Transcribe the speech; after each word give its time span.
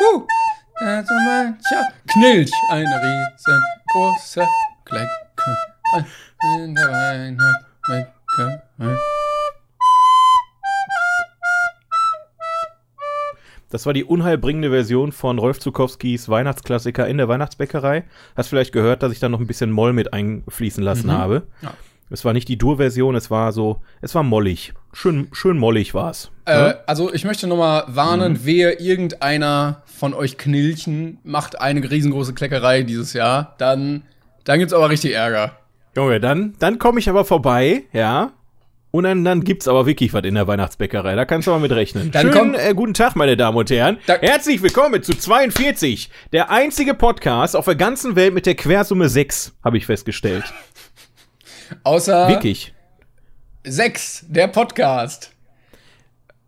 uh, 0.00 0.26
also 0.80 1.14
mancher 1.14 1.92
Knilch, 2.12 2.52
ein 2.70 2.86
riesengroßer 2.86 4.46
Glecke 4.84 5.08
in 6.64 6.74
der 6.74 6.88
Weihnachtsbäckerei. 6.88 8.96
Das 13.68 13.84
war 13.84 13.92
die 13.92 14.04
unheilbringende 14.04 14.70
Version 14.70 15.10
von 15.12 15.38
Rolf 15.38 15.58
Zukowskis 15.58 16.28
Weihnachtsklassiker 16.28 17.06
in 17.08 17.18
der 17.18 17.28
Weihnachtsbäckerei. 17.28 18.04
Hast 18.36 18.48
vielleicht 18.48 18.72
gehört, 18.72 19.02
dass 19.02 19.12
ich 19.12 19.18
da 19.18 19.28
noch 19.28 19.40
ein 19.40 19.46
bisschen 19.48 19.72
Moll 19.72 19.92
mit 19.92 20.12
einfließen 20.12 20.82
lassen 20.84 21.08
Mhm. 21.08 21.12
habe. 21.12 21.46
Ja. 21.62 21.74
Es 22.08 22.24
war 22.24 22.32
nicht 22.32 22.46
die 22.48 22.56
Dur-Version, 22.56 23.16
es 23.16 23.30
war 23.32 23.52
so, 23.52 23.80
es 24.00 24.14
war 24.14 24.22
mollig. 24.22 24.72
Schön, 24.92 25.28
schön 25.32 25.58
mollig 25.58 25.92
war's. 25.92 26.30
Äh, 26.44 26.74
also 26.86 27.12
ich 27.12 27.24
möchte 27.24 27.48
noch 27.48 27.56
mal 27.56 27.82
warnen, 27.88 28.34
Mhm. 28.34 28.38
wer 28.44 28.80
irgendeiner 28.80 29.82
von 29.86 30.14
euch 30.14 30.38
Knilchen 30.38 31.18
macht 31.24 31.60
eine 31.60 31.88
riesengroße 31.90 32.32
Kleckerei 32.34 32.82
dieses 32.82 33.12
Jahr, 33.12 33.54
dann, 33.58 34.02
dann 34.44 34.60
gibt's 34.60 34.72
aber 34.72 34.88
richtig 34.88 35.14
Ärger. 35.14 35.56
Junge, 35.96 36.20
dann, 36.20 36.54
dann 36.60 36.78
komme 36.78 37.00
ich 37.00 37.08
aber 37.08 37.24
vorbei, 37.24 37.84
ja. 37.92 38.32
Und 38.92 39.02
dann, 39.02 39.24
dann 39.24 39.42
gibt's 39.42 39.66
aber 39.68 39.84
wirklich 39.84 40.14
was 40.14 40.22
in 40.24 40.36
der 40.36 40.46
Weihnachtsbäckerei. 40.46 41.16
Da 41.16 41.24
kannst 41.24 41.48
du 41.48 41.50
aber 41.50 41.60
mit 41.60 41.72
rechnen. 41.72 42.12
Dann 42.12 42.22
Schönen 42.28 42.34
kommt- 42.34 42.56
äh, 42.58 42.72
guten 42.72 42.94
Tag, 42.94 43.14
meine 43.16 43.36
Damen 43.36 43.58
und 43.58 43.68
Herren. 43.68 43.98
Da- 44.06 44.18
Herzlich 44.20 44.62
willkommen 44.62 45.02
zu 45.02 45.12
42. 45.12 46.08
Der 46.32 46.50
einzige 46.50 46.94
Podcast 46.94 47.56
auf 47.56 47.64
der 47.66 47.74
ganzen 47.74 48.14
Welt 48.16 48.32
mit 48.32 48.46
der 48.46 48.54
Quersumme 48.54 49.08
6, 49.08 49.54
habe 49.64 49.76
ich 49.76 49.84
festgestellt. 49.86 50.44
Außer 51.84 52.28
Wirklich. 52.28 52.72
sechs, 53.64 54.24
der 54.28 54.48
Podcast. 54.48 55.32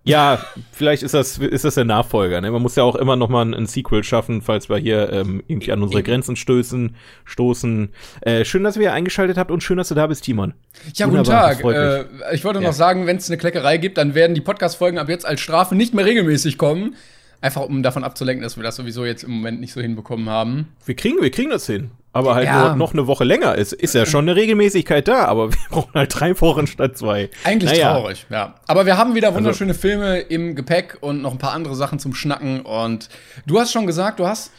Ja, 0.04 0.38
vielleicht 0.72 1.02
ist 1.02 1.12
das, 1.12 1.36
ist 1.36 1.66
das 1.66 1.74
der 1.74 1.84
Nachfolger. 1.84 2.40
Ne? 2.40 2.50
Man 2.50 2.62
muss 2.62 2.76
ja 2.76 2.82
auch 2.82 2.94
immer 2.96 3.14
noch 3.16 3.28
mal 3.28 3.44
ein, 3.44 3.52
ein 3.52 3.66
Sequel 3.66 4.02
schaffen, 4.04 4.40
falls 4.40 4.70
wir 4.70 4.78
hier 4.78 5.12
ähm, 5.12 5.42
irgendwie 5.48 5.70
an 5.70 5.82
unsere 5.82 6.02
Grenzen 6.02 6.34
stößen, 6.34 6.96
stoßen. 7.26 7.90
Äh, 8.22 8.46
schön, 8.46 8.64
dass 8.64 8.76
ihr 8.76 8.82
hier 8.82 8.94
eingeschaltet 8.94 9.36
habt 9.36 9.50
und 9.50 9.62
schön, 9.62 9.76
dass 9.76 9.88
du 9.88 9.94
da 9.94 10.06
bist, 10.06 10.24
Timon. 10.24 10.54
Ja, 10.94 11.04
guten 11.06 11.18
Wunderbar, 11.18 11.58
Tag. 11.58 11.64
Äh, 11.64 12.34
ich 12.34 12.42
wollte 12.42 12.60
Ja. 12.60 12.68
noch 12.68 12.72
sagen, 12.74 13.06
wenn 13.06 13.18
es 13.18 13.28
eine 13.28 13.36
Kleckerei 13.36 13.76
gibt, 13.76 13.98
dann 13.98 14.14
werden 14.14 14.34
die 14.34 14.40
Podcast-Folgen 14.40 14.96
ab 14.98 15.10
jetzt 15.10 15.26
als 15.26 15.40
Strafe 15.42 15.74
nicht 15.74 15.92
mehr 15.92 16.06
regelmäßig 16.06 16.56
kommen. 16.56 16.96
Einfach 17.40 17.62
um 17.62 17.82
davon 17.82 18.02
abzulenken, 18.04 18.42
dass 18.42 18.56
wir 18.56 18.64
das 18.64 18.76
sowieso 18.76 19.04
jetzt 19.04 19.22
im 19.22 19.30
Moment 19.30 19.60
nicht 19.60 19.72
so 19.72 19.80
hinbekommen 19.80 20.28
haben. 20.28 20.68
Wir 20.84 20.96
kriegen, 20.96 21.22
wir 21.22 21.30
kriegen 21.30 21.50
das 21.50 21.66
hin. 21.66 21.90
Aber 22.12 22.34
halt 22.34 22.46
Ja. 22.46 22.68
nur 22.70 22.76
noch 22.76 22.92
eine 22.94 23.06
Woche 23.06 23.22
länger. 23.22 23.56
Es 23.56 23.72
ist 23.72 23.94
ja 23.94 24.06
schon 24.06 24.24
eine 24.24 24.34
Regelmäßigkeit 24.34 25.06
da, 25.06 25.26
aber 25.26 25.52
wir 25.52 25.58
brauchen 25.70 25.92
halt 25.94 26.18
drei 26.18 26.40
Wochen 26.40 26.66
statt 26.66 26.98
zwei. 26.98 27.30
Eigentlich 27.44 27.70
Naja. 27.70 27.92
traurig, 27.92 28.26
ja. 28.28 28.54
Aber 28.66 28.86
wir 28.86 28.96
haben 28.96 29.14
wieder 29.14 29.34
wunderschöne 29.34 29.74
Filme 29.74 30.18
im 30.18 30.56
Gepäck 30.56 30.96
und 31.00 31.22
noch 31.22 31.30
ein 31.32 31.38
paar 31.38 31.52
andere 31.52 31.76
Sachen 31.76 31.98
zum 32.00 32.14
Schnacken. 32.14 32.62
Und 32.62 33.08
du 33.46 33.60
hast 33.60 33.70
schon 33.72 33.86
gesagt, 33.86 34.18
du 34.18 34.26
hast 34.26 34.50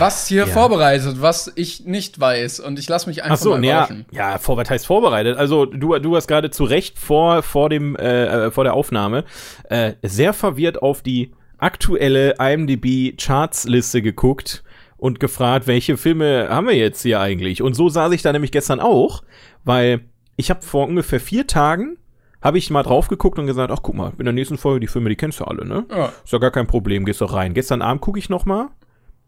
was 0.00 0.26
hier 0.26 0.48
vorbereitet, 0.48 1.18
was 1.22 1.52
ich 1.54 1.84
nicht 1.84 2.18
weiß. 2.18 2.58
Und 2.58 2.76
ich 2.80 2.88
lasse 2.88 3.08
mich 3.08 3.22
einfach 3.22 3.36
Ach 3.38 3.40
so, 3.42 3.50
mal 3.50 3.64
ja, 3.64 3.72
überraschen. 3.84 4.06
ja, 4.10 4.38
vor, 4.38 4.56
was 4.56 4.68
heißt 4.68 4.84
vorbereitet? 4.86 5.36
Also 5.36 5.64
du, 5.64 5.96
du 6.00 6.16
hast 6.16 6.26
gerade 6.26 6.50
zu 6.50 6.64
Recht 6.64 6.98
vor, 6.98 7.44
vor 7.44 7.68
dem, 7.70 7.94
äh, 7.94 8.46
äh, 8.46 8.50
vor 8.50 8.64
der 8.64 8.74
Aufnahme 8.74 9.22
äh, 9.68 9.92
sehr 10.02 10.32
verwirrt 10.32 10.82
auf 10.82 11.02
die 11.02 11.30
aktuelle 11.60 12.34
IMDb-Charts-Liste 12.38 14.02
geguckt 14.02 14.64
und 14.96 15.20
gefragt, 15.20 15.66
welche 15.66 15.96
Filme 15.96 16.48
haben 16.50 16.66
wir 16.66 16.76
jetzt 16.76 17.02
hier 17.02 17.20
eigentlich? 17.20 17.62
Und 17.62 17.74
so 17.74 17.88
saß 17.88 18.12
ich 18.12 18.22
da 18.22 18.32
nämlich 18.32 18.52
gestern 18.52 18.80
auch, 18.80 19.22
weil 19.64 20.02
ich 20.36 20.50
habe 20.50 20.62
vor 20.62 20.86
ungefähr 20.86 21.20
vier 21.20 21.46
Tagen 21.46 21.96
habe 22.42 22.58
ich 22.58 22.70
mal 22.70 22.82
drauf 22.82 23.08
geguckt 23.08 23.38
und 23.38 23.46
gesagt, 23.46 23.70
ach 23.70 23.80
guck 23.82 23.94
mal, 23.94 24.12
in 24.18 24.24
der 24.24 24.32
nächsten 24.32 24.56
Folge 24.56 24.80
die 24.80 24.86
Filme, 24.86 25.10
die 25.10 25.16
kennst 25.16 25.40
du 25.40 25.44
alle, 25.44 25.66
ne? 25.66 25.84
Ja. 25.90 26.12
Ist 26.24 26.32
ja 26.32 26.38
gar 26.38 26.50
kein 26.50 26.66
Problem, 26.66 27.04
gehst 27.04 27.20
doch 27.20 27.34
rein. 27.34 27.52
Gestern 27.52 27.82
Abend 27.82 28.00
gucke 28.00 28.18
ich 28.18 28.30
noch 28.30 28.46
mal 28.46 28.68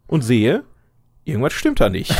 und 0.06 0.22
sehe, 0.22 0.64
irgendwas 1.24 1.52
stimmt 1.52 1.80
da 1.80 1.88
nicht. 1.88 2.14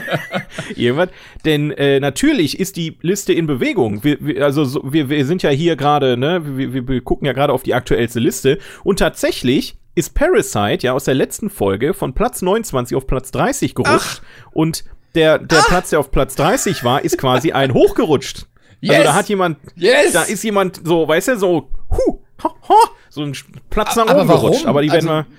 irgendwas, 0.76 1.08
denn 1.44 1.70
äh, 1.72 2.00
natürlich 2.00 2.58
ist 2.58 2.76
die 2.76 2.98
Liste 3.02 3.32
in 3.32 3.46
Bewegung. 3.46 4.02
Wir, 4.04 4.18
wir, 4.20 4.44
also 4.44 4.64
so, 4.64 4.92
wir, 4.92 5.08
wir 5.08 5.26
sind 5.26 5.42
ja 5.42 5.50
hier 5.50 5.76
gerade, 5.76 6.16
ne, 6.16 6.42
wir, 6.44 6.72
wir, 6.72 6.88
wir 6.88 7.00
gucken 7.02 7.26
ja 7.26 7.32
gerade 7.32 7.52
auf 7.52 7.62
die 7.62 7.74
aktuellste 7.74 8.20
Liste 8.20 8.58
und 8.84 8.98
tatsächlich 8.98 9.76
ist 9.94 10.14
Parasite 10.14 10.86
ja 10.86 10.92
aus 10.94 11.04
der 11.04 11.14
letzten 11.14 11.50
Folge 11.50 11.92
von 11.92 12.14
Platz 12.14 12.40
29 12.40 12.96
auf 12.96 13.06
Platz 13.06 13.30
30 13.30 13.74
gerutscht 13.74 14.22
und 14.52 14.84
der, 15.14 15.38
der 15.38 15.60
Platz, 15.68 15.90
der 15.90 16.00
auf 16.00 16.10
Platz 16.10 16.34
30 16.36 16.84
war, 16.84 17.04
ist 17.04 17.18
quasi 17.18 17.52
ein 17.52 17.74
hochgerutscht. 17.74 18.46
Also 18.82 18.94
Yes! 18.94 19.04
da 19.04 19.14
hat 19.14 19.28
jemand, 19.28 19.58
Yes! 19.76 20.12
da 20.12 20.22
ist 20.22 20.42
jemand 20.42 20.80
so, 20.84 21.06
weißt 21.06 21.28
du, 21.28 21.38
so, 21.38 21.70
hu, 21.90 22.20
ha, 22.42 22.54
ha, 22.68 22.74
so 23.10 23.22
ein 23.22 23.36
Platz 23.70 23.94
nach 23.96 24.06
Aber 24.06 24.22
oben 24.22 24.28
gerutscht. 24.28 24.66
Aber 24.66 24.82
die 24.82 24.90
werden 24.90 25.08
Also, 25.08 25.28
wir, 25.28 25.36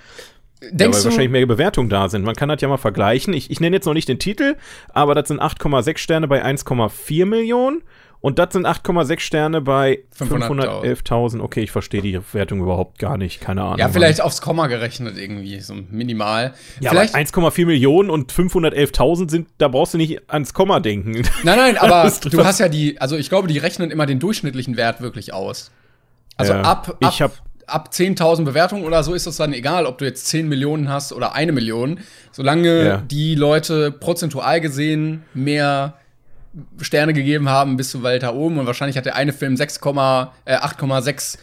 ja, 0.63 0.69
Denkst 0.71 0.97
weil 0.97 1.01
du, 1.01 1.05
wahrscheinlich 1.05 1.31
mehr 1.31 1.45
Bewertungen 1.45 1.89
da 1.89 2.09
sind. 2.09 2.23
Man 2.23 2.35
kann 2.35 2.49
das 2.49 2.61
ja 2.61 2.67
mal 2.67 2.77
vergleichen. 2.77 3.33
Ich, 3.33 3.51
ich 3.51 3.59
nenne 3.59 3.75
jetzt 3.75 3.85
noch 3.85 3.93
nicht 3.93 4.07
den 4.07 4.19
Titel, 4.19 4.55
aber 4.89 5.15
das 5.15 5.27
sind 5.27 5.41
8,6 5.41 5.97
Sterne 5.97 6.27
bei 6.27 6.43
1,4 6.43 7.25
Millionen. 7.25 7.83
Und 8.21 8.39
das 8.39 8.53
sind 8.53 8.65
8,6 8.65 9.19
Sterne 9.19 9.59
bei 9.59 9.99
500.000. 10.17 11.03
511.000. 11.03 11.41
Okay, 11.41 11.59
ich 11.59 11.71
verstehe 11.71 12.01
die 12.01 12.17
Wertung 12.31 12.61
überhaupt 12.61 12.97
gar 12.97 13.17
nicht. 13.17 13.41
Keine 13.41 13.63
Ahnung. 13.63 13.79
ja, 13.79 13.89
vielleicht 13.89 14.21
aufs 14.21 14.39
Komma 14.39 14.67
gerechnet 14.67 15.17
irgendwie, 15.17 15.59
so 15.59 15.75
minimal. 15.91 16.53
Ja, 16.79 16.91
vielleicht, 16.91 17.15
aber 17.15 17.49
1,4 17.49 17.65
Millionen 17.65 18.09
und 18.09 18.31
511.000 18.31 19.29
sind, 19.29 19.49
da 19.57 19.67
brauchst 19.67 19.93
du 19.93 19.97
nicht 19.97 20.21
ans 20.31 20.53
Komma 20.53 20.79
denken. 20.79 21.23
nein, 21.43 21.57
nein, 21.57 21.77
aber 21.77 22.09
du 22.31 22.45
hast 22.45 22.61
ja 22.61 22.69
die, 22.69 23.01
also 23.01 23.17
ich 23.17 23.27
glaube, 23.27 23.49
die 23.49 23.57
rechnen 23.57 23.91
immer 23.91 24.05
den 24.05 24.19
durchschnittlichen 24.19 24.77
Wert 24.77 25.01
wirklich 25.01 25.33
aus. 25.33 25.71
Also 26.37 26.53
Ja, 26.53 26.61
ab, 26.61 26.97
ab, 27.01 27.11
ich 27.11 27.21
hab- 27.21 27.41
ab 27.67 27.89
10.000 27.91 28.43
Bewertungen 28.43 28.83
oder 28.83 29.03
so 29.03 29.13
ist 29.13 29.25
es 29.27 29.37
dann 29.37 29.53
egal, 29.53 29.85
ob 29.85 29.97
du 29.97 30.05
jetzt 30.05 30.27
10 30.27 30.47
Millionen 30.47 30.89
hast 30.89 31.13
oder 31.13 31.33
eine 31.33 31.51
Million. 31.51 31.99
Solange 32.31 32.83
Ja. 32.85 32.97
die 32.97 33.35
Leute 33.35 33.91
prozentual 33.91 34.61
gesehen 34.61 35.23
mehr 35.33 35.95
Sterne 36.81 37.13
gegeben 37.13 37.49
haben, 37.49 37.77
bist 37.77 37.93
du 37.93 38.03
weiter 38.03 38.35
oben. 38.35 38.59
Und 38.59 38.67
wahrscheinlich 38.67 38.97
hat 38.97 39.05
der 39.05 39.15
eine 39.15 39.33
Film 39.33 39.57
6, 39.57 39.77
äh, 40.45 40.55
8,64 40.57 41.37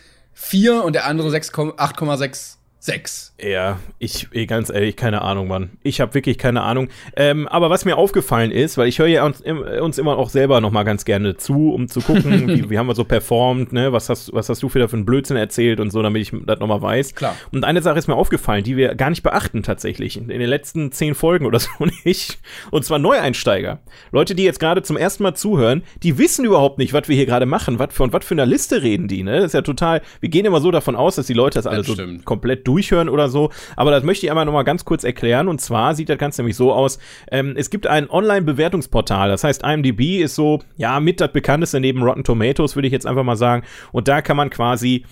und 0.83 0.93
der 0.95 1.07
andere 1.07 1.31
6, 1.31 2.59
8,66. 2.81 3.31
Ja, 3.43 3.79
ich, 3.99 4.29
ganz 4.47 4.71
ehrlich, 4.71 4.97
keine 4.97 5.23
Ahnung, 5.23 5.49
Mann. 5.49 5.71
Ich 5.83 6.01
habe 6.01 6.15
wirklich 6.15 6.39
keine 6.39 6.63
Ahnung. 6.63 6.89
Ähm, 7.17 7.47
aber 7.49 7.71
was 7.71 7.85
mir 7.85 7.97
aufgefallen 7.97 8.51
ist, 8.51 8.79
weil 8.79 8.89
ich 8.89 8.99
höre 8.99 9.07
ja 9.07 9.25
uns, 9.25 9.43
uns 9.43 9.99
immer 9.99 10.17
auch 10.17 10.31
selber 10.31 10.61
noch 10.61 10.71
mal 10.71 10.85
ganz 10.85 11.05
gerne 11.05 11.37
zu, 11.37 11.73
um 11.73 11.89
zu 11.89 12.01
gucken, 12.01 12.49
wie, 12.49 12.71
wie 12.71 12.79
haben 12.79 12.87
wir 12.87 12.95
so 12.95 13.05
performt, 13.05 13.73
ne? 13.73 13.93
Was 13.93 14.09
hast, 14.09 14.33
was 14.33 14.49
hast 14.49 14.63
du 14.63 14.73
wieder 14.75 14.89
für 14.89 14.97
einen 14.97 15.05
Blödsinn 15.05 15.37
erzählt 15.37 15.81
und 15.81 15.91
so, 15.91 16.03
damit 16.03 16.23
ich 16.23 16.33
das 16.47 16.59
noch 16.59 16.67
mal 16.67 16.81
weiß. 16.81 17.15
Klar. 17.15 17.37
Und 17.53 17.65
eine 17.65 17.83
Sache 17.83 17.99
ist 17.99 18.09
mir 18.09 18.17
aufgefallen, 18.17 18.65
die 18.65 18.77
wir 18.77 18.95
gar 18.95 19.11
nicht 19.11 19.23
beachten 19.23 19.63
tatsächlich. 19.63 20.17
In, 20.17 20.29
den 20.29 20.41
letzten 20.41 20.93
zehn 20.93 21.15
Folgen 21.15 21.47
oder 21.47 21.59
so 21.59 21.69
nicht. 22.05 22.39
Und 22.71 22.85
zwar 22.85 22.99
Neueinsteiger. 22.99 23.81
Leute, 24.11 24.35
die 24.35 24.45
jetzt 24.45 24.61
gerade 24.61 24.83
zum 24.83 24.97
ersten 24.97 25.23
Mal 25.23 25.35
zuhören, 25.35 25.83
die 26.03 26.19
wissen 26.19 26.45
überhaupt 26.45 26.79
nicht, 26.79 26.93
was 26.93 27.09
wir 27.09 27.17
hier 27.17 27.27
gerade 27.27 27.47
machen, 27.47 27.79
was 27.79 27.93
von 27.93 28.13
was 28.13 28.25
für 28.25 28.35
einer 28.35 28.47
Liste 28.47 28.83
reden 28.83 29.09
die, 29.09 29.23
ne? 29.23 29.37
Das 29.37 29.47
ist 29.47 29.55
ja 29.55 29.63
total, 29.63 30.03
wir 30.21 30.29
gehen 30.29 30.47
immer 30.47 30.61
so 30.61 30.71
davon 30.71 30.97
aus, 30.97 31.17
dass 31.17 31.27
die 31.27 31.35
Leute 31.35 31.59
das 31.59 31.67
alles 31.67 31.87
so 31.87 31.95
stimmt. 31.95 32.25
komplett 32.25 32.67
durchhören 32.71 33.09
oder 33.09 33.29
so. 33.29 33.51
Aber 33.77 33.91
das 33.91 34.05
möchte 34.05 34.27
ich 34.27 34.31
einmal 34.31 34.45
noch 34.45 34.53
mal 34.53 34.63
ganz 34.63 34.85
kurz 34.85 35.05
erklären. 35.05 35.49
Und 35.49 35.61
zwar 35.61 35.95
sieht 35.95 36.09
das 36.09 36.19
Ganze 36.19 36.43
nämlich 36.43 36.57
so 36.57 36.73
aus: 36.73 36.99
ähm, 37.31 37.55
Es 37.57 37.71
gibt 37.71 37.87
ein 37.87 38.09
Online-Bewertungsportal. 38.09 39.29
Das 39.29 39.45
heißt, 39.45 39.63
IMDb 39.65 40.23
ist 40.23 40.35
so, 40.35 40.61
ja, 40.77 41.01
mit 41.01 41.21
das 41.21 41.33
bekannteste 41.33 41.81
neben 41.81 42.03
Rotten 42.03 42.25
Tomatoes, 42.25 42.77
würde 42.77 42.87
ich 42.87 42.93
jetzt 42.93 43.07
einfach 43.07 43.25
mal 43.25 43.37
sagen. 43.37 43.65
Und 43.93 44.09
da 44.09 44.23
kann 44.23 44.37
man 44.37 44.51
quasi 44.51 45.05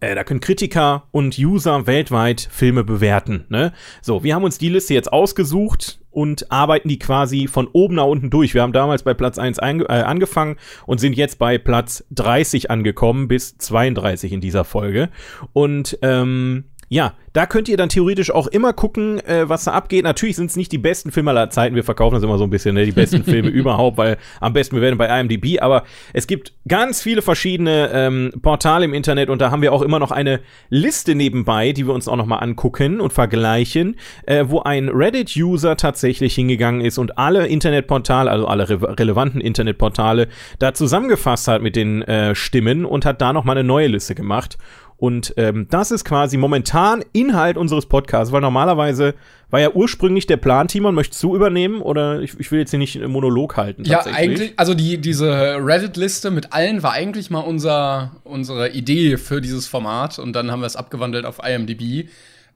äh, 0.00 0.14
da 0.14 0.24
können 0.24 0.40
Kritiker 0.40 1.04
und 1.10 1.38
User 1.38 1.86
weltweit 1.86 2.48
Filme 2.50 2.84
bewerten. 2.84 3.46
Ne? 3.48 3.72
So, 4.02 4.22
wir 4.22 4.34
haben 4.34 4.44
uns 4.44 4.58
die 4.58 4.68
Liste 4.68 4.94
jetzt 4.94 5.12
ausgesucht 5.12 6.00
und 6.10 6.50
arbeiten 6.50 6.88
die 6.88 6.98
quasi 6.98 7.46
von 7.46 7.68
oben 7.72 7.96
nach 7.96 8.06
unten 8.06 8.30
durch. 8.30 8.54
Wir 8.54 8.62
haben 8.62 8.72
damals 8.72 9.02
bei 9.02 9.14
Platz 9.14 9.38
1 9.38 9.60
einge- 9.60 9.88
äh, 9.88 10.02
angefangen 10.02 10.56
und 10.86 10.98
sind 10.98 11.16
jetzt 11.16 11.38
bei 11.38 11.58
Platz 11.58 12.04
30 12.10 12.70
angekommen 12.70 13.28
bis 13.28 13.58
32 13.58 14.32
in 14.32 14.40
dieser 14.40 14.64
Folge. 14.64 15.10
Und 15.52 15.98
ähm, 16.02 16.64
ja, 16.88 17.14
da 17.32 17.46
könnt 17.46 17.68
ihr 17.68 17.76
dann 17.76 17.88
theoretisch 17.88 18.30
auch 18.30 18.46
immer 18.46 18.72
gucken, 18.72 19.18
äh, 19.26 19.48
was 19.48 19.64
da 19.64 19.72
abgeht. 19.72 20.04
Natürlich 20.04 20.36
sind 20.36 20.50
es 20.50 20.56
nicht 20.56 20.70
die 20.70 20.78
besten 20.78 21.10
Filme 21.10 21.30
aller 21.30 21.50
Zeiten. 21.50 21.74
Wir 21.74 21.84
verkaufen 21.84 22.14
das 22.14 22.22
immer 22.22 22.38
so 22.38 22.44
ein 22.44 22.50
bisschen, 22.50 22.74
ne? 22.74 22.86
die 22.86 22.92
besten 22.92 23.24
Filme 23.24 23.48
überhaupt, 23.48 23.98
weil 23.98 24.18
am 24.40 24.52
besten 24.52 24.76
wir 24.76 24.82
werden 24.82 24.96
bei 24.96 25.20
IMDb. 25.20 25.60
Aber 25.60 25.82
es 26.12 26.26
gibt 26.26 26.54
ganz 26.68 27.02
viele 27.02 27.22
verschiedene 27.22 27.90
ähm, 27.92 28.32
Portale 28.40 28.84
im 28.84 28.94
Internet 28.94 29.28
und 29.28 29.40
da 29.40 29.50
haben 29.50 29.62
wir 29.62 29.72
auch 29.72 29.82
immer 29.82 29.98
noch 29.98 30.12
eine 30.12 30.40
Liste 30.70 31.14
nebenbei, 31.14 31.72
die 31.72 31.86
wir 31.86 31.92
uns 31.92 32.08
auch 32.08 32.16
noch 32.16 32.26
mal 32.26 32.38
angucken 32.38 33.00
und 33.00 33.12
vergleichen, 33.12 33.96
äh, 34.26 34.44
wo 34.46 34.60
ein 34.60 34.88
Reddit-User 34.88 35.76
tatsächlich 35.76 36.34
hingegangen 36.36 36.80
ist 36.80 36.98
und 36.98 37.18
alle 37.18 37.48
Internetportale, 37.48 38.30
also 38.30 38.46
alle 38.46 38.68
re 38.68 38.96
relevanten 38.98 39.40
Internetportale, 39.40 40.28
da 40.58 40.72
zusammengefasst 40.72 41.48
hat 41.48 41.62
mit 41.62 41.74
den 41.76 42.02
äh, 42.02 42.34
Stimmen 42.34 42.84
und 42.84 43.04
hat 43.04 43.20
da 43.20 43.32
noch 43.32 43.44
mal 43.44 43.52
eine 43.52 43.64
neue 43.64 43.88
Liste 43.88 44.14
gemacht. 44.14 44.56
Und 44.98 45.34
ähm, 45.36 45.66
das 45.70 45.90
ist 45.90 46.04
quasi 46.04 46.38
momentan 46.38 47.04
Inhalt 47.12 47.58
unseres 47.58 47.86
Podcasts, 47.86 48.32
weil 48.32 48.40
normalerweise 48.40 49.14
war 49.50 49.60
ja 49.60 49.70
ursprünglich 49.70 50.26
der 50.26 50.38
Plan, 50.38 50.68
Timon, 50.68 50.94
möchtest 50.94 51.22
du 51.22 51.36
übernehmen 51.36 51.82
oder 51.82 52.20
ich, 52.20 52.38
ich 52.40 52.50
will 52.50 52.60
jetzt 52.60 52.70
hier 52.70 52.78
nicht 52.78 52.96
einen 52.96 53.12
Monolog 53.12 53.56
halten? 53.56 53.84
Ja, 53.84 54.04
eigentlich, 54.06 54.54
also 54.56 54.74
die, 54.74 54.98
diese 54.98 55.58
Reddit-Liste 55.60 56.30
mit 56.30 56.52
allen 56.52 56.82
war 56.82 56.92
eigentlich 56.92 57.30
mal 57.30 57.40
unser, 57.40 58.12
unsere 58.24 58.70
Idee 58.70 59.18
für 59.18 59.40
dieses 59.40 59.66
Format 59.66 60.18
und 60.18 60.32
dann 60.32 60.50
haben 60.50 60.60
wir 60.60 60.66
es 60.66 60.76
abgewandelt 60.76 61.26
auf 61.26 61.40
IMDb. 61.46 62.08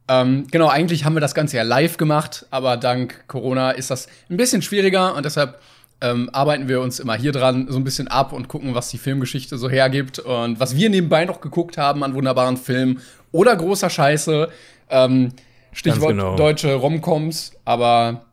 Ähm, 0.09 0.47
genau, 0.51 0.69
eigentlich 0.69 1.05
haben 1.05 1.15
wir 1.15 1.21
das 1.21 1.35
Ganze 1.35 1.59
ja 1.59 1.63
live 1.63 1.99
gemacht, 1.99 2.47
aber 2.51 2.79
dank 2.79 3.29
Corona 3.29 3.71
ist 3.73 3.91
das 3.91 4.09
ein 4.31 4.39
bisschen 4.39 4.63
schwieriger 4.63 5.15
und 5.15 5.25
deshalb 5.25 5.61
ähm, 6.01 6.31
arbeiten 6.33 6.69
wir 6.69 6.81
uns 6.81 6.99
immer 6.99 7.15
hier 7.15 7.33
dran 7.33 7.67
so 7.69 7.77
ein 7.77 7.85
bisschen 7.85 8.09
ab 8.09 8.33
und 8.33 8.49
gucken, 8.49 8.75
was 8.75 8.89
die 8.89 8.99
Filmgeschichte 8.99 9.59
so 9.59 9.69
hergibt 9.69 10.19
und 10.19 10.59
was 10.59 10.77
wir 10.77 10.91
nebenbei 10.91 11.25
noch 11.25 11.41
geguckt 11.41 11.79
haben 11.79 12.03
an 12.03 12.15
wunderbaren 12.15 12.57
Filmen 12.57 13.01
oder 13.33 13.55
großer 13.57 13.91
Scheiße. 13.91 14.49
Ähm, 14.89 15.33
Stichwort 15.73 16.13
genau. 16.13 16.37
deutsche 16.37 16.75
Romcoms, 16.75 17.53
aber 17.65 18.25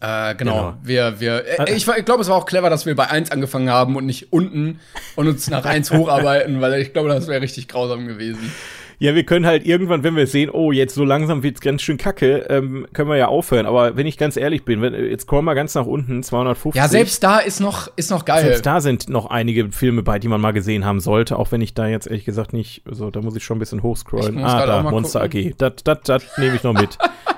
äh, 0.00 0.34
genau, 0.34 0.54
genau, 0.54 0.74
wir, 0.82 1.20
wir, 1.20 1.44
äh, 1.60 1.74
ich, 1.74 1.86
ich 1.86 2.04
glaube, 2.04 2.22
es 2.22 2.28
war 2.28 2.36
auch 2.36 2.46
clever, 2.46 2.70
dass 2.70 2.86
wir 2.86 2.96
bei 2.96 3.10
1 3.10 3.30
angefangen 3.30 3.70
haben 3.70 3.96
und 3.96 4.06
nicht 4.06 4.32
unten 4.32 4.80
und 5.14 5.28
uns 5.28 5.48
nach 5.50 5.64
1 5.64 5.90
hocharbeiten, 5.92 6.60
weil 6.60 6.80
ich 6.80 6.92
glaube, 6.92 7.10
das 7.10 7.28
wäre 7.28 7.42
richtig 7.42 7.68
grausam 7.68 8.06
gewesen. 8.06 8.50
Ja, 8.98 9.14
wir 9.14 9.24
können 9.24 9.46
halt 9.46 9.66
irgendwann, 9.66 10.02
wenn 10.02 10.16
wir 10.16 10.26
sehen, 10.26 10.50
oh, 10.50 10.72
jetzt 10.72 10.94
so 10.94 11.04
langsam 11.04 11.42
wird's 11.42 11.60
ganz 11.60 11.82
schön 11.82 11.96
kacke, 11.96 12.46
ähm, 12.48 12.86
können 12.92 13.08
wir 13.08 13.16
ja 13.16 13.28
aufhören. 13.28 13.66
Aber 13.66 13.96
wenn 13.96 14.06
ich 14.06 14.18
ganz 14.18 14.36
ehrlich 14.36 14.64
bin, 14.64 14.82
wenn, 14.82 14.94
jetzt 14.94 15.26
kommen 15.26 15.46
wir 15.46 15.54
ganz 15.54 15.74
nach 15.74 15.86
unten, 15.86 16.22
250. 16.22 16.80
Ja, 16.80 16.88
selbst 16.88 17.22
da 17.22 17.38
ist 17.38 17.60
noch, 17.60 17.88
ist 17.96 18.10
noch 18.10 18.24
geil. 18.24 18.44
Selbst 18.44 18.66
da 18.66 18.80
sind 18.80 19.08
noch 19.08 19.26
einige 19.26 19.70
Filme 19.72 20.02
bei, 20.02 20.18
die 20.18 20.28
man 20.28 20.40
mal 20.40 20.52
gesehen 20.52 20.84
haben 20.84 21.00
sollte, 21.00 21.38
auch 21.38 21.52
wenn 21.52 21.60
ich 21.60 21.74
da 21.74 21.86
jetzt 21.86 22.06
ehrlich 22.06 22.24
gesagt 22.24 22.52
nicht, 22.52 22.82
so, 22.90 23.10
da 23.10 23.20
muss 23.20 23.36
ich 23.36 23.44
schon 23.44 23.56
ein 23.56 23.60
bisschen 23.60 23.82
hochscrollen. 23.82 24.38
Ah, 24.44 24.66
da, 24.66 24.82
Monster 24.82 25.20
gucken. 25.28 25.52
AG. 25.52 25.54
Das, 25.58 25.72
das, 25.84 25.98
das 26.04 26.38
nehme 26.38 26.56
ich 26.56 26.62
noch 26.62 26.74
mit. 26.74 26.98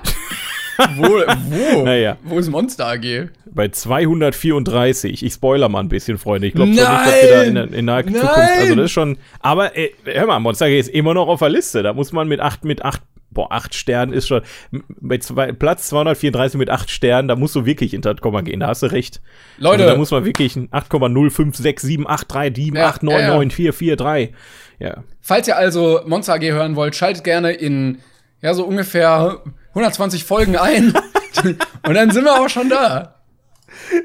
wo, 0.95 1.03
wo? 1.03 1.83
Naja. 1.83 2.17
Wo 2.23 2.39
ist 2.39 2.49
Monster 2.49 2.87
AG? 2.87 3.29
Bei 3.45 3.67
234. 3.67 5.23
Ich 5.23 5.33
spoiler 5.33 5.69
mal 5.69 5.79
ein 5.79 5.89
bisschen, 5.89 6.17
Freunde. 6.17 6.47
Ich 6.47 6.53
glaube 6.53 6.73
schon 6.73 6.75
nicht, 6.75 6.87
dass 6.87 7.23
wir 7.23 7.31
da 7.31 7.43
in, 7.43 7.73
in 7.73 7.85
naher 7.85 8.03
Nein. 8.03 8.15
Zukunft. 8.15 8.37
Also, 8.37 8.75
das 8.75 8.85
ist 8.85 8.91
schon. 8.91 9.17
Aber, 9.39 9.75
ey, 9.75 9.93
hör 10.05 10.27
mal, 10.27 10.39
Monster 10.39 10.65
AG 10.65 10.79
ist 10.79 10.89
immer 10.89 11.13
noch 11.13 11.27
auf 11.27 11.39
der 11.39 11.49
Liste. 11.49 11.83
Da 11.83 11.93
muss 11.93 12.11
man 12.11 12.27
mit 12.27 12.39
8, 12.39 12.65
mit 12.65 12.85
8 12.85 13.01
boah, 13.37 13.51
8 13.51 13.75
Sternen 13.75 14.13
ist 14.13 14.27
schon, 14.27 14.41
bei 14.87 15.19
zwei, 15.19 15.51
Platz 15.51 15.89
234 15.89 16.57
mit 16.57 16.69
8 16.69 16.89
Sternen, 16.89 17.27
da 17.27 17.35
musst 17.35 17.55
du 17.55 17.65
wirklich 17.65 17.93
in 17.93 18.01
das 18.01 18.17
Komma 18.17 18.39
gehen, 18.41 18.59
da 18.59 18.67
hast 18.67 18.83
du 18.83 18.87
recht. 18.87 19.21
Leute. 19.57 19.83
Also, 19.83 19.93
da 19.93 19.97
muss 19.97 20.11
man 20.11 20.25
wirklich 20.25 20.53
8,05678377899443. 20.53 22.75
Ja, 22.75 22.87
8, 22.87 23.03
9, 23.03 23.19
ja, 23.19 23.35
9, 23.35 23.51
4, 23.51 23.73
4, 23.73 23.95
3. 23.95 24.33
Ja. 24.79 25.03
Falls 25.21 25.47
ihr 25.47 25.57
also 25.57 26.01
Monster 26.05 26.35
AG 26.35 26.41
hören 26.41 26.75
wollt, 26.75 26.95
schaltet 26.95 27.23
gerne 27.23 27.51
in, 27.51 27.99
ja, 28.41 28.53
so 28.53 28.65
ungefähr 28.65 29.41
120 29.77 30.23
Folgen 30.23 30.57
ein 30.57 30.93
und 31.87 31.93
dann 31.93 32.11
sind 32.11 32.23
wir 32.23 32.41
auch 32.41 32.49
schon 32.49 32.69
da. 32.69 33.13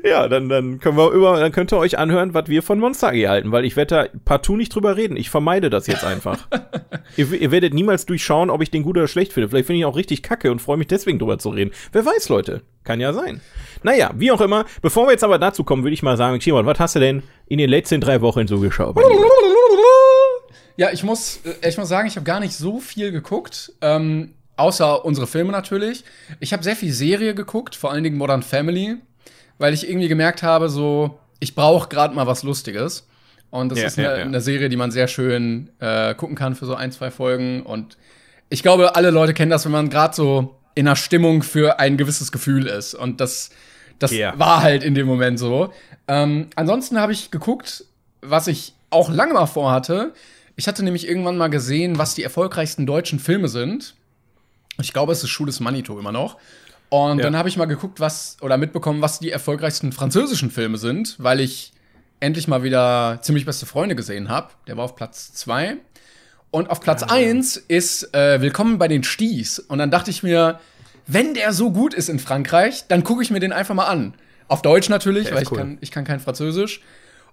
Ja, 0.04 0.28
dann, 0.28 0.48
dann 0.48 0.80
können 0.80 0.96
wir 0.96 1.10
über, 1.10 1.40
dann 1.40 1.50
könnt 1.50 1.72
ihr 1.72 1.78
euch 1.78 1.98
anhören, 1.98 2.34
was 2.34 2.48
wir 2.48 2.62
von 2.62 2.78
Monster 2.78 3.08
AG 3.08 3.28
halten, 3.28 3.52
weil 3.52 3.64
ich 3.64 3.76
werde 3.76 3.94
da 3.94 4.18
partout 4.24 4.56
nicht 4.56 4.74
drüber 4.74 4.96
reden. 4.96 5.16
Ich 5.16 5.30
vermeide 5.30 5.70
das 5.70 5.86
jetzt 5.86 6.04
einfach. 6.04 6.46
ihr, 7.16 7.32
ihr, 7.32 7.50
werdet 7.50 7.72
niemals 7.72 8.04
durchschauen, 8.04 8.50
ob 8.50 8.60
ich 8.62 8.70
den 8.70 8.82
gut 8.82 8.96
oder 8.96 9.08
schlecht 9.08 9.32
finde. 9.32 9.48
Vielleicht 9.48 9.66
finde 9.66 9.78
ich 9.78 9.82
ihn 9.82 9.88
auch 9.88 9.96
richtig 9.96 10.22
kacke 10.22 10.50
und 10.50 10.60
freue 10.60 10.76
mich 10.76 10.88
deswegen 10.88 11.18
drüber 11.18 11.38
zu 11.38 11.50
reden. 11.50 11.72
Wer 11.92 12.04
weiß, 12.04 12.28
Leute. 12.28 12.62
Kann 12.84 13.00
ja 13.00 13.12
sein. 13.12 13.40
Naja, 13.82 14.10
wie 14.14 14.30
auch 14.30 14.40
immer. 14.40 14.66
Bevor 14.82 15.06
wir 15.06 15.12
jetzt 15.12 15.24
aber 15.24 15.38
dazu 15.38 15.64
kommen, 15.64 15.84
würde 15.84 15.94
ich 15.94 16.02
mal 16.02 16.16
sagen, 16.16 16.38
Timon, 16.40 16.66
was 16.66 16.78
hast 16.78 16.96
du 16.96 17.00
denn 17.00 17.22
in 17.46 17.58
den 17.58 17.70
letzten 17.70 18.00
drei 18.00 18.20
Wochen 18.20 18.46
so 18.46 18.60
geschaut? 18.60 18.96
Ja, 20.76 20.90
ich 20.90 21.02
muss, 21.02 21.40
äh, 21.44 21.68
ich 21.68 21.78
muss 21.78 21.88
sagen, 21.88 22.08
ich 22.08 22.16
habe 22.16 22.24
gar 22.24 22.40
nicht 22.40 22.56
so 22.56 22.80
viel 22.80 23.12
geguckt. 23.12 23.72
Ähm, 23.80 24.34
Außer 24.62 25.04
unsere 25.04 25.26
Filme 25.26 25.50
natürlich. 25.50 26.04
Ich 26.38 26.52
habe 26.52 26.62
sehr 26.62 26.76
viel 26.76 26.92
Serie 26.92 27.34
geguckt, 27.34 27.74
vor 27.74 27.90
allen 27.90 28.04
Dingen 28.04 28.16
Modern 28.16 28.44
Family, 28.44 28.96
weil 29.58 29.74
ich 29.74 29.88
irgendwie 29.88 30.06
gemerkt 30.06 30.44
habe, 30.44 30.68
so, 30.68 31.18
ich 31.40 31.56
brauche 31.56 31.88
gerade 31.88 32.14
mal 32.14 32.28
was 32.28 32.44
Lustiges. 32.44 33.08
Und 33.50 33.70
das 33.70 33.80
ja, 33.80 33.86
ist 33.88 33.98
eine, 33.98 34.06
ja, 34.08 34.16
ja. 34.18 34.22
eine, 34.22 34.40
Serie, 34.40 34.68
die 34.68 34.76
man 34.76 34.92
sehr 34.92 35.08
schön 35.08 35.68
äh, 35.80 36.14
gucken 36.14 36.36
kann 36.36 36.54
für 36.54 36.64
so 36.64 36.76
ein, 36.76 36.92
zwei 36.92 37.10
Folgen. 37.10 37.64
Und 37.64 37.98
ich 38.50 38.62
glaube, 38.62 38.94
alle 38.94 39.10
Leute 39.10 39.34
kennen 39.34 39.50
das, 39.50 39.64
wenn 39.64 39.72
man 39.72 39.90
gerade 39.90 40.14
so 40.14 40.54
in 40.76 40.86
einer 40.86 40.94
Stimmung 40.94 41.42
für 41.42 41.80
ein 41.80 41.96
gewisses 41.96 42.30
Gefühl 42.30 42.68
ist. 42.68 42.94
Und 42.94 43.20
das, 43.20 43.50
das 43.98 44.12
war 44.12 44.62
halt 44.62 44.84
in 44.84 44.94
dem 44.94 45.08
Moment 45.08 45.40
so. 45.40 45.72
Ähm, 46.06 46.50
ansonsten 46.54 47.00
habe 47.00 47.10
ich 47.10 47.32
geguckt, 47.32 47.84
was 48.20 48.46
ich 48.46 48.74
auch 48.90 49.10
lange 49.10 49.34
mal 49.34 49.46
vorhatte. 49.46 50.12
Ich 50.54 50.68
hatte 50.68 50.84
nämlich 50.84 51.08
irgendwann 51.08 51.36
mal 51.36 51.50
gesehen, 51.50 51.98
was 51.98 52.14
die 52.14 52.22
erfolgreichsten 52.22 52.86
deutschen 52.86 53.18
Filme 53.18 53.48
sind. 53.48 53.96
Ich 54.80 54.92
glaube, 54.92 55.12
es 55.12 55.22
ist 55.22 55.30
Schuh 55.30 55.46
des 55.46 55.60
Manito 55.60 55.98
immer 55.98 56.12
noch. 56.12 56.38
Und 56.88 57.18
ja. 57.18 57.24
dann 57.24 57.36
habe 57.36 57.48
ich 57.48 57.56
mal 57.56 57.64
geguckt, 57.64 58.00
was 58.00 58.36
oder 58.40 58.58
mitbekommen, 58.58 59.00
was 59.00 59.18
die 59.18 59.30
erfolgreichsten 59.30 59.92
französischen 59.92 60.50
Filme 60.50 60.76
sind, 60.76 61.16
weil 61.18 61.40
ich 61.40 61.72
endlich 62.20 62.48
mal 62.48 62.62
wieder 62.62 63.18
ziemlich 63.22 63.46
beste 63.46 63.66
Freunde 63.66 63.96
gesehen 63.96 64.28
habe. 64.28 64.50
Der 64.66 64.76
war 64.76 64.84
auf 64.84 64.94
Platz 64.94 65.32
2. 65.32 65.76
Und 66.50 66.68
auf 66.68 66.80
Platz 66.80 67.02
1 67.02 67.54
ja, 67.54 67.60
ja. 67.60 67.76
ist 67.76 68.14
äh, 68.14 68.40
Willkommen 68.42 68.78
bei 68.78 68.88
den 68.88 69.02
Sties. 69.04 69.58
Und 69.58 69.78
dann 69.78 69.90
dachte 69.90 70.10
ich 70.10 70.22
mir, 70.22 70.60
wenn 71.06 71.34
der 71.34 71.52
so 71.52 71.72
gut 71.72 71.94
ist 71.94 72.08
in 72.08 72.18
Frankreich, 72.18 72.84
dann 72.88 73.04
gucke 73.04 73.22
ich 73.22 73.30
mir 73.30 73.40
den 73.40 73.52
einfach 73.52 73.74
mal 73.74 73.86
an. 73.86 74.14
Auf 74.48 74.60
Deutsch 74.60 74.90
natürlich, 74.90 75.32
weil 75.32 75.42
ich, 75.42 75.50
cool. 75.50 75.58
kann, 75.58 75.78
ich 75.80 75.90
kann 75.90 76.04
kein 76.04 76.20
Französisch. 76.20 76.82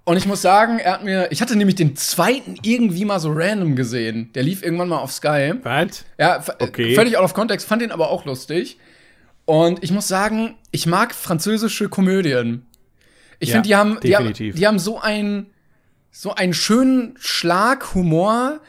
Und 0.09 0.17
ich 0.17 0.25
muss 0.25 0.41
sagen, 0.41 0.79
er 0.79 0.94
hat 0.94 1.03
mir, 1.03 1.31
ich 1.31 1.39
hatte 1.39 1.56
nämlich 1.56 1.75
den 1.75 1.95
zweiten 1.95 2.56
irgendwie 2.63 3.06
mal 3.06 3.19
so 3.19 3.31
random 3.31 3.75
gesehen. 3.75 4.31
Der 4.33 4.41
lief 4.41 4.63
irgendwann 4.63 4.89
mal 4.89 4.97
auf 4.97 5.11
Sky. 5.11 5.53
Was? 5.61 6.03
Ja, 6.17 6.44
okay. 6.57 6.95
völlig 6.95 7.15
out 7.15 7.25
of 7.25 7.35
context, 7.35 7.67
fand 7.67 7.83
den 7.83 7.91
aber 7.91 8.09
auch 8.09 8.25
lustig. 8.25 8.79
Und 9.45 9.83
ich 9.83 9.91
muss 9.91 10.07
sagen, 10.07 10.56
ich 10.71 10.88
mag 10.88 11.13
französische 11.13 11.89
Komödien. 11.89 12.65
Ich 13.38 13.50
ja, 13.50 13.53
finde, 13.53 13.67
die 13.67 13.75
haben, 13.75 14.00
die 14.01 14.15
haben, 14.15 14.33
die 14.33 14.65
haben 14.65 14.79
so 14.79 15.00
einen, 15.00 15.51
so 16.09 16.33
einen 16.33 16.56
schönen 16.56 17.13
Schlag 17.19 17.94
Humor, 17.94 18.61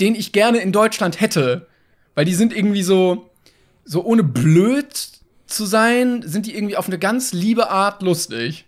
den 0.00 0.14
ich 0.14 0.32
gerne 0.32 0.56
in 0.56 0.72
Deutschland 0.72 1.20
hätte. 1.20 1.66
Weil 2.14 2.24
die 2.24 2.34
sind 2.34 2.56
irgendwie 2.56 2.82
so, 2.82 3.28
so 3.84 4.06
ohne 4.06 4.22
blöd 4.22 4.88
zu 5.46 5.66
sein, 5.66 6.22
sind 6.24 6.46
die 6.46 6.56
irgendwie 6.56 6.78
auf 6.78 6.86
eine 6.86 6.98
ganz 6.98 7.34
liebe 7.34 7.68
Art 7.68 8.00
lustig. 8.00 8.64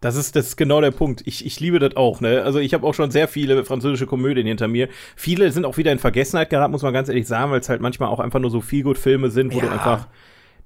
Das 0.00 0.14
ist, 0.14 0.36
das 0.36 0.48
ist 0.48 0.56
genau 0.56 0.80
der 0.80 0.92
Punkt. 0.92 1.22
Ich, 1.26 1.44
ich 1.44 1.58
liebe 1.58 1.78
das 1.80 1.96
auch, 1.96 2.20
ne? 2.20 2.42
Also 2.44 2.60
ich 2.60 2.72
habe 2.72 2.86
auch 2.86 2.94
schon 2.94 3.10
sehr 3.10 3.26
viele 3.26 3.64
französische 3.64 4.06
Komödien 4.06 4.46
hinter 4.46 4.68
mir. 4.68 4.88
Viele 5.16 5.50
sind 5.50 5.64
auch 5.64 5.76
wieder 5.76 5.90
in 5.90 5.98
Vergessenheit 5.98 6.50
geraten, 6.50 6.70
muss 6.70 6.82
man 6.82 6.92
ganz 6.92 7.08
ehrlich 7.08 7.26
sagen, 7.26 7.50
weil 7.50 7.60
es 7.60 7.68
halt 7.68 7.80
manchmal 7.80 8.08
auch 8.08 8.20
einfach 8.20 8.38
nur 8.38 8.50
so 8.50 8.60
viel 8.60 8.84
gut 8.84 8.98
Filme 8.98 9.30
sind, 9.30 9.52
wo 9.52 9.58
ja. 9.58 9.66
du 9.66 9.72
einfach 9.72 10.06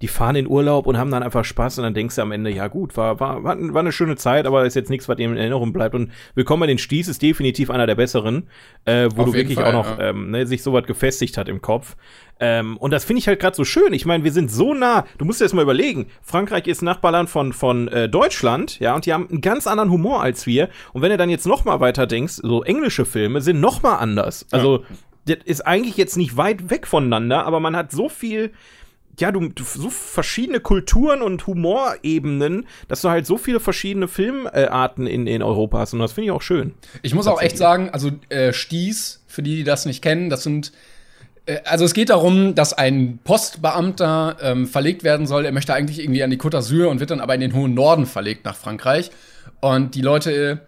die 0.02 0.08
fahren 0.08 0.34
in 0.34 0.48
Urlaub 0.48 0.88
und 0.88 0.98
haben 0.98 1.12
dann 1.12 1.22
einfach 1.22 1.44
Spaß 1.44 1.78
und 1.78 1.84
dann 1.84 1.94
denkst 1.94 2.16
du 2.16 2.22
am 2.22 2.32
Ende, 2.32 2.50
ja 2.50 2.66
gut, 2.66 2.96
war, 2.96 3.20
war, 3.20 3.44
war, 3.44 3.56
eine 3.56 3.92
schöne 3.92 4.16
Zeit, 4.16 4.46
aber 4.46 4.66
ist 4.66 4.74
jetzt 4.74 4.90
nichts, 4.90 5.08
was 5.08 5.16
dir 5.16 5.26
in 5.26 5.36
Erinnerung 5.36 5.72
bleibt. 5.72 5.94
Und 5.94 6.10
Willkommen 6.34 6.60
bei 6.60 6.66
den 6.66 6.78
Sties 6.78 7.06
ist 7.06 7.22
definitiv 7.22 7.70
einer 7.70 7.86
der 7.86 7.94
besseren, 7.94 8.48
äh, 8.84 9.08
wo 9.14 9.22
Auf 9.22 9.28
du 9.28 9.34
wirklich 9.34 9.60
Fall, 9.60 9.66
auch 9.66 9.72
noch 9.72 9.98
ja. 9.98 10.10
ähm, 10.10 10.32
ne, 10.32 10.44
sich 10.44 10.64
sowas 10.64 10.86
gefestigt 10.86 11.38
hat 11.38 11.48
im 11.48 11.62
Kopf. 11.62 11.94
Ähm, 12.40 12.78
und 12.78 12.90
das 12.90 13.04
finde 13.04 13.20
ich 13.20 13.28
halt 13.28 13.38
gerade 13.38 13.54
so 13.54 13.62
schön. 13.62 13.92
Ich 13.92 14.04
meine, 14.04 14.24
wir 14.24 14.32
sind 14.32 14.50
so 14.50 14.74
nah. 14.74 15.06
Du 15.18 15.24
musst 15.24 15.40
dir 15.40 15.44
das 15.44 15.52
mal 15.52 15.62
überlegen. 15.62 16.08
Frankreich 16.20 16.66
ist 16.66 16.82
Nachbarland 16.82 17.30
von, 17.30 17.52
von 17.52 17.86
äh, 17.86 18.08
Deutschland, 18.08 18.80
ja, 18.80 18.96
und 18.96 19.06
die 19.06 19.12
haben 19.12 19.28
einen 19.30 19.40
ganz 19.40 19.68
anderen 19.68 19.92
Humor 19.92 20.20
als 20.20 20.48
wir. 20.48 20.68
Und 20.92 21.02
wenn 21.02 21.10
du 21.10 21.16
dann 21.16 21.30
jetzt 21.30 21.46
noch 21.46 21.64
mal 21.64 21.78
weiter 21.78 22.08
denkst, 22.08 22.40
so 22.42 22.64
englische 22.64 23.04
Filme 23.04 23.40
sind 23.40 23.60
noch 23.60 23.84
mal 23.84 23.98
anders. 23.98 24.46
Also, 24.50 24.78
ja. 25.26 25.36
das 25.36 25.44
ist 25.44 25.60
eigentlich 25.60 25.96
jetzt 25.96 26.16
nicht 26.16 26.36
weit 26.36 26.70
weg 26.70 26.88
voneinander, 26.88 27.46
aber 27.46 27.60
man 27.60 27.76
hat 27.76 27.92
so 27.92 28.08
viel 28.08 28.50
ja, 29.18 29.30
du, 29.30 29.48
du, 29.48 29.64
so 29.64 29.90
verschiedene 29.90 30.60
Kulturen 30.60 31.22
und 31.22 31.46
Humorebenen, 31.46 32.66
dass 32.88 33.02
du 33.02 33.10
halt 33.10 33.26
so 33.26 33.36
viele 33.36 33.60
verschiedene 33.60 34.08
Filmarten 34.08 35.06
in, 35.06 35.26
in 35.26 35.42
Europa 35.42 35.78
hast. 35.78 35.92
Und 35.92 36.00
das 36.00 36.12
finde 36.12 36.26
ich 36.26 36.30
auch 36.32 36.42
schön. 36.42 36.74
Ich 37.02 37.14
muss 37.14 37.26
auch 37.26 37.40
echt 37.40 37.58
sagen, 37.58 37.90
also 37.90 38.10
äh, 38.30 38.52
Sties, 38.52 39.22
für 39.26 39.42
die, 39.42 39.56
die 39.56 39.64
das 39.64 39.86
nicht 39.86 40.02
kennen, 40.02 40.30
das 40.30 40.42
sind 40.42 40.72
äh, 41.46 41.58
also 41.64 41.84
es 41.84 41.94
geht 41.94 42.10
darum, 42.10 42.54
dass 42.54 42.72
ein 42.72 43.18
Postbeamter 43.24 44.36
ähm, 44.40 44.66
verlegt 44.66 45.04
werden 45.04 45.26
soll. 45.26 45.44
Er 45.44 45.52
möchte 45.52 45.74
eigentlich 45.74 46.00
irgendwie 46.00 46.22
an 46.22 46.30
die 46.30 46.38
Côte 46.38 46.56
d'Azur 46.56 46.86
und 46.86 47.00
wird 47.00 47.10
dann 47.10 47.20
aber 47.20 47.34
in 47.34 47.40
den 47.40 47.54
hohen 47.54 47.74
Norden 47.74 48.06
verlegt 48.06 48.44
nach 48.44 48.56
Frankreich. 48.56 49.10
Und 49.60 49.94
die 49.94 50.02
Leute 50.02 50.66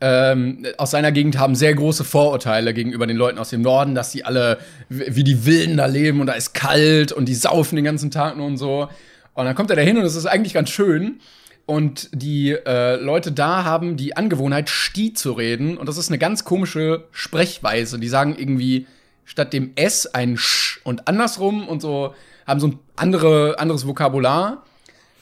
ähm, 0.00 0.66
aus 0.76 0.90
seiner 0.90 1.10
Gegend 1.10 1.38
haben 1.38 1.54
sehr 1.54 1.74
große 1.74 2.04
Vorurteile 2.04 2.74
gegenüber 2.74 3.06
den 3.06 3.16
Leuten 3.16 3.38
aus 3.38 3.50
dem 3.50 3.62
Norden, 3.62 3.94
dass 3.94 4.12
sie 4.12 4.24
alle 4.24 4.58
wie 4.88 5.24
die 5.24 5.46
Wilden 5.46 5.78
da 5.78 5.86
leben 5.86 6.20
und 6.20 6.26
da 6.26 6.34
ist 6.34 6.52
kalt 6.52 7.12
und 7.12 7.26
die 7.26 7.34
saufen 7.34 7.76
den 7.76 7.84
ganzen 7.84 8.10
Tag 8.10 8.36
nur 8.36 8.46
und 8.46 8.58
so. 8.58 8.88
Und 9.34 9.44
dann 9.44 9.54
kommt 9.54 9.70
er 9.70 9.76
da 9.76 9.82
hin 9.82 9.96
und 9.96 10.04
es 10.04 10.14
ist 10.14 10.26
eigentlich 10.26 10.54
ganz 10.54 10.70
schön. 10.70 11.20
Und 11.66 12.10
die 12.12 12.52
äh, 12.52 12.96
Leute 12.96 13.32
da 13.32 13.64
haben 13.64 13.96
die 13.96 14.16
Angewohnheit, 14.16 14.70
Sti 14.70 15.14
zu 15.14 15.32
reden. 15.32 15.76
Und 15.76 15.88
das 15.88 15.96
ist 15.98 16.10
eine 16.10 16.18
ganz 16.18 16.44
komische 16.44 17.04
Sprechweise. 17.10 17.98
Die 17.98 18.08
sagen 18.08 18.36
irgendwie 18.38 18.86
statt 19.24 19.52
dem 19.52 19.72
S 19.74 20.06
ein 20.06 20.36
Sch 20.36 20.80
und 20.84 21.08
andersrum 21.08 21.66
und 21.66 21.82
so 21.82 22.14
haben 22.46 22.60
so 22.60 22.68
ein 22.68 22.78
andere, 22.94 23.58
anderes 23.58 23.86
Vokabular. 23.86 24.62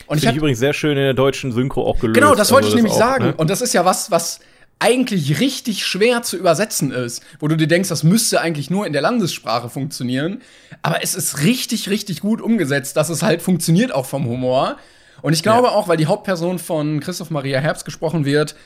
Und 0.07 0.19
ich, 0.19 0.29
ich 0.29 0.37
übrigens 0.37 0.59
sehr 0.59 0.75
schön 0.75 0.99
in 0.99 1.05
der 1.05 1.15
deutschen 1.15 1.53
Synchro 1.53 1.87
auch 1.87 1.99
gelöst. 1.99 2.21
Genau, 2.21 2.35
das 2.35 2.53
wollte 2.53 2.67
also 2.67 2.77
ich 2.77 2.83
nämlich 2.83 2.93
auch, 2.93 2.99
sagen. 2.99 3.25
Ne? 3.29 3.35
Und 3.37 3.49
das 3.49 3.63
ist 3.63 3.73
ja 3.73 3.85
was, 3.87 4.11
was 4.11 4.41
eigentlich 4.79 5.41
richtig 5.41 5.85
schwer 5.85 6.23
zu 6.23 6.37
übersetzen 6.37 6.91
ist, 6.91 7.23
wo 7.41 7.49
du 7.49 7.57
dir 7.57 7.67
denkst, 7.67 7.89
das 7.89 8.03
müsste 8.03 8.41
eigentlich 8.41 8.71
nur 8.71 8.87
in 8.87 8.93
der 8.93 9.03
Landessprache 9.03 9.71
funktionieren. 9.71 10.43
Aber 10.83 11.03
es 11.03 11.15
ist 11.15 11.43
richtig, 11.43 11.89
richtig 11.89 12.21
gut 12.21 12.41
umgesetzt, 12.41 12.97
dass 12.97 13.09
es 13.09 13.23
halt 13.23 13.41
funktioniert 13.41 13.93
auch 13.95 14.07
vom 14.07 14.27
Humor. 14.27 14.77
Und 15.23 15.33
ich 15.33 15.43
glaube 15.43 15.69
ja. 15.69 15.75
auch, 15.75 15.89
weil 15.89 15.97
die 15.97 16.07
Hauptperson 16.07 16.59
von 16.59 17.01
Christoph 17.01 17.31
Maria 17.31 17.61
Herbst 17.61 17.85
gesprochen 17.85 18.25
wird, 18.25 18.57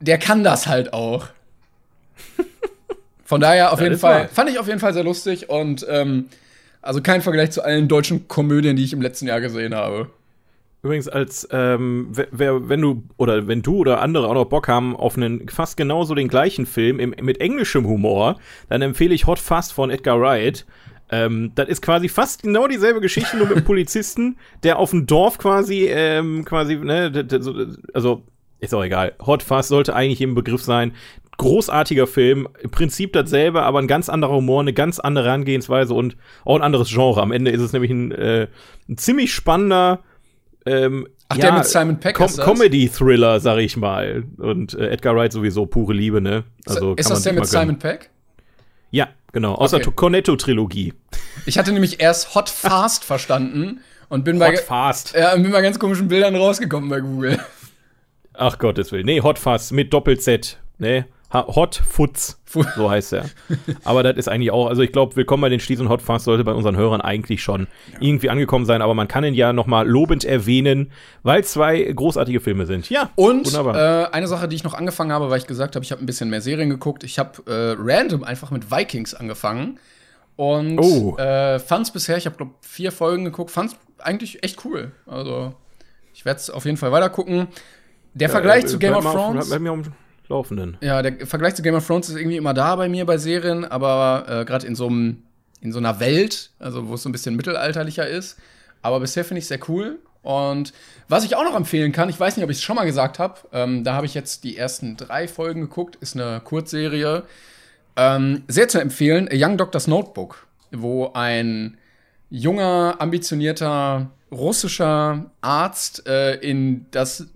der 0.00 0.18
kann 0.18 0.44
das 0.44 0.66
halt 0.66 0.92
auch. 0.92 1.28
Von 3.24 3.40
daher 3.40 3.72
auf 3.72 3.80
jeden 3.80 3.98
Fall, 3.98 4.22
wahr. 4.22 4.28
fand 4.28 4.48
ich 4.48 4.58
auf 4.58 4.68
jeden 4.68 4.80
Fall 4.80 4.94
sehr 4.94 5.04
lustig 5.04 5.50
und 5.50 5.84
ähm, 5.88 6.28
also 6.80 7.02
kein 7.02 7.20
Vergleich 7.20 7.50
zu 7.50 7.62
allen 7.62 7.88
deutschen 7.88 8.28
Komödien, 8.28 8.76
die 8.76 8.84
ich 8.84 8.92
im 8.92 9.02
letzten 9.02 9.26
Jahr 9.26 9.40
gesehen 9.40 9.74
habe. 9.74 10.08
Übrigens, 10.82 11.08
als 11.08 11.48
ähm, 11.50 12.12
wer, 12.30 12.68
wenn 12.68 12.80
du 12.80 13.02
oder 13.16 13.48
wenn 13.48 13.62
du 13.62 13.78
oder 13.78 14.00
andere 14.00 14.28
auch 14.28 14.34
noch 14.34 14.44
Bock 14.44 14.68
haben 14.68 14.94
auf 14.94 15.16
einen 15.16 15.48
fast 15.48 15.76
genauso 15.76 16.14
den 16.14 16.28
gleichen 16.28 16.66
Film 16.66 17.00
im, 17.00 17.14
mit 17.20 17.40
englischem 17.40 17.86
Humor, 17.86 18.36
dann 18.68 18.82
empfehle 18.82 19.14
ich 19.14 19.26
Hot 19.26 19.40
Fast 19.40 19.72
von 19.72 19.90
Edgar 19.90 20.20
Wright. 20.20 20.66
Ähm, 21.10 21.52
das 21.56 21.68
ist 21.68 21.82
quasi 21.82 22.08
fast 22.08 22.42
genau 22.42 22.68
dieselbe 22.68 23.00
Geschichte, 23.00 23.36
nur 23.36 23.46
mit 23.46 23.56
einem 23.56 23.64
Polizisten, 23.66 24.36
der 24.62 24.78
auf 24.78 24.90
dem 24.90 25.06
Dorf 25.06 25.38
quasi, 25.38 25.86
ähm, 25.86 26.44
quasi, 26.44 26.76
ne, 26.76 27.26
also 27.92 28.22
ist 28.60 28.74
auch 28.74 28.84
egal. 28.84 29.14
Hot 29.24 29.42
Fast 29.42 29.70
sollte 29.70 29.96
eigentlich 29.96 30.20
im 30.20 30.34
Begriff 30.34 30.62
sein. 30.62 30.92
Großartiger 31.38 32.06
Film, 32.06 32.48
im 32.60 32.70
Prinzip 32.70 33.12
dasselbe, 33.12 33.62
aber 33.62 33.80
ein 33.80 33.86
ganz 33.86 34.08
anderer 34.08 34.34
Humor, 34.34 34.60
eine 34.60 34.72
ganz 34.72 34.98
andere 34.98 35.26
Herangehensweise 35.26 35.94
und 35.94 36.16
auch 36.44 36.56
ein 36.56 36.62
anderes 36.62 36.88
Genre. 36.88 37.22
Am 37.22 37.32
Ende 37.32 37.50
ist 37.50 37.60
es 37.60 37.72
nämlich 37.72 37.90
ein, 37.90 38.12
äh, 38.12 38.48
ein 38.88 38.96
ziemlich 38.96 39.32
spannender 39.32 40.00
ähm, 40.68 41.08
Ach, 41.28 41.36
ja, 41.36 41.42
der 41.42 41.52
mit 41.52 41.66
Simon 41.66 42.00
Peck 42.00 42.16
Com 42.16 42.30
Comedy-Thriller, 42.30 43.40
sag 43.40 43.58
ich 43.58 43.76
mal. 43.76 44.24
Und 44.38 44.74
äh, 44.74 44.88
Edgar 44.88 45.14
Wright 45.14 45.32
sowieso 45.32 45.66
pure 45.66 45.92
Liebe, 45.92 46.20
ne? 46.20 46.44
Also, 46.66 46.94
ist 46.94 47.10
das 47.10 47.22
der 47.22 47.34
mit 47.34 47.46
Simon 47.46 47.78
Peck? 47.78 48.10
Ja, 48.90 49.08
genau. 49.32 49.54
Aus 49.54 49.74
okay. 49.74 49.84
der 49.84 49.92
Cornetto-Trilogie. 49.92 50.94
Ich 51.46 51.58
hatte 51.58 51.72
nämlich 51.72 52.00
erst 52.00 52.34
Hot 52.34 52.48
Fast 52.50 53.04
verstanden 53.04 53.80
und 54.08 54.24
bin 54.24 54.40
Hot 54.40 54.48
bei, 54.48 54.56
Fast. 54.56 55.14
Ja, 55.14 55.34
bin 55.36 55.50
bei 55.50 55.60
ganz 55.60 55.78
komischen 55.78 56.08
Bildern 56.08 56.34
rausgekommen 56.34 56.88
bei 56.88 57.00
Google. 57.00 57.38
Ach 58.32 58.58
Gottes 58.58 58.92
Willen. 58.92 59.06
Nee, 59.06 59.20
Hot 59.20 59.38
Fast 59.38 59.72
mit 59.72 59.92
Doppel-Z. 59.92 60.58
Ne? 60.78 61.06
Hot 61.30 61.74
Foods, 61.74 62.40
so 62.76 62.90
heißt 62.90 63.12
er. 63.12 63.26
aber 63.84 64.02
das 64.02 64.16
ist 64.16 64.28
eigentlich 64.28 64.50
auch, 64.50 64.66
also 64.66 64.80
ich 64.80 64.92
glaube, 64.92 65.14
Willkommen 65.14 65.42
bei 65.42 65.50
den 65.50 65.60
Sties 65.60 65.78
und 65.78 65.90
Hot 65.90 66.00
Fast 66.00 66.24
sollte 66.24 66.42
bei 66.42 66.52
unseren 66.52 66.76
Hörern 66.76 67.02
eigentlich 67.02 67.42
schon 67.42 67.68
ja. 67.92 67.98
irgendwie 68.00 68.30
angekommen 68.30 68.64
sein, 68.64 68.80
aber 68.80 68.94
man 68.94 69.08
kann 69.08 69.24
ihn 69.24 69.34
ja 69.34 69.52
nochmal 69.52 69.86
lobend 69.86 70.24
erwähnen, 70.24 70.90
weil 71.22 71.44
zwei 71.44 71.82
großartige 71.82 72.40
Filme 72.40 72.64
sind. 72.64 72.88
Ja, 72.88 73.10
und 73.14 73.52
äh, 73.52 74.06
eine 74.10 74.26
Sache, 74.26 74.48
die 74.48 74.56
ich 74.56 74.64
noch 74.64 74.72
angefangen 74.72 75.12
habe, 75.12 75.28
weil 75.28 75.38
ich 75.38 75.46
gesagt 75.46 75.76
habe, 75.76 75.84
ich 75.84 75.92
habe 75.92 76.02
ein 76.02 76.06
bisschen 76.06 76.30
mehr 76.30 76.40
Serien 76.40 76.70
geguckt. 76.70 77.04
Ich 77.04 77.18
habe 77.18 77.42
äh, 77.46 77.76
random 77.78 78.24
einfach 78.24 78.50
mit 78.50 78.70
Vikings 78.70 79.12
angefangen 79.12 79.78
und 80.36 80.78
oh. 80.78 81.16
äh, 81.18 81.58
fand 81.58 81.86
es 81.86 81.92
bisher, 81.92 82.16
ich 82.16 82.24
habe 82.24 82.36
glaube 82.36 82.52
vier 82.62 82.90
Folgen 82.90 83.26
geguckt, 83.26 83.50
fand 83.50 83.72
es 83.72 83.76
eigentlich 83.98 84.42
echt 84.42 84.64
cool. 84.64 84.92
Also 85.04 85.52
ich 86.14 86.24
werde 86.24 86.40
es 86.40 86.48
auf 86.48 86.64
jeden 86.64 86.78
Fall 86.78 86.90
weiter 86.90 87.10
gucken. 87.10 87.48
Der 88.14 88.30
Vergleich 88.30 88.66
zu 88.66 88.78
Game 88.78 88.94
of 88.94 89.04
Thrones. 89.04 89.52
Auf, 89.52 89.90
Laufenden. 90.28 90.76
Ja, 90.80 91.02
der 91.02 91.26
Vergleich 91.26 91.54
zu 91.54 91.62
Game 91.62 91.74
of 91.74 91.86
Thrones 91.86 92.08
ist 92.08 92.16
irgendwie 92.16 92.36
immer 92.36 92.54
da 92.54 92.76
bei 92.76 92.88
mir 92.88 93.06
bei 93.06 93.18
Serien, 93.18 93.64
aber 93.64 94.26
äh, 94.28 94.44
gerade 94.44 94.66
in 94.66 94.74
so 94.74 94.88
in 95.60 95.72
so 95.72 95.78
einer 95.78 95.98
Welt, 96.00 96.50
also 96.58 96.88
wo 96.88 96.94
es 96.94 97.02
so 97.02 97.08
ein 97.08 97.12
bisschen 97.12 97.36
mittelalterlicher 97.36 98.06
ist. 98.06 98.38
Aber 98.82 99.00
bisher 99.00 99.24
finde 99.24 99.38
ich 99.38 99.44
es 99.44 99.48
sehr 99.48 99.60
cool. 99.68 99.98
Und 100.22 100.72
was 101.08 101.24
ich 101.24 101.36
auch 101.36 101.44
noch 101.44 101.56
empfehlen 101.56 101.92
kann, 101.92 102.08
ich 102.08 102.20
weiß 102.20 102.36
nicht, 102.36 102.44
ob 102.44 102.50
ich 102.50 102.58
es 102.58 102.62
schon 102.62 102.76
mal 102.76 102.84
gesagt 102.84 103.18
habe, 103.18 103.40
ähm, 103.52 103.82
da 103.82 103.94
habe 103.94 104.06
ich 104.06 104.14
jetzt 104.14 104.44
die 104.44 104.56
ersten 104.56 104.96
drei 104.96 105.26
Folgen 105.26 105.62
geguckt, 105.62 105.96
ist 105.96 106.16
eine 106.16 106.40
Kurzserie. 106.40 107.22
Ähm, 107.96 108.44
sehr 108.46 108.68
zu 108.68 108.80
empfehlen, 108.80 109.28
A 109.28 109.34
Young 109.34 109.56
Doctor's 109.56 109.86
Notebook, 109.86 110.46
wo 110.70 111.12
ein 111.14 111.78
junger, 112.30 112.96
ambitionierter 112.98 114.10
russischer 114.30 115.30
Arzt 115.40 116.06
äh, 116.06 116.34
in 116.36 116.86
das 116.90 117.26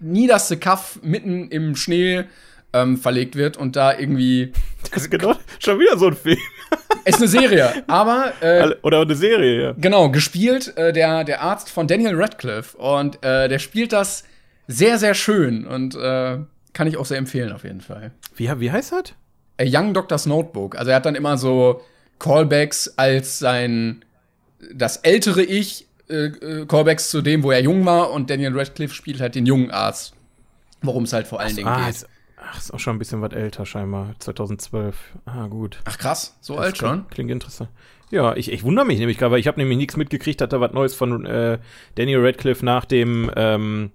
niederste 0.00 0.56
Kaff 0.56 0.98
mitten 1.02 1.48
im 1.48 1.76
Schnee 1.76 2.24
ähm, 2.72 2.96
verlegt 2.96 3.36
wird 3.36 3.56
und 3.56 3.76
da 3.76 3.96
irgendwie. 3.96 4.52
Das 4.92 5.04
ist 5.04 5.10
genau 5.10 5.34
schon 5.58 5.78
wieder 5.78 5.96
so 5.96 6.08
ein 6.08 6.16
Film. 6.16 6.36
Ist 7.04 7.18
eine 7.18 7.28
Serie, 7.28 7.84
aber. 7.86 8.32
Äh, 8.40 8.74
Oder 8.82 9.00
eine 9.00 9.14
Serie, 9.14 9.62
ja. 9.62 9.74
Genau, 9.78 10.10
gespielt 10.10 10.76
äh, 10.76 10.92
der, 10.92 11.24
der 11.24 11.40
Arzt 11.40 11.70
von 11.70 11.86
Daniel 11.86 12.14
Radcliffe 12.14 12.76
und 12.76 13.24
äh, 13.24 13.48
der 13.48 13.58
spielt 13.58 13.92
das 13.92 14.24
sehr, 14.66 14.98
sehr 14.98 15.14
schön 15.14 15.66
und 15.66 15.94
äh, 15.94 16.38
kann 16.72 16.86
ich 16.88 16.96
auch 16.96 17.06
sehr 17.06 17.16
empfehlen 17.16 17.52
auf 17.52 17.64
jeden 17.64 17.80
Fall. 17.80 18.10
Wie, 18.36 18.50
wie 18.60 18.70
heißt 18.70 18.92
das? 18.92 19.14
A 19.58 19.64
Young 19.64 19.94
Doctor's 19.94 20.26
Notebook. 20.26 20.76
Also 20.76 20.90
er 20.90 20.96
hat 20.96 21.06
dann 21.06 21.14
immer 21.14 21.38
so 21.38 21.80
Callbacks 22.18 22.92
als 22.98 23.38
sein 23.38 24.04
das 24.74 24.98
ältere 24.98 25.42
Ich 25.42 25.88
äh, 26.08 26.26
äh, 26.26 26.66
Callbacks 26.66 27.10
zu 27.10 27.22
dem, 27.22 27.42
wo 27.42 27.50
er 27.50 27.60
jung 27.60 27.84
war 27.86 28.10
und 28.10 28.30
Daniel 28.30 28.56
Radcliffe 28.56 28.94
spielt 28.94 29.20
halt 29.20 29.34
den 29.34 29.46
jungen 29.46 29.70
Arzt. 29.70 30.14
Worum 30.82 31.04
es 31.04 31.12
halt 31.12 31.26
vor 31.26 31.40
allen 31.40 31.54
Dingen 31.54 31.68
ah, 31.68 31.86
geht. 31.86 31.94
Ist, 31.94 32.08
ach, 32.36 32.58
ist 32.58 32.74
auch 32.74 32.80
schon 32.80 32.96
ein 32.96 32.98
bisschen 32.98 33.22
was 33.22 33.32
älter 33.32 33.64
scheinbar. 33.64 34.14
2012. 34.18 34.96
Ah, 35.26 35.46
gut. 35.46 35.78
Ach 35.84 35.96
krass, 35.96 36.36
so 36.40 36.56
das 36.56 36.64
alt 36.64 36.78
schon? 36.78 37.08
Klingt 37.08 37.30
interessant. 37.30 37.70
Ja, 38.10 38.36
ich, 38.36 38.52
ich 38.52 38.62
wundere 38.62 38.84
mich 38.84 38.98
nämlich 38.98 39.16
gerade, 39.16 39.32
weil 39.32 39.40
ich 39.40 39.46
habe 39.46 39.58
nämlich 39.58 39.78
nichts 39.78 39.96
mitgekriegt, 39.96 40.40
dass 40.40 40.50
da 40.50 40.60
was 40.60 40.72
Neues 40.72 40.94
von 40.94 41.24
äh, 41.24 41.58
Daniel 41.94 42.22
Radcliffe 42.22 42.62
nach 42.62 42.84
dem 42.84 43.30
ähm, 43.36 43.90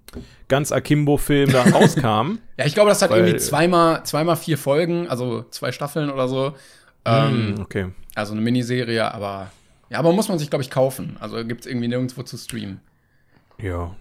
ganz 0.47 0.71
Akimbo-Film 0.71 1.51
da 1.51 1.63
rauskam. 1.71 2.39
ja, 2.57 2.65
ich 2.65 2.73
glaube, 2.73 2.89
das 2.89 3.01
hat 3.03 3.11
weil, 3.11 3.19
irgendwie 3.19 3.37
zweimal, 3.37 4.03
zweimal 4.05 4.37
vier 4.37 4.57
Folgen, 4.57 5.07
also 5.07 5.45
zwei 5.51 5.71
Staffeln 5.71 6.09
oder 6.09 6.27
so. 6.27 6.55
Ähm, 7.05 7.55
hm, 7.57 7.61
okay. 7.61 7.87
Also 8.15 8.31
eine 8.31 8.41
Miniserie, 8.41 9.13
aber 9.13 9.51
ja, 9.89 9.99
aber 9.99 10.11
muss 10.13 10.29
man 10.29 10.39
sich, 10.39 10.49
glaube 10.49 10.63
ich, 10.63 10.69
kaufen. 10.69 11.17
Also 11.19 11.43
gibt 11.45 11.61
es 11.61 11.67
irgendwie 11.67 11.87
nirgendwo 11.87 12.23
zu 12.23 12.37
streamen. 12.37 12.81
Ja. 13.61 13.95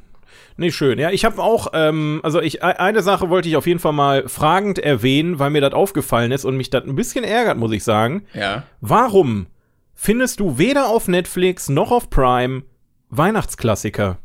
Nee, 0.57 0.71
schön. 0.71 0.99
Ja, 0.99 1.11
ich 1.11 1.25
habe 1.25 1.43
auch, 1.43 1.69
ähm, 1.75 2.21
also 2.23 2.41
ich, 2.41 2.59
e-, 2.59 2.61
eine 2.61 3.03
Sache 3.03 3.31
wollte 3.31 3.49
ich 3.49 3.57
auf 3.57 3.67
jeden 3.67 3.81
Fall 3.81 3.93
mal 3.93 4.29
fragend 4.29 4.79
erwähnen, 4.79 5.39
weil 5.39 5.51
mir 5.51 5.61
das 5.61 5.73
aufgefallen 5.73 6.33
ist 6.33 6.45
und 6.45 6.57
mich 6.57 6.71
das 6.71 6.85
ein 6.85 6.97
bisschen 6.97 7.25
ärgert, 7.25 7.59
muss 7.59 7.73
ich 7.73 7.85
sagen. 7.85 8.25
Ja. 8.35 8.65
Warum 8.81 9.47
findest 9.95 10.41
du 10.41 10.59
weder 10.59 10.89
auf 10.89 11.09
Netflix 11.09 11.69
noch 11.69 11.91
auf 11.91 12.11
Prime 12.11 12.63
Weihnachtsklassiker? 13.11 14.19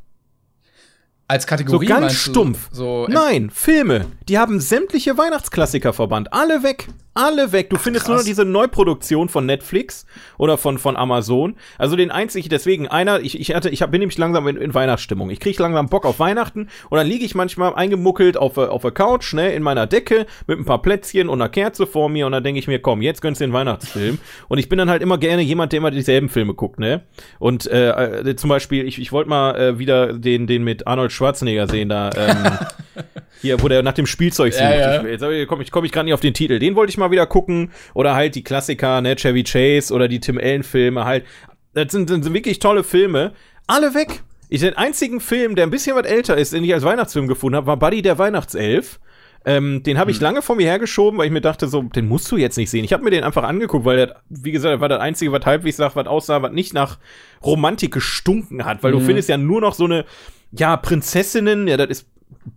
Als 1.27 1.47
Kategorie 1.47 1.87
so 1.87 1.93
ganz 1.93 2.13
stumpf. 2.13 2.69
So 2.73 3.07
Nein, 3.09 3.49
Filme. 3.49 4.07
Die 4.27 4.37
haben 4.37 4.59
sämtliche 4.59 5.17
Weihnachtsklassiker 5.17 5.93
verbannt. 5.93 6.33
Alle 6.33 6.61
weg. 6.61 6.89
Alle 7.13 7.51
weg. 7.51 7.69
Du 7.69 7.75
Ach, 7.75 7.81
findest 7.81 8.05
krass. 8.05 8.09
nur 8.09 8.17
noch 8.19 8.25
diese 8.25 8.45
Neuproduktion 8.45 9.27
von 9.27 9.45
Netflix 9.45 10.05
oder 10.37 10.57
von, 10.57 10.77
von 10.77 10.95
Amazon. 10.95 11.55
Also 11.77 11.97
den 11.97 12.09
einzig, 12.09 12.47
deswegen 12.47 12.87
einer, 12.87 13.19
ich, 13.19 13.37
ich 13.39 13.53
hatte, 13.53 13.69
ich 13.69 13.81
hab, 13.81 13.91
bin 13.91 13.99
nämlich 13.99 14.17
langsam 14.17 14.47
in, 14.47 14.55
in 14.55 14.73
Weihnachtsstimmung. 14.73 15.29
Ich 15.29 15.41
krieg 15.41 15.59
langsam 15.59 15.89
Bock 15.89 16.05
auf 16.05 16.19
Weihnachten 16.19 16.69
und 16.89 16.97
dann 16.97 17.07
liege 17.07 17.25
ich 17.25 17.35
manchmal 17.35 17.73
eingemuckelt 17.75 18.37
auf, 18.37 18.57
auf 18.57 18.81
der 18.83 18.91
Couch, 18.91 19.33
ne, 19.33 19.51
in 19.51 19.61
meiner 19.61 19.87
Decke 19.87 20.25
mit 20.47 20.57
ein 20.57 20.65
paar 20.65 20.81
Plätzchen 20.81 21.27
und 21.27 21.41
einer 21.41 21.49
Kerze 21.49 21.85
vor 21.85 22.07
mir 22.07 22.25
und 22.25 22.31
dann 22.31 22.43
denke 22.43 22.59
ich 22.59 22.67
mir, 22.67 22.79
komm, 22.79 23.01
jetzt 23.01 23.21
gönnst 23.21 23.41
du 23.41 23.45
den 23.45 23.53
Weihnachtsfilm. 23.53 24.17
Und 24.47 24.57
ich 24.57 24.69
bin 24.69 24.77
dann 24.77 24.89
halt 24.89 25.01
immer 25.01 25.17
gerne 25.17 25.41
jemand, 25.41 25.73
der 25.73 25.77
immer 25.77 25.91
dieselben 25.91 26.29
Filme 26.29 26.53
guckt, 26.53 26.79
ne? 26.79 27.01
Und 27.39 27.67
äh, 27.67 27.89
äh 27.89 28.35
zum 28.37 28.49
Beispiel, 28.49 28.87
ich, 28.87 28.99
ich 28.99 29.11
wollte 29.11 29.29
mal 29.29 29.55
äh, 29.59 29.79
wieder 29.79 30.13
den, 30.13 30.47
den 30.47 30.63
mit 30.63 30.87
Arnold 30.87 31.11
Schwarzenegger 31.11 31.67
sehen, 31.67 31.89
da, 31.89 32.09
ähm, 32.15 33.03
hier, 33.41 33.61
wo 33.61 33.67
der 33.67 33.83
nach 33.83 33.93
dem 33.93 34.05
Spielzeug 34.05 34.53
sucht. 34.53 34.63
Ja, 34.63 34.75
ja. 34.75 35.03
Ich, 35.03 35.21
jetzt 35.21 35.47
komme 35.47 35.63
ich, 35.63 35.71
komm 35.71 35.85
ich 35.85 35.91
gerade 35.91 36.05
nicht 36.05 36.13
auf 36.13 36.21
den 36.21 36.33
Titel. 36.33 36.59
Den 36.59 36.75
wollte 36.75 36.91
ich 36.91 36.97
mal 37.01 37.11
wieder 37.11 37.27
gucken. 37.27 37.71
Oder 37.93 38.15
halt 38.15 38.35
die 38.35 38.43
Klassiker, 38.43 39.01
ne, 39.01 39.15
Chevy 39.15 39.43
Chase 39.43 39.93
oder 39.93 40.07
die 40.07 40.19
Tim 40.19 40.37
Allen-Filme 40.37 41.05
halt. 41.05 41.25
Das 41.73 41.91
sind, 41.91 42.09
sind 42.09 42.33
wirklich 42.33 42.59
tolle 42.59 42.83
Filme. 42.83 43.33
Alle 43.67 43.93
weg. 43.93 44.23
Ich, 44.49 44.61
den 44.61 44.75
einzigen 44.75 45.21
Film, 45.21 45.55
der 45.55 45.65
ein 45.65 45.71
bisschen 45.71 45.95
was 45.95 46.05
älter 46.05 46.37
ist, 46.37 46.53
den 46.53 46.63
ich 46.63 46.73
als 46.73 46.83
Weihnachtsfilm 46.83 47.27
gefunden 47.27 47.55
habe, 47.55 47.67
war 47.67 47.77
Buddy 47.77 48.01
der 48.01 48.17
Weihnachtself. 48.17 48.99
Ähm, 49.43 49.81
den 49.81 49.97
habe 49.97 50.11
ich 50.11 50.17
hm. 50.17 50.23
lange 50.23 50.41
vor 50.41 50.55
mir 50.55 50.67
hergeschoben, 50.67 51.17
weil 51.17 51.25
ich 51.25 51.31
mir 51.31 51.41
dachte, 51.41 51.67
so, 51.67 51.81
den 51.81 52.07
musst 52.07 52.31
du 52.31 52.37
jetzt 52.37 52.57
nicht 52.57 52.69
sehen. 52.69 52.83
Ich 52.83 52.93
habe 52.93 53.03
mir 53.03 53.09
den 53.09 53.23
einfach 53.23 53.43
angeguckt, 53.43 53.85
weil 53.85 53.97
der, 53.97 54.21
wie 54.29 54.51
gesagt, 54.51 54.81
war 54.81 54.89
das 54.89 54.99
einzige, 54.99 55.31
was 55.31 55.45
halbwegs 55.45 55.77
sagt, 55.77 55.95
was 55.95 56.05
aussah, 56.05 56.43
was 56.43 56.51
nicht 56.51 56.73
nach 56.73 56.99
Romantik 57.43 57.93
gestunken 57.93 58.65
hat, 58.65 58.83
weil 58.83 58.93
mhm. 58.93 58.99
du 58.99 59.05
findest 59.05 59.29
ja 59.29 59.37
nur 59.37 59.61
noch 59.61 59.73
so 59.73 59.85
eine, 59.85 60.05
ja, 60.51 60.77
Prinzessinnen, 60.77 61.67
ja, 61.67 61.77
das 61.77 61.89
ist 61.89 62.07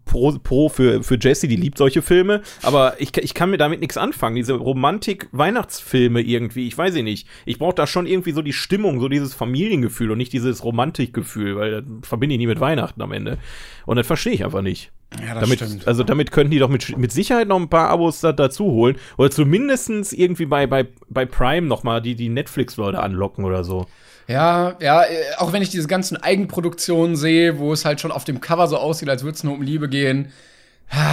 pro, 0.04 0.32
pro 0.38 0.68
für, 0.68 1.02
für 1.02 1.18
Jessie, 1.20 1.48
die 1.48 1.56
liebt 1.56 1.78
solche 1.78 2.02
Filme, 2.02 2.42
aber 2.62 3.00
ich, 3.00 3.16
ich 3.16 3.34
kann 3.34 3.50
mir 3.50 3.58
damit 3.58 3.80
nichts 3.80 3.96
anfangen. 3.96 4.36
Diese 4.36 4.54
Romantik-Weihnachtsfilme 4.54 6.20
irgendwie, 6.20 6.66
ich 6.66 6.76
weiß 6.76 6.94
nicht. 6.94 7.26
Ich 7.44 7.58
brauche 7.58 7.74
da 7.74 7.86
schon 7.86 8.06
irgendwie 8.06 8.32
so 8.32 8.42
die 8.42 8.52
Stimmung, 8.52 9.00
so 9.00 9.08
dieses 9.08 9.34
Familiengefühl 9.34 10.10
und 10.10 10.18
nicht 10.18 10.32
dieses 10.32 10.62
Romantikgefühl, 10.62 11.56
weil 11.56 11.82
das 11.82 12.08
verbinde 12.08 12.34
ich 12.34 12.38
nie 12.38 12.46
mit 12.46 12.60
Weihnachten 12.60 13.02
am 13.02 13.12
Ende. 13.12 13.38
Und 13.86 13.96
das 13.96 14.06
verstehe 14.06 14.32
ich 14.32 14.44
einfach 14.44 14.62
nicht. 14.62 14.92
Ja, 15.20 15.34
das 15.34 15.44
damit, 15.44 15.60
stimmt. 15.60 15.88
Also 15.88 16.02
damit 16.02 16.30
könnten 16.30 16.50
die 16.50 16.58
doch 16.58 16.68
mit, 16.68 16.96
mit 16.96 17.12
Sicherheit 17.12 17.48
noch 17.48 17.58
ein 17.58 17.68
paar 17.68 17.88
Abos 17.88 18.20
da, 18.20 18.32
dazu 18.32 18.64
holen. 18.66 18.96
Oder 19.16 19.30
zumindestens 19.30 20.12
irgendwie 20.12 20.46
bei, 20.46 20.66
bei, 20.66 20.86
bei 21.08 21.24
Prime 21.26 21.66
noch 21.66 21.82
mal 21.82 22.00
die, 22.00 22.14
die 22.14 22.28
Netflix-Leute 22.28 23.00
anlocken 23.00 23.44
oder 23.44 23.64
so. 23.64 23.86
Ja, 24.26 24.76
ja, 24.80 25.02
äh, 25.02 25.06
auch 25.38 25.52
wenn 25.52 25.60
ich 25.62 25.68
diese 25.70 25.86
ganzen 25.88 26.16
Eigenproduktionen 26.16 27.14
sehe, 27.16 27.58
wo 27.58 27.72
es 27.72 27.84
halt 27.84 28.00
schon 28.00 28.10
auf 28.12 28.24
dem 28.24 28.40
Cover 28.40 28.66
so 28.68 28.78
aussieht, 28.78 29.08
als 29.08 29.22
würde 29.22 29.36
es 29.36 29.44
nur 29.44 29.54
um 29.54 29.62
Liebe 29.62 29.88
gehen, 29.88 30.32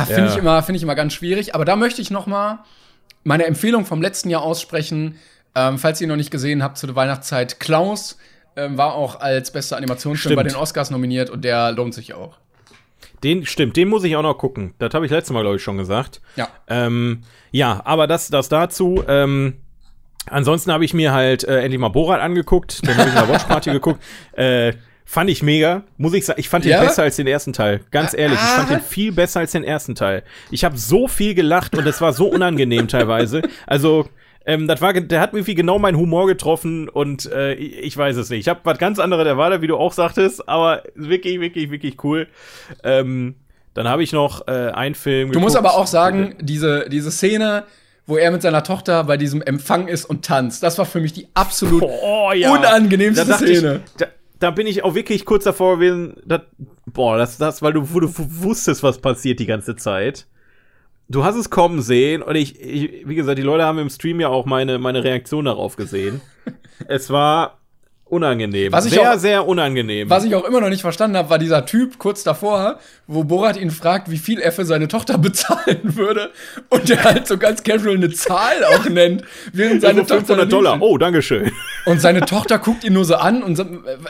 Finde 0.05 0.21
Ja. 0.25 0.27
ich, 0.27 0.37
immer- 0.37 0.61
finde 0.63 0.77
ich 0.77 0.83
immer 0.83 0.95
ganz 0.95 1.13
schwierig. 1.13 1.55
Aber 1.55 1.63
da 1.65 1.75
möchte 1.77 2.01
ich 2.01 2.11
noch 2.11 2.27
mal 2.27 2.59
meine 3.23 3.45
Empfehlung 3.45 3.85
vom 3.85 4.01
letzten 4.01 4.29
Jahr 4.29 4.41
aussprechen. 4.43 5.15
Ähm, 5.55 5.77
falls 5.77 5.99
ihr 6.01 6.05
ihn 6.05 6.09
noch 6.09 6.17
nicht 6.17 6.29
gesehen 6.29 6.61
habt, 6.61 6.77
zu 6.77 6.87
der 6.87 6.95
Weihnachtszeit. 6.95 7.59
Klaus 7.61 8.17
ähm, 8.57 8.77
war 8.77 8.93
auch 8.95 9.21
als 9.21 9.51
bester 9.51 9.77
Animationsfilm 9.77 10.35
bei 10.35 10.43
den 10.43 10.55
Oscars 10.55 10.91
nominiert 10.91 11.29
und 11.29 11.43
der 11.45 11.71
lohnt 11.71 11.93
sich 11.93 12.13
auch. 12.13 12.37
Den, 13.23 13.45
stimmt, 13.45 13.77
den 13.77 13.87
muss 13.87 14.03
ich 14.03 14.15
auch 14.17 14.21
noch 14.23 14.37
gucken. 14.37 14.73
Das 14.77 14.93
habe 14.93 15.05
ich 15.05 15.11
letztes 15.11 15.33
Mal, 15.33 15.41
glaube 15.41 15.55
ich, 15.55 15.63
schon 15.63 15.77
gesagt. 15.77 16.21
Ja. 16.35 16.49
Ähm, 16.67 17.21
ja, 17.51 17.81
aber 17.85 18.07
das, 18.07 18.27
das 18.27 18.49
dazu. 18.49 19.03
Ähm, 19.07 19.55
ansonsten 20.29 20.71
habe 20.71 20.85
ich 20.85 20.93
mir 20.93 21.11
halt 21.13 21.43
äh, 21.43 21.61
endlich 21.61 21.79
mal 21.79 21.89
Borat 21.89 22.21
angeguckt. 22.21 22.85
Den 22.85 22.95
habe 22.97 23.09
ich 23.09 23.15
in 23.15 23.21
der 23.21 23.29
Watchparty 23.29 23.71
geguckt. 23.73 24.01
Äh, 24.33 24.73
fand 25.05 25.29
ich 25.29 25.43
mega. 25.43 25.83
Muss 25.97 26.13
ich 26.13 26.25
sagen, 26.25 26.39
ich 26.39 26.47
fand 26.49 26.63
den 26.65 26.71
Ja? 26.71 26.81
besser 26.81 27.03
als 27.03 27.15
den 27.17 27.27
ersten 27.27 27.53
Teil. 27.53 27.81
Ganz 27.91 28.13
ehrlich, 28.13 28.37
ich 28.41 28.49
fand 28.49 28.71
Ah. 28.71 28.75
den 28.75 28.81
viel 28.81 29.11
besser 29.11 29.41
als 29.41 29.51
den 29.51 29.63
ersten 29.63 29.95
Teil. 29.95 30.23
Ich 30.51 30.63
habe 30.63 30.77
so 30.77 31.07
viel 31.07 31.33
gelacht 31.33 31.75
und 31.77 31.85
es 31.85 31.99
war 32.01 32.13
so 32.13 32.27
unangenehm 32.27 32.87
teilweise. 32.87 33.41
Also, 33.67 34.07
ähm, 34.45 34.67
das 34.67 34.81
war, 34.81 34.93
der 34.93 35.19
hat 35.19 35.33
irgendwie 35.33 35.53
genau 35.53 35.77
meinen 35.79 35.97
Humor 35.97 36.25
getroffen 36.27 36.89
und 36.89 37.31
äh, 37.31 37.53
ich, 37.53 37.95
weiß 37.95 38.15
es 38.15 38.29
nicht. 38.29 38.39
Ich 38.39 38.47
habe 38.47 38.61
was 38.63 38.79
ganz 38.79 38.97
anderes 38.99 39.27
erwartet, 39.27 39.61
wie 39.61 39.67
du 39.67 39.77
auch 39.77 39.93
sagtest, 39.93 40.47
aber 40.49 40.81
wirklich, 40.95 41.39
wirklich, 41.39 41.69
wirklich 41.69 42.03
cool. 42.03 42.27
Ähm, 42.83 43.35
dann 43.75 43.87
habe 43.87 44.01
ich 44.03 44.13
noch 44.13 44.47
äh, 44.47 44.71
einen 44.71 44.95
Film. 44.95 45.31
Du 45.31 45.39
musst 45.39 45.55
aber 45.55 45.75
auch 45.75 45.87
sagen, 45.87 46.35
diese, 46.41 46.89
diese 46.89 47.11
Szene, 47.11 47.65
wo 48.05 48.17
er 48.17 48.31
mit 48.31 48.41
seiner 48.41 48.63
Tochter 48.63 49.03
bei 49.03 49.17
diesem 49.17 49.41
Empfang 49.41 49.87
ist 49.87 50.05
und 50.05 50.25
tanzt, 50.25 50.63
das 50.63 50.77
war 50.77 50.85
für 50.85 50.99
mich 50.99 51.13
die 51.13 51.27
absolut 51.33 51.83
Oh, 51.83 52.31
ja. 52.33 52.51
unangenehmste 52.51 53.25
da 53.25 53.37
Szene. 53.37 53.81
Ich, 53.85 53.91
da, 53.97 54.05
da 54.39 54.51
bin 54.51 54.67
ich 54.67 54.83
auch 54.83 54.95
wirklich 54.95 55.25
kurz 55.25 55.43
davor 55.43 55.77
gewesen, 55.77 56.15
dat, 56.25 56.47
boah, 56.85 57.17
das, 57.17 57.37
das, 57.37 57.61
weil 57.61 57.73
du, 57.73 57.93
wo 57.93 57.99
du 57.99 58.11
wusstest, 58.17 58.83
was 58.83 58.99
passiert 58.99 59.39
die 59.39 59.45
ganze 59.45 59.75
Zeit. 59.75 60.27
Du 61.07 61.23
hast 61.23 61.35
es 61.35 61.49
kommen 61.49 61.81
sehen 61.81 62.21
und 62.21 62.35
ich, 62.35 62.59
ich, 62.59 63.07
wie 63.07 63.15
gesagt, 63.15 63.37
die 63.37 63.43
Leute 63.43 63.65
haben 63.65 63.79
im 63.79 63.89
Stream 63.89 64.19
ja 64.19 64.29
auch 64.29 64.45
meine, 64.45 64.79
meine 64.79 65.03
Reaktion 65.03 65.45
darauf 65.45 65.75
gesehen. 65.75 66.21
es 66.87 67.09
war 67.09 67.60
unangenehm. 68.11 68.71
Was 68.71 68.85
ich 68.85 68.93
sehr, 68.93 69.13
auch- 69.13 69.17
sehr 69.17 69.47
unangenehm. 69.47 70.09
Was 70.09 70.23
ich 70.25 70.35
auch 70.35 70.43
immer 70.43 70.61
noch 70.61 70.69
nicht 70.69 70.81
verstanden 70.81 71.17
habe, 71.17 71.29
war 71.29 71.39
dieser 71.39 71.65
Typ 71.65 71.97
kurz 71.97 72.23
davor, 72.23 72.79
wo 73.07 73.23
Borat 73.23 73.57
ihn 73.59 73.71
fragt, 73.71 74.11
wie 74.11 74.17
viel 74.17 74.39
er 74.39 74.51
für 74.51 74.65
seine 74.65 74.87
Tochter 74.87 75.17
bezahlen 75.17 75.79
würde. 75.83 76.29
Und 76.69 76.89
der 76.89 77.03
halt 77.03 77.27
so 77.27 77.37
ganz 77.37 77.63
casual 77.63 77.95
eine 77.95 78.09
Zahl 78.11 78.63
auch 78.65 78.87
nennt, 78.89 79.23
während 79.53 79.81
seine 79.81 80.01
also 80.01 80.15
Tochter. 80.15 80.35
500 80.35 80.51
Dollar. 80.51 80.81
Oh, 80.81 80.97
Dankeschön. 80.97 81.51
Und 81.85 82.01
seine 82.01 82.21
Tochter 82.21 82.59
guckt 82.59 82.83
ihn 82.83 82.93
nur 82.93 83.05
so 83.05 83.15
an 83.15 83.41
und 83.43 83.63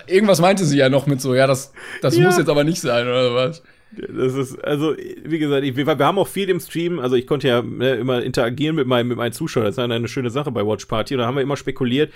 irgendwas 0.07 0.41
meinte 0.41 0.65
sie 0.65 0.77
ja 0.77 0.89
noch 0.89 1.07
mit 1.07 1.21
so, 1.21 1.33
ja, 1.35 1.47
das, 1.47 1.71
das 2.01 2.17
Ja. 2.17 2.25
muss 2.25 2.37
jetzt 2.37 2.49
aber 2.49 2.63
nicht 2.63 2.81
sein, 2.81 3.07
oder 3.07 3.33
was? 3.35 3.63
Das 3.93 4.33
ist, 4.35 4.63
also, 4.63 4.95
wie 5.25 5.37
gesagt, 5.37 5.65
ich, 5.65 5.75
wir, 5.75 5.85
wir 5.85 6.05
haben 6.05 6.17
auch 6.17 6.27
viel 6.27 6.49
im 6.49 6.61
Stream, 6.61 6.99
also 6.99 7.17
ich 7.17 7.27
konnte 7.27 7.49
ja 7.49 7.61
ne, 7.61 7.95
immer 7.95 8.23
interagieren 8.23 8.77
mit 8.77 8.87
meinen, 8.87 9.09
mit 9.09 9.17
meinen 9.17 9.33
Zuschauern, 9.33 9.65
das 9.65 9.75
ist 9.75 9.79
eine, 9.79 9.95
eine 9.95 10.07
schöne 10.07 10.29
Sache 10.29 10.49
bei 10.49 10.65
Watch 10.65 10.85
Party, 10.85 11.17
da 11.17 11.25
haben 11.25 11.35
wir 11.35 11.41
immer 11.41 11.57
spekuliert, 11.57 12.13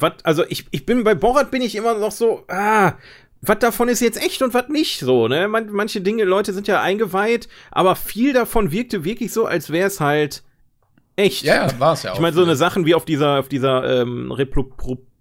was, 0.00 0.12
also 0.24 0.44
ich, 0.48 0.66
ich 0.70 0.86
bin, 0.86 1.04
bei 1.04 1.14
Borat 1.14 1.50
bin 1.50 1.62
ich 1.62 1.74
immer 1.74 1.94
noch 1.94 2.12
so, 2.12 2.44
ah, 2.48 2.94
was 3.40 3.58
davon 3.60 3.88
ist 3.88 4.00
jetzt 4.00 4.20
echt 4.22 4.42
und 4.42 4.52
was 4.54 4.68
nicht 4.68 5.00
so, 5.00 5.28
ne? 5.28 5.46
Man, 5.48 5.70
manche 5.70 6.00
Dinge, 6.00 6.24
Leute 6.24 6.52
sind 6.52 6.66
ja 6.66 6.82
eingeweiht, 6.82 7.48
aber 7.70 7.94
viel 7.96 8.32
davon 8.32 8.72
wirkte 8.72 9.04
wirklich 9.04 9.32
so, 9.32 9.46
als 9.46 9.70
wäre 9.70 9.86
es 9.86 10.00
halt 10.00 10.42
echt. 11.16 11.44
Ja, 11.44 11.68
war 11.78 11.92
es 11.92 12.02
ja 12.02 12.12
auch. 12.12 12.16
Ich 12.16 12.20
meine, 12.20 12.34
so 12.34 12.42
eine 12.42 12.56
Sachen 12.56 12.86
wie 12.86 12.94
auf 12.94 13.04
dieser, 13.04 13.38
auf 13.38 13.48
dieser 13.48 14.02
ähm, 14.02 14.32
Replu 14.32 14.64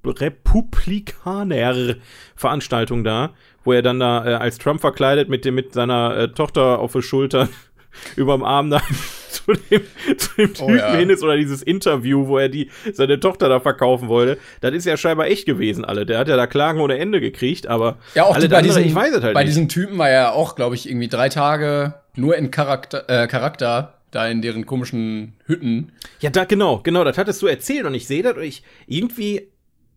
Republikaner-Veranstaltung 0.05 3.03
da, 3.03 3.33
wo 3.65 3.73
er 3.73 3.81
dann 3.81 3.99
da 3.99 4.25
äh, 4.25 4.35
als 4.35 4.57
Trump 4.57 4.79
verkleidet 4.79 5.27
mit 5.27 5.43
dem 5.43 5.55
mit 5.55 5.73
seiner 5.73 6.15
äh, 6.15 6.29
Tochter 6.29 6.79
auf 6.79 6.93
der 6.93 7.01
Schulter 7.01 7.49
überm 8.15 8.41
Arm 8.43 8.69
da 8.69 8.81
zu 9.31 9.53
dem, 9.53 9.81
zu 10.17 10.35
dem 10.37 10.49
Oh, 10.59 10.67
Typen 10.67 10.77
ja. 10.77 10.95
hin 10.95 11.09
ist 11.09 11.23
oder 11.23 11.35
dieses 11.37 11.61
Interview, 11.61 12.27
wo 12.27 12.37
er 12.37 12.49
die 12.49 12.69
seine 12.93 13.19
Tochter 13.19 13.49
da 13.49 13.59
verkaufen 13.59 14.07
wollte. 14.07 14.37
Das 14.61 14.73
ist 14.73 14.85
ja 14.85 14.97
scheinbar 14.97 15.27
echt 15.27 15.45
gewesen, 15.45 15.85
alle. 15.85 16.05
Der 16.05 16.19
hat 16.19 16.27
ja 16.27 16.35
da 16.35 16.47
Klagen 16.47 16.79
ohne 16.79 16.97
Ende 16.97 17.19
gekriegt, 17.21 17.67
aber 17.67 17.97
ja, 18.15 18.23
auch 18.23 18.35
alle 18.35 18.47
die, 18.47 18.51
bei, 18.51 18.57
andere, 18.57 18.73
diesen, 18.75 18.87
ich 18.89 18.95
weiß 18.95 19.13
es 19.15 19.23
halt 19.23 19.33
bei 19.33 19.41
nicht. 19.43 19.49
diesen 19.49 19.69
Typen 19.69 19.97
war 19.97 20.09
er 20.09 20.33
auch, 20.33 20.55
glaube 20.55 20.75
ich, 20.75 20.89
irgendwie 20.89 21.07
drei 21.07 21.29
Tage 21.29 21.93
nur 22.15 22.35
in 22.35 22.51
Charakter, 22.51 23.03
äh, 23.07 23.27
Charakter 23.27 23.93
da 24.11 24.27
in 24.27 24.41
deren 24.41 24.65
komischen 24.65 25.33
Hütten. 25.45 25.91
Ja, 26.21 26.29
da, 26.29 26.45
genau, 26.45 26.79
genau, 26.81 27.03
das 27.03 27.17
hattest 27.17 27.41
du 27.41 27.47
erzählt 27.47 27.85
und 27.85 27.93
ich 27.93 28.07
sehe 28.07 28.23
das 28.23 28.35
und 28.37 28.43
ich 28.43 28.63
irgendwie, 28.87 29.49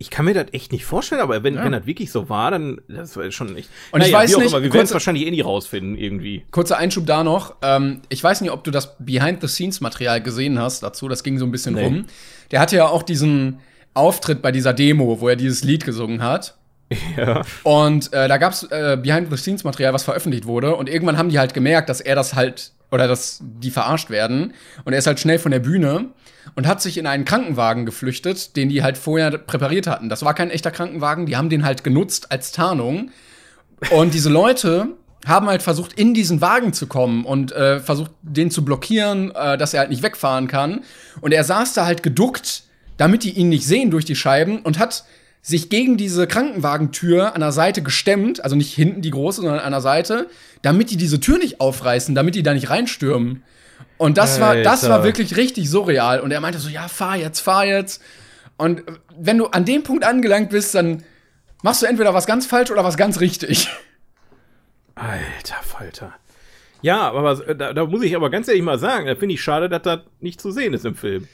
ich 0.02 0.08
kann 0.10 0.24
mir 0.24 0.32
das 0.34 0.46
echt 0.52 0.72
nicht 0.72 0.86
vorstellen, 0.86 1.20
aber 1.20 1.42
wenn, 1.44 1.54
Ja. 1.56 1.64
wenn 1.64 1.72
das 1.72 1.84
wirklich 1.86 2.10
so 2.10 2.28
war, 2.30 2.50
dann, 2.50 2.80
das 2.88 3.16
war 3.16 3.30
schon 3.30 3.52
nicht. 3.52 3.68
Und 3.92 4.02
ich 4.02 4.10
weiß 4.12 4.34
nicht, 4.36 4.48
immer, 4.48 4.62
wir 4.62 4.72
werden 4.72 4.86
es 4.86 4.92
wahrscheinlich 4.94 5.26
eh 5.26 5.30
nie 5.30 5.42
rausfinden, 5.42 5.94
irgendwie. 5.96 6.42
Kurzer 6.50 6.78
Einschub 6.78 7.04
da 7.06 7.22
noch. 7.22 7.56
Ähm, 7.60 8.00
ich 8.08 8.24
weiß 8.24 8.40
nicht, 8.40 8.50
ob 8.50 8.64
du 8.64 8.70
das 8.70 8.96
Behind-the-Scenes-Material 8.98 10.22
gesehen 10.22 10.58
hast 10.58 10.82
dazu. 10.82 11.06
Das 11.06 11.22
ging 11.22 11.38
so 11.38 11.44
ein 11.44 11.50
bisschen 11.50 11.74
Nee. 11.74 11.84
rum. 11.84 12.04
Der 12.50 12.60
hatte 12.60 12.76
ja 12.76 12.88
auch 12.88 13.02
diesen 13.02 13.60
Auftritt 13.94 14.40
bei 14.42 14.52
dieser 14.52 14.72
Demo, 14.72 15.20
wo 15.20 15.28
er 15.28 15.36
dieses 15.36 15.62
Lied 15.64 15.84
gesungen 15.84 16.22
hat. 16.22 16.56
Ja. 17.16 17.42
Und 17.62 18.12
äh, 18.12 18.26
da 18.26 18.36
gab's 18.38 18.64
äh, 18.64 18.98
Behind-the-Scenes-Material, 19.00 19.92
was 19.92 20.02
veröffentlicht 20.02 20.46
wurde. 20.46 20.74
Und 20.74 20.88
irgendwann 20.88 21.18
haben 21.18 21.28
die 21.28 21.38
halt 21.38 21.54
gemerkt, 21.54 21.88
dass 21.88 22.00
er 22.00 22.16
das 22.16 22.34
halt, 22.34 22.72
oder 22.90 23.06
dass 23.06 23.40
die 23.42 23.70
verarscht 23.70 24.10
werden. 24.10 24.54
Und 24.84 24.92
er 24.92 24.98
ist 24.98 25.06
halt 25.06 25.20
schnell 25.20 25.38
von 25.38 25.52
der 25.52 25.60
Bühne 25.60 26.06
und 26.54 26.66
hat 26.66 26.82
sich 26.82 26.98
in 26.98 27.06
einen 27.06 27.24
Krankenwagen 27.24 27.86
geflüchtet, 27.86 28.56
den 28.56 28.68
die 28.68 28.82
halt 28.82 28.98
vorher 28.98 29.30
präpariert 29.38 29.86
hatten. 29.86 30.08
Das 30.08 30.24
war 30.24 30.34
kein 30.34 30.50
echter 30.50 30.70
Krankenwagen, 30.70 31.26
die 31.26 31.36
haben 31.36 31.50
den 31.50 31.64
halt 31.64 31.84
genutzt 31.84 32.32
als 32.32 32.52
Tarnung. 32.52 33.10
Und 33.90 34.14
diese 34.14 34.28
Leute 34.28 34.88
haben 35.26 35.48
halt 35.48 35.62
versucht, 35.62 35.92
in 35.94 36.14
diesen 36.14 36.40
Wagen 36.40 36.72
zu 36.72 36.86
kommen 36.86 37.24
und 37.24 37.52
äh, 37.52 37.80
versucht, 37.80 38.12
den 38.22 38.50
zu 38.50 38.64
blockieren, 38.64 39.34
äh, 39.34 39.58
dass 39.58 39.74
er 39.74 39.80
halt 39.80 39.90
nicht 39.90 40.02
wegfahren 40.02 40.48
kann. 40.48 40.80
Und 41.20 41.32
er 41.32 41.44
saß 41.44 41.74
da 41.74 41.84
halt 41.84 42.02
geduckt, 42.02 42.62
damit 42.96 43.24
die 43.24 43.32
ihn 43.32 43.48
nicht 43.48 43.66
sehen 43.66 43.90
durch 43.90 44.04
die 44.04 44.16
Scheiben 44.16 44.60
und 44.60 44.78
hat 44.78 45.04
sich 45.42 45.70
gegen 45.70 45.96
diese 45.96 46.26
Krankenwagentür 46.26 47.34
an 47.34 47.40
der 47.40 47.52
Seite 47.52 47.82
gestemmt, 47.82 48.44
also 48.44 48.56
nicht 48.56 48.74
hinten 48.74 49.00
die 49.00 49.10
große, 49.10 49.40
sondern 49.40 49.60
an 49.60 49.72
der 49.72 49.80
Seite, 49.80 50.28
damit 50.62 50.90
die 50.90 50.96
diese 50.96 51.20
Tür 51.20 51.38
nicht 51.38 51.60
aufreißen, 51.60 52.14
damit 52.14 52.34
die 52.34 52.42
da 52.42 52.52
nicht 52.52 52.68
reinstürmen. 52.68 53.42
Und 54.00 54.16
das 54.16 54.40
war, 54.40 54.56
das 54.56 54.88
war 54.88 55.04
wirklich 55.04 55.36
richtig 55.36 55.68
surreal. 55.68 56.20
Und 56.20 56.30
er 56.30 56.40
meinte 56.40 56.58
so, 56.58 56.70
ja, 56.70 56.88
fahr 56.88 57.16
jetzt, 57.16 57.40
fahr 57.40 57.66
jetzt. 57.66 58.02
Und 58.56 58.88
äh, 58.88 58.92
wenn 59.14 59.36
du 59.36 59.48
an 59.48 59.66
dem 59.66 59.82
Punkt 59.82 60.04
angelangt 60.04 60.48
bist, 60.48 60.74
dann 60.74 61.04
machst 61.62 61.82
du 61.82 61.86
entweder 61.86 62.14
was 62.14 62.24
ganz 62.24 62.46
falsch 62.46 62.70
oder 62.70 62.82
was 62.82 62.96
ganz 62.96 63.20
richtig. 63.20 63.68
Alter 64.94 65.62
Falter. 65.62 66.14
Ja, 66.80 67.10
aber 67.10 67.46
äh, 67.46 67.54
da, 67.54 67.74
da 67.74 67.84
muss 67.84 68.02
ich 68.02 68.16
aber 68.16 68.30
ganz 68.30 68.48
ehrlich 68.48 68.62
mal 68.62 68.78
sagen, 68.78 69.04
da 69.04 69.16
finde 69.16 69.34
ich 69.34 69.42
schade, 69.42 69.68
dass 69.68 69.82
das 69.82 70.00
nicht 70.18 70.40
zu 70.40 70.50
sehen 70.50 70.72
ist 70.72 70.86
im 70.86 70.94
Film. 70.94 71.28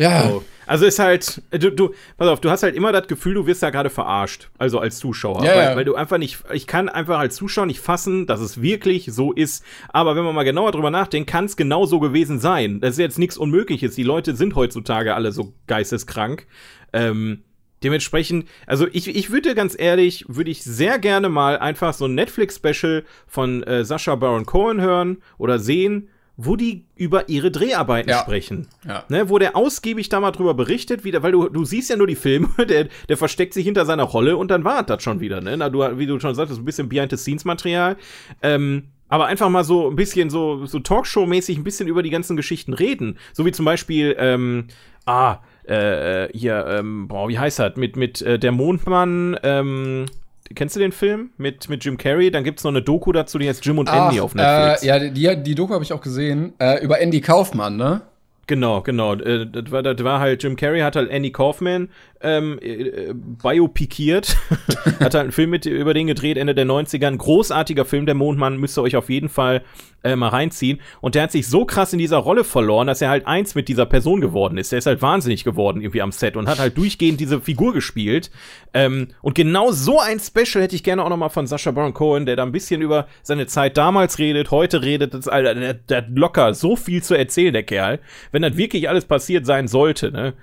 Ja. 0.00 0.28
So. 0.28 0.44
Also 0.66 0.86
ist 0.86 0.98
halt, 1.00 1.42
du, 1.50 1.70
du, 1.70 1.94
pass 2.16 2.28
auf, 2.28 2.40
du 2.40 2.48
hast 2.48 2.62
halt 2.62 2.76
immer 2.76 2.92
das 2.92 3.08
Gefühl, 3.08 3.34
du 3.34 3.46
wirst 3.46 3.62
da 3.62 3.70
gerade 3.70 3.90
verarscht. 3.90 4.50
Also 4.56 4.78
als 4.78 4.98
Zuschauer. 4.98 5.44
Ja, 5.44 5.56
weil, 5.56 5.64
ja. 5.64 5.76
weil 5.76 5.84
du 5.84 5.96
einfach 5.96 6.16
nicht, 6.16 6.38
ich 6.52 6.66
kann 6.66 6.88
einfach 6.88 7.18
als 7.18 7.34
Zuschauer 7.34 7.66
nicht 7.66 7.80
fassen, 7.80 8.26
dass 8.26 8.40
es 8.40 8.62
wirklich 8.62 9.06
so 9.12 9.32
ist. 9.32 9.64
Aber 9.88 10.16
wenn 10.16 10.24
man 10.24 10.34
mal 10.34 10.44
genauer 10.44 10.72
drüber 10.72 10.90
nachdenkt, 10.90 11.28
kann 11.28 11.44
es 11.44 11.56
genau 11.56 11.86
so 11.86 11.98
gewesen 11.98 12.38
sein. 12.38 12.80
Das 12.80 12.92
ist 12.92 12.98
jetzt 12.98 13.18
nichts 13.18 13.36
Unmögliches. 13.36 13.94
Die 13.96 14.04
Leute 14.04 14.36
sind 14.36 14.54
heutzutage 14.54 15.14
alle 15.14 15.32
so 15.32 15.52
geisteskrank. 15.66 16.46
Ähm, 16.92 17.42
dementsprechend, 17.82 18.46
also 18.66 18.86
ich, 18.92 19.08
ich 19.08 19.30
würde 19.30 19.54
ganz 19.54 19.76
ehrlich, 19.78 20.24
würde 20.28 20.50
ich 20.50 20.62
sehr 20.62 20.98
gerne 20.98 21.28
mal 21.28 21.58
einfach 21.58 21.94
so 21.94 22.06
ein 22.06 22.14
Netflix-Special 22.14 23.04
von 23.26 23.64
äh, 23.64 23.84
Sascha 23.84 24.14
Baron 24.14 24.46
Cohen 24.46 24.80
hören 24.80 25.18
oder 25.36 25.58
sehen, 25.58 26.08
wo 26.44 26.56
die 26.56 26.84
über 26.96 27.28
ihre 27.28 27.50
Dreharbeiten 27.50 28.10
Ja. 28.10 28.18
sprechen. 28.20 28.66
Ja. 28.86 29.04
Ne, 29.08 29.28
wo 29.28 29.38
der 29.38 29.56
ausgiebig 29.56 30.08
da 30.08 30.20
mal 30.20 30.30
drüber 30.30 30.54
berichtet, 30.54 31.04
wieder, 31.04 31.22
weil 31.22 31.32
du, 31.32 31.48
du 31.48 31.64
siehst 31.64 31.90
ja 31.90 31.96
nur 31.96 32.06
die 32.06 32.14
Filme, 32.14 32.48
der, 32.68 32.88
der 33.08 33.16
versteckt 33.16 33.54
sich 33.54 33.64
hinter 33.64 33.84
seiner 33.86 34.04
Rolle 34.04 34.36
und 34.36 34.50
dann 34.50 34.64
war 34.64 34.82
das 34.82 35.02
schon 35.02 35.20
wieder, 35.20 35.40
ne? 35.40 35.56
Na, 35.56 35.68
du, 35.68 35.80
wie 35.98 36.06
du 36.06 36.18
schon 36.20 36.34
sagtest, 36.34 36.60
ein 36.60 36.64
bisschen 36.64 36.88
Behind-the-Scenes-Material. 36.88 37.96
Ähm, 38.42 38.84
aber 39.08 39.26
einfach 39.26 39.48
mal 39.48 39.64
so 39.64 39.90
ein 39.90 39.96
bisschen 39.96 40.30
so, 40.30 40.66
so 40.66 40.78
Talkshow-mäßig 40.78 41.58
ein 41.58 41.64
bisschen 41.64 41.88
über 41.88 42.02
die 42.02 42.10
ganzen 42.10 42.36
Geschichten 42.36 42.72
reden. 42.72 43.18
So 43.32 43.44
wie 43.44 43.52
zum 43.52 43.64
Beispiel, 43.64 44.14
ähm, 44.18 44.68
ah, 45.04 45.38
äh, 45.68 46.24
äh, 46.26 46.28
hier, 46.32 46.64
ähm, 46.68 47.08
boah, 47.08 47.28
wie 47.28 47.38
heißt 47.38 47.58
das? 47.58 47.76
Mit, 47.76 47.96
mit 47.96 48.22
äh, 48.22 48.38
der 48.38 48.52
Mondmann, 48.52 49.36
ähm, 49.42 50.06
kennst 50.54 50.76
du 50.76 50.80
den 50.80 50.92
Film? 50.92 51.30
Mit, 51.38 51.68
mit 51.68 51.84
Jim 51.84 51.96
Carrey? 51.96 52.30
Dann 52.30 52.44
gibt's 52.44 52.64
noch 52.64 52.70
eine 52.70 52.82
Doku 52.82 53.12
dazu, 53.12 53.38
die 53.38 53.48
heißt 53.48 53.64
Jim 53.64 53.78
und 53.78 53.88
Andy 53.88 54.18
Ach, 54.20 54.24
auf 54.24 54.34
Netflix. 54.34 54.82
Äh, 54.82 54.86
ja, 54.86 54.98
die, 54.98 55.42
die 55.42 55.54
Doku 55.54 55.72
habe 55.74 55.84
ich 55.84 55.92
auch 55.92 56.00
gesehen. 56.00 56.52
Äh, 56.58 56.82
über 56.84 57.00
Andy 57.00 57.20
Kaufmann, 57.20 57.76
ne? 57.76 58.02
Genau, 58.46 58.82
genau. 58.82 59.14
Äh, 59.14 59.46
Das 59.46 59.70
war, 59.70 59.82
das 59.82 60.02
war 60.02 60.18
halt, 60.18 60.42
Jim 60.42 60.56
Carrey 60.56 60.80
hat 60.80 60.96
halt 60.96 61.08
Andy 61.10 61.30
Kaufman 61.30 61.88
ähm, 62.22 62.58
äh, 62.60 63.12
biopikiert. 63.14 64.36
hat 65.00 65.14
halt 65.14 65.16
einen 65.16 65.32
Film 65.32 65.50
mit, 65.50 65.66
über 65.66 65.94
den 65.94 66.06
gedreht, 66.06 66.36
Ende 66.36 66.54
der 66.54 66.66
90er. 66.66 67.06
Ein 67.06 67.18
großartiger 67.18 67.84
Film, 67.84 68.06
der 68.06 68.14
Mondmann, 68.14 68.58
müsst 68.58 68.78
ihr 68.78 68.82
euch 68.82 68.96
auf 68.96 69.08
jeden 69.08 69.28
Fall 69.28 69.62
äh, 70.02 70.16
mal 70.16 70.28
reinziehen. 70.28 70.80
Und 71.00 71.14
der 71.14 71.24
hat 71.24 71.32
sich 71.32 71.48
so 71.48 71.64
krass 71.64 71.92
in 71.92 71.98
dieser 71.98 72.18
Rolle 72.18 72.44
verloren, 72.44 72.86
dass 72.86 73.02
er 73.02 73.10
halt 73.10 73.26
eins 73.26 73.54
mit 73.54 73.68
dieser 73.68 73.86
Person 73.86 74.20
geworden 74.20 74.58
ist. 74.58 74.72
Der 74.72 74.78
ist 74.78 74.86
halt 74.86 75.02
wahnsinnig 75.02 75.44
geworden 75.44 75.80
irgendwie 75.80 76.02
am 76.02 76.12
Set 76.12 76.36
und 76.36 76.48
hat 76.48 76.58
halt 76.58 76.76
durchgehend 76.76 77.20
diese 77.20 77.40
Figur 77.40 77.72
gespielt. 77.72 78.30
Ähm, 78.72 79.08
und 79.22 79.34
genau 79.34 79.72
so 79.72 79.98
ein 80.00 80.20
Special 80.20 80.62
hätte 80.62 80.74
ich 80.74 80.84
gerne 80.84 81.04
auch 81.04 81.08
noch 81.08 81.16
mal 81.16 81.28
von 81.28 81.46
Sascha 81.46 81.70
Baron 81.70 81.94
Cohen, 81.94 82.26
der 82.26 82.36
da 82.36 82.42
ein 82.44 82.52
bisschen 82.52 82.82
über 82.82 83.06
seine 83.22 83.46
Zeit 83.46 83.76
damals 83.76 84.18
redet, 84.18 84.50
heute 84.50 84.82
redet. 84.82 85.14
Das, 85.14 85.28
Alter, 85.28 85.54
der, 85.54 85.74
der 85.74 85.96
hat 85.98 86.06
locker 86.10 86.54
so 86.54 86.76
viel 86.76 87.02
zu 87.02 87.14
erzählen, 87.14 87.52
der 87.52 87.62
Kerl. 87.62 87.98
Wenn 88.32 88.42
das 88.42 88.56
wirklich 88.56 88.88
alles 88.88 89.04
passiert 89.04 89.46
sein 89.46 89.68
sollte, 89.68 90.12
ne? 90.12 90.34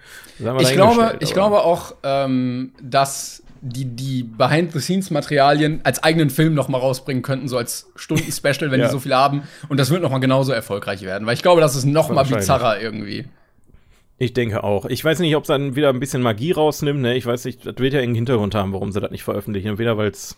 Ich 0.60 0.72
glaube, 0.74 1.18
ich 1.20 1.34
glaube 1.34 1.64
auch, 1.68 1.96
ähm, 2.04 2.72
dass 2.82 3.44
die, 3.62 3.86
die 3.86 4.24
Behind-the-Scenes-Materialien 4.24 5.82
als 5.84 6.04
eigenen 6.04 6.30
Film 6.30 6.54
noch 6.54 6.68
mal 6.68 6.78
rausbringen 6.78 7.24
könnten, 7.24 7.48
so 7.48 7.58
als 7.58 7.92
Stunden-Special, 7.96 8.72
wenn 8.72 8.80
ja. 8.80 8.86
die 8.86 8.92
so 8.92 9.00
viel 9.00 9.14
haben. 9.14 9.44
Und 9.70 9.80
das 9.80 9.90
wird 9.90 10.02
noch 10.02 10.12
mal 10.12 10.20
genauso 10.20 10.52
erfolgreich 10.52 11.02
werden. 11.02 11.26
Weil 11.26 11.34
ich 11.34 11.42
glaube, 11.42 11.62
das 11.62 11.76
ist 11.76 11.86
noch 11.86 12.10
mal 12.10 12.24
bizarrer 12.24 12.80
irgendwie. 12.80 13.26
Ich 14.20 14.34
denke 14.34 14.64
auch. 14.64 14.86
Ich 14.86 15.04
weiß 15.04 15.20
nicht, 15.20 15.36
ob 15.36 15.44
es 15.44 15.48
dann 15.48 15.76
wieder 15.76 15.90
ein 15.90 16.00
bisschen 16.00 16.22
Magie 16.22 16.52
rausnimmt. 16.52 17.02
Ne? 17.02 17.16
Ich 17.16 17.26
weiß 17.26 17.46
nicht, 17.46 17.66
das 17.66 17.78
wird 17.78 17.94
ja 17.94 18.00
irgendeinen 18.00 18.16
Hintergrund 18.16 18.56
haben, 18.56 18.74
warum 18.74 18.92
sie 18.92 19.00
das 19.00 19.12
nicht 19.12 19.24
veröffentlichen. 19.24 19.68
Entweder 19.70 19.98
weil 19.98 20.10
es 20.10 20.38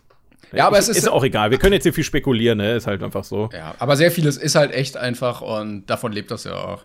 ja, 0.51 0.65
aber 0.65 0.79
es 0.79 0.89
ist, 0.89 0.97
ist 0.97 1.07
auch 1.07 1.23
egal. 1.23 1.51
Wir 1.51 1.59
können 1.59 1.73
jetzt 1.73 1.83
hier 1.83 1.93
viel 1.93 2.03
spekulieren, 2.03 2.57
ne? 2.57 2.75
Ist 2.75 2.87
halt 2.87 3.03
einfach 3.03 3.23
so. 3.23 3.49
Ja, 3.53 3.75
aber 3.77 3.95
sehr 3.95 4.09
vieles 4.09 4.35
ist 4.35 4.55
halt 4.55 4.71
echt 4.71 4.97
einfach 4.97 5.41
und 5.41 5.85
davon 5.85 6.11
lebt 6.11 6.31
das 6.31 6.43
ja 6.43 6.55
auch. 6.55 6.83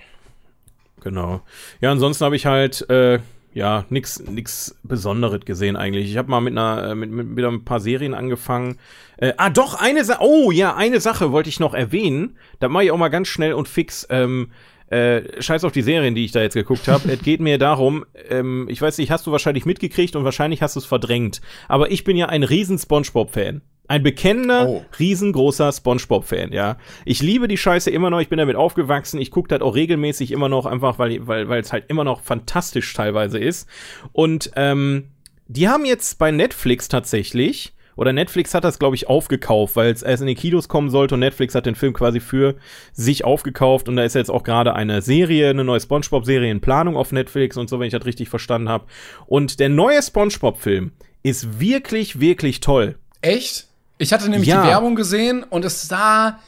Genau. 1.01 1.41
Ja, 1.81 1.91
ansonsten 1.91 2.25
habe 2.25 2.37
ich 2.37 2.47
halt 2.47 2.89
äh, 2.91 3.21
ja 3.55 3.85
nix 3.89 4.21
nix 4.21 4.77
Besonderes 4.83 5.45
gesehen 5.45 5.77
eigentlich. 5.77 6.11
Ich 6.11 6.17
habe 6.17 6.31
mal 6.31 6.41
mit 6.41 6.53
einer 6.53 6.91
äh, 6.91 6.95
mit, 6.95 7.11
mit 7.11 7.37
wieder 7.37 7.49
ein 7.49 7.65
paar 7.65 7.81
Serien 7.81 8.15
angefangen. 8.15 8.77
Äh, 9.17 9.33
ah, 9.37 9.51
doch 9.51 9.81
eine 9.81 10.05
Sache. 10.05 10.23
Oh 10.23 10.51
ja, 10.51 10.75
eine 10.75 11.01
Sache 11.01 11.33
wollte 11.33 11.49
ich 11.49 11.61
noch 11.61 11.73
erwähnen. 11.73 12.37
Da 12.59 12.69
mache 12.69 12.85
ich 12.85 12.91
auch 12.91 12.99
mal 12.99 13.09
ganz 13.09 13.29
schnell 13.29 13.55
und 13.55 13.69
fix. 13.69 14.07
Ähm, 14.11 14.51
äh, 14.89 15.41
scheiß 15.41 15.65
auf 15.65 15.73
die 15.73 15.83
Serien, 15.83 16.15
die 16.15 16.25
ich 16.25 16.33
da 16.33 16.43
jetzt 16.43 16.55
geguckt 16.55 16.89
habe. 16.89 17.11
es 17.11 17.23
geht 17.23 17.41
mir 17.41 17.59
darum, 17.59 18.05
ähm, 18.29 18.67
ich 18.69 18.83
weiß 18.83 18.99
nicht, 18.99 19.11
hast 19.11 19.27
du 19.27 19.33
wahrscheinlich 19.33 19.65
mitgekriegt 19.65 20.15
und 20.15 20.25
wahrscheinlich 20.25 20.61
hast 20.61 20.77
du 20.77 20.81
es 20.81 20.87
verdrängt. 20.87 21.41
Aber 21.69 21.91
ich 21.91 22.05
bin 22.05 22.17
ja 22.17 22.27
ein 22.27 22.43
riesen 22.43 22.79
SpongeBob-Fan. 22.79 23.63
Ein 23.87 24.03
bekennender, 24.03 24.67
oh. 24.67 24.85
riesengroßer 24.99 25.71
SpongeBob-Fan, 25.71 26.53
ja. 26.53 26.79
Ich 27.05 27.21
liebe 27.21 27.49
die 27.49 27.59
Scheiße 27.59 27.91
immer 27.91 28.09
noch, 28.09 28.21
ich 28.21 28.31
bin 28.31 28.39
damit 28.39 28.57
aufgewachsen, 28.57 29.21
ich 29.21 29.31
gucke 29.31 29.49
das 29.49 29.61
auch 29.61 29.75
regelmäßig 29.75 30.33
immer 30.33 30.49
noch, 30.49 30.65
einfach 30.65 30.99
weil 30.99 31.27
weil 31.27 31.49
weil 31.49 31.61
es 31.61 31.73
halt 31.73 31.85
immer 31.89 32.05
noch 32.05 32.23
fantastisch 32.23 32.93
teilweise 32.95 33.39
ist. 33.39 33.69
Und 34.13 34.51
ähm, 34.57 35.11
die 35.49 35.69
haben 35.69 35.85
jetzt 35.85 36.19
bei 36.19 36.31
Netflix 36.31 36.89
tatsächlich, 36.89 37.75
oder 37.97 38.13
Netflix 38.13 38.55
hat 38.55 38.65
das, 38.65 38.79
glaube 38.79 38.97
ich, 38.97 39.09
aufgekauft, 39.09 39.77
weil 39.77 39.93
es 39.93 40.03
erst 40.03 40.23
in 40.23 40.27
die 40.27 40.35
Kinos 40.35 40.69
kommen 40.69 40.91
sollte 40.91 41.15
und 41.15 41.21
Netflix 41.21 41.55
hat 41.55 41.67
den 41.67 41.75
Film 41.75 41.93
quasi 41.93 42.21
für 42.21 42.57
sich 42.93 43.25
aufgekauft 43.25 43.89
und 43.89 43.97
da 43.97 44.05
ist 44.05 44.15
jetzt 44.15 44.31
auch 44.31 44.43
gerade 44.43 44.75
eine 44.75 45.03
Serie, 45.03 45.51
eine 45.51 45.65
neue 45.65 45.81
SpongeBob-Serie 45.81 46.51
in 46.51 46.61
Planung 46.61 46.97
auf 46.97 47.13
Netflix 47.13 47.57
und 47.57 47.69
so, 47.69 47.79
wenn 47.79 47.87
ich 47.87 47.93
das 47.93 48.07
richtig 48.07 48.29
verstanden 48.29 48.69
habe. 48.69 48.87
Und 49.27 49.61
der 49.61 49.69
neue 49.69 50.03
SpongeBob-Film 50.03 50.93
ist 51.23 51.61
wirklich, 51.61 52.21
wirklich 52.21 52.61
toll. 52.61 52.97
Echt? 53.21 53.69
Ich 54.05 54.13
hatte 54.13 54.29
nämlich 54.29 54.49
ja. 54.49 54.63
die 54.63 54.69
Werbung 54.69 54.95
gesehen 54.95 55.43
und 55.43 55.65
es 55.65 55.89
sah. 55.89 56.39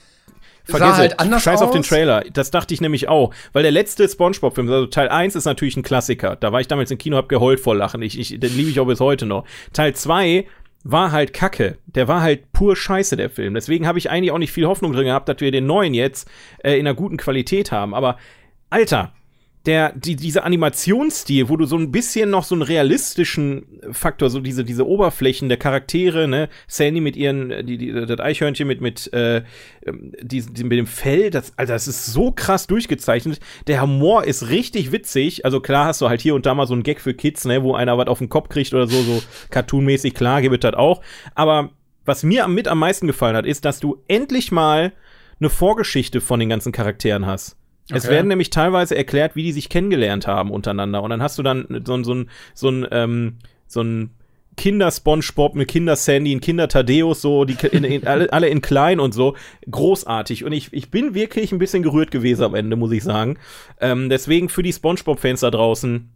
Vergiss 0.64 0.96
halt 0.96 1.20
anders 1.20 1.42
Scheiß 1.44 1.60
aus. 1.60 1.68
auf 1.68 1.70
den 1.70 1.82
Trailer. 1.82 2.24
Das 2.32 2.50
dachte 2.50 2.74
ich 2.74 2.80
nämlich 2.80 3.08
auch. 3.08 3.32
Weil 3.52 3.62
der 3.62 3.70
letzte 3.70 4.08
Spongebob-Film, 4.08 4.68
also 4.68 4.86
Teil 4.86 5.08
1 5.08 5.36
ist 5.36 5.44
natürlich 5.44 5.76
ein 5.76 5.84
Klassiker. 5.84 6.34
Da 6.34 6.52
war 6.52 6.60
ich 6.60 6.66
damals 6.66 6.90
im 6.90 6.98
Kino, 6.98 7.16
hab 7.16 7.28
geheult 7.28 7.60
vor 7.60 7.76
Lachen. 7.76 8.02
Ich, 8.02 8.18
ich, 8.18 8.40
den 8.40 8.56
liebe 8.56 8.68
ich 8.68 8.80
auch 8.80 8.86
bis 8.86 8.98
heute 8.98 9.26
noch. 9.26 9.44
Teil 9.72 9.94
2 9.94 10.44
war 10.82 11.12
halt 11.12 11.32
kacke. 11.32 11.78
Der 11.86 12.08
war 12.08 12.20
halt 12.20 12.52
pur 12.52 12.76
scheiße, 12.76 13.16
der 13.16 13.30
Film. 13.30 13.54
Deswegen 13.54 13.86
habe 13.86 13.98
ich 13.98 14.10
eigentlich 14.10 14.32
auch 14.32 14.38
nicht 14.38 14.52
viel 14.52 14.66
Hoffnung 14.66 14.92
drin 14.92 15.06
gehabt, 15.06 15.28
dass 15.28 15.40
wir 15.40 15.52
den 15.52 15.66
neuen 15.66 15.94
jetzt 15.94 16.28
äh, 16.58 16.74
in 16.74 16.86
einer 16.86 16.94
guten 16.94 17.16
Qualität 17.16 17.70
haben. 17.70 17.94
Aber, 17.94 18.18
Alter, 18.68 19.12
der, 19.66 19.92
die, 19.92 20.14
dieser 20.14 20.44
Animationsstil, 20.44 21.48
wo 21.48 21.56
du 21.56 21.66
so 21.66 21.76
ein 21.76 21.90
bisschen 21.90 22.30
noch 22.30 22.44
so 22.44 22.54
einen 22.54 22.62
realistischen 22.62 23.66
Faktor, 23.90 24.30
so 24.30 24.40
diese, 24.40 24.64
diese 24.64 24.86
Oberflächen 24.86 25.48
der 25.48 25.58
Charaktere, 25.58 26.28
ne, 26.28 26.48
Sandy 26.68 27.00
mit 27.00 27.16
ihren, 27.16 27.66
die, 27.66 27.76
die, 27.76 27.92
das 27.92 28.20
Eichhörnchen 28.20 28.68
mit, 28.68 28.80
mit, 28.80 29.12
äh, 29.12 29.42
ähm, 29.84 30.12
die, 30.22 30.42
die, 30.42 30.64
mit 30.64 30.78
dem 30.78 30.86
Fell, 30.86 31.30
das, 31.30 31.52
Alter, 31.56 31.72
das 31.72 31.88
ist 31.88 32.06
so 32.06 32.30
krass 32.30 32.68
durchgezeichnet. 32.68 33.40
Der 33.66 33.82
Humor 33.82 34.24
ist 34.24 34.50
richtig 34.50 34.92
witzig. 34.92 35.44
Also 35.44 35.60
klar 35.60 35.86
hast 35.86 36.00
du 36.00 36.08
halt 36.08 36.20
hier 36.20 36.36
und 36.36 36.46
da 36.46 36.54
mal 36.54 36.66
so 36.66 36.74
einen 36.74 36.84
Gag 36.84 37.00
für 37.00 37.14
Kids, 37.14 37.44
ne, 37.44 37.62
wo 37.64 37.74
einer 37.74 37.98
was 37.98 38.06
auf 38.06 38.18
den 38.18 38.28
Kopf 38.28 38.48
kriegt 38.48 38.72
oder 38.72 38.86
so, 38.86 39.02
so 39.02 39.22
cartoonmäßig, 39.50 40.14
klar, 40.14 40.42
gibt 40.42 40.62
das 40.62 40.74
auch. 40.74 41.02
Aber 41.34 41.70
was 42.04 42.22
mir 42.22 42.46
mit 42.46 42.68
am 42.68 42.78
meisten 42.78 43.08
gefallen 43.08 43.36
hat, 43.36 43.46
ist, 43.46 43.64
dass 43.64 43.80
du 43.80 44.00
endlich 44.06 44.52
mal 44.52 44.92
eine 45.40 45.50
Vorgeschichte 45.50 46.20
von 46.20 46.38
den 46.38 46.48
ganzen 46.48 46.70
Charakteren 46.70 47.26
hast. 47.26 47.56
Okay. 47.88 47.98
Es 47.98 48.08
werden 48.08 48.28
nämlich 48.28 48.50
teilweise 48.50 48.96
erklärt, 48.96 49.36
wie 49.36 49.44
die 49.44 49.52
sich 49.52 49.68
kennengelernt 49.68 50.26
haben 50.26 50.50
untereinander. 50.50 51.02
Und 51.02 51.10
dann 51.10 51.22
hast 51.22 51.38
du 51.38 51.42
dann 51.42 51.82
so, 51.86 52.02
so, 52.02 52.14
ein, 52.14 52.30
so 52.52 52.68
ein, 52.68 52.86
ähm, 52.90 53.36
so 53.68 53.80
ein 53.80 54.10
Kinder-Spongebob, 54.56 55.54
eine 55.54 55.66
Kinder-Sandy, 55.66 56.34
ein 56.34 56.40
Kinder-Tadeus, 56.40 57.20
so, 57.20 57.44
die 57.44 57.56
in, 57.70 57.84
in, 57.84 58.06
alle, 58.06 58.32
alle 58.32 58.48
in 58.48 58.60
klein 58.60 58.98
und 58.98 59.14
so. 59.14 59.36
Großartig. 59.70 60.44
Und 60.44 60.52
ich, 60.52 60.72
ich 60.72 60.90
bin 60.90 61.14
wirklich 61.14 61.52
ein 61.52 61.58
bisschen 61.58 61.82
gerührt 61.82 62.10
gewesen 62.10 62.42
am 62.42 62.54
Ende, 62.54 62.74
muss 62.74 62.90
ich 62.90 63.04
sagen. 63.04 63.38
Ähm, 63.80 64.08
deswegen 64.08 64.48
für 64.48 64.62
die 64.64 64.72
Spongebob-Fans 64.72 65.40
da 65.40 65.50
draußen, 65.50 66.10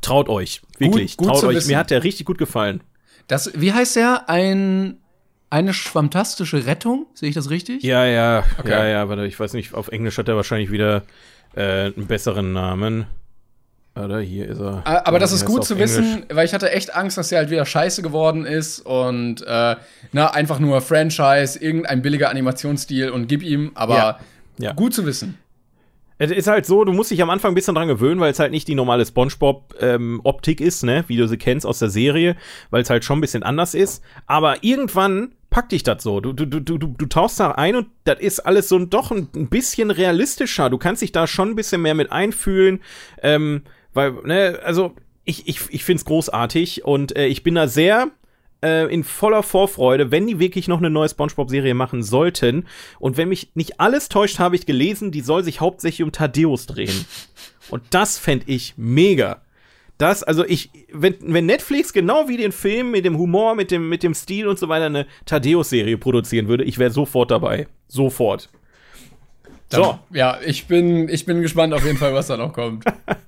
traut 0.00 0.28
euch. 0.28 0.62
Wirklich, 0.78 1.16
gut, 1.16 1.26
gut 1.26 1.36
traut 1.36 1.48
euch. 1.48 1.56
Wissen. 1.56 1.70
Mir 1.70 1.78
hat 1.78 1.90
der 1.90 2.04
richtig 2.04 2.26
gut 2.26 2.38
gefallen. 2.38 2.82
Das, 3.26 3.50
wie 3.60 3.72
heißt 3.72 3.96
der? 3.96 4.28
Ein 4.28 4.98
eine 5.52 5.74
schwammtastische 5.74 6.64
Rettung, 6.64 7.06
sehe 7.12 7.28
ich 7.28 7.34
das 7.34 7.50
richtig? 7.50 7.82
Ja, 7.82 8.06
ja, 8.06 8.42
okay. 8.58 8.70
ja, 8.70 8.86
ja, 8.86 9.08
warte, 9.10 9.26
ich 9.26 9.38
weiß 9.38 9.52
nicht, 9.52 9.74
auf 9.74 9.88
Englisch 9.88 10.16
hat 10.16 10.26
er 10.26 10.34
wahrscheinlich 10.34 10.70
wieder 10.70 11.02
äh, 11.54 11.92
einen 11.94 12.06
besseren 12.06 12.54
Namen. 12.54 13.04
Oder 13.94 14.20
hier 14.20 14.48
ist 14.48 14.60
er. 14.60 14.80
Aber, 14.86 15.06
aber 15.06 15.18
das 15.18 15.32
ist 15.32 15.44
gut 15.44 15.66
zu 15.66 15.74
Englisch. 15.74 15.90
wissen, 15.90 16.24
weil 16.32 16.46
ich 16.46 16.54
hatte 16.54 16.72
echt 16.72 16.94
Angst, 16.94 17.18
dass 17.18 17.30
er 17.30 17.40
halt 17.40 17.50
wieder 17.50 17.66
scheiße 17.66 18.00
geworden 18.00 18.46
ist 18.46 18.80
und 18.80 19.42
äh, 19.42 19.76
na, 20.12 20.30
einfach 20.30 20.58
nur 20.58 20.80
Franchise, 20.80 21.58
irgendein 21.58 22.00
billiger 22.00 22.30
Animationsstil 22.30 23.10
und 23.10 23.26
gib 23.26 23.42
ihm, 23.42 23.72
aber 23.74 23.96
ja. 23.96 24.18
Ja. 24.56 24.72
gut 24.72 24.94
zu 24.94 25.04
wissen. 25.04 25.36
Es 26.16 26.30
ist 26.30 26.46
halt 26.46 26.64
so, 26.64 26.84
du 26.84 26.92
musst 26.92 27.10
dich 27.10 27.20
am 27.20 27.28
Anfang 27.28 27.52
ein 27.52 27.54
bisschen 27.54 27.74
dran 27.74 27.88
gewöhnen, 27.88 28.20
weil 28.20 28.30
es 28.30 28.38
halt 28.38 28.52
nicht 28.52 28.68
die 28.68 28.74
normale 28.74 29.04
SpongeBob-Optik 29.04 30.60
ähm, 30.60 30.66
ist, 30.66 30.82
ne, 30.82 31.04
wie 31.08 31.18
du 31.18 31.28
sie 31.28 31.36
kennst 31.36 31.66
aus 31.66 31.78
der 31.78 31.90
Serie, 31.90 32.36
weil 32.70 32.80
es 32.80 32.88
halt 32.88 33.04
schon 33.04 33.18
ein 33.18 33.20
bisschen 33.20 33.42
anders 33.42 33.74
ist. 33.74 34.02
Aber 34.26 34.62
irgendwann 34.62 35.32
packt 35.52 35.70
dich 35.70 35.84
das 35.84 36.02
so. 36.02 36.20
Du, 36.20 36.32
du, 36.32 36.46
du, 36.46 36.60
du, 36.60 36.78
du 36.78 37.06
tauchst 37.06 37.38
da 37.38 37.52
ein 37.52 37.76
und 37.76 37.88
das 38.04 38.18
ist 38.18 38.40
alles 38.40 38.68
so 38.68 38.78
doch 38.80 39.12
ein, 39.12 39.28
ein, 39.36 39.48
bisschen 39.48 39.92
realistischer. 39.92 40.70
Du 40.70 40.78
kannst 40.78 41.02
dich 41.02 41.12
da 41.12 41.28
schon 41.28 41.50
ein 41.50 41.54
bisschen 41.54 41.82
mehr 41.82 41.94
mit 41.94 42.10
einfühlen. 42.10 42.80
Ähm, 43.22 43.62
weil, 43.92 44.12
ne, 44.24 44.58
also 44.64 44.96
ich, 45.24 45.46
ich, 45.46 45.60
ich 45.68 45.84
finde 45.84 46.00
es 46.00 46.04
großartig 46.06 46.84
und 46.84 47.14
äh, 47.14 47.26
ich 47.26 47.42
bin 47.42 47.54
da 47.54 47.68
sehr 47.68 48.10
äh, 48.64 48.92
in 48.92 49.04
voller 49.04 49.42
Vorfreude, 49.42 50.10
wenn 50.10 50.26
die 50.26 50.38
wirklich 50.38 50.68
noch 50.68 50.78
eine 50.78 50.90
neue 50.90 51.10
SpongeBob-Serie 51.10 51.74
machen 51.74 52.02
sollten. 52.02 52.66
Und 52.98 53.18
wenn 53.18 53.28
mich 53.28 53.50
nicht 53.54 53.78
alles 53.78 54.08
täuscht, 54.08 54.38
habe 54.38 54.56
ich 54.56 54.64
gelesen, 54.64 55.12
die 55.12 55.20
soll 55.20 55.44
sich 55.44 55.60
hauptsächlich 55.60 56.02
um 56.02 56.12
Thaddeus 56.12 56.66
drehen. 56.66 57.04
Und 57.68 57.82
das 57.90 58.18
fände 58.18 58.46
ich 58.48 58.74
mega. 58.78 59.42
Das, 60.02 60.24
also 60.24 60.44
ich, 60.44 60.70
wenn, 60.92 61.14
wenn 61.20 61.46
Netflix 61.46 61.92
genau 61.92 62.26
wie 62.26 62.36
den 62.36 62.50
Film 62.50 62.90
mit 62.90 63.04
dem 63.04 63.16
Humor, 63.18 63.54
mit 63.54 63.70
dem, 63.70 63.88
mit 63.88 64.02
dem 64.02 64.14
Stil 64.14 64.48
und 64.48 64.58
so 64.58 64.68
weiter 64.68 64.86
eine 64.86 65.06
Thaddeus-Serie 65.26 65.96
produzieren 65.96 66.48
würde, 66.48 66.64
ich 66.64 66.76
wäre 66.78 66.90
sofort 66.90 67.30
dabei. 67.30 67.68
Sofort. 67.86 68.48
Dann, 69.68 69.84
so. 69.84 69.98
Ja, 70.10 70.38
ich 70.44 70.66
bin, 70.66 71.08
ich 71.08 71.24
bin 71.24 71.40
gespannt 71.40 71.72
auf 71.72 71.84
jeden 71.84 71.98
Fall, 71.98 72.12
was 72.14 72.26
da 72.26 72.36
noch 72.36 72.52
kommt. 72.52 72.84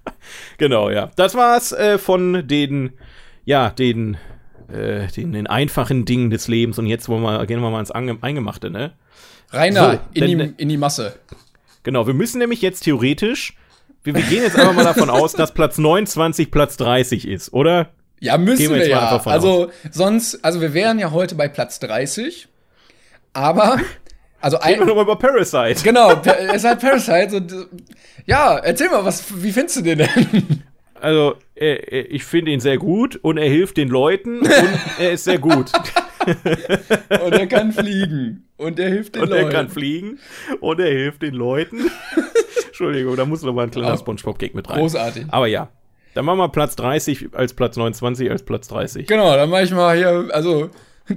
genau, 0.59 0.91
ja. 0.91 1.13
Das 1.15 1.37
war's 1.37 1.71
äh, 1.71 1.97
von 1.97 2.45
den, 2.49 2.95
ja, 3.45 3.71
den 3.71 4.17
äh, 4.67 5.07
den, 5.13 5.31
den, 5.31 5.47
einfachen 5.47 6.05
Dingen 6.05 6.31
des 6.31 6.49
Lebens 6.49 6.77
und 6.81 6.87
jetzt 6.87 7.09
wollen 7.09 7.23
wir, 7.23 7.47
gehen 7.47 7.61
wir 7.61 7.71
mal 7.71 7.79
ins 7.79 7.93
Ange 7.93 8.19
Eingemachte, 8.21 8.71
ne? 8.71 8.95
Rainer, 9.53 9.93
so, 9.93 9.99
in, 10.15 10.39
denn, 10.39 10.55
die, 10.57 10.63
in 10.63 10.69
die 10.71 10.77
Masse. 10.77 11.21
Genau, 11.85 12.09
wir 12.09 12.15
müssen 12.15 12.39
nämlich 12.41 12.63
jetzt 12.63 12.81
theoretisch, 12.81 13.55
wir, 14.05 14.15
wir 14.15 14.23
gehen 14.23 14.43
jetzt 14.43 14.59
einfach 14.59 14.75
mal 14.75 14.85
davon 14.85 15.11
aus, 15.11 15.33
dass 15.33 15.53
Platz 15.53 15.79
29 15.79 16.51
Platz 16.51 16.77
30 16.77 17.27
ist, 17.27 17.53
oder? 17.53 17.89
Ja, 18.21 18.39
müssen 18.39 18.71
wir, 18.71 18.81
wir 18.81 18.89
ja. 18.89 19.21
Also, 19.25 19.67
aus. 19.67 19.73
sonst, 19.91 20.45
also 20.45 20.61
wir 20.61 20.73
wären 20.73 20.99
ja 20.99 21.11
heute 21.11 21.35
bei 21.35 21.49
Platz 21.49 21.81
30, 21.81 22.49
aber 23.33 23.79
also 24.41 24.59
ein, 24.59 24.75
Reden 24.75 24.81
wir 24.83 24.87
nochmal 24.89 25.05
über 25.05 25.17
Parasite. 25.17 25.83
Genau, 25.83 26.21
es 26.23 26.57
ist 26.57 26.65
halt 26.65 26.81
Parasite. 26.81 27.37
Und, 27.37 27.67
ja, 28.27 28.59
erzähl 28.59 28.91
mal, 28.91 29.05
was, 29.05 29.25
wie 29.43 29.51
findest 29.51 29.77
du 29.77 29.83
den 29.83 29.99
denn? 29.99 30.63
Also, 31.01 31.37
ich 31.55 32.25
finde 32.25 32.51
ihn 32.51 32.61
sehr 32.61 32.79
gut 32.79 33.17
und 33.17 33.37
er 33.37 33.49
hilft 33.49 33.77
den 33.77 33.89
Leuten 33.89 34.41
und 34.41 34.49
er 34.99 35.13
ist 35.13 35.25
sehr 35.25 35.39
gut. 35.39 35.71
und 36.27 37.33
er 37.33 37.47
kann 37.47 37.73
fliegen. 37.73 38.49
Und 38.57 38.79
er 38.79 38.89
hilft 38.89 39.17
den 39.17 39.23
und 39.23 39.31
Leuten. 39.31 39.45
Und 39.45 39.51
er 39.51 39.57
kann 39.57 39.69
fliegen 39.69 40.19
und 40.61 40.81
er 40.81 40.91
hilft 40.91 41.23
den 41.23 41.35
Leuten. 41.35 41.91
Entschuldigung, 42.67 43.17
da 43.17 43.25
muss 43.25 43.43
noch 43.43 43.53
mal 43.53 43.65
ein 43.65 43.71
kleiner 43.71 43.97
Spongebob-Gag 43.97 44.55
mit 44.55 44.69
rein. 44.69 44.81
Großartig. 44.81 45.27
Aber 45.29 45.47
ja. 45.47 45.69
Dann 46.15 46.25
machen 46.25 46.39
wir 46.39 46.49
Platz 46.49 46.77
30 46.77 47.29
als 47.33 47.55
Platz 47.55 47.77
29 47.77 48.31
als 48.31 48.45
Platz 48.45 48.69
30. 48.69 49.07
Genau, 49.07 49.35
dann 49.35 49.51
mache 49.51 49.63
ich 49.63 49.71
mal 49.73 49.97
hier, 49.97 50.29
also. 50.33 50.71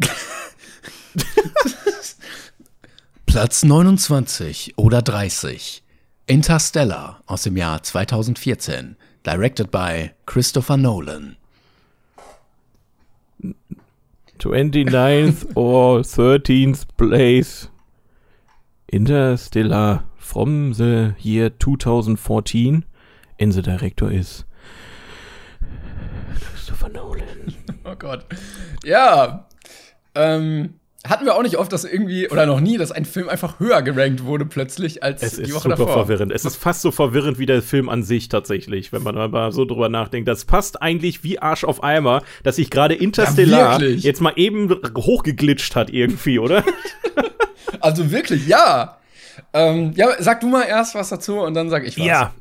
Platz 3.25 3.63
29 3.63 4.73
oder 4.77 5.01
30. 5.01 5.83
Interstellar 6.25 7.21
aus 7.25 7.43
dem 7.43 7.55
Jahr 7.57 7.83
2014. 7.83 8.97
Directed 9.23 9.71
by 9.71 10.13
Christopher 10.25 10.77
Nolan. 10.77 11.37
29th 14.39 15.51
or 15.55 15.99
13th 15.99 16.85
place. 16.97 17.67
Interstellar 18.91 20.03
from 20.17 20.73
the 20.73 21.15
year 21.19 21.49
2014. 21.49 22.85
And 23.39 23.51
the 23.51 23.61
director 23.61 24.11
is 24.11 24.43
Christopher 26.39 26.89
Nolan. 26.89 27.55
Oh 27.85 27.95
Gott. 27.95 28.25
Ja. 28.83 29.47
Ähm, 30.13 30.79
hatten 31.09 31.25
wir 31.25 31.35
auch 31.35 31.43
nicht 31.43 31.57
oft, 31.57 31.71
dass 31.73 31.83
irgendwie, 31.85 32.29
oder 32.29 32.45
noch 32.45 32.59
nie, 32.59 32.77
dass 32.77 32.91
ein 32.91 33.05
Film 33.05 33.29
einfach 33.29 33.59
höher 33.59 33.81
gerankt 33.81 34.23
wurde 34.25 34.45
plötzlich 34.45 35.03
als 35.03 35.21
Es 35.23 35.35
die 35.35 35.43
ist 35.43 35.53
Woche 35.53 35.63
super 35.63 35.75
davor. 35.75 35.93
verwirrend. 36.07 36.31
Es 36.31 36.45
ist 36.45 36.55
fast 36.57 36.81
so 36.81 36.91
verwirrend 36.91 37.39
wie 37.39 37.45
der 37.45 37.61
Film 37.61 37.89
an 37.89 38.03
sich 38.03 38.29
tatsächlich, 38.29 38.91
wenn 38.93 39.03
man 39.03 39.15
mal 39.31 39.51
so 39.51 39.65
drüber 39.65 39.89
nachdenkt. 39.89 40.27
Das 40.27 40.45
passt 40.45 40.81
eigentlich 40.81 41.23
wie 41.23 41.39
Arsch 41.39 41.63
auf 41.63 41.83
Eimer, 41.83 42.21
dass 42.43 42.57
sich 42.57 42.69
gerade 42.69 42.95
Interstellar 42.95 43.79
wirklich? 43.79 44.03
jetzt 44.03 44.21
mal 44.21 44.33
eben 44.35 44.69
hochgeglitscht 44.95 45.75
hat 45.75 45.89
irgendwie, 45.89 46.39
oder? 46.39 46.63
Also 47.81 48.11
wirklich, 48.11 48.47
ja. 48.47 48.97
Ähm, 49.53 49.91
ja, 49.95 50.07
sag 50.19 50.39
du 50.41 50.47
mal 50.47 50.63
erst 50.63 50.95
was 50.95 51.09
dazu 51.09 51.39
und 51.41 51.53
dann 51.53 51.69
sag 51.69 51.85
ich 51.85 51.97
was. 51.99 52.05
ja. 52.05 52.33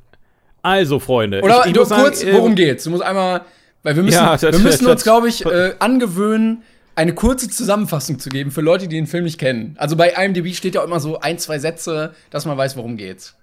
Also, 0.62 0.98
Freunde. 0.98 1.42
Oder 1.42 1.60
ich, 1.60 1.66
ich 1.66 1.72
du, 1.74 1.80
muss 1.80 1.88
sagen, 1.90 2.02
kurz, 2.02 2.24
äh, 2.24 2.32
worum 2.32 2.54
geht's? 2.54 2.84
Du 2.84 2.90
musst 2.90 3.02
einmal, 3.02 3.42
weil 3.82 3.94
wir 3.96 4.02
müssen, 4.02 4.14
Ja, 4.16 4.32
das- 4.32 4.42
wir 4.42 4.58
müssen 4.58 4.84
das- 4.84 4.92
uns, 4.94 5.02
glaube 5.04 5.28
ich, 5.28 5.44
äh, 5.46 5.74
angewöhnen, 5.78 6.62
eine 6.96 7.14
kurze 7.14 7.48
Zusammenfassung 7.48 8.18
zu 8.18 8.30
geben 8.30 8.50
für 8.50 8.62
Leute, 8.62 8.88
die 8.88 8.96
den 8.96 9.06
Film 9.06 9.24
nicht 9.24 9.38
kennen. 9.38 9.76
Also 9.78 9.96
bei 9.96 10.08
IMDb 10.10 10.54
steht 10.54 10.74
ja 10.74 10.82
immer 10.82 10.98
so 10.98 11.20
ein, 11.20 11.38
zwei 11.38 11.58
Sätze, 11.58 12.14
dass 12.30 12.46
man 12.46 12.56
weiß, 12.56 12.76
worum 12.76 12.96
geht's. 12.96 13.36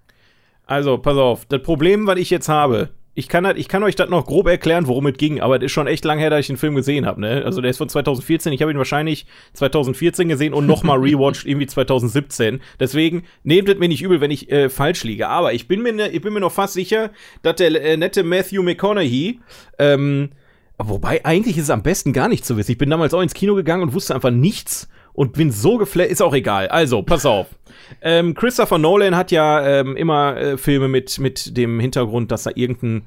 Also, 0.65 0.97
pass 0.97 1.17
auf. 1.17 1.45
Das 1.45 1.61
Problem, 1.61 2.07
was 2.07 2.17
ich 2.17 2.29
jetzt 2.29 2.49
habe, 2.49 2.89
ich 3.15 3.27
kann, 3.27 3.45
halt, 3.45 3.59
ich 3.59 3.67
kann 3.67 3.83
euch 3.83 3.95
das 3.95 4.09
noch 4.09 4.25
grob 4.25 4.47
erklären, 4.47 4.87
worum 4.87 5.05
es 5.05 5.17
ging, 5.17 5.39
aber 5.39 5.57
es 5.57 5.63
ist 5.63 5.71
schon 5.71 5.85
echt 5.85 6.03
lang 6.03 6.17
her, 6.17 6.31
dass 6.31 6.39
ich 6.39 6.47
den 6.47 6.57
Film 6.57 6.73
gesehen 6.73 7.05
habe. 7.05 7.21
Ne? 7.21 7.43
Also, 7.45 7.61
der 7.61 7.69
ist 7.69 7.77
von 7.77 7.89
2014. 7.89 8.53
Ich 8.53 8.61
habe 8.61 8.71
ihn 8.71 8.77
wahrscheinlich 8.77 9.27
2014 9.53 10.29
gesehen 10.29 10.53
und 10.53 10.65
nochmal 10.65 10.97
rewatcht, 10.97 11.45
irgendwie 11.45 11.67
2017. 11.67 12.59
Deswegen 12.79 13.23
nehmt 13.43 13.69
es 13.69 13.77
mir 13.77 13.87
nicht 13.87 14.01
übel, 14.01 14.19
wenn 14.19 14.31
ich 14.31 14.51
äh, 14.51 14.69
falsch 14.69 15.03
liege. 15.03 15.27
Aber 15.27 15.53
ich 15.53 15.67
bin 15.67 15.83
mir, 15.83 15.93
ne, 15.93 16.09
ich 16.09 16.21
bin 16.21 16.33
mir 16.33 16.39
noch 16.39 16.51
fast 16.51 16.73
sicher, 16.73 17.11
dass 17.43 17.57
der 17.57 17.69
äh, 17.83 17.97
nette 17.97 18.23
Matthew 18.23 18.63
McConaughey, 18.63 19.41
ähm, 19.77 20.29
wobei 20.87 21.23
eigentlich 21.25 21.57
ist 21.57 21.65
es 21.65 21.69
am 21.69 21.83
besten 21.83 22.13
gar 22.13 22.27
nicht 22.27 22.45
zu 22.45 22.57
wissen. 22.57 22.71
Ich 22.71 22.77
bin 22.77 22.89
damals 22.89 23.13
auch 23.13 23.21
ins 23.21 23.33
Kino 23.33 23.55
gegangen 23.55 23.83
und 23.83 23.93
wusste 23.93 24.15
einfach 24.15 24.31
nichts 24.31 24.87
und 25.13 25.33
bin 25.33 25.51
so 25.51 25.77
geflasht. 25.77 26.11
Ist 26.11 26.21
auch 26.21 26.33
egal. 26.33 26.67
Also, 26.67 27.01
pass 27.03 27.25
auf. 27.25 27.47
Ähm, 28.01 28.33
Christopher 28.33 28.77
Nolan 28.77 29.15
hat 29.15 29.31
ja 29.31 29.65
ähm, 29.65 29.95
immer 29.95 30.37
äh, 30.37 30.57
Filme 30.57 30.87
mit, 30.87 31.19
mit 31.19 31.55
dem 31.57 31.79
Hintergrund, 31.79 32.31
dass 32.31 32.43
da 32.43 32.51
irgendein 32.55 33.03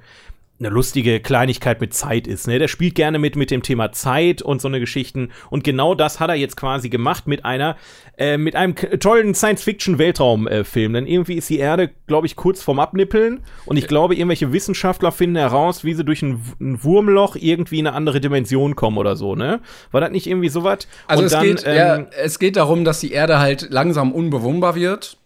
eine 0.59 0.71
lustige 0.71 1.21
Kleinigkeit 1.21 1.81
mit 1.81 1.93
Zeit 1.93 2.27
ist. 2.27 2.47
Ne? 2.47 2.59
Der 2.59 2.69
spielt 2.69 2.95
gerne 2.95 3.19
mit 3.19 3.37
mit 3.37 3.51
dem 3.51 3.63
Thema 3.63 3.93
Zeit 3.93 4.41
und 4.41 4.63
so 4.63 4.69
eine 4.69 4.81
Geschichten. 4.81 5.31
Und 5.51 5.65
genau 5.65 5.95
das 5.95 6.19
hat 6.19 6.31
er 6.31 6.35
jetzt 6.35 6.57
quasi 6.57 6.89
gemacht 6.89 7.27
mit 7.27 7.45
einer 7.45 7.77
äh, 8.17 8.39
mit 8.39 8.57
einem 8.57 8.75
tollen 8.75 9.35
Science-Fiction-Weltraum-Film. 9.35 10.95
Denn 10.95 11.07
irgendwie 11.07 11.35
ist 11.35 11.51
die 11.51 11.59
Erde, 11.59 11.91
glaube 12.07 12.27
ich, 12.27 12.37
kurz 12.37 12.63
vorm 12.63 12.81
Abnippeln. 12.81 13.41
Und 13.67 13.77
ich 13.77 13.87
glaube, 13.87 14.15
irgendwelche 14.15 14.53
Wissenschaftler 14.53 15.13
finden 15.13 15.37
heraus, 15.37 15.85
wie 15.85 15.93
sie 15.93 16.05
durch 16.05 16.23
ein, 16.23 16.41
ein 16.59 16.83
Wurmloch 16.83 17.37
irgendwie 17.37 17.79
in 17.79 17.87
eine 17.87 17.95
andere 17.95 18.21
Dimension 18.21 18.77
kommen 18.77 18.97
oder 18.97 19.17
so. 19.17 19.35
Ne? 19.35 19.61
War 19.91 20.01
das 20.01 20.11
nicht 20.11 20.27
irgendwie 20.27 20.49
sowas? 20.49 20.89
Also 21.07 21.21
Und 21.21 21.27
es, 21.27 21.33
dann, 21.33 21.43
geht, 21.43 21.65
ähm, 21.67 21.77
ja, 21.77 22.07
es 22.23 22.39
geht 22.39 22.57
darum, 22.57 22.85
dass 22.85 23.01
die 23.01 23.13
Erde 23.13 23.39
halt 23.39 23.69
langsam 23.71 24.13
unbewohnbar 24.13 24.75
wird. 24.75 25.19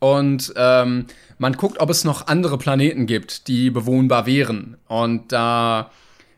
Und 0.00 0.54
ähm, 0.56 1.06
man 1.38 1.54
guckt, 1.54 1.80
ob 1.80 1.90
es 1.90 2.04
noch 2.04 2.26
andere 2.26 2.58
Planeten 2.58 3.06
gibt, 3.06 3.48
die 3.48 3.70
bewohnbar 3.70 4.26
wären. 4.26 4.76
Und 4.88 5.32
da 5.32 5.90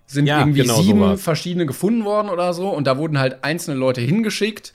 sind 0.07 0.27
Ja, 0.27 0.41
irgendwie 0.41 0.63
genau 0.63 0.81
sieben 0.81 0.99
sowas. 1.01 1.23
verschiedene 1.23 1.67
gefunden 1.67 2.05
worden 2.05 2.29
oder 2.29 2.53
so. 2.53 2.69
Und 2.69 2.87
da 2.87 2.99
wurden 2.99 3.19
halt 3.19 3.43
einzelne 3.45 3.77
Leute 3.79 4.01
hingeschickt. 4.01 4.73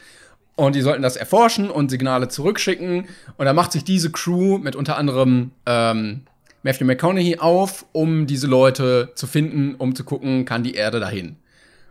Und 0.55 0.75
die 0.75 0.81
sollten 0.81 1.01
das 1.01 1.17
erforschen 1.17 1.69
und 1.69 1.89
Signale 1.89 2.29
zurückschicken. 2.29 3.07
Und 3.37 3.45
da 3.45 3.53
macht 3.53 3.73
sich 3.73 3.83
diese 3.83 4.11
Crew 4.11 4.57
mit 4.57 4.75
unter 4.75 4.97
anderem 4.97 5.51
ähm, 5.65 6.21
Matthew 6.63 6.85
McConaughey 6.85 7.37
auf, 7.39 7.85
um 7.91 8.25
diese 8.25 8.47
Leute 8.47 9.11
zu 9.15 9.27
finden, 9.27 9.75
um 9.75 9.93
zu 9.95 10.03
gucken, 10.05 10.45
kann 10.45 10.63
die 10.63 10.73
Erde 10.75 10.99
dahin. 10.99 11.35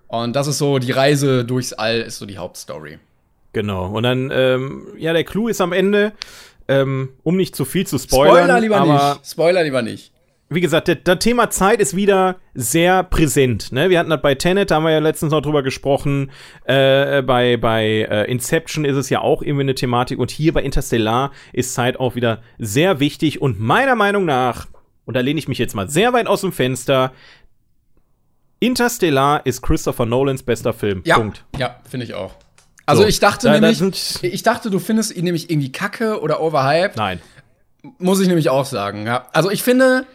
Und 0.09 0.35
das 0.35 0.47
ist 0.47 0.59
so, 0.59 0.79
die 0.79 0.93
Reise 0.93 1.45
durchs 1.45 1.73
All 1.75 2.01
ist 2.01 2.19
so 2.19 2.27
die 2.27 2.39
Hauptstory. 2.39 2.99
Genau. 3.53 3.87
Und 3.95 4.03
dann, 4.03 4.31
ähm, 4.33 4.87
ja, 4.97 5.13
der 5.13 5.25
Clou 5.25 5.49
ist 5.49 5.61
am 5.61 5.73
Ende, 5.73 6.13
ähm, 6.69 7.11
um 7.23 7.37
nicht 7.37 7.55
zu 7.55 7.65
viel 7.65 7.87
zu 7.87 7.99
spoilern. 7.99 8.37
Spoiler 8.45 8.61
lieber 8.61 8.77
aber 8.77 9.15
nicht. 9.15 9.27
Spoiler 9.27 9.63
lieber 9.63 9.83
nicht. 9.83 10.13
wie 10.51 10.61
gesagt, 10.61 10.89
das, 10.89 10.99
das 11.05 11.19
Thema 11.19 11.51
Zeit 11.51 11.81
ist 11.81 11.97
wieder 11.97 12.37
sehr 12.55 13.03
präsent. 13.03 13.73
Ne? 13.73 13.91
Wir 13.91 13.99
hatten 13.99 14.11
das 14.11 14.23
bei 14.23 14.35
Tenet, 14.35 14.71
da 14.71 14.77
haben 14.77 14.85
wir 14.85 14.93
ja 14.93 14.99
letztens 14.99 15.33
noch 15.33 15.41
drüber 15.43 15.63
gesprochen. 15.63 16.31
Äh, 16.65 17.23
bei 17.23 17.57
bei 17.57 18.07
äh, 18.09 18.31
Inception 18.31 18.85
ist 18.85 18.97
es 18.97 19.11
ja 19.11 19.21
auch 19.21 19.43
irgendwie 19.43 19.63
eine 19.63 19.75
Thematik. 19.75 20.19
Und 20.19 20.31
hier 20.31 20.53
bei 20.53 20.63
Interstellar 20.63 21.33
ist 21.53 21.75
Zeit 21.75 21.99
auch 21.99 22.15
wieder 22.15 22.43
sehr 22.59 23.01
wichtig. 23.01 23.43
Und 23.43 23.61
meiner 23.61 23.97
Meinung 23.97 24.25
nach, 24.25 24.67
und 25.05 25.15
da 25.15 25.21
lehne 25.21 25.39
ich 25.39 25.49
mich 25.49 25.59
jetzt 25.59 25.75
mal 25.75 25.89
sehr 25.89 26.13
weit 26.13 26.27
aus 26.27 26.43
dem 26.43 26.53
Fenster, 26.53 27.13
Interstellar 28.61 29.45
ist 29.45 29.61
Christopher 29.61 30.07
Nolans 30.07 30.43
bester 30.43 30.73
Film. 30.73 31.03
Ja, 31.05 31.17
Punkt. 31.17 31.45
ja, 31.59 31.81
finde 31.89 32.07
ich 32.07 32.15
auch. 32.15 32.35
Also 32.87 33.03
So, 33.03 33.09
ich 33.09 33.21
dachte 33.21 33.47
da- 33.49 33.59
nämlich, 33.61 33.83
ich 34.23 34.43
dachte, 34.43 34.71
du 34.71 34.79
findest 34.79 35.15
ihn 35.17 35.25
nämlich 35.25 35.51
irgendwie 35.51 35.73
kacke 35.73 36.21
oder 36.21 36.41
overhyped. 36.41 36.97
Nein. 36.97 37.21
Muss 37.99 38.21
ich 38.21 38.29
nämlich 38.29 38.49
auch 38.51 38.65
sagen. 38.65 39.07
Ja. 39.07 39.27
Also 39.33 39.51
ich 39.51 39.63
finde, 39.63 40.07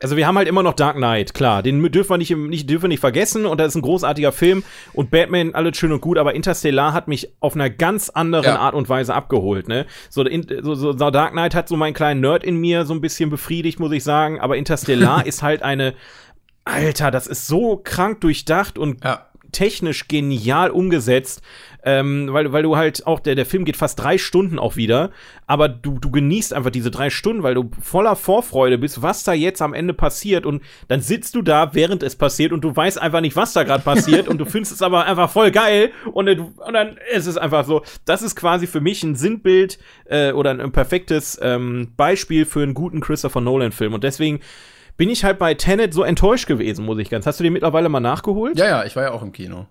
Also 0.00 0.16
wir 0.16 0.26
haben 0.26 0.36
halt 0.36 0.48
immer 0.48 0.62
noch 0.64 0.74
Dark 0.74 0.96
Knight, 0.96 1.32
klar, 1.32 1.62
den 1.62 1.80
dürfen 1.92 2.10
wir 2.10 2.18
nicht, 2.18 2.36
nicht, 2.36 2.68
dürfen 2.68 2.82
wir 2.84 2.88
nicht 2.88 3.00
vergessen 3.00 3.46
und 3.46 3.58
das 3.58 3.68
ist 3.68 3.74
ein 3.76 3.82
großartiger 3.82 4.32
Film 4.32 4.64
und 4.94 5.10
Batman, 5.12 5.54
alles 5.54 5.76
schön 5.76 5.92
und 5.92 6.00
gut, 6.00 6.18
aber 6.18 6.34
Interstellar 6.34 6.92
hat 6.92 7.06
mich 7.08 7.28
auf 7.40 7.54
einer 7.54 7.70
ganz 7.70 8.10
anderen 8.10 8.44
Ja. 8.46 8.58
Art 8.58 8.74
und 8.74 8.88
Weise 8.88 9.14
abgeholt, 9.14 9.68
ne? 9.68 9.86
So, 10.10 10.22
in, 10.24 10.44
so, 10.62 10.74
so, 10.74 10.92
so 10.98 11.10
Dark 11.10 11.32
Knight 11.32 11.54
hat 11.54 11.68
so 11.68 11.76
meinen 11.76 11.94
kleinen 11.94 12.20
Nerd 12.20 12.42
in 12.42 12.56
mir 12.56 12.84
so 12.84 12.94
ein 12.94 13.00
bisschen 13.00 13.30
befriedigt, 13.30 13.78
muss 13.80 13.92
ich 13.92 14.02
sagen, 14.02 14.40
aber 14.40 14.56
Interstellar 14.56 15.24
ist 15.26 15.42
halt 15.42 15.62
eine, 15.62 15.94
Alter, 16.64 17.10
das 17.12 17.26
ist 17.28 17.46
so 17.46 17.76
krank 17.82 18.20
durchdacht 18.22 18.78
und 18.78 19.04
ja. 19.04 19.26
technisch 19.52 20.08
genial 20.08 20.70
umgesetzt, 20.70 21.42
ähm, 21.84 22.28
weil, 22.30 22.52
weil 22.52 22.62
du 22.62 22.76
halt 22.76 23.06
auch, 23.06 23.20
der, 23.20 23.34
der 23.34 23.46
Film 23.46 23.64
geht 23.64 23.76
fast 23.76 23.98
drei 23.98 24.18
Stunden 24.18 24.58
auch 24.58 24.76
wieder, 24.76 25.10
aber 25.46 25.68
du, 25.68 25.98
du 25.98 26.10
genießt 26.10 26.54
einfach 26.54 26.70
diese 26.70 26.90
drei 26.90 27.10
Stunden, 27.10 27.42
weil 27.42 27.54
du 27.54 27.70
voller 27.80 28.16
Vorfreude 28.16 28.78
bist, 28.78 29.02
was 29.02 29.24
da 29.24 29.32
jetzt 29.32 29.62
am 29.62 29.74
Ende 29.74 29.94
passiert 29.94 30.46
und 30.46 30.62
dann 30.88 31.00
sitzt 31.00 31.34
du 31.34 31.42
da, 31.42 31.74
während 31.74 32.02
es 32.02 32.16
passiert 32.16 32.52
und 32.52 32.62
du 32.62 32.74
weißt 32.74 33.00
einfach 33.00 33.20
nicht, 33.20 33.36
was 33.36 33.52
da 33.52 33.64
gerade 33.64 33.82
passiert 33.82 34.28
und 34.28 34.38
du 34.38 34.44
findest 34.46 34.72
es 34.72 34.82
aber 34.82 35.04
einfach 35.06 35.30
voll 35.30 35.50
geil 35.50 35.90
und, 36.12 36.28
und 36.28 36.72
dann 36.72 36.98
ist 37.14 37.26
es 37.26 37.36
einfach 37.36 37.64
so, 37.64 37.82
das 38.04 38.22
ist 38.22 38.36
quasi 38.36 38.66
für 38.66 38.80
mich 38.80 39.02
ein 39.02 39.14
Sinnbild 39.14 39.78
äh, 40.04 40.32
oder 40.32 40.50
ein, 40.50 40.60
ein 40.60 40.72
perfektes 40.72 41.38
ähm, 41.42 41.92
Beispiel 41.96 42.46
für 42.46 42.62
einen 42.62 42.74
guten 42.74 43.00
Christopher 43.00 43.40
Nolan-Film 43.40 43.94
und 43.94 44.04
deswegen 44.04 44.40
bin 44.96 45.10
ich 45.10 45.24
halt 45.24 45.38
bei 45.38 45.54
Tenet 45.54 45.94
so 45.94 46.04
enttäuscht 46.04 46.46
gewesen, 46.46 46.84
muss 46.84 46.98
ich 46.98 47.10
ganz. 47.10 47.26
Hast 47.26 47.40
du 47.40 47.44
den 47.44 47.54
mittlerweile 47.54 47.88
mal 47.88 48.00
nachgeholt? 48.00 48.58
Ja, 48.58 48.66
ja, 48.66 48.84
ich 48.84 48.94
war 48.94 49.02
ja 49.02 49.10
auch 49.12 49.22
im 49.22 49.32
Kino. 49.32 49.66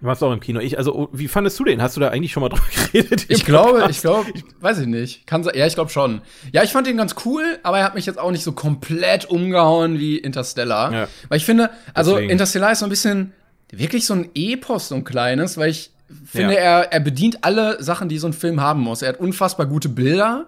Du 0.00 0.06
warst 0.06 0.22
auch 0.22 0.32
im 0.32 0.40
Kino. 0.40 0.60
Ich, 0.60 0.76
also, 0.76 0.94
oh, 0.94 1.08
wie 1.12 1.26
fandest 1.26 1.58
du 1.58 1.64
den? 1.64 1.80
Hast 1.80 1.96
du 1.96 2.00
da 2.00 2.08
eigentlich 2.08 2.32
schon 2.32 2.42
mal 2.42 2.48
drüber 2.50 2.62
geredet? 2.92 3.26
Ich 3.28 3.44
glaube, 3.44 3.86
ich 3.88 4.00
glaube, 4.00 4.30
weiß 4.60 4.80
ich 4.80 4.86
nicht. 4.86 5.26
Kann 5.26 5.42
ja, 5.54 5.66
ich 5.66 5.74
glaube 5.74 5.90
schon. 5.90 6.20
Ja, 6.52 6.62
ich 6.62 6.70
fand 6.72 6.86
ihn 6.86 6.96
ganz 6.98 7.14
cool, 7.24 7.58
aber 7.62 7.78
er 7.78 7.84
hat 7.84 7.94
mich 7.94 8.04
jetzt 8.06 8.18
auch 8.18 8.30
nicht 8.30 8.44
so 8.44 8.52
komplett 8.52 9.24
umgehauen 9.24 9.98
wie 9.98 10.18
Interstellar. 10.18 10.92
Ja. 10.92 11.08
Weil 11.28 11.38
ich 11.38 11.44
finde, 11.46 11.70
also 11.94 12.12
Deswegen. 12.12 12.30
Interstellar 12.30 12.72
ist 12.72 12.80
so 12.80 12.86
ein 12.86 12.90
bisschen 12.90 13.32
wirklich 13.72 14.04
so 14.06 14.14
ein 14.14 14.28
Epos, 14.34 14.88
so 14.88 14.94
ein 14.94 15.04
kleines, 15.04 15.56
weil 15.56 15.70
ich 15.70 15.90
finde, 16.24 16.54
Ja. 16.54 16.60
er, 16.60 16.92
er 16.92 17.00
bedient 17.00 17.38
alle 17.42 17.82
Sachen, 17.82 18.08
die 18.08 18.18
so 18.18 18.26
ein 18.26 18.32
Film 18.32 18.60
haben 18.60 18.80
muss. 18.82 19.02
Er 19.02 19.08
hat 19.10 19.18
unfassbar 19.20 19.66
gute 19.66 19.88
Bilder, 19.88 20.46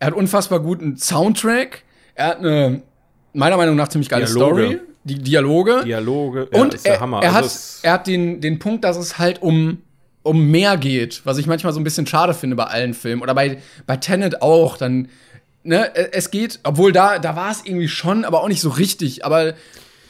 er 0.00 0.08
hat 0.08 0.14
unfassbar 0.14 0.60
guten 0.60 0.96
Soundtrack, 0.96 1.84
er 2.14 2.26
hat 2.26 2.38
eine, 2.40 2.82
meiner 3.32 3.56
Meinung 3.56 3.76
nach, 3.76 3.88
ziemlich 3.88 4.08
geile 4.08 4.26
Dialoge. 4.26 4.64
Story. 4.66 4.80
Die 5.04 5.18
Dialoge. 5.18 5.82
Dialoge. 5.84 6.46
Und 6.46 6.74
ist 6.74 6.86
der 6.86 6.94
er, 6.94 7.00
Hammer. 7.00 7.18
er, 7.22 7.28
Also 7.30 7.36
hat, 7.38 7.44
es- 7.44 7.80
er 7.82 7.92
hat 7.94 8.06
den, 8.06 8.40
den 8.40 8.58
Punkt, 8.58 8.84
dass 8.84 8.96
es 8.96 9.18
halt 9.18 9.42
um, 9.42 9.78
um 10.22 10.50
mehr 10.50 10.76
geht, 10.76 11.22
was 11.24 11.38
ich 11.38 11.46
manchmal 11.46 11.72
so 11.72 11.80
ein 11.80 11.84
bisschen 11.84 12.06
schade 12.06 12.34
finde 12.34 12.56
bei 12.56 12.64
allen 12.64 12.94
Filmen. 12.94 13.22
Oder 13.22 13.34
bei, 13.34 13.58
bei 13.86 13.96
Tenet 13.96 14.42
auch. 14.42 14.76
Dann, 14.76 15.08
ne, 15.64 15.90
es 16.12 16.30
geht, 16.30 16.60
obwohl 16.62 16.92
da, 16.92 17.18
da 17.18 17.34
war 17.36 17.50
es 17.50 17.62
irgendwie 17.64 17.88
schon, 17.88 18.24
aber 18.24 18.42
auch 18.42 18.48
nicht 18.48 18.60
so 18.60 18.68
richtig. 18.70 19.24
Aber 19.24 19.54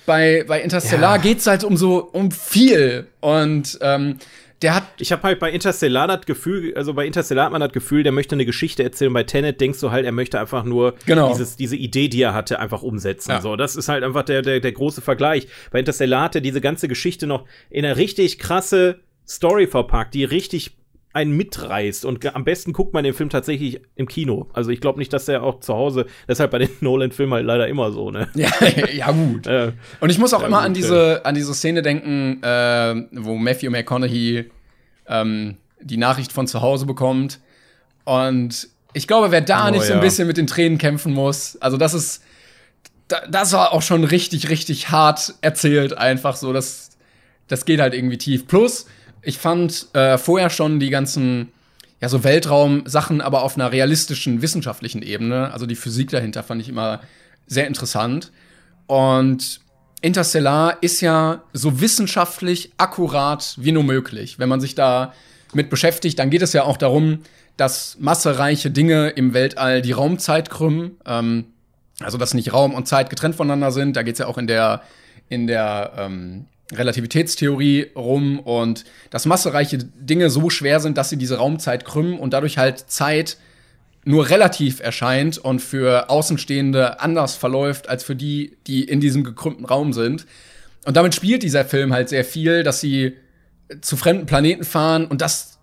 bei, 0.05 0.44
bei 0.46 0.61
Interstellar 0.61 1.16
Ja. 1.16 1.22
geht's 1.22 1.46
halt 1.46 1.64
um 1.64 1.76
so, 1.76 2.09
um 2.12 2.31
viel. 2.31 3.07
Und 3.20 3.78
ähm, 3.81 4.18
der 4.62 4.75
hat. 4.75 4.85
Ich 4.98 5.12
habe 5.12 5.22
halt 5.22 5.38
bei 5.38 5.51
Interstellar 5.51 6.07
das 6.07 6.27
Gefühl, 6.27 6.75
also 6.77 6.94
bei 6.94 7.07
Interstellar 7.07 7.46
hat 7.46 7.53
man 7.53 7.61
das 7.61 7.72
Gefühl, 7.72 8.03
der 8.03 8.12
möchte 8.12 8.35
eine 8.35 8.44
Geschichte 8.46 8.83
erzählen. 8.83 9.12
Bei 9.12 9.25
Tenet 9.25 9.61
denkst 9.61 9.81
du 9.81 9.90
halt, 9.90 10.05
er 10.07 10.12
möchte 10.12 10.38
einfach 10.40 10.64
nur 10.64 10.94
Genau. 11.07 11.29
dieses, 11.29 11.57
diese 11.57 11.77
Idee, 11.77 12.09
die 12.09 12.22
er 12.22 12.35
hatte, 12.35 12.59
einfach 12.61 12.83
umsetzen. 12.83 13.31
Ja. 13.31 13.40
So, 13.40 13.57
das 13.57 13.77
ist 13.77 13.88
halt 13.88 14.05
einfach 14.05 14.22
der, 14.22 14.42
der, 14.42 14.61
der 14.61 14.72
große 14.72 15.01
Vergleich. 15.01 15.48
Bei 15.70 15.79
Interstellar 15.79 16.25
hat 16.25 16.35
er 16.35 16.40
diese 16.40 16.61
ganze 16.61 16.88
Geschichte 16.88 17.27
noch 17.27 17.46
in 17.70 17.85
eine 17.85 17.96
richtig 17.96 18.38
krasse 18.38 19.01
Story 19.27 19.66
verpackt, 19.66 20.14
die 20.14 20.25
richtig 20.25 20.77
einen 21.12 21.33
mitreißt. 21.37 22.05
Und 22.05 22.25
am 22.35 22.44
besten 22.44 22.72
guckt 22.72 22.94
man 22.94 23.05
den 23.05 23.14
Film 23.14 23.29
tatsächlich 23.31 23.81
im 23.96 24.09
Kino. 24.09 24.48
Also 24.53 24.70
ich 24.70 24.81
glaube 24.81 24.98
nicht, 24.98 25.12
dass 25.12 25.27
der 25.27 25.42
auch 25.42 25.61
zu 25.61 25.75
Hause, 25.75 26.07
deshalb 26.29 26.51
bei 26.51 26.59
den 26.59 26.70
Nolan-Filmen 26.81 27.35
halt 27.35 27.46
leider 27.46 27.68
immer 27.68 27.92
so, 27.92 28.11
ne? 28.11 28.29
Ja, 28.35 28.51
ja 28.92 29.11
gut. 29.12 29.46
Äh, 29.46 29.72
Und 30.01 30.11
ich 30.11 30.18
muss 30.18 30.33
auch 30.35 30.40
Ja, 30.40 30.46
immer 30.46 30.59
gut, 30.59 30.66
an 30.66 30.75
diese, 30.75 31.25
an 31.25 31.35
diese 31.35 31.55
Szene 31.55 31.83
denken, 31.83 32.42
äh, 32.42 32.94
wo 33.12 33.37
Matthew 33.37 33.70
McConaughey 33.70 34.51
ähm, 35.07 35.57
die 35.81 35.96
Nachricht 35.96 36.33
von 36.33 36.46
zu 36.46 36.62
Hause 36.62 36.87
bekommt. 36.87 37.40
Und 38.05 38.68
ich 38.94 39.07
glaube, 39.07 39.31
wer 39.31 39.40
da 39.40 39.68
Oh, 39.68 39.70
nicht 39.70 39.85
so 39.85 39.92
ein 39.92 39.98
ja. 39.98 40.03
bisschen 40.05 40.27
mit 40.27 40.37
den 40.37 40.46
Tränen 40.46 40.79
kämpfen 40.79 41.12
muss, 41.12 41.57
also 41.61 41.77
das 41.77 41.94
ist, 41.94 42.22
da, 43.09 43.20
das 43.29 43.53
war 43.53 43.72
auch 43.72 43.83
schon 43.83 44.05
richtig, 44.05 44.48
richtig 44.48 44.90
hart 44.90 45.35
erzählt, 45.40 45.96
einfach 45.96 46.37
so. 46.37 46.53
Das, 46.53 46.90
das 47.48 47.64
geht 47.64 47.81
halt 47.81 47.94
irgendwie 47.94 48.18
tief. 48.18 48.46
Plus, 48.46 48.87
ich 49.23 49.39
fand 49.39 49.87
äh, 49.95 50.19
vorher 50.19 50.51
schon 50.51 50.81
die 50.81 50.91
ganzen, 50.91 51.49
ja, 52.01 52.09
so 52.09 52.25
Weltraum-Sachen, 52.25 53.21
aber 53.21 53.43
auf 53.43 53.55
einer 53.57 53.73
realistischen, 53.73 54.43
wissenschaftlichen 54.43 55.03
Ebene. 55.03 55.53
Also 55.53 55.67
die 55.67 55.77
Physik 55.77 56.11
dahinter 56.11 56.43
fand 56.43 56.61
ich 56.61 56.69
immer 56.69 57.01
sehr 57.47 57.67
interessant. 57.67 58.33
Und 58.87 59.61
Interstellar 60.01 60.79
ist 60.81 61.01
ja 61.01 61.43
so 61.53 61.81
wissenschaftlich 61.81 62.73
akkurat 62.77 63.55
wie 63.57 63.73
nur 63.73 63.85
möglich. 63.85 64.41
Wenn 64.41 64.49
man 64.49 64.61
sich 64.61 64.75
da 64.75 65.15
mit 65.55 65.71
beschäftigt, 65.71 66.19
dann 66.19 66.31
geht 66.31 66.43
es 66.43 66.53
ja 66.53 66.65
auch 66.65 66.77
darum, 66.77 67.21
dass 67.57 67.97
massereiche 68.01 68.71
Dinge 68.71 69.11
im 69.11 69.35
Weltall 69.35 69.83
die 69.83 69.93
Raumzeit 69.93 70.51
krümmen. 70.51 70.97
Ähm, 71.07 71.45
also, 72.01 72.19
dass 72.19 72.35
nicht 72.35 72.53
Raum 72.53 72.75
und 72.75 72.89
Zeit 72.89 73.11
getrennt 73.11 73.37
voneinander 73.37 73.71
sind. 73.71 73.97
Da 73.97 74.03
geht 74.03 74.15
es 74.15 74.19
ja 74.19 74.27
auch 74.27 74.39
in 74.39 74.49
der, 74.49 74.83
in 75.29 75.47
der 75.47 75.93
ähm, 75.97 76.47
Relativitätstheorie 76.73 77.91
rum. 77.97 78.39
Und 78.39 78.85
dass 79.11 79.27
massereiche 79.27 79.79
Dinge 79.79 80.31
so 80.31 80.51
schwer 80.51 80.81
sind, 80.81 80.99
dass 80.99 81.11
sie 81.11 81.17
diese 81.17 81.39
Raumzeit 81.39 81.85
krümmen 81.85 82.19
und 82.19 82.33
dadurch 82.33 82.59
halt 82.59 82.79
Zeit 82.91 83.37
nur 84.05 84.31
relativ 84.31 84.81
erscheint 84.81 85.39
und 85.39 85.61
für 85.61 86.11
Außenstehende 86.11 87.01
anders 87.01 87.37
verläuft 87.37 87.89
als 87.89 88.03
für 88.03 88.17
die, 88.17 88.57
die 88.67 88.85
in 88.85 89.01
diesem 89.01 89.23
gekrümmten 89.23 89.65
Raum 89.65 89.93
sind. 89.93 90.27
Und 90.85 90.97
damit 90.97 91.15
spielt 91.15 91.43
dieser 91.43 91.65
Film 91.65 91.93
halt 91.93 92.09
sehr 92.09 92.25
viel, 92.25 92.65
dass 92.65 92.81
sie 92.81 93.17
zu 93.81 93.97
fremden 93.97 94.27
Planeten 94.27 94.65
fahren 94.65 95.07
und 95.07 95.21
dass 95.21 95.59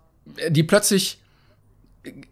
die 0.49 0.63
plötzlich 0.63 1.19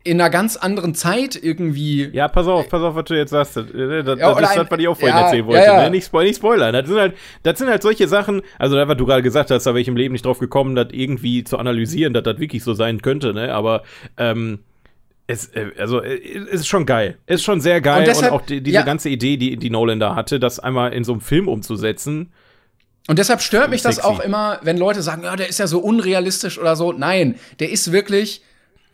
in 0.03 0.19
einer 0.21 0.29
ganz 0.29 0.55
anderen 0.55 0.95
Zeit 0.95 1.35
irgendwie. 1.41 2.09
Ja, 2.13 2.27
pass 2.29 2.47
auf, 2.47 2.69
pass 2.69 2.81
auf, 2.81 2.95
was 2.95 3.03
du 3.05 3.15
jetzt 3.15 3.31
sagst. 3.31 3.57
Das, 3.57 3.69
äh, 3.69 4.03
das, 4.03 4.17
Ja, 4.17 4.31
ist 4.31 4.55
das, 4.55 4.71
was 4.71 4.79
ich 4.79 4.87
auch 4.87 4.97
vorhin 4.97 5.17
ja, 5.17 5.25
erzählen 5.25 5.45
wollte. 5.45 5.65
ja. 5.65 5.83
Ne? 5.83 5.89
Nicht, 5.91 6.05
spoil, 6.05 6.25
nicht 6.25 6.37
spoilern. 6.37 6.73
Das 6.73 6.87
sind, 6.87 6.97
halt, 6.97 7.15
das 7.43 7.59
sind 7.59 7.67
halt 7.69 7.81
solche 7.81 8.07
Sachen, 8.07 8.41
also 8.57 8.75
da, 8.77 8.87
was 8.87 8.95
du 8.97 9.05
gerade 9.05 9.21
gesagt 9.23 9.51
hast, 9.51 9.65
da 9.65 9.71
wäre 9.71 9.81
ich 9.81 9.87
im 9.89 9.97
Leben 9.97 10.13
nicht 10.13 10.25
drauf 10.25 10.39
gekommen, 10.39 10.75
das 10.75 10.87
irgendwie 10.91 11.43
zu 11.43 11.57
analysieren, 11.57 12.13
dass 12.13 12.23
das 12.23 12.39
wirklich 12.39 12.63
so 12.63 12.73
sein 12.73 13.01
könnte, 13.01 13.33
ne? 13.33 13.53
Aber 13.53 13.83
ähm, 14.17 14.59
es, 15.27 15.47
äh, 15.47 15.67
also, 15.77 16.01
äh, 16.01 16.15
es 16.49 16.61
ist 16.61 16.67
schon 16.67 16.85
geil. 16.85 17.17
Es 17.25 17.41
ist 17.41 17.43
schon 17.43 17.59
sehr 17.59 17.81
geil. 17.81 17.95
Und 18.03 18.07
Und, 18.07 18.07
deshalb- 18.07 18.31
auch 18.31 18.41
die, 18.41 18.61
diese 18.61 18.85
ganze 18.85 19.09
Idee, 19.09 19.35
die, 19.35 19.57
die 19.57 19.69
Nolan 19.69 19.99
da 19.99 20.15
hatte, 20.15 20.39
das 20.39 20.59
einmal 20.59 20.93
in 20.93 21.03
so 21.03 21.11
einem 21.11 21.21
Film 21.21 21.49
umzusetzen. 21.49 22.31
Und 23.09 23.19
deshalb 23.19 23.41
stört 23.41 23.69
mich 23.69 23.81
das 23.81 23.95
Sexy. 23.97 24.09
auch 24.09 24.19
immer, 24.21 24.59
wenn 24.63 24.77
Leute 24.77 25.01
sagen, 25.01 25.23
ja, 25.23 25.35
der 25.35 25.49
ist 25.49 25.59
ja 25.59 25.67
so 25.67 25.79
unrealistisch 25.79 26.57
oder 26.57 26.75
so. 26.77 26.93
Nein, 26.93 27.35
der 27.59 27.69
ist 27.69 27.91
wirklich 27.91 28.41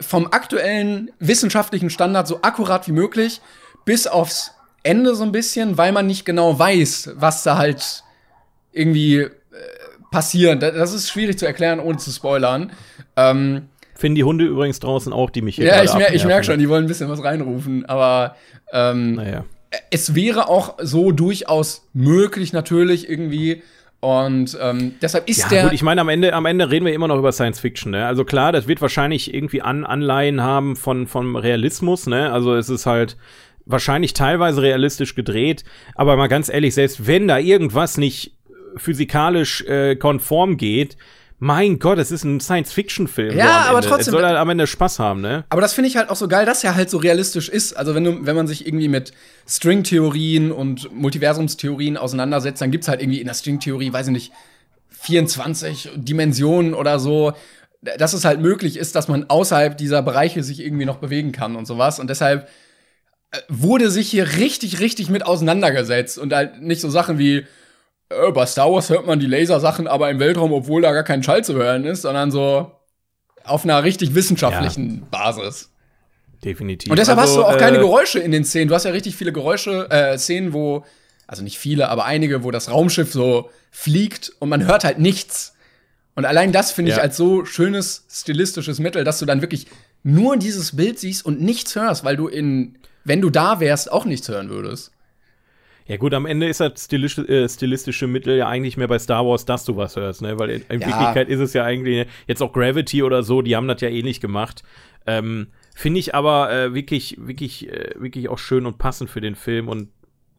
vom 0.04 0.28
aktuellen 0.28 1.12
wissenschaftlichen 1.20 1.90
Standard 1.90 2.28
so 2.28 2.40
akkurat 2.42 2.88
wie 2.88 2.92
möglich, 2.92 3.42
bis 3.86 4.06
aufs 4.08 4.52
Ende 4.84 5.16
so 5.16 5.24
ein 5.24 5.32
bisschen, 5.32 5.78
weil 5.78 5.92
man 5.92 6.08
nicht 6.08 6.26
genau 6.26 6.58
weiß, 6.60 7.12
was 7.16 7.44
da 7.44 7.58
halt 7.58 8.04
irgendwie 8.72 9.18
äh, 9.20 9.30
passiert. 10.12 10.62
Da- 10.62 10.72
Das 10.72 10.94
ist 10.94 11.10
schwierig 11.10 11.38
zu 11.40 11.46
erklären, 11.46 11.80
ohne 11.80 11.98
zu 11.98 12.12
spoilern. 12.12 12.72
Ähm, 13.16 13.68
Finden 13.96 14.16
die 14.16 14.24
Hunde 14.24 14.46
übrigens 14.46 14.80
draußen 14.80 15.14
auch, 15.14 15.30
die 15.30 15.42
mich 15.42 15.56
hier 15.56 15.66
ja, 15.68 15.84
ich, 15.84 15.94
mer 15.94 16.14
ich 16.14 16.26
merke 16.26 16.44
schon, 16.44 16.60
die 16.60 16.68
wollen 16.68 16.86
ein 16.86 16.88
bisschen 16.88 17.10
was 17.10 17.24
reinrufen, 17.24 17.86
aber 17.86 18.36
ähm, 18.74 19.14
Naja. 19.16 19.46
es 19.92 20.16
wäre 20.16 20.50
auch 20.50 20.76
so 20.82 21.12
durchaus 21.12 21.88
möglich, 21.94 22.52
natürlich 22.54 23.08
irgendwie. 23.10 23.62
Und 24.04 24.58
ähm, 24.62 24.96
deshalb 25.02 25.30
ist 25.30 25.44
Ja, 25.44 25.48
der. 25.48 25.64
gut, 25.64 25.72
ich 25.72 25.82
meine, 25.82 26.02
am 26.02 26.10
Ende, 26.10 26.34
am 26.34 26.46
Ende 26.46 26.70
reden 26.70 26.86
wir 26.86 26.94
immer 26.94 27.08
noch 27.08 27.18
über 27.18 27.32
Science 27.32 27.62
Fiction, 27.62 27.94
ne? 27.94 28.06
Also 28.06 28.26
klar, 28.26 28.52
das 28.52 28.68
wird 28.68 28.82
wahrscheinlich 28.82 29.34
irgendwie 29.34 29.62
An 29.62 29.86
Anleihen 29.86 30.42
haben 30.42 30.76
von, 30.76 31.08
vom 31.08 31.38
Realismus, 31.38 32.06
ne? 32.06 32.30
Also 32.34 32.54
es 32.54 32.68
ist 32.68 32.86
halt 32.86 33.16
wahrscheinlich 33.66 34.12
teilweise 34.12 34.62
realistisch 34.62 35.16
gedreht, 35.16 35.64
aber 35.96 36.18
mal 36.18 36.28
ganz 36.28 36.50
ehrlich, 36.50 36.74
selbst 36.74 37.08
wenn 37.08 37.30
da 37.30 37.38
irgendwas 37.40 37.98
nicht 37.98 38.34
physikalisch 38.76 39.62
äh, 39.68 39.96
konform 39.96 40.58
geht, 40.58 40.98
mein 41.44 41.78
Gott, 41.78 41.98
es 41.98 42.10
ist 42.10 42.24
ein 42.24 42.40
Science-Fiction-Film. 42.40 43.38
Ja, 43.38 43.64
so 43.64 43.70
aber 43.72 43.82
trotzdem- 43.82 44.00
Es 44.00 44.06
soll 44.06 44.24
halt 44.26 44.38
am 44.38 44.50
Ende 44.50 44.66
Spaß 44.66 45.00
haben, 45.00 45.20
ne? 45.20 45.44
Aber 45.50 45.60
das 45.62 45.74
finde 45.74 45.90
ich 45.90 45.98
halt 45.98 46.10
auch 46.10 46.16
so 46.16 46.30
geil, 46.30 46.46
dass 46.46 46.64
er 46.64 46.76
halt 46.76 46.90
so 46.90 46.98
realistisch 46.98 47.50
ist. 47.50 47.74
Also 47.76 47.94
wenn 47.96 48.06
du, 48.06 48.26
wenn 48.26 48.36
man 48.36 48.48
sich 48.48 48.66
irgendwie 48.66 48.88
mit 48.88 49.12
Stringtheorien 49.46 50.54
und 50.54 50.94
Multiversumstheorien 50.94 51.98
auseinandersetzt, 51.98 52.62
dann 52.62 52.72
gibt's 52.72 52.88
halt 52.88 53.02
irgendwie 53.02 53.20
in 53.20 53.28
der 53.28 53.34
Stringtheorie, 53.34 53.92
weiß 53.92 54.08
ich 54.08 54.14
nicht, 54.14 54.32
24 55.02 55.90
Dimensionen 55.96 56.74
oder 56.74 56.98
so, 57.00 57.34
dass 57.98 58.14
es 58.14 58.24
halt 58.24 58.40
möglich 58.40 58.78
ist, 58.78 58.96
dass 58.96 59.10
man 59.10 59.30
außerhalb 59.30 59.78
dieser 59.78 60.02
Bereiche 60.02 60.44
sich 60.44 60.62
irgendwie 60.62 60.86
noch 60.86 60.98
bewegen 60.98 61.34
kann 61.34 61.58
und 61.58 61.66
sowas. 61.66 62.00
Und 62.00 62.10
deshalb 62.10 62.48
äh, 63.32 63.40
wurde 63.50 63.92
sich 63.92 64.10
hier 64.10 64.38
richtig, 64.38 64.80
richtig 64.80 65.10
mit 65.10 65.26
auseinandergesetzt 65.26 66.18
und 66.18 66.34
halt 66.34 66.62
nicht 66.62 66.80
so 66.80 66.90
Sachen 66.90 67.18
wie 67.20 67.46
äh, 68.28 68.32
bei 68.32 68.46
Star 68.46 68.72
Wars 68.72 68.90
hört 68.90 69.06
man 69.06 69.20
die 69.20 69.26
Lasersachen 69.28 69.88
aber 69.88 70.10
im 70.10 70.20
Weltraum, 70.20 70.52
obwohl 70.54 70.82
da 70.82 70.92
gar 70.94 71.04
kein 71.04 71.24
Schall 71.24 71.44
zu 71.44 71.54
hören 71.56 71.86
ist, 71.86 72.02
sondern 72.04 72.32
so 72.32 72.72
auf 73.44 73.64
einer 73.64 73.84
richtig 73.84 74.16
wissenschaftlichen 74.16 75.06
Basis. 75.12 75.70
Definitiv. 76.44 76.90
Und 76.92 77.00
deshalb 77.00 77.18
Also, 77.20 77.32
hast 77.32 77.38
du 77.38 77.46
auch 77.46 77.56
äh, 77.56 77.60
keine 77.60 77.80
Geräusche 77.80 78.20
in 78.20 78.32
den 78.32 78.44
Szenen. 78.44 78.68
Du 78.68 78.76
hast 78.76 78.84
ja 78.84 78.92
richtig 78.92 79.16
viele 79.16 79.32
Geräusche, 79.32 79.90
äh, 79.90 80.18
Szenen, 80.18 80.54
wo, 80.54 80.84
also 81.28 81.42
nicht 81.44 81.58
viele, 81.58 81.90
aber 81.90 82.06
einige, 82.06 82.44
wo 82.44 82.52
das 82.52 82.70
Raumschiff 82.70 83.12
so 83.14 83.50
fliegt 83.72 84.32
und 84.40 84.50
man 84.50 84.66
hört 84.66 84.84
halt 84.84 85.00
nichts. 85.00 85.54
Und 86.16 86.26
allein 86.26 86.52
das 86.52 86.72
finde 86.72 86.92
ich 86.92 86.98
Ja. 86.98 87.04
als 87.04 87.18
so 87.18 87.46
schönes 87.46 88.06
stilistisches 88.10 88.80
Mittel, 88.80 89.04
dass 89.04 89.20
du 89.20 89.26
dann 89.26 89.42
wirklich 89.42 89.68
nur 90.04 90.38
dieses 90.38 90.76
Bild 90.76 91.00
siehst 91.00 91.26
und 91.26 91.42
nichts 91.42 91.76
hörst, 91.76 92.04
weil 92.04 92.18
du 92.18 92.28
in, 92.28 92.78
wenn 93.04 93.22
du 93.22 93.30
da 93.30 93.60
wärst, 93.60 93.92
auch 93.92 94.06
nichts 94.06 94.28
hören 94.28 94.50
würdest. 94.50 94.92
Ja 95.88 95.98
gut, 95.98 96.14
am 96.14 96.26
Ende 96.26 96.48
ist 96.48 96.60
das 96.60 96.86
stilisch, 96.86 97.18
äh, 97.18 97.48
stilistische 97.50 98.08
Mittel 98.08 98.38
ja 98.38 98.48
eigentlich 98.48 98.78
mehr 98.78 98.88
bei 98.88 99.00
Star 99.00 99.26
Wars, 99.26 99.46
dass 99.46 99.66
du 99.66 99.76
was 99.76 99.96
hörst, 99.96 100.22
ne? 100.22 100.40
Weil 100.40 100.50
in, 100.50 100.62
in 100.70 100.80
Ja. 100.82 100.88
Wirklichkeit 100.88 101.30
ist 101.30 101.40
es 101.40 101.54
ja 101.54 101.64
eigentlich, 101.66 102.08
jetzt 102.28 102.42
auch 102.42 102.54
Gravity 102.54 103.04
oder 103.04 103.22
so, 103.24 103.42
die 103.42 103.56
haben 103.56 103.68
das 103.68 103.82
ja 103.82 103.90
ähnlich 103.90 104.22
gemacht. 104.22 104.64
Ähm, 105.06 105.48
Finde 105.76 106.00
ich 106.00 106.16
aber 106.16 106.52
äh, 106.52 106.74
wirklich, 106.74 107.18
wirklich, 107.20 107.68
äh, 107.70 107.92
wirklich 107.98 108.30
auch 108.30 108.38
schön 108.40 108.66
und 108.66 108.78
passend 108.78 109.10
für 109.10 109.22
den 109.22 109.36
Film. 109.36 109.68
Und 109.68 109.90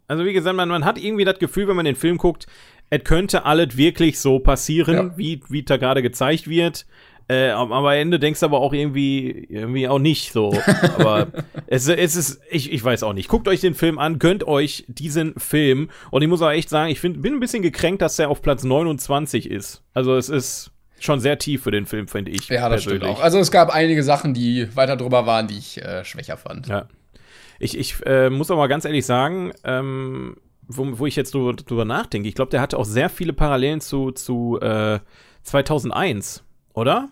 also 0.09 0.25
wie 0.25 0.33
gesagt, 0.33 0.57
man, 0.57 0.69
man 0.69 0.85
hat 0.85 0.97
irgendwie 1.03 1.25
das 1.25 1.39
Gefühl, 1.39 1.69
wenn 1.69 1.77
man 1.77 1.85
den 1.85 1.97
Film 1.97 2.17
guckt, 2.19 2.47
es 2.91 3.03
könnte 3.05 3.45
alles 3.45 3.77
wirklich 3.77 4.21
so 4.21 4.39
passieren, 4.39 4.95
Ja. 4.95 5.19
wie, 5.19 5.41
wie 5.49 5.63
da 5.63 5.77
gerade 5.77 6.03
gezeigt 6.03 6.49
wird. 6.49 6.87
Äh, 7.27 7.51
am 7.51 7.73
am 7.73 7.87
Ende 7.87 8.19
denkst 8.19 8.41
du 8.41 8.47
aber 8.47 8.61
auch 8.61 8.75
irgendwie, 8.75 9.47
irgendwie 9.49 9.89
auch 9.89 9.99
nicht 9.99 10.33
so. 10.33 10.53
Aber 10.99 11.29
es, 11.67 11.89
es 11.89 12.17
ist, 12.17 12.41
ich, 12.51 12.71
ich 12.71 12.85
weiß 12.85 13.03
auch 13.03 13.15
nicht. 13.15 13.29
Guckt 13.29 13.49
euch 13.49 13.61
den 13.61 13.75
Film 13.75 13.99
an, 13.99 14.19
gönnt 14.19 14.47
euch 14.47 14.85
diesen 14.89 15.35
Film. 15.39 15.89
Und 16.11 16.21
ich 16.21 16.29
muss 16.29 16.43
auch 16.43 16.51
echt 16.51 16.69
sagen, 16.69 16.91
ich 16.91 17.01
find, 17.01 17.23
bin 17.23 17.35
ein 17.35 17.41
bisschen 17.41 17.63
gekränkt, 17.63 18.03
dass 18.03 18.19
er 18.19 18.29
auf 18.29 18.43
Platz 18.43 18.63
29 18.63 19.51
ist. 19.51 19.83
Also 19.95 20.17
es 20.17 20.29
ist 20.29 20.71
schon 21.01 21.21
sehr 21.21 21.39
tief 21.39 21.63
für 21.63 21.71
den 21.71 21.87
Film, 21.87 22.09
finde 22.09 22.31
ich. 22.31 22.49
Ja, 22.49 22.69
das 22.69 22.83
stimmt 22.83 23.01
persönlich. 23.01 23.19
auch. 23.19 23.23
Also 23.25 23.39
es 23.39 23.51
gab 23.51 23.71
einige 23.71 24.03
Sachen, 24.03 24.35
die 24.35 24.69
weiter 24.77 24.97
drüber 24.97 25.25
waren, 25.25 25.47
die 25.49 25.59
ich 25.59 25.83
äh, 25.83 26.05
schwächer 26.05 26.37
fand. 26.37 26.67
Ja. 26.67 26.89
Ich, 27.59 27.79
ich 27.79 27.95
äh, 28.05 28.29
muss 28.29 28.51
aber 28.51 28.69
ganz 28.69 28.85
ehrlich 28.85 29.07
sagen, 29.07 29.53
ähm, 29.65 30.37
wo, 30.67 30.99
wo 30.99 31.07
ich 31.07 31.17
jetzt 31.17 31.35
drüber, 31.35 31.55
drüber 31.55 31.85
nachdenke, 31.85 32.29
ich 32.29 32.35
glaube, 32.35 32.51
der 32.51 32.61
hatte 32.61 32.79
auch 32.79 32.85
sehr 32.85 33.09
viele 33.09 33.33
Parallelen 33.33 33.81
zu, 33.81 34.11
zu 34.13 34.59
äh, 34.61 34.99
2001, 35.43 36.45
oder? 36.73 37.11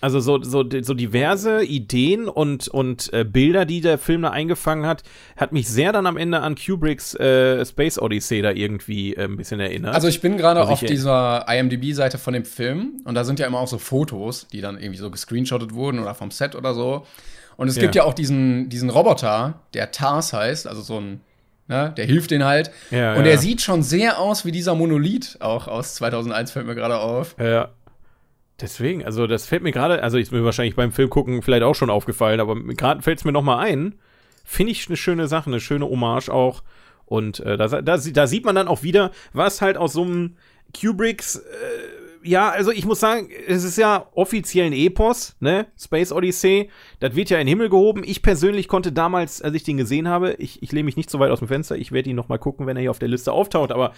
Also 0.00 0.20
so, 0.20 0.42
so, 0.42 0.64
so 0.82 0.94
diverse 0.94 1.62
Ideen 1.62 2.26
und, 2.28 2.68
und 2.68 3.12
äh, 3.12 3.24
Bilder, 3.24 3.64
die 3.66 3.80
der 3.80 3.98
Film 3.98 4.22
da 4.22 4.30
eingefangen 4.30 4.86
hat, 4.86 5.02
hat 5.36 5.52
mich 5.52 5.68
sehr 5.68 5.92
dann 5.92 6.06
am 6.06 6.16
Ende 6.16 6.40
an 6.40 6.54
Kubricks 6.54 7.14
äh, 7.16 7.64
Space 7.66 7.98
Odyssey 7.98 8.40
da 8.40 8.50
irgendwie 8.50 9.14
äh, 9.14 9.24
ein 9.24 9.36
bisschen 9.36 9.60
erinnert. 9.60 9.94
Also 9.94 10.08
ich 10.08 10.20
bin 10.20 10.36
gerade 10.38 10.66
auf 10.66 10.80
dieser 10.80 11.44
IMDb-Seite 11.48 12.16
von 12.18 12.32
dem 12.32 12.44
Film 12.44 13.02
und 13.04 13.14
da 13.14 13.24
sind 13.24 13.38
ja 13.38 13.46
immer 13.46 13.58
auch 13.60 13.68
so 13.68 13.78
Fotos, 13.78 14.46
die 14.48 14.60
dann 14.60 14.78
irgendwie 14.78 14.98
so 14.98 15.10
gescreenshottet 15.10 15.74
wurden 15.74 15.98
oder 15.98 16.14
vom 16.14 16.30
Set 16.30 16.54
oder 16.54 16.72
so. 16.74 17.06
Und 17.56 17.68
es 17.68 17.76
Ja. 17.76 17.82
gibt 17.82 17.94
ja 17.94 18.04
auch 18.04 18.14
diesen, 18.14 18.70
diesen 18.70 18.88
Roboter, 18.88 19.60
der 19.74 19.90
TARS 19.90 20.32
heißt, 20.32 20.66
also 20.66 20.80
so 20.80 20.98
ein, 20.98 21.20
ne, 21.68 21.92
der 21.94 22.06
hilft 22.06 22.30
den 22.30 22.44
halt. 22.44 22.70
Ja, 22.90 23.14
und 23.16 23.26
ja. 23.26 23.32
er 23.32 23.38
sieht 23.38 23.60
schon 23.60 23.82
sehr 23.82 24.18
aus 24.18 24.46
wie 24.46 24.50
dieser 24.52 24.74
Monolith, 24.74 25.36
auch 25.40 25.68
aus 25.68 25.94
2001 25.96 26.52
fällt 26.52 26.66
mir 26.66 26.74
gerade 26.74 26.98
auf. 26.98 27.36
Ja. 27.38 27.68
Deswegen, 28.60 29.04
also 29.04 29.26
das 29.26 29.46
fällt 29.46 29.62
mir 29.62 29.72
gerade, 29.72 30.02
also 30.02 30.18
ist 30.18 30.32
mir 30.32 30.44
wahrscheinlich 30.44 30.76
beim 30.76 30.92
Film 30.92 31.08
gucken 31.08 31.42
vielleicht 31.42 31.62
auch 31.62 31.74
schon 31.74 31.90
aufgefallen, 31.90 32.40
aber 32.40 32.56
gerade 32.56 33.02
fällt 33.02 33.18
es 33.18 33.24
mir 33.24 33.32
nochmal 33.32 33.66
ein. 33.66 33.94
Finde 34.44 34.72
ich 34.72 34.88
eine 34.88 34.96
schöne 34.96 35.28
Sache, 35.28 35.48
eine 35.48 35.60
schöne 35.60 35.86
Hommage 35.86 36.28
auch. 36.28 36.62
Und 37.06 37.40
äh, 37.40 37.56
da, 37.56 37.68
da, 37.68 37.96
da 37.96 38.26
sieht 38.26 38.44
man 38.44 38.54
dann 38.54 38.68
auch 38.68 38.82
wieder, 38.82 39.10
was 39.32 39.60
halt 39.60 39.76
aus 39.76 39.94
so 39.94 40.02
einem 40.02 40.36
Kubricks, 40.78 41.36
äh, 41.36 41.42
ja, 42.22 42.50
also 42.50 42.70
ich 42.70 42.84
muss 42.84 43.00
sagen, 43.00 43.30
es 43.46 43.64
ist 43.64 43.78
ja 43.78 44.06
offiziell 44.14 44.66
ein 44.66 44.72
Epos, 44.72 45.36
ne? 45.40 45.66
Space 45.78 46.12
Odyssey. 46.12 46.70
Das 46.98 47.16
wird 47.16 47.30
ja 47.30 47.38
in 47.38 47.46
den 47.46 47.48
Himmel 47.48 47.70
gehoben. 47.70 48.02
Ich 48.04 48.22
persönlich 48.22 48.68
konnte 48.68 48.92
damals, 48.92 49.40
als 49.40 49.54
ich 49.54 49.62
den 49.62 49.78
gesehen 49.78 50.06
habe, 50.06 50.34
ich, 50.34 50.62
ich 50.62 50.70
lehne 50.72 50.84
mich 50.84 50.96
nicht 50.96 51.10
so 51.10 51.18
weit 51.18 51.30
aus 51.30 51.38
dem 51.38 51.48
Fenster, 51.48 51.76
ich 51.76 51.92
werde 51.92 52.10
ihn 52.10 52.16
noch 52.16 52.28
mal 52.28 52.38
gucken, 52.38 52.66
wenn 52.66 52.76
er 52.76 52.82
hier 52.82 52.90
auf 52.90 52.98
der 52.98 53.08
Liste 53.08 53.32
auftaucht, 53.32 53.72
aber 53.72 53.92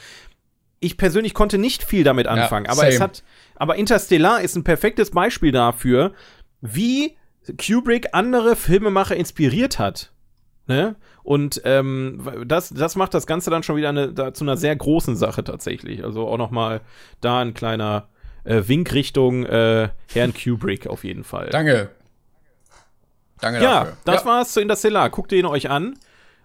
ich 0.82 0.96
persönlich 0.96 1.32
konnte 1.32 1.58
nicht 1.58 1.84
viel 1.84 2.04
damit 2.04 2.26
anfangen. 2.26 2.66
Ja, 2.66 2.72
aber 2.72 2.88
es 2.88 3.00
hat, 3.00 3.22
aber 3.54 3.76
Interstellar 3.76 4.42
ist 4.42 4.56
ein 4.56 4.64
perfektes 4.64 5.12
Beispiel 5.12 5.52
dafür, 5.52 6.12
wie 6.60 7.16
Kubrick 7.64 8.08
andere 8.12 8.56
Filmemacher 8.56 9.16
inspiriert 9.16 9.78
hat. 9.78 10.12
Ne? 10.66 10.96
Und 11.22 11.62
ähm, 11.64 12.44
das, 12.46 12.70
das 12.70 12.96
macht 12.96 13.14
das 13.14 13.26
Ganze 13.26 13.50
dann 13.50 13.62
schon 13.62 13.76
wieder 13.76 13.90
eine, 13.90 14.12
da, 14.12 14.34
zu 14.34 14.44
einer 14.44 14.56
sehr 14.56 14.74
großen 14.74 15.16
Sache 15.16 15.44
tatsächlich. 15.44 16.04
Also 16.04 16.26
auch 16.26 16.38
noch 16.38 16.50
mal 16.50 16.80
da 17.20 17.40
ein 17.40 17.54
kleiner 17.54 18.08
äh, 18.44 18.62
Wink 18.66 18.92
Richtung 18.92 19.44
äh, 19.46 19.88
Herrn 20.12 20.34
Kubrick 20.34 20.88
auf 20.88 21.04
jeden 21.04 21.24
Fall. 21.24 21.48
Danke. 21.50 21.90
Danke 23.40 23.62
ja, 23.62 23.80
dafür. 23.80 23.96
Das 24.04 24.14
ja, 24.14 24.14
das 24.14 24.26
war's 24.26 24.52
zu 24.52 24.60
Interstellar. 24.60 25.10
Guckt 25.10 25.32
ihn 25.32 25.46
euch 25.46 25.70
an. 25.70 25.94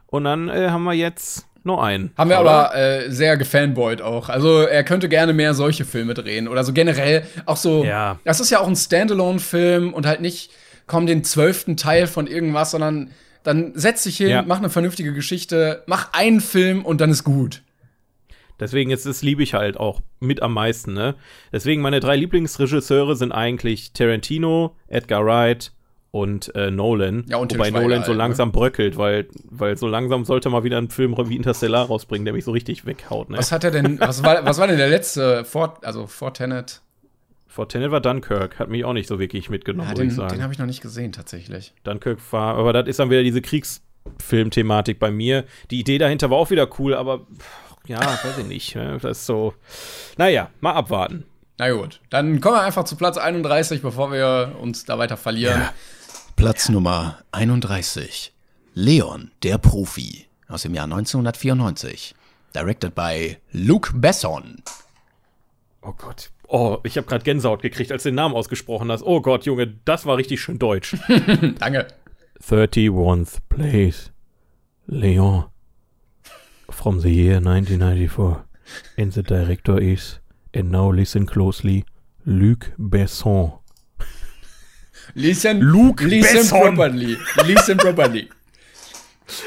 Und 0.06 0.24
dann 0.24 0.48
äh, 0.48 0.70
haben 0.70 0.84
wir 0.84 0.94
jetzt 0.94 1.48
noch 1.68 1.82
einen. 1.82 2.12
Haben 2.18 2.30
wir 2.30 2.40
oder? 2.42 2.72
aber 2.72 2.76
äh, 2.76 3.12
sehr 3.12 3.38
gefanboyt 3.38 4.02
auch. 4.02 4.30
Also 4.30 4.62
er 4.62 4.84
könnte 4.84 5.10
gerne 5.10 5.34
mehr 5.34 5.54
solche 5.54 5.86
Filme 5.86 6.16
drehen. 6.16 6.48
Oder 6.48 6.64
so 6.64 6.74
generell 6.74 7.24
auch 7.46 7.58
so. 7.58 7.84
Ja. 7.84 8.20
Das 8.24 8.40
ist 8.40 8.50
ja 8.50 8.60
auch 8.60 8.68
ein 8.68 8.76
Standalone-Film 8.76 9.94
und 9.94 10.06
halt 10.06 10.22
nicht, 10.22 10.52
komm, 10.88 11.06
den 11.06 11.24
zwölften 11.24 11.78
Teil 11.78 12.08
von 12.08 12.26
irgendwas, 12.26 12.72
sondern 12.72 13.12
dann 13.44 13.72
setz 13.76 14.04
dich 14.04 14.18
hin, 14.18 14.30
ja. 14.30 14.42
mach 14.42 14.58
eine 14.58 14.70
vernünftige 14.70 15.14
Geschichte, 15.14 15.84
mach 15.86 16.12
einen 16.14 16.42
Film 16.42 16.84
und 16.84 17.00
dann 17.00 17.12
ist 17.12 17.24
gut. 17.24 17.62
Deswegen 18.60 18.90
ist 18.90 19.06
es 19.06 19.22
liebe 19.22 19.44
ich 19.44 19.54
halt 19.54 19.78
auch 19.78 20.02
mit 20.20 20.42
am 20.42 20.54
meisten, 20.54 20.94
ne? 20.94 21.16
Deswegen 21.52 21.82
meine 21.82 22.00
drei 22.00 22.16
Lieblingsregisseure 22.16 23.16
sind 23.16 23.32
eigentlich 23.32 23.94
Tarantino, 23.94 24.76
Edgar 24.88 25.24
Wright 25.26 25.72
und 26.12 26.54
äh, 26.56 26.72
Nolan. 26.72 27.26
Ja, 27.28 27.38
und 27.38 27.54
Wobei 27.54 27.70
Nolan 27.70 28.04
so 28.04 28.12
ne? 28.12 28.18
langsam 28.18 28.50
ne? 28.50 28.54
bröckelt, 28.54 28.98
weil, 28.98 29.28
weil 29.50 29.78
so 29.78 29.88
langsam 29.88 30.26
sollte 30.26 30.50
mal 30.50 30.64
wieder 30.64 30.78
ein 30.78 30.90
Film 30.90 31.16
wie 31.18 31.36
Interstellar 31.36 31.88
rausbringen, 31.88 32.26
der 32.26 32.34
mich 32.34 32.46
so 32.46 32.52
richtig 32.52 32.86
weghaut. 32.86 33.30
Ne? 33.30 33.38
Was 33.38 33.52
hat 33.52 33.64
er 33.64 33.72
denn, 33.72 34.00
was 34.00 34.24
war, 34.24 34.46
was 34.46 34.58
war 34.58 34.68
denn 34.68 34.78
der 34.78 34.90
letzte, 34.90 35.46
vor, 35.46 35.80
also 35.84 36.08
vor 36.08 36.34
Tenet? 36.34 36.82
Vor 37.48 37.68
Tenet 37.68 37.92
war 37.92 38.02
Dunkirk, 38.02 38.60
hat 38.60 38.70
mich 38.70 38.86
auch 38.86 38.94
nicht 38.94 39.08
so 39.08 39.20
wirklich 39.20 39.50
mitgenommen, 39.50 39.90
ja, 39.90 39.96
den, 39.96 40.08
ich 40.10 40.16
sagen. 40.16 40.34
Den 40.36 40.44
habe 40.44 40.54
ich 40.54 40.60
noch 40.60 40.66
nicht 40.66 40.82
gesehen, 40.82 41.12
tatsächlich. 41.12 41.74
Dunkirk 41.84 42.20
war, 42.32 42.56
aber 42.56 42.74
das 42.74 42.88
ist 42.88 43.00
dann 43.00 43.10
wieder 43.10 43.24
diese 43.24 43.42
Kriegsfilm-Thematik 43.42 45.00
bei 45.00 45.12
mir. 45.12 45.46
Die 45.72 45.80
Idee 45.80 45.98
dahinter 45.98 46.30
war 46.30 46.38
auch 46.38 46.52
wieder 46.52 46.70
cool, 46.80 46.94
aber 46.94 47.26
ja, 47.88 48.00
weiß 48.00 48.38
ich 48.40 48.46
nicht. 48.46 48.76
Ne? 48.76 48.98
Das 49.02 49.20
ist 49.20 49.26
so, 49.26 49.54
naja, 50.18 50.52
mal 50.60 50.74
abwarten. 50.74 51.26
Na 51.60 51.72
gut, 51.72 52.02
dann 52.12 52.40
kommen 52.40 52.56
wir 52.56 52.62
einfach 52.62 52.84
zu 52.84 52.96
Platz 52.96 53.18
31, 53.18 53.82
bevor 53.82 54.12
wir 54.12 54.56
uns 54.62 54.86
da 54.86 55.00
weiter 55.00 55.18
verlieren. 55.18 55.62
Ja. 55.62 55.74
Platz 56.36 56.70
Nummer 56.70 57.18
31. 57.32 58.32
Leon, 58.76 59.32
der 59.42 59.58
Profi. 59.58 60.28
Aus 60.48 60.62
dem 60.62 60.76
Jahr 60.76 60.86
1994. 60.86 62.14
Directed 62.54 62.94
by 62.94 63.38
Luc 63.52 63.92
Besson. 63.96 64.62
Oh 65.82 65.94
Gott. 65.98 66.30
Oh, 66.48 66.78
ich 66.84 66.96
habe 66.96 67.08
gerade 67.08 67.24
Gänsehaut 67.24 67.62
gekriegt, 67.62 67.92
als 67.92 68.04
du 68.04 68.10
den 68.10 68.16
Namen 68.16 68.36
ausgesprochen 68.36 68.92
hast. 68.92 69.02
Oh 69.02 69.22
Gott, 69.22 69.46
Junge, 69.46 69.76
das 69.84 70.06
war 70.06 70.18
richtig 70.18 70.40
schön 70.40 70.60
deutsch. 70.60 70.96
Danke. 71.60 71.88
31st 72.42 73.38
place. 73.50 74.12
Leon. 74.86 75.46
From 76.70 77.00
the 77.00 77.10
year 77.10 77.38
1994. 77.38 78.44
And 78.98 79.14
the 79.14 79.24
director 79.24 79.82
is, 79.82 80.20
and 80.58 80.72
now 80.72 80.92
listen 80.92 81.26
closely, 81.26 81.86
Luc 82.26 82.74
Besson. 82.78 83.60
Listen, 85.14 85.60
Luke 85.62 86.02
listen 86.02 86.42
Besson. 86.42 86.76
properly. 86.76 87.18
Listen 87.46 87.78
properly. 87.78 88.30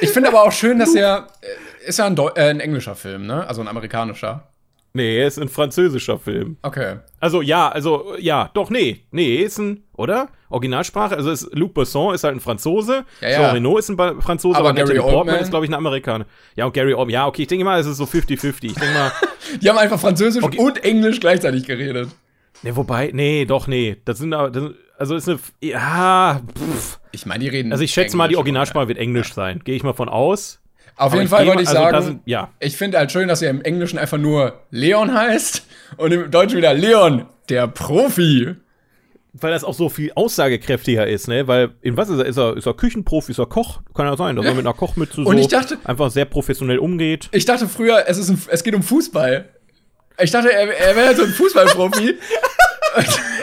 Ich 0.00 0.10
finde 0.10 0.28
aber 0.28 0.42
auch 0.42 0.52
schön, 0.52 0.78
dass 0.78 0.94
er 0.94 1.28
äh, 1.42 1.88
ist 1.88 1.98
ja 1.98 2.06
ein, 2.06 2.16
äh, 2.16 2.50
ein, 2.50 2.60
englischer 2.60 2.94
Film, 2.94 3.26
ne? 3.26 3.46
Also 3.46 3.60
ein 3.60 3.68
amerikanischer. 3.68 4.49
Nee, 4.92 5.18
er 5.18 5.28
ist 5.28 5.38
ein 5.38 5.48
französischer 5.48 6.18
Film. 6.18 6.56
Okay. 6.62 6.96
Also 7.20 7.42
ja, 7.42 7.68
also 7.68 8.14
ja, 8.18 8.50
doch 8.54 8.70
nee, 8.70 9.04
nee, 9.12 9.36
ist 9.36 9.58
ein 9.58 9.84
oder 9.96 10.28
Originalsprache. 10.48 11.16
Also 11.16 11.30
ist 11.30 11.48
Luc 11.54 11.74
Besson 11.74 12.14
ist 12.14 12.24
halt 12.24 12.34
ein 12.34 12.40
Franzose. 12.40 13.04
Ja, 13.20 13.28
ja. 13.28 13.36
Jean 13.38 13.50
Reno 13.52 13.78
ist 13.78 13.88
ein 13.88 13.96
Franzose, 14.20 14.58
aber, 14.58 14.70
aber 14.70 14.78
Gary 14.78 14.98
Portman 14.98 15.16
Oldman 15.16 15.40
ist 15.40 15.50
glaube 15.50 15.64
ich 15.64 15.70
ein 15.70 15.74
Amerikaner. 15.74 16.26
Ja 16.56 16.66
und 16.66 16.74
Gary 16.74 16.92
Oldman. 16.94 17.10
Ja, 17.12 17.26
okay, 17.26 17.42
ich 17.42 17.48
denke 17.48 17.64
mal, 17.64 17.78
es 17.78 17.86
ist 17.86 17.98
so 17.98 18.04
50-50. 18.04 18.64
Ich 18.64 18.74
denke 18.74 18.94
mal, 18.94 19.12
die 19.62 19.68
haben 19.68 19.78
einfach 19.78 20.00
Französisch 20.00 20.42
okay. 20.42 20.58
und 20.58 20.82
Englisch 20.82 21.20
gleichzeitig 21.20 21.66
geredet. 21.66 22.08
Nee, 22.62 22.74
wobei, 22.74 23.10
nee, 23.14 23.44
doch, 23.44 23.68
nee. 23.68 23.96
Das 24.04 24.18
sind, 24.18 24.32
das 24.32 24.72
also 24.98 25.14
ist 25.14 25.28
eine. 25.28 25.38
Ja. 25.60 26.42
Pff. 26.58 26.98
Ich 27.12 27.26
meine, 27.26 27.44
die 27.44 27.48
reden. 27.48 27.72
Also 27.72 27.82
ich 27.84 27.90
schätze 27.90 28.08
Englisch 28.08 28.18
mal, 28.18 28.28
die 28.28 28.36
Originalsprache 28.36 28.88
wird 28.88 28.98
Englisch 28.98 29.28
ja. 29.28 29.34
sein. 29.34 29.60
Gehe 29.64 29.76
ich 29.76 29.82
mal 29.82 29.94
von 29.94 30.08
aus. 30.08 30.60
Auf 31.00 31.14
jeden 31.14 31.28
Fall 31.28 31.46
wollte 31.46 31.62
ich 31.62 31.68
also 31.68 31.80
sagen, 31.80 32.02
sind, 32.02 32.20
ja. 32.26 32.50
ich 32.60 32.76
finde 32.76 32.98
halt 32.98 33.10
schön, 33.10 33.26
dass 33.26 33.40
er 33.40 33.48
im 33.48 33.62
Englischen 33.62 33.98
einfach 33.98 34.18
nur 34.18 34.60
Leon 34.70 35.14
heißt 35.14 35.66
und 35.96 36.12
im 36.12 36.30
Deutschen 36.30 36.58
wieder 36.58 36.74
Leon, 36.74 37.26
der 37.48 37.68
Profi. 37.68 38.54
Weil 39.32 39.52
das 39.52 39.62
auch 39.64 39.74
so 39.74 39.88
viel 39.88 40.12
aussagekräftiger 40.14 41.06
ist, 41.06 41.28
ne? 41.28 41.46
Weil 41.46 41.70
in 41.82 41.96
was 41.96 42.08
ist 42.08 42.18
er? 42.18 42.26
Ist 42.26 42.36
er, 42.36 42.56
ist 42.56 42.66
er 42.66 42.74
Küchenprofi, 42.74 43.30
ist 43.30 43.38
er 43.38 43.46
Koch? 43.46 43.80
Kann 43.94 44.06
ja 44.06 44.16
sein, 44.16 44.34
dass 44.34 44.44
er 44.44 44.54
mit 44.54 44.66
einer 44.66 44.74
Kochmütze 44.74 45.22
so 45.22 45.32
dachte, 45.48 45.78
einfach 45.84 46.10
sehr 46.10 46.24
professionell 46.24 46.78
umgeht. 46.78 47.28
Ich 47.30 47.44
dachte 47.44 47.68
früher, 47.68 48.04
es, 48.08 48.18
ist 48.18 48.28
ein, 48.28 48.42
es 48.48 48.64
geht 48.64 48.74
um 48.74 48.82
Fußball. 48.82 49.48
Ich 50.20 50.32
dachte, 50.32 50.52
er, 50.52 50.68
er 50.76 50.96
wäre 50.96 51.14
so 51.14 51.22
ein 51.22 51.30
Fußballprofi. 51.30 52.18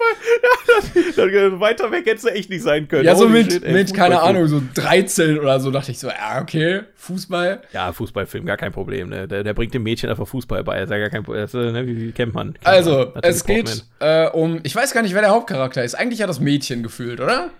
Fußball. 0.00 0.30
Ja, 1.16 1.48
das, 1.50 1.60
weiter 1.60 1.90
weg 1.90 2.06
hätte 2.06 2.16
es 2.16 2.24
echt 2.24 2.50
nicht 2.50 2.62
sein 2.62 2.88
können. 2.88 3.04
Ja, 3.04 3.14
so 3.14 3.28
mit, 3.28 3.52
shit, 3.52 3.64
ey, 3.64 3.72
mit 3.72 3.94
keine 3.94 4.20
Ahnung, 4.20 4.46
so 4.46 4.60
13 4.74 5.38
oder 5.38 5.60
so 5.60 5.70
dachte 5.70 5.90
ich 5.90 5.98
so, 5.98 6.08
ja, 6.08 6.40
okay, 6.40 6.82
Fußball. 6.96 7.62
Ja, 7.72 7.92
Fußballfilm, 7.92 8.46
gar 8.46 8.56
kein 8.56 8.72
Problem. 8.72 9.08
Ne? 9.08 9.28
Der, 9.28 9.42
der 9.42 9.54
bringt 9.54 9.74
dem 9.74 9.82
Mädchen 9.82 10.08
einfach 10.08 10.26
Fußball 10.26 10.64
bei. 10.64 10.82
Ist 10.82 10.90
ja 10.90 10.98
gar 10.98 11.10
kein 11.10 11.22
Problem. 11.22 11.46
ne, 11.72 11.86
wie, 11.86 12.00
wie 12.00 12.12
kennt 12.12 12.34
man? 12.34 12.54
Kennt 12.54 12.66
also, 12.66 13.10
man. 13.14 13.22
es 13.22 13.44
geht 13.44 13.84
äh, 14.00 14.28
um, 14.28 14.60
ich 14.62 14.74
weiß 14.74 14.92
gar 14.92 15.02
nicht, 15.02 15.14
wer 15.14 15.22
der 15.22 15.30
Hauptcharakter 15.30 15.84
ist. 15.84 15.94
Eigentlich 15.94 16.20
ja 16.20 16.26
das 16.26 16.40
Mädchen 16.40 16.82
gefühlt, 16.82 17.20
oder? 17.20 17.50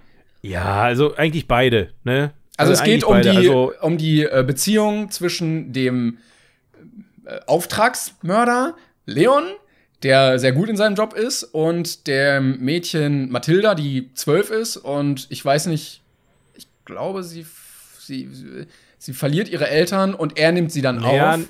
Ja, 0.42 0.82
also 0.82 1.14
eigentlich 1.16 1.46
beide, 1.46 1.90
ne? 2.04 2.32
Also, 2.56 2.72
also 2.72 2.72
es 2.72 2.82
geht 2.82 3.04
um 3.04 3.14
beide. 3.14 3.30
die, 3.30 3.36
also, 3.36 3.72
um 3.80 3.98
die 3.98 4.22
äh, 4.24 4.44
Beziehung 4.46 5.10
zwischen 5.10 5.72
dem 5.72 6.18
äh, 7.24 7.38
Auftragsmörder 7.46 8.74
Leon 9.06 9.44
der 10.02 10.38
sehr 10.38 10.52
gut 10.52 10.68
in 10.68 10.76
seinem 10.76 10.94
Job 10.94 11.14
ist 11.14 11.42
und 11.44 12.06
der 12.06 12.40
Mädchen 12.40 13.30
Mathilda, 13.30 13.74
die 13.74 14.12
zwölf 14.14 14.50
ist 14.50 14.76
und 14.76 15.26
ich 15.30 15.44
weiß 15.44 15.66
nicht, 15.66 16.02
ich 16.54 16.66
glaube, 16.84 17.22
sie, 17.22 17.46
sie, 17.98 18.28
sie 18.98 19.12
verliert 19.12 19.48
ihre 19.48 19.68
Eltern 19.68 20.14
und 20.14 20.38
er 20.38 20.52
nimmt 20.52 20.72
sie 20.72 20.82
dann 20.82 20.96
naja, 20.96 21.34
auf. 21.34 21.40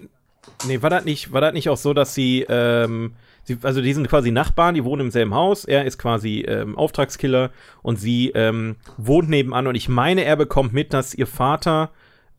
Nee, 0.66 0.82
war 0.82 0.90
das 0.90 1.04
nicht, 1.04 1.32
war 1.32 1.40
das 1.40 1.52
nicht 1.52 1.68
auch 1.68 1.76
so, 1.76 1.94
dass 1.94 2.14
sie, 2.14 2.44
ähm, 2.48 3.12
sie, 3.44 3.58
also 3.62 3.80
die 3.80 3.92
sind 3.92 4.08
quasi 4.08 4.32
Nachbarn, 4.32 4.74
die 4.74 4.84
wohnen 4.84 5.06
im 5.06 5.10
selben 5.10 5.34
Haus, 5.34 5.64
er 5.64 5.84
ist 5.84 5.98
quasi 5.98 6.40
ähm, 6.40 6.76
Auftragskiller 6.76 7.50
und 7.82 8.00
sie 8.00 8.30
ähm, 8.34 8.76
wohnt 8.96 9.28
nebenan 9.28 9.68
und 9.68 9.76
ich 9.76 9.88
meine, 9.88 10.24
er 10.24 10.36
bekommt 10.36 10.72
mit, 10.72 10.92
dass 10.92 11.14
ihr 11.14 11.26
Vater 11.28 11.90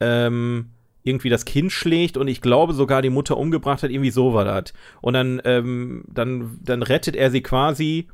ähm, 0.02 0.72
irgendwie 1.04 1.30
das 1.30 1.46
Kind 1.46 1.72
schlägt 1.72 2.18
und 2.18 2.28
ich 2.28 2.42
glaube 2.42 2.74
sogar 2.74 3.02
die 3.02 3.10
Mutter 3.10 3.38
umgebracht 3.38 3.84
hat, 3.84 3.92
irgendwie 3.92 4.12
so 4.12 4.34
war 4.34 4.46
das. 4.46 4.74
Und 5.02 5.14
dann, 5.14 5.42
ähm, 5.46 6.04
dann, 6.08 6.60
dann 6.62 6.84
rettet 6.84 7.16
er 7.16 7.32
sie 7.32 7.42
quasi 7.42 8.08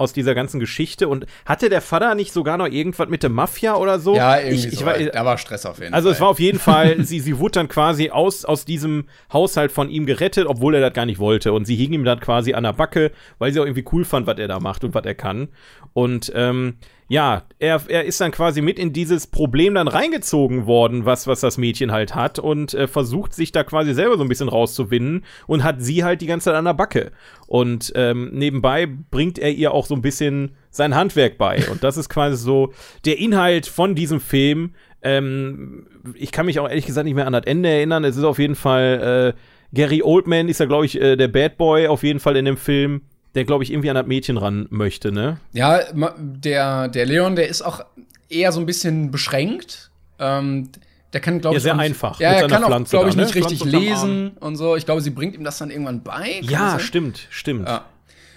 aus 0.00 0.14
dieser 0.14 0.34
ganzen 0.34 0.58
Geschichte 0.60 1.08
und 1.08 1.26
hatte 1.44 1.68
der 1.68 1.82
Vater 1.82 2.14
nicht 2.14 2.32
sogar 2.32 2.56
noch 2.56 2.66
irgendwas 2.66 3.10
mit 3.10 3.22
der 3.22 3.28
Mafia 3.28 3.76
oder 3.76 4.00
so? 4.00 4.16
Ja, 4.16 4.38
irgendwie 4.38 4.68
ich, 4.68 4.72
ich 4.72 4.78
so. 4.78 4.86
War, 4.86 4.98
da 4.98 5.24
war 5.26 5.36
Stress 5.36 5.66
auf 5.66 5.78
jeden 5.78 5.92
also 5.92 6.06
Fall. 6.06 6.10
Also 6.10 6.10
es 6.10 6.20
war 6.22 6.28
auf 6.28 6.40
jeden 6.40 6.58
Fall, 6.58 7.04
sie, 7.04 7.20
sie 7.20 7.38
wurde 7.38 7.52
dann 7.52 7.68
quasi 7.68 8.08
aus, 8.08 8.46
aus 8.46 8.64
diesem 8.64 9.04
Haushalt 9.30 9.70
von 9.70 9.90
ihm 9.90 10.06
gerettet, 10.06 10.46
obwohl 10.46 10.74
er 10.74 10.80
das 10.80 10.94
gar 10.94 11.04
nicht 11.04 11.18
wollte 11.18 11.52
und 11.52 11.66
sie 11.66 11.76
hing 11.76 11.92
ihm 11.92 12.04
dann 12.04 12.18
quasi 12.18 12.54
an 12.54 12.64
der 12.64 12.72
Backe, 12.72 13.12
weil 13.38 13.52
sie 13.52 13.60
auch 13.60 13.66
irgendwie 13.66 13.84
cool 13.92 14.06
fand, 14.06 14.26
was 14.26 14.38
er 14.38 14.48
da 14.48 14.58
macht 14.58 14.84
und 14.84 14.94
was 14.94 15.04
er 15.04 15.14
kann. 15.14 15.48
Und 15.92 16.32
ähm, 16.34 16.76
ja, 17.10 17.42
er, 17.58 17.82
er 17.88 18.04
ist 18.04 18.20
dann 18.20 18.30
quasi 18.30 18.62
mit 18.62 18.78
in 18.78 18.92
dieses 18.92 19.26
Problem 19.26 19.74
dann 19.74 19.88
reingezogen 19.88 20.66
worden, 20.66 21.06
was, 21.06 21.26
was 21.26 21.40
das 21.40 21.58
Mädchen 21.58 21.90
halt 21.90 22.14
hat 22.14 22.38
und 22.38 22.72
äh, 22.72 22.86
versucht 22.86 23.34
sich 23.34 23.50
da 23.50 23.64
quasi 23.64 23.94
selber 23.94 24.16
so 24.16 24.22
ein 24.22 24.28
bisschen 24.28 24.48
rauszuwinden 24.48 25.24
und 25.48 25.64
hat 25.64 25.82
sie 25.82 26.04
halt 26.04 26.20
die 26.20 26.28
ganze 26.28 26.44
Zeit 26.44 26.54
an 26.54 26.66
der 26.66 26.74
Backe. 26.74 27.10
Und 27.48 27.92
ähm, 27.96 28.30
nebenbei 28.32 28.86
bringt 28.86 29.40
er 29.40 29.50
ihr 29.50 29.74
auch 29.74 29.86
so 29.86 29.96
ein 29.96 30.02
bisschen 30.02 30.52
sein 30.70 30.94
Handwerk 30.94 31.36
bei. 31.36 31.68
Und 31.72 31.82
das 31.82 31.96
ist 31.96 32.10
quasi 32.10 32.36
so 32.36 32.72
der 33.04 33.18
Inhalt 33.18 33.66
von 33.66 33.96
diesem 33.96 34.20
Film. 34.20 34.74
Ähm, 35.02 35.88
ich 36.14 36.30
kann 36.30 36.46
mich 36.46 36.60
auch 36.60 36.68
ehrlich 36.68 36.86
gesagt 36.86 37.06
nicht 37.06 37.16
mehr 37.16 37.26
an 37.26 37.32
das 37.32 37.44
Ende 37.44 37.70
erinnern. 37.70 38.04
Es 38.04 38.16
ist 38.16 38.22
auf 38.22 38.38
jeden 38.38 38.54
Fall, 38.54 39.34
äh, 39.34 39.74
Gary 39.74 40.02
Oldman 40.04 40.48
ist 40.48 40.60
ja, 40.60 40.66
glaube 40.66 40.86
ich, 40.86 41.00
äh, 41.00 41.16
der 41.16 41.26
Bad 41.26 41.56
Boy 41.56 41.88
auf 41.88 42.04
jeden 42.04 42.20
Fall 42.20 42.36
in 42.36 42.44
dem 42.44 42.56
Film 42.56 43.00
der 43.34 43.44
glaube 43.44 43.64
ich 43.64 43.70
irgendwie 43.72 43.90
an 43.90 43.96
das 43.96 44.06
Mädchen 44.06 44.36
ran 44.36 44.66
möchte, 44.70 45.12
ne? 45.12 45.38
Ja, 45.52 45.80
der, 46.18 46.88
der 46.88 47.06
Leon, 47.06 47.36
der 47.36 47.48
ist 47.48 47.62
auch 47.62 47.84
eher 48.28 48.52
so 48.52 48.60
ein 48.60 48.66
bisschen 48.66 49.10
beschränkt. 49.10 49.90
Ähm, 50.18 50.70
der 51.12 51.20
kann, 51.20 51.40
glaube 51.40 51.54
Ja, 51.54 51.58
ich, 51.58 51.62
sehr 51.64 51.72
auch 51.72 51.76
nicht, 51.78 51.86
einfach 51.86 52.20
Ja, 52.20 52.30
er 52.32 52.46
kann 52.48 52.62
auch, 52.64 52.84
glaube 52.88 53.08
ich, 53.08 53.16
ne? 53.16 53.22
nicht 53.24 53.34
richtig 53.34 53.58
Pflanze 53.60 53.76
lesen 53.78 54.30
und 54.38 54.56
so. 54.56 54.76
Ich 54.76 54.84
glaube, 54.84 55.00
sie 55.00 55.10
bringt 55.10 55.34
ihm 55.34 55.42
das 55.44 55.58
dann 55.58 55.70
irgendwann 55.70 56.02
bei. 56.02 56.40
Ja, 56.42 56.78
stimmt, 56.78 57.26
stimmt. 57.30 57.66
Ja. 57.68 57.84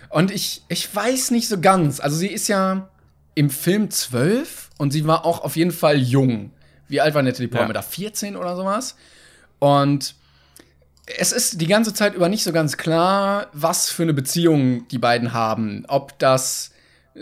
Und 0.10 0.32
ich, 0.32 0.64
ich 0.70 0.94
weiß 0.96 1.32
nicht 1.32 1.48
so 1.48 1.60
ganz. 1.60 2.00
Also 2.00 2.16
sie 2.18 2.28
ist 2.28 2.48
ja 2.48 2.90
im 3.36 3.50
Film 3.50 3.90
zwölf 3.90 4.70
und 4.78 4.92
sie 4.92 5.06
war 5.08 5.26
auch 5.26 5.44
auf 5.44 5.56
jeden 5.56 5.72
Fall 5.72 5.98
jung. 5.98 6.52
Wie 6.88 7.02
alt 7.02 7.16
war 7.16 7.22
Natalie 7.24 7.48
Portman 7.48 7.70
Ja. 7.70 7.74
da? 7.74 7.82
14 7.82 8.36
oder 8.36 8.56
sowas? 8.56 8.96
Und 9.60 10.16
es 11.06 11.32
ist 11.32 11.60
die 11.60 11.68
ganze 11.68 11.94
Zeit 11.94 12.16
über 12.16 12.30
nicht 12.30 12.44
so 12.44 12.52
ganz 12.52 12.78
klar, 12.78 13.48
was 13.54 13.90
für 13.90 14.04
eine 14.04 14.14
Beziehung 14.14 14.88
die 14.88 14.98
beiden 15.00 15.34
haben. 15.34 15.84
Ob 15.88 16.18
das 16.20 16.72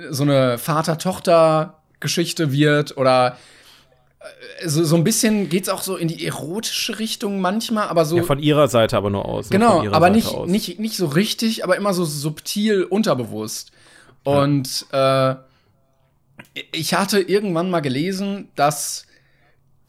so 0.09 0.23
eine 0.23 0.57
Vater-Tochter-Geschichte 0.57 2.51
wird 2.51 2.95
oder 2.97 3.37
äh, 4.19 4.67
so, 4.67 4.83
so 4.83 4.95
ein 4.95 5.03
bisschen 5.03 5.49
geht's 5.49 5.67
auch 5.69 5.81
so 5.81 5.97
in 5.97 6.07
die 6.07 6.25
erotische 6.25 6.99
Richtung 6.99 7.41
manchmal, 7.41 7.87
aber 7.87 8.05
so 8.05 8.17
Ja, 8.17 8.23
von 8.23 8.39
ihrer 8.39 8.67
Seite 8.67 8.97
aber 8.97 9.09
nur 9.09 9.25
aus. 9.25 9.49
ne? 9.49 9.57
Genau, 9.57 9.79
aber 9.87 10.07
Seite 10.07 10.11
nicht, 10.11 10.27
aus. 10.27 10.49
nicht, 10.49 10.79
nicht 10.79 10.95
so 10.95 11.07
richtig, 11.07 11.63
aber 11.63 11.75
immer 11.75 11.93
so 11.93 12.05
subtil 12.05 12.83
unterbewusst. 12.83 13.71
Und 14.23 14.85
äh, 14.91 15.35
ich 16.71 16.93
hatte 16.93 17.19
irgendwann 17.19 17.69
mal 17.69 17.79
gelesen, 17.81 18.49
dass 18.55 19.07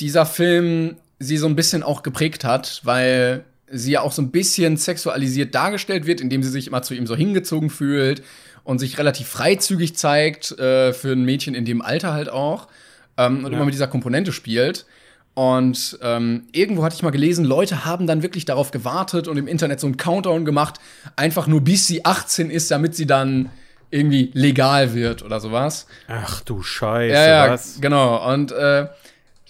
dieser 0.00 0.24
Film 0.26 0.96
sie 1.18 1.36
so 1.36 1.46
ein 1.46 1.54
bisschen 1.54 1.82
auch 1.82 2.02
geprägt 2.02 2.44
hat, 2.44 2.80
weil 2.84 3.44
sie 3.72 3.92
ja 3.92 4.00
auch 4.02 4.12
so 4.12 4.22
ein 4.22 4.30
bisschen 4.30 4.76
sexualisiert 4.76 5.54
dargestellt 5.54 6.06
wird, 6.06 6.20
indem 6.20 6.42
sie 6.42 6.50
sich 6.50 6.66
immer 6.68 6.82
zu 6.82 6.94
ihm 6.94 7.06
so 7.06 7.16
hingezogen 7.16 7.70
fühlt 7.70 8.22
und 8.64 8.78
sich 8.78 8.98
relativ 8.98 9.26
freizügig 9.28 9.96
zeigt, 9.96 10.52
äh, 10.58 10.92
für 10.92 11.12
ein 11.12 11.24
Mädchen 11.24 11.54
in 11.54 11.64
dem 11.64 11.82
Alter 11.82 12.12
halt 12.12 12.28
auch. 12.28 12.68
Ähm, 13.16 13.38
und 13.44 13.50
Ja. 13.52 13.56
immer 13.56 13.64
mit 13.64 13.74
dieser 13.74 13.88
Komponente 13.88 14.32
spielt. 14.32 14.86
Und 15.34 15.98
ähm, 16.02 16.44
irgendwo 16.52 16.84
hatte 16.84 16.94
ich 16.94 17.02
mal 17.02 17.10
gelesen, 17.10 17.44
Leute 17.46 17.86
haben 17.86 18.06
dann 18.06 18.22
wirklich 18.22 18.44
darauf 18.44 18.70
gewartet 18.70 19.28
und 19.28 19.38
im 19.38 19.48
Internet 19.48 19.80
so 19.80 19.86
einen 19.86 19.96
Countdown 19.96 20.44
gemacht, 20.44 20.78
einfach 21.16 21.46
nur 21.46 21.62
bis 21.62 21.86
sie 21.86 22.04
18 22.04 22.50
ist, 22.50 22.70
damit 22.70 22.94
sie 22.94 23.06
dann 23.06 23.48
irgendwie 23.90 24.30
legal 24.34 24.94
wird 24.94 25.22
oder 25.22 25.40
sowas. 25.40 25.86
Ach 26.06 26.40
du 26.42 26.62
Scheiße, 26.62 27.14
Ja, 27.14 27.46
ja, 27.46 27.50
was? 27.50 27.78
genau. 27.80 28.30
Und 28.32 28.52
äh, 28.52 28.86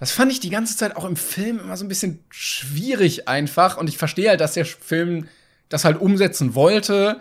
das 0.03 0.11
fand 0.11 0.33
ich 0.33 0.41
die 0.41 0.51
ganze 0.51 0.77
Zeit 0.77 0.97
auch 0.97 1.05
im 1.05 1.15
Film 1.15 1.61
immer 1.61 1.77
so 1.77 1.85
ein 1.85 1.89
bisschen 1.89 2.25
schwierig 2.29 3.29
einfach. 3.29 3.77
Und 3.77 3.89
ich 3.89 3.99
verstehe 3.99 4.31
halt, 4.31 4.41
dass 4.41 4.55
der 4.55 4.65
Film 4.65 5.29
das 5.69 5.85
halt 5.85 6.01
umsetzen 6.01 6.57
wollte. 6.57 7.21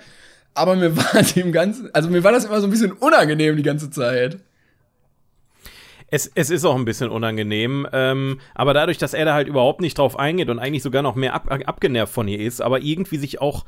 Aber 0.56 0.76
mir 0.76 0.98
war 0.98 1.22
dem 1.22 1.52
Ganzen, 1.52 1.94
also 1.94 2.10
mir 2.10 2.24
war 2.24 2.32
das 2.32 2.46
immer 2.46 2.60
so 2.60 2.66
ein 2.66 2.72
bisschen 2.72 2.94
unangenehm 2.94 3.56
die 3.56 3.62
ganze 3.62 3.92
Zeit. 3.92 4.40
Es, 6.08 6.32
es 6.34 6.50
ist 6.50 6.66
auch 6.66 6.76
ein 6.76 6.86
bisschen 6.86 7.12
unangenehm, 7.12 7.88
ähm, 7.94 8.40
aber 8.56 8.74
dadurch, 8.74 8.98
dass 8.98 9.14
er 9.14 9.26
da 9.26 9.36
halt 9.36 9.48
überhaupt 9.48 9.80
nicht 9.80 10.00
drauf 10.00 10.18
eingeht 10.18 10.50
und 10.50 10.58
eigentlich 10.58 10.82
sogar 10.82 11.04
noch 11.04 11.14
mehr 11.14 11.36
ab, 11.36 11.52
abgenervt 11.52 12.12
von 12.12 12.28
ihr 12.28 12.40
ist, 12.40 12.64
aber 12.64 12.82
irgendwie 12.82 13.18
sich 13.18 13.40
auch 13.40 13.64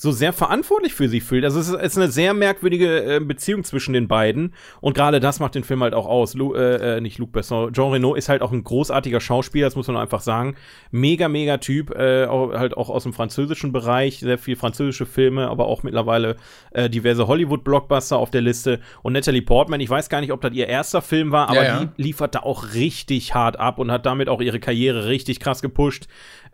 so 0.00 0.12
sehr 0.12 0.32
verantwortlich 0.32 0.94
für 0.94 1.08
sie 1.08 1.20
fühlt. 1.20 1.44
Also 1.44 1.58
es 1.58 1.68
ist, 1.68 1.74
es 1.74 1.92
ist 1.92 1.96
eine 1.98 2.08
sehr 2.08 2.32
merkwürdige 2.32 3.16
äh, 3.16 3.20
Beziehung 3.20 3.64
zwischen 3.64 3.92
den 3.92 4.06
beiden 4.06 4.54
und 4.80 4.94
gerade 4.94 5.18
das 5.18 5.40
macht 5.40 5.56
den 5.56 5.64
Film 5.64 5.82
halt 5.82 5.92
auch 5.92 6.06
aus. 6.06 6.34
Lu, 6.34 6.54
äh, 6.54 6.98
äh, 6.98 7.00
nicht 7.00 7.18
Luc 7.18 7.32
Besson, 7.32 7.72
Jean 7.72 7.90
Reno 7.90 8.14
ist 8.14 8.28
halt 8.28 8.40
auch 8.40 8.52
ein 8.52 8.62
großartiger 8.62 9.20
Schauspieler, 9.20 9.66
das 9.66 9.74
muss 9.74 9.88
man 9.88 9.96
einfach 9.96 10.20
sagen. 10.20 10.54
Mega, 10.92 11.28
mega 11.28 11.56
Typ, 11.56 11.90
äh, 11.90 12.26
auch, 12.26 12.52
halt 12.52 12.76
auch 12.76 12.90
aus 12.90 13.02
dem 13.02 13.12
französischen 13.12 13.72
Bereich, 13.72 14.20
sehr 14.20 14.38
viel 14.38 14.54
französische 14.54 15.04
Filme, 15.04 15.48
aber 15.48 15.66
auch 15.66 15.82
mittlerweile 15.82 16.36
äh, 16.70 16.88
diverse 16.88 17.26
Hollywood-Blockbuster 17.26 18.18
auf 18.18 18.30
der 18.30 18.42
Liste. 18.42 18.78
Und 19.02 19.14
Natalie 19.14 19.42
Portman, 19.42 19.80
ich 19.80 19.90
weiß 19.90 20.08
gar 20.08 20.20
nicht, 20.20 20.30
ob 20.30 20.40
das 20.42 20.52
ihr 20.52 20.68
erster 20.68 21.02
Film 21.02 21.32
war, 21.32 21.48
aber 21.48 21.64
Ja, 21.64 21.80
ja. 21.80 21.84
die 21.96 22.02
liefert 22.02 22.36
da 22.36 22.40
auch 22.44 22.72
richtig 22.74 23.34
hart 23.34 23.58
ab 23.58 23.80
und 23.80 23.90
hat 23.90 24.06
damit 24.06 24.28
auch 24.28 24.40
ihre 24.40 24.60
Karriere 24.60 25.06
richtig 25.08 25.40
krass 25.40 25.60
gepusht. 25.60 26.06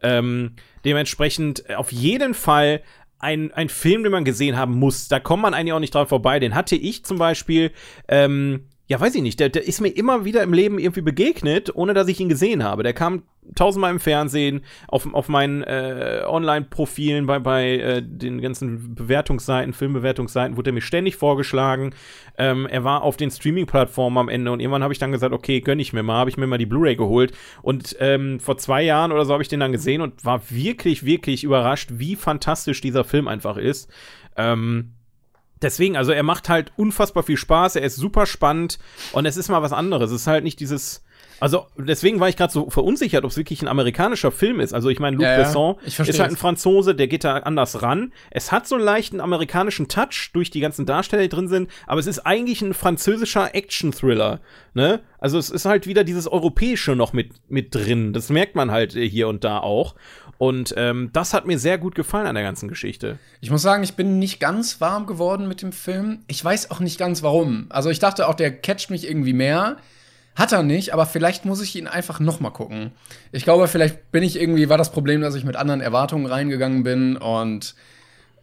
Ähm, 0.03 0.53
dementsprechend 0.85 1.69
äh, 1.69 1.75
auf 1.75 1.93
jeden 1.93 2.33
Fall 2.33 2.81
ein, 3.25 3.53
ein 3.53 3.71
Film, 3.71 4.03
den 4.03 4.13
man 4.13 4.25
gesehen 4.25 4.57
haben 4.57 4.75
muss. 4.75 5.09
Da 5.09 5.19
kommt 5.19 5.43
man 5.43 5.55
eigentlich 5.55 5.73
auch 5.73 5.81
nicht 5.81 5.95
dran 5.95 6.07
vorbei. 6.07 6.39
Den 6.39 6.55
hatte 6.55 6.77
ich 6.77 7.05
zum 7.05 7.17
Beispiel, 7.17 7.73
ähm, 8.07 8.67
ja, 8.87 9.01
weiß 9.01 9.15
ich 9.15 9.23
nicht, 9.23 9.41
der, 9.41 9.49
der 9.49 9.67
ist 9.67 9.81
mir 9.81 9.89
immer 9.89 10.27
wieder 10.27 10.43
im 10.43 10.53
Leben 10.53 10.79
irgendwie 10.79 11.01
begegnet, 11.01 11.75
ohne 11.75 11.95
dass 11.95 12.07
ich 12.09 12.21
ihn 12.21 12.29
gesehen 12.29 12.63
habe. 12.63 12.83
Der 12.83 12.93
kam 12.93 13.23
tausendmal 13.55 13.91
im 13.91 14.01
Fernsehen, 14.01 14.63
auf, 14.89 15.13
auf 15.13 15.29
meinen 15.29 15.63
äh, 15.63 16.23
Online-Profilen, 16.27 17.27
bei, 17.27 17.39
bei 17.39 17.79
äh, 17.79 18.03
den 18.03 18.41
ganzen 18.41 18.95
Bewertungsseiten, 18.95 19.73
Filmbewertungsseiten, 19.73 20.57
wurde 20.57 20.71
er 20.71 20.75
mir 20.75 20.81
ständig 20.81 21.17
vorgeschlagen. 21.17 21.95
Ähm, 22.39 22.67
er 22.67 22.85
war 22.85 23.03
auf 23.03 23.17
den 23.17 23.31
Streaming-Plattformen 23.31 24.19
am 24.19 24.29
Ende 24.29 24.51
und 24.51 24.61
irgendwann 24.61 24.83
habe 24.83 24.93
ich 24.93 24.99
dann 24.99 25.13
gesagt, 25.13 25.33
okay, 25.33 25.61
gönn 25.61 25.79
ich 25.79 25.93
mir 25.93 26.03
mal, 26.03 26.19
habe 26.19 26.31
ich 26.31 26.37
mir 26.37 26.47
mal 26.47 26.59
die 26.59 26.67
Blu-ray 26.67 26.97
geholt. 26.97 27.33
Und 27.63 27.97
ähm, 28.01 28.41
vor 28.41 28.59
zwei 28.59 28.83
Jahren 28.83 29.13
oder 29.13 29.25
so 29.25 29.33
habe 29.33 29.43
ich 29.43 29.49
den 29.49 29.61
dann 29.61 29.73
gesehen 29.73 30.01
und 30.01 30.25
war 30.25 30.51
wirklich, 30.51 31.05
wirklich 31.05 31.45
überrascht, 31.45 31.91
wie 31.95 32.17
fantastisch 32.17 32.81
dieser 32.81 33.05
Film 33.05 33.29
einfach 33.29 33.57
ist. 33.57 33.91
Ähm, 34.37 34.95
Deswegen, 35.65 35.97
also 35.97 36.13
er 36.13 36.23
macht 36.23 36.51
halt 36.51 36.73
unfassbar 36.77 37.23
viel 37.23 37.39
Spaß, 37.39 37.77
er 37.77 37.83
ist 37.85 37.97
super 37.97 38.27
spannend 38.27 38.79
und 39.13 39.25
es 39.25 39.39
ist 39.39 39.49
mal 39.49 39.63
was 39.63 39.73
anderes. 39.73 40.11
Es 40.11 40.23
ist 40.23 40.27
halt 40.27 40.45
nicht 40.45 40.61
dieses. 40.61 41.03
Also 41.41 41.67
deswegen 41.77 42.21
war 42.21 42.29
ich 42.29 42.37
gerade 42.37 42.53
so 42.53 42.71
verunsichert, 42.71 43.25
ob 43.25 43.31
es 43.31 43.37
wirklich 43.37 43.63
ein 43.63 43.69
amerikanischer 43.69 44.31
Film 44.31 44.61
ist. 44.61 44.73
Also 44.73 44.89
ich 44.89 44.99
meine, 44.99 45.17
Luc 45.17 45.25
Ja, 45.25 45.37
Besson 45.37 45.77
ist 45.85 45.99
halt 45.99 46.31
ein. 46.31 46.37
Franzose, 46.37 46.95
der 46.95 47.09
geht 47.09 47.25
da 47.25 47.39
anders 47.39 47.83
ran. 47.83 48.13
Es 48.31 48.53
hat 48.53 48.67
so 48.67 48.77
einen 48.77 48.85
leichten 48.85 49.21
amerikanischen 49.21 49.89
Touch 49.89 50.31
durch 50.33 50.51
die 50.51 50.61
ganzen 50.61 50.87
Darsteller, 50.87 51.23
die 51.23 51.29
drin 51.29 51.49
sind, 51.49 51.71
aber 51.87 52.01
es 52.01 52.07
ist 52.07 52.21
eigentlich 52.21 52.63
ein 52.63 52.75
französischer 52.75 53.55
Action-Thriller. 53.55 54.41
Ne? 54.75 55.01
Also 55.19 55.39
es 55.39 55.51
ist 55.51 55.65
halt 55.65 55.87
wieder 55.87 56.05
dieses 56.05 56.27
Europäische 56.27 56.97
noch 56.97 57.13
mit, 57.13 57.31
mit 57.49 57.75
drin. 57.75 58.13
Das 58.13 58.29
merkt 58.31 58.55
man 58.57 58.71
halt 58.71 58.95
äh, 58.97 59.09
hier 59.09 59.29
und 59.29 59.45
da 59.45 59.59
auch. 59.59 59.95
Und 60.39 60.75
ähm, 60.77 61.11
das 61.13 61.33
hat 61.33 61.47
mir 61.47 61.59
sehr 61.59 61.79
gut 61.79 61.95
gefallen 61.95 62.27
an 62.27 62.35
der 62.35 62.45
ganzen 62.45 62.69
Geschichte. 62.69 63.19
Ich 63.41 63.51
muss 63.51 63.63
sagen, 63.63 63.83
ich 63.85 63.95
bin 63.95 64.19
nicht 64.19 64.41
ganz 64.41 64.81
warm 64.81 65.07
geworden 65.07 65.47
mit 65.49 65.63
dem 65.63 65.73
Film. 65.73 66.21
Ich 66.27 66.45
weiß 66.45 66.71
auch 66.71 66.81
nicht 66.81 66.99
ganz 66.99 67.23
warum. 67.23 67.67
Also 67.71 67.89
ich 67.91 68.01
dachte 68.01 68.29
auch, 68.29 68.35
der 68.35 68.51
catcht 68.51 68.91
mich 68.91 69.09
irgendwie 69.09 69.33
mehr. 69.33 69.77
Hat 70.35 70.53
er 70.53 70.63
nicht, 70.63 70.93
aber 70.93 71.07
vielleicht 71.07 71.45
muss 71.45 71.63
ich 71.63 71.77
ihn 71.77 71.87
einfach 71.87 72.19
noch 72.19 72.41
mal 72.41 72.51
gucken. 72.51 72.91
Ich 73.31 73.45
glaube, 73.45 73.69
vielleicht 73.69 74.11
bin 74.11 74.23
ich 74.23 74.41
irgendwie, 74.41 74.69
war 74.69 74.79
das 74.79 74.91
Problem, 74.91 75.21
dass 75.21 75.35
ich 75.37 75.45
mit 75.45 75.55
anderen 75.55 75.81
Erwartungen 75.81 76.27
reingegangen 76.27 76.83
bin 76.83 77.17
und 77.17 77.75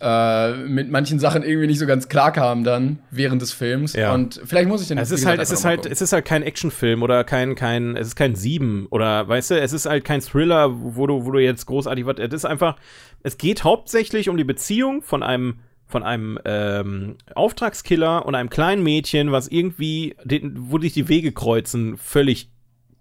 äh, 0.02 0.54
mit 0.54 0.90
manchen 0.90 1.20
Sachen 1.20 1.44
irgendwie 1.44 1.68
nicht 1.68 1.80
so 1.80 1.86
ganz 1.86 2.10
klar 2.10 2.32
kam 2.32 2.64
dann 2.64 3.00
während 3.12 3.42
des 3.42 3.52
Films. 3.52 3.94
Ja. 3.94 4.14
Und 4.14 4.42
vielleicht 4.46 4.68
muss 4.68 4.82
ich 4.82 4.88
den 4.88 4.98
Es 4.98 5.12
ist 5.12 5.26
halt, 5.26 5.40
es 5.40 5.52
ist 5.52 5.64
halt, 5.64 5.82
gucken. 5.82 5.92
es 5.92 6.02
ist 6.02 6.12
halt 6.12 6.26
kein 6.26 6.44
Actionfilm 6.44 7.04
oder 7.04 7.24
kein, 7.24 7.56
kein, 7.56 7.96
es 7.96 8.08
ist 8.08 8.16
kein 8.16 8.36
Sieben 8.36 8.88
oder 8.90 9.28
weißt 9.28 9.52
du, 9.52 9.62
es 9.62 9.74
ist 9.74 9.86
halt 9.86 10.04
kein 10.04 10.22
Thriller, 10.22 10.70
wo 10.72 11.06
du, 11.06 11.26
wo 11.26 11.32
du 11.32 11.40
jetzt 11.40 11.68
großartig 11.68 12.06
was. 12.06 12.18
Es 12.18 12.34
ist 12.34 12.46
einfach, 12.46 12.78
es 13.22 13.38
geht 13.38 13.64
hauptsächlich 13.64 14.28
um 14.28 14.38
die 14.38 14.44
Beziehung 14.44 15.04
von 15.04 15.22
einem, 15.22 15.60
von 15.92 16.04
einem 16.04 16.40
ähm, 16.46 17.18
Auftragskiller 17.36 18.26
und 18.26 18.36
einem 18.36 18.50
kleinen 18.50 18.84
Mädchen, 18.84 19.32
was 19.32 19.48
irgendwie, 19.48 20.16
den, 20.24 20.54
wo 20.72 20.80
sich 20.80 20.94
die 20.94 21.08
Wege 21.10 21.32
kreuzen, 21.32 21.98
völlig 21.98 22.50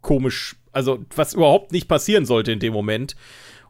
komisch, 0.00 0.56
also 0.72 0.98
was 1.14 1.34
überhaupt 1.34 1.72
nicht 1.72 1.88
passieren 1.88 2.26
sollte 2.26 2.52
in 2.52 2.58
dem 2.58 2.72
Moment. 2.72 3.16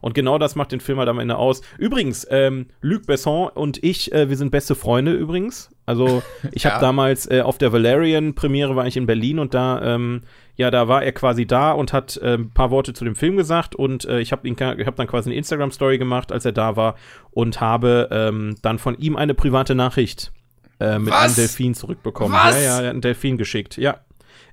Und 0.01 0.15
genau 0.15 0.39
das 0.39 0.55
macht 0.55 0.71
den 0.71 0.79
Film 0.79 0.97
halt 0.97 1.09
am 1.09 1.19
Ende 1.19 1.37
aus. 1.37 1.61
Übrigens, 1.77 2.25
ähm, 2.31 2.65
Luc 2.81 3.05
Besson 3.05 3.49
und 3.49 3.83
ich, 3.83 4.11
äh, 4.11 4.29
wir 4.29 4.35
sind 4.37 4.49
beste 4.49 4.73
Freunde 4.73 5.13
übrigens. 5.13 5.69
Also 5.85 6.23
ich 6.51 6.65
habe 6.65 6.75
Ja. 6.77 6.81
damals 6.81 7.29
äh, 7.29 7.41
auf 7.41 7.59
der 7.59 7.71
Valerian-Premiere 7.71 8.75
war 8.75 8.87
ich 8.87 8.97
in 8.97 9.05
Berlin 9.05 9.37
und 9.37 9.53
da, 9.53 9.95
ähm, 9.95 10.21
ja, 10.55 10.71
da 10.71 10.87
war 10.87 11.03
er 11.03 11.11
quasi 11.11 11.45
da 11.45 11.71
und 11.71 11.93
hat 11.93 12.17
äh, 12.17 12.35
ein 12.35 12.51
paar 12.51 12.71
Worte 12.71 12.93
zu 12.93 13.05
dem 13.05 13.15
Film 13.15 13.37
gesagt 13.37 13.75
und 13.75 14.05
äh, 14.05 14.19
ich 14.19 14.31
habe 14.31 14.47
ihn, 14.47 14.55
ich 14.55 14.85
habe 14.85 14.95
dann 14.95 15.07
quasi 15.07 15.29
eine 15.29 15.37
Instagram-Story 15.37 15.97
gemacht, 15.97 16.31
als 16.31 16.45
er 16.45 16.51
da 16.51 16.75
war 16.75 16.95
und 17.31 17.61
habe 17.61 18.09
ähm, 18.11 18.55
dann 18.61 18.79
von 18.79 18.97
ihm 18.97 19.15
eine 19.15 19.33
private 19.33 19.75
Nachricht 19.75 20.31
äh, 20.79 20.99
mit 20.99 21.13
Was? 21.13 21.23
einem 21.23 21.35
Delfin 21.35 21.73
zurückbekommen. 21.75 22.33
Was? 22.33 22.55
Ja, 22.55 22.61
ja, 22.61 22.79
er 22.81 22.85
hat 22.87 22.91
einen 22.91 23.01
Delfin 23.01 23.37
geschickt. 23.37 23.77
Ja. 23.77 24.01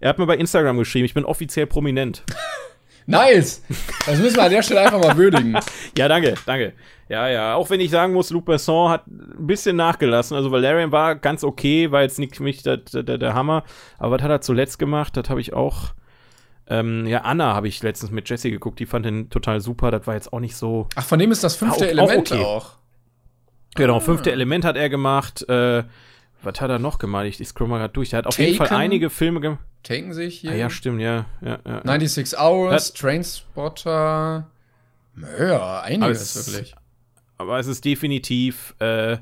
Er 0.01 0.11
hat 0.11 0.19
mir 0.19 0.27
bei 0.27 0.37
Instagram 0.37 0.79
geschrieben, 0.79 1.05
ich 1.07 1.15
bin 1.15 1.25
offiziell 1.25 1.67
prominent. 1.67 2.23
Nice! 3.11 3.63
Das 4.07 4.19
müssen 4.19 4.37
wir 4.37 4.45
an 4.45 4.51
der 4.51 4.63
Stelle 4.63 4.83
einfach 4.83 5.01
mal 5.01 5.17
würdigen. 5.17 5.57
Ja, 5.97 6.07
danke, 6.09 6.35
danke. 6.47 6.75
Ja, 7.09 7.27
ja. 7.29 7.55
Auch 7.55 7.71
wenn 7.71 7.81
ich 7.81 7.91
sagen 7.91 8.13
muss, 8.13 8.29
Luc 8.31 8.45
Besson 8.45 8.91
hat 8.91 9.07
ein 9.07 9.47
bisschen 9.47 9.75
nachgelassen. 9.77 10.37
Also 10.37 10.53
Valerian 10.53 10.93
war 10.93 11.17
ganz 11.17 11.43
okay, 11.43 11.91
war 11.91 12.03
jetzt 12.03 12.19
nicht 12.19 12.39
mich 12.39 12.63
der, 12.63 12.77
der, 12.77 13.17
der 13.19 13.35
Hammer. 13.35 13.65
Aber 13.99 14.17
was 14.17 14.23
hat 14.23 14.31
er 14.31 14.41
zuletzt 14.43 14.79
gemacht? 14.79 15.17
Das 15.17 15.29
habe 15.31 15.41
ich 15.41 15.55
auch. 15.55 15.95
Ähm, 16.69 17.07
ja, 17.07 17.23
Anna 17.23 17.55
habe 17.55 17.67
ich 17.67 17.83
letztens 17.83 18.11
mit 18.13 18.29
Jessie 18.29 18.51
geguckt. 18.51 18.79
Die 18.79 18.85
fand 18.87 19.07
den 19.07 19.31
total 19.31 19.61
super. 19.63 19.91
Das 19.91 20.07
war 20.07 20.15
jetzt 20.15 20.33
auch 20.33 20.41
nicht 20.41 20.55
so. 20.55 20.87
Ach, 20.95 21.03
von 21.05 21.19
dem 21.19 21.33
ist 21.33 21.43
das 21.43 21.57
fünfte 21.57 21.85
Auch- 21.87 21.89
auch 21.89 22.11
Element 22.11 22.31
okay. 22.33 22.45
auch. 22.45 22.73
Genau, 23.75 24.01
fünfte 24.01 24.31
Element 24.33 24.65
hat 24.67 24.77
er 24.77 24.91
gemacht. 24.91 25.49
Äh, 25.49 25.85
was 26.43 26.61
hat 26.61 26.71
er 26.71 26.79
noch 26.79 26.99
gemacht? 26.99 27.27
Ich, 27.27 27.41
ich 27.41 27.49
scroll 27.49 27.69
mal 27.69 27.79
gerade 27.79 27.93
durch. 27.93 28.11
Der 28.11 28.19
hat 28.19 28.27
auf 28.27 28.39
jeden 28.39 28.57
Fall 28.57 28.69
Taken? 28.69 28.81
einige 28.83 29.11
Filme 29.11 29.41
gemacht. 29.41 29.61
Taken 29.83 30.13
sich 30.13 30.41
hier. 30.41 30.51
Ah, 30.53 30.55
ja, 30.55 30.71
stimmt, 30.71 31.01
ja. 31.01 31.27
ja, 31.41 31.59
ja. 31.67 31.83
96 31.85 32.39
Hours, 32.39 32.89
Ja. 32.89 32.95
Trainspotter. 33.01 34.47
Ja, 35.39 35.57
Aber 35.57 35.83
einiges 35.83 36.37
es- 36.37 36.53
wirklich. 36.53 36.75
aber 37.39 37.59
es 37.59 37.67
ist 37.67 37.85
definitiv 37.85 38.75
äh, 38.81 39.19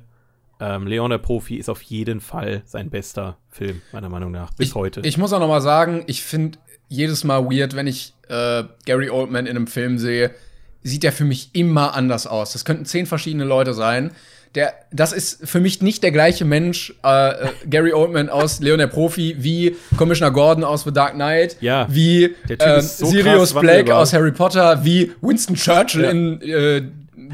ähm, 0.61 0.87
Leon 0.87 1.11
der 1.11 1.19
Profi 1.19 1.57
ist 1.57 1.69
auf 1.69 1.83
jeden 1.83 2.21
Fall 2.21 2.63
sein 2.67 2.89
bester 2.91 3.37
Film, 3.51 3.83
meiner 3.93 4.09
Meinung 4.09 4.31
nach, 4.31 4.53
bis 4.55 4.69
ich, 4.69 4.75
heute. 4.75 5.01
Ich 5.03 5.19
muss 5.19 5.33
auch 5.33 5.41
noch 5.41 5.49
mal 5.49 5.61
sagen, 5.61 6.05
ich 6.07 6.23
finde 6.23 6.59
jedes 6.89 7.25
Mal 7.25 7.45
weird, 7.45 7.75
wenn 7.77 7.87
ich 7.87 8.15
äh, 8.29 8.65
Gary 8.87 9.11
Oldman 9.11 9.47
in 9.47 9.57
einem 9.57 9.67
Film 9.67 9.99
sehe, 9.99 10.35
sieht 10.83 11.05
er 11.05 11.13
für 11.13 11.25
mich 11.25 11.51
immer 11.55 11.95
anders 11.95 12.27
aus. 12.27 12.53
Das 12.53 12.65
könnten 12.65 12.85
zehn 12.87 13.07
verschiedene 13.07 13.45
Leute 13.45 13.75
sein. 13.75 14.13
Der, 14.57 14.73
das 14.91 15.13
ist 15.13 15.47
für 15.49 15.61
mich 15.61 15.83
nicht 15.83 16.03
der 16.03 16.11
gleiche 16.11 16.45
Mensch, 16.45 16.93
äh, 17.05 17.29
äh, 17.31 17.49
Gary 17.69 17.93
Oldman 17.93 18.29
aus 18.31 18.59
Leon 18.61 18.79
der 18.79 18.87
Profi, 18.89 19.37
wie 19.39 19.77
Commissioner 19.97 20.33
Gordon 20.33 20.65
aus 20.65 20.83
The 20.85 20.93
Dark 20.93 21.13
Knight, 21.15 21.59
Ja. 21.61 21.87
wie 21.91 22.35
ist 22.49 22.99
so 22.99 23.07
Sirius 23.07 23.53
Black 23.55 23.91
aus 23.91 24.13
Harry 24.15 24.33
Potter, 24.33 24.83
wie 24.85 25.13
Winston 25.21 25.55
Churchill 25.57 26.03
Ja. 26.03 26.11
in 26.11 26.41
äh, 26.41 26.83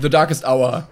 The 0.03 0.11
Darkest 0.11 0.45
Hour. 0.45 0.89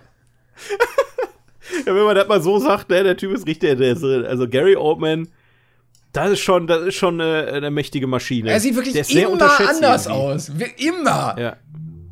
Ja, 1.87 1.95
wenn 1.95 2.05
man 2.05 2.15
das 2.17 2.29
mal 2.29 2.43
so 2.43 2.59
sagt, 2.59 2.91
ne, 2.91 3.03
der 3.05 3.17
Typ 3.17 3.33
ist 3.33 3.47
richtig, 3.47 3.79
der 3.79 3.93
ist, 3.93 4.03
äh, 4.03 4.27
also 4.27 4.49
Gary 4.49 4.77
Oldman, 4.77 5.29
das 6.13 6.31
ist 6.33 6.41
schon, 6.41 6.67
das 6.67 6.83
ist 6.83 6.97
schon 6.97 7.21
eine, 7.21 7.47
eine 7.53 7.71
mächtige 7.71 8.07
Maschine. 8.07 8.51
Er 8.51 8.61
sieht 8.61 8.75
wirklich 8.75 8.95
immer 9.17 9.61
anders 9.69 10.07
aus. 10.09 10.51
Wie- 10.59 10.87
Immer. 10.89 11.37
Ja. 11.39 11.57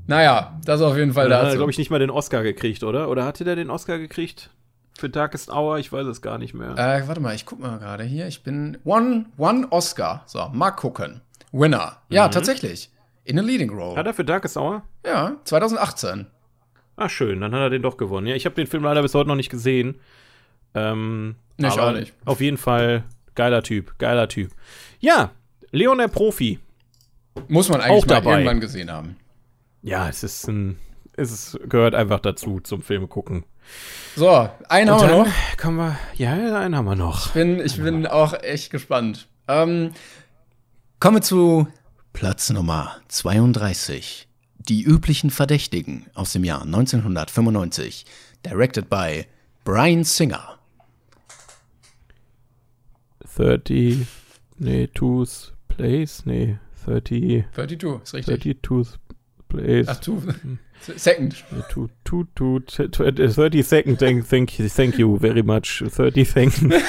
Naja, 0.08 0.58
das 0.64 0.80
auf 0.80 0.96
jeden 0.96 1.12
Fall 1.12 1.28
Da 1.28 1.38
hat 1.42 1.48
er, 1.50 1.56
glaube 1.56 1.70
ich, 1.70 1.78
nicht 1.78 1.90
mal 1.90 1.98
den 2.00 2.10
Oscar 2.10 2.42
gekriegt, 2.42 2.82
oder? 2.82 3.08
Oder 3.10 3.24
hatte 3.24 3.44
der 3.44 3.54
den 3.56 3.70
Oscar 3.70 3.98
gekriegt? 3.98 4.50
Für 4.98 5.08
Darkest 5.08 5.50
Hour? 5.52 5.78
Ich 5.78 5.92
weiß 5.92 6.06
es 6.06 6.22
gar 6.22 6.38
nicht 6.38 6.54
mehr. 6.54 6.72
Äh, 6.72 7.06
warte 7.06 7.20
mal, 7.20 7.34
ich 7.34 7.46
guck 7.46 7.60
mal 7.60 7.78
gerade 7.78 8.02
hier. 8.04 8.26
Ich 8.26 8.42
bin 8.42 8.78
One, 8.84 9.26
One 9.36 9.68
Oscar. 9.70 10.22
So, 10.26 10.48
mal 10.52 10.70
gucken. 10.72 11.20
Winner. 11.52 11.98
Ja, 12.08 12.28
tatsächlich. 12.28 12.90
In 13.24 13.38
a 13.38 13.42
leading 13.42 13.70
role. 13.70 13.96
Hat 13.96 14.06
er 14.06 14.14
für 14.14 14.24
Darkest 14.24 14.56
Hour? 14.56 14.82
ja, 15.06 15.36
2018. 15.44 16.26
Ah, 16.96 17.08
schön, 17.08 17.40
dann 17.40 17.52
hat 17.54 17.60
er 17.60 17.70
den 17.70 17.82
doch 17.82 17.96
gewonnen. 17.96 18.26
Ja, 18.26 18.34
ich 18.34 18.44
habe 18.44 18.56
den 18.56 18.66
Film 18.66 18.82
leider 18.82 19.02
bis 19.02 19.14
heute 19.14 19.28
noch 19.28 19.36
nicht 19.36 19.50
gesehen. 19.50 20.00
Ähm, 20.74 21.36
Nee, 21.58 21.68
ich 21.68 21.78
auch 21.78 21.92
nicht. 21.92 22.14
Auf 22.24 22.40
jeden 22.40 22.56
Fall 22.56 23.04
geiler 23.34 23.62
Typ, 23.62 23.98
geiler 23.98 24.28
Typ. 24.28 24.52
Ja, 25.00 25.32
Leon 25.70 25.98
der 25.98 26.08
Profi. 26.08 26.58
Muss 27.48 27.68
man 27.68 27.80
eigentlich 27.80 28.02
Auch 28.04 28.06
mal 28.06 28.14
dabei. 28.14 28.30
irgendwann 28.32 28.60
gesehen 28.60 28.90
haben. 28.90 29.16
Ja, 29.82 30.08
es 30.08 30.22
ist 30.22 30.48
ein, 30.48 30.78
es 31.16 31.30
ist, 31.30 31.58
gehört 31.68 31.94
einfach 31.94 32.20
dazu 32.20 32.60
zum 32.60 32.82
Film 32.82 33.08
gucken. 33.08 33.44
So, 34.16 34.48
einen 34.68 34.90
haben 34.90 35.08
wir 35.08 35.24
noch. 35.24 35.56
kommen 35.56 35.76
wir, 35.76 35.98
ja, 36.14 36.58
einen 36.58 36.76
haben 36.76 36.86
wir 36.86 36.96
noch. 36.96 37.32
Bin, 37.32 37.60
ich 37.60 37.76
bin 37.80 38.06
auch 38.06 38.34
echt 38.42 38.70
gespannt. 38.70 39.28
Ähm, 39.46 39.92
kommen 41.00 41.16
wir 41.18 41.22
zu 41.22 41.68
Platz 42.12 42.50
Nummer 42.50 42.96
32. 43.08 44.26
Die 44.58 44.82
üblichen 44.82 45.30
Verdächtigen 45.30 46.06
aus 46.14 46.32
dem 46.32 46.44
Jahr 46.44 46.62
1995. 46.62 48.04
Directed 48.44 48.90
by 48.90 49.26
Brian 49.64 50.04
Singer. 50.04 50.58
30, 53.36 54.06
nee, 54.58 54.88
Two's 54.88 55.52
Place, 55.68 56.26
nee, 56.26 56.58
30, 56.84 57.44
32, 57.54 58.02
ist 58.02 58.14
richtig. 58.14 58.62
30 58.62 58.98
Place. 59.48 59.88
Ach, 59.88 60.00
two, 60.00 60.20
second. 60.96 61.36
Two, 61.70 61.88
two, 62.04 62.26
two, 62.34 62.60
t- 62.60 62.88
t- 62.88 63.28
30 63.28 63.62
second, 63.62 63.98
thank, 63.98 64.26
thank, 64.26 64.58
you- 64.58 64.68
thank 64.68 64.98
you 64.98 65.16
very 65.18 65.42
much. 65.42 65.82
30 65.86 66.24
second. 66.24 66.70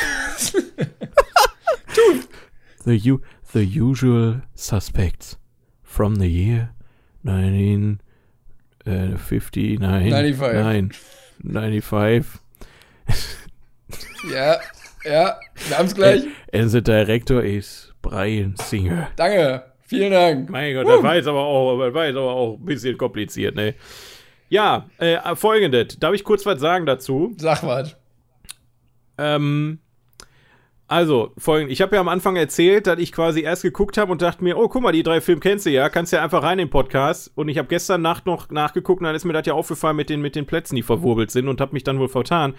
the, 2.86 2.98
u- 2.98 3.22
the 3.52 3.66
usual 3.66 4.42
suspects 4.56 5.36
from 5.84 6.16
the 6.16 6.28
year 6.28 6.72
1959. 7.24 10.10
95. 10.10 10.54
Nein, 10.56 10.92
95. 11.44 12.40
Ja, 14.32 14.58
ja, 15.06 15.38
wir 15.68 15.78
haben 15.78 15.86
es 15.88 15.96
gleich. 15.96 16.24
And 16.54 16.70
the 16.72 16.82
director 16.82 17.42
is 17.42 17.92
Brian 18.02 18.56
Singer. 18.58 19.10
Danke, 19.16 19.64
vielen 19.90 20.12
Dank. 20.12 20.50
Mein 20.50 20.74
Gott, 20.76 20.88
das 20.88 21.04
war 21.04 21.16
jetzt 21.16 21.28
aber 21.28 21.44
auch, 21.44 21.80
das 21.80 21.94
war 21.94 22.06
jetzt 22.06 22.16
aber 22.16 22.32
auch 22.32 22.58
ein 22.58 22.66
bisschen 22.66 22.98
kompliziert, 22.98 23.56
ne? 23.56 23.76
Ja, 24.50 24.90
äh, 24.98 25.36
folgendes. 25.36 26.00
Darf 26.00 26.14
ich 26.14 26.24
kurz 26.24 26.46
was 26.46 26.60
sagen 26.60 26.86
dazu? 26.86 27.36
Sag 27.38 27.64
was. 27.64 27.96
Ähm, 29.18 29.80
also, 30.88 31.34
folgendes. 31.38 31.74
Ich 31.74 31.82
habe 31.82 31.96
ja 31.96 32.02
am 32.02 32.08
Anfang 32.08 32.36
erzählt, 32.36 32.88
dass 32.88 32.98
ich 32.98 33.12
quasi 33.12 33.42
erst 33.42 33.62
geguckt 33.62 33.98
habe 33.98 34.12
und 34.12 34.24
dachte 34.24 34.44
mir, 34.44 34.58
oh, 34.58 34.68
guck 34.68 34.82
mal, 34.82 34.92
die 34.92 35.04
drei 35.04 35.22
Filme 35.22 35.40
kennst 35.40 35.68
du 35.68 35.70
ja, 35.70 35.88
kannst 35.88 36.12
ja 36.12 36.24
einfach 36.24 36.42
rein 36.42 36.58
in 36.58 36.66
den 36.66 36.72
Podcast. 36.72 37.32
Und 37.36 37.48
ich 37.48 37.60
habe 37.60 37.68
gestern 37.68 38.02
Nacht 38.02 38.26
noch 38.26 38.50
nachgeguckt 38.50 39.02
und 39.02 39.06
dann 39.06 39.16
ist 39.16 39.24
mir 39.24 39.34
das 39.34 39.46
ja 39.46 39.54
aufgefallen 39.54 39.96
mit 39.96 40.10
den, 40.10 40.20
mit 40.20 40.36
den 40.36 40.48
Plätzen, 40.48 40.76
die 40.76 40.82
verwurbelt 40.82 41.30
sind 41.30 41.48
und 41.48 41.62
habe 41.62 41.74
mich 41.74 41.84
dann 41.84 42.00
wohl 42.00 42.10
vertan. 42.10 42.56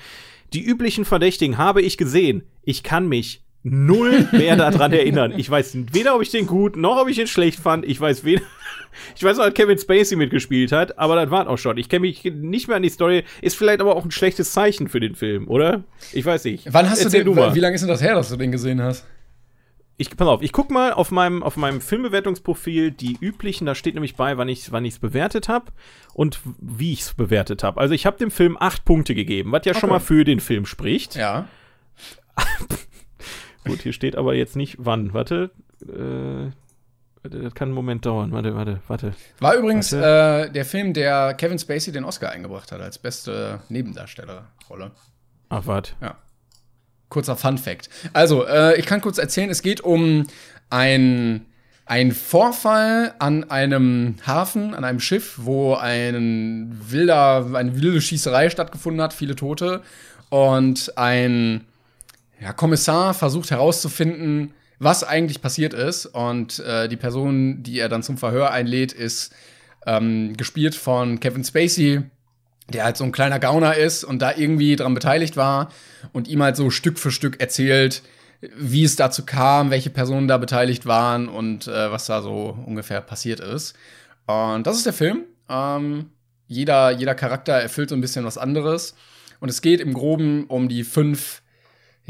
Die 0.53 0.63
üblichen 0.63 1.05
Verdächtigen 1.05 1.59
habe 1.59 1.83
ich 1.83 1.97
gesehen. 1.97 2.45
Ich 2.63 2.85
kann 2.85 3.09
mich 3.09 3.43
null 3.63 4.29
mehr 4.33 4.57
daran 4.57 4.93
erinnern. 4.93 5.33
Ich 5.37 5.51
weiß 5.51 5.77
weder, 5.93 6.17
ob 6.17 6.23
ich 6.23 6.31
den 6.31 6.47
gut, 6.47 6.77
noch 6.77 6.97
ob 7.01 7.09
ich 7.09 7.17
den 7.17 7.27
schlecht 7.27 7.61
fand. 7.61 7.85
Ich 7.85 8.01
weiß 8.01 8.25
weder, 8.25 8.43
ich 9.17 9.23
weiß 9.23 9.37
noch, 9.37 9.45
dass 9.45 9.55
Kevin 9.55 9.79
Spacey 9.79 10.17
mitgespielt 10.17 10.73
hat, 10.73 10.99
aber 10.99 11.17
das 11.17 11.31
war 11.31 11.49
auch 11.49 11.59
schon. 11.59 11.77
Ich 11.77 11.89
kenne 11.89 12.01
mich 12.01 12.25
nicht 12.25 12.69
mehr 12.69 12.77
an 12.79 12.83
die 12.83 12.89
Story. 12.89 13.25
Ist 13.43 13.57
vielleicht 13.57 13.81
aber 13.81 13.97
auch 13.97 14.05
ein 14.05 14.11
schlechtes 14.11 14.53
Zeichen 14.53 14.89
für 14.89 15.01
den 15.01 15.15
Film, 15.15 15.49
oder? 15.49 15.85
Ich 16.13 16.25
weiß 16.25 16.45
nicht. 16.45 16.73
Wann 16.73 16.89
hast 16.89 17.05
Erzähl 17.05 17.25
du 17.25 17.35
den, 17.35 17.41
mal. 17.45 17.55
wie 17.55 17.61
lange 17.61 17.75
ist 17.75 17.83
denn 17.83 17.89
das 17.89 18.03
her, 18.03 18.15
dass 18.15 18.31
du 18.31 18.37
den 18.37 18.51
gesehen 18.53 18.81
hast? 18.83 19.07
Ich, 19.99 20.17
pass 20.17 20.27
auf, 20.29 20.41
ich 20.41 20.53
guck 20.53 20.71
mal 20.71 20.95
auf 20.95 21.11
meinem, 21.11 21.43
auf 21.43 21.59
meinem 21.59 21.83
Filmbewertungsprofil 21.83 22.91
die 22.91 23.19
üblichen, 23.21 23.67
da 23.67 23.75
steht 23.75 23.93
nämlich 23.93 24.17
bei, 24.17 24.39
wann 24.39 24.49
ich 24.49 24.73
wann 24.73 24.87
es 24.87 24.99
bewertet 24.99 25.51
habe 25.51 25.67
und 26.15 26.41
wie 26.59 26.95
ich 26.95 27.03
es 27.03 27.13
bewertet 27.13 27.63
habe. 27.63 27.79
Also 27.79 27.93
ich 27.93 28.07
habe 28.07 28.17
dem 28.17 28.31
Film 28.31 28.57
acht 28.59 28.87
Punkte 28.87 29.15
gegeben, 29.15 29.53
was 29.53 29.67
ja 29.67 29.75
schon 29.75 29.91
Okay. 29.91 29.93
mal 29.93 30.01
für 30.01 30.25
den 30.25 30.41
Film 30.41 30.65
spricht. 30.65 31.17
Ja. 31.17 31.49
Gut, 33.67 33.83
hier 33.83 33.93
steht 33.93 34.17
aber 34.17 34.35
jetzt 34.35 34.57
nicht 34.57 34.77
wann. 34.79 35.13
Warte, 35.13 35.51
äh, 35.83 36.51
das 37.23 37.55
kann 37.55 37.69
einen 37.69 37.75
Moment 37.75 38.07
dauern. 38.07 38.33
Warte, 38.33 38.55
warte, 38.55 38.81
warte. 38.89 39.15
War 39.41 39.55
übrigens 39.55 39.93
Warte. 39.93 40.49
äh, 40.49 40.53
der 40.53 40.65
Film, 40.65 40.95
der 40.95 41.35
Kevin 41.35 41.59
Spacey 41.59 41.93
den 41.93 42.05
Oscar 42.05 42.31
eingebracht 42.31 42.73
hat 42.73 42.81
als 42.81 42.99
beste 42.99 43.61
Nebendarstellerrolle. 43.69 44.93
Ach, 45.51 45.67
warte. 45.67 45.93
Ja. 46.01 46.17
Kurzer 47.11 47.37
Fun 47.37 47.59
Fact. 47.59 47.91
Also, 48.13 48.47
äh, 48.47 48.79
ich 48.79 48.87
kann 48.87 49.01
kurz 49.01 49.19
erzählen, 49.19 49.51
es 49.51 49.63
geht 49.63 49.81
um 49.81 50.27
ein, 50.71 51.45
ein 51.85 52.13
Vorfall 52.13 53.15
an 53.19 53.51
einem 53.51 54.15
Hafen, 54.27 54.75
an 54.75 54.85
einem 54.85 55.01
Schiff, 55.01 55.35
wo 55.39 55.75
ein 55.75 56.79
wilder, 56.89 57.51
eine 57.55 57.75
wilde 57.83 58.01
Schießerei 58.01 58.49
stattgefunden 58.49 59.03
hat, 59.03 59.13
viele 59.13 59.35
Tote. 59.35 59.83
Und 60.31 60.97
ein 60.97 61.67
ja, 62.41 62.53
Kommissar 62.53 63.15
versucht 63.15 63.51
herauszufinden, 63.51 64.53
was 64.79 65.05
eigentlich 65.05 65.43
passiert 65.43 65.75
ist. 65.75 66.07
Und 66.07 66.59
äh, 66.61 66.89
die 66.89 66.97
Person, 66.97 67.63
die 67.63 67.79
er 67.79 67.89
dann 67.89 68.03
zum 68.03 68.17
Verhör 68.17 68.51
einlädt, 68.51 68.93
ist 68.93 69.33
ähm, 69.87 70.37
gespielt 70.37 70.75
von 70.75 71.21
Kevin 71.21 71.45
Spacey, 71.45 72.03
der 72.73 72.85
halt 72.85 72.97
so 72.97 73.05
ein 73.05 73.13
kleiner 73.13 73.39
Gauner 73.39 73.77
ist 73.77 74.05
und 74.05 74.21
da 74.23 74.35
irgendwie 74.35 74.77
dran 74.77 74.95
beteiligt 74.95 75.37
war 75.37 75.71
und 76.13 76.29
ihm 76.29 76.43
halt 76.43 76.57
so 76.57 76.71
Stück 76.71 76.99
für 76.99 77.11
Stück 77.11 77.41
erzählt, 77.41 78.03
wie 78.57 78.85
es 78.85 78.97
dazu 78.97 79.25
kam, 79.27 79.71
welche 79.71 79.91
Personen 79.91 80.29
da 80.29 80.39
beteiligt 80.39 80.87
waren 80.87 81.29
und 81.29 81.69
äh, 81.69 81.91
was 81.91 82.07
da 82.07 82.23
so 82.23 82.57
ungefähr 82.65 83.03
passiert 83.03 83.41
ist. 83.41 83.75
Und 84.27 84.67
das 84.67 84.77
ist 84.77 84.87
der 84.87 84.93
Film. 84.93 85.25
Ähm, 85.49 86.07
jeder, 86.47 86.91
jeder 86.91 87.15
Charakter 87.15 87.53
erfüllt 87.53 87.91
so 87.91 87.95
ein 87.95 88.01
bisschen 88.01 88.25
was 88.25 88.39
anderes. 88.39 88.95
Und 89.41 89.49
es 89.49 89.63
geht 89.63 89.81
im 89.81 89.93
Groben 89.93 90.45
um 90.45 90.69
die 90.69 90.85
fünf, 90.85 91.40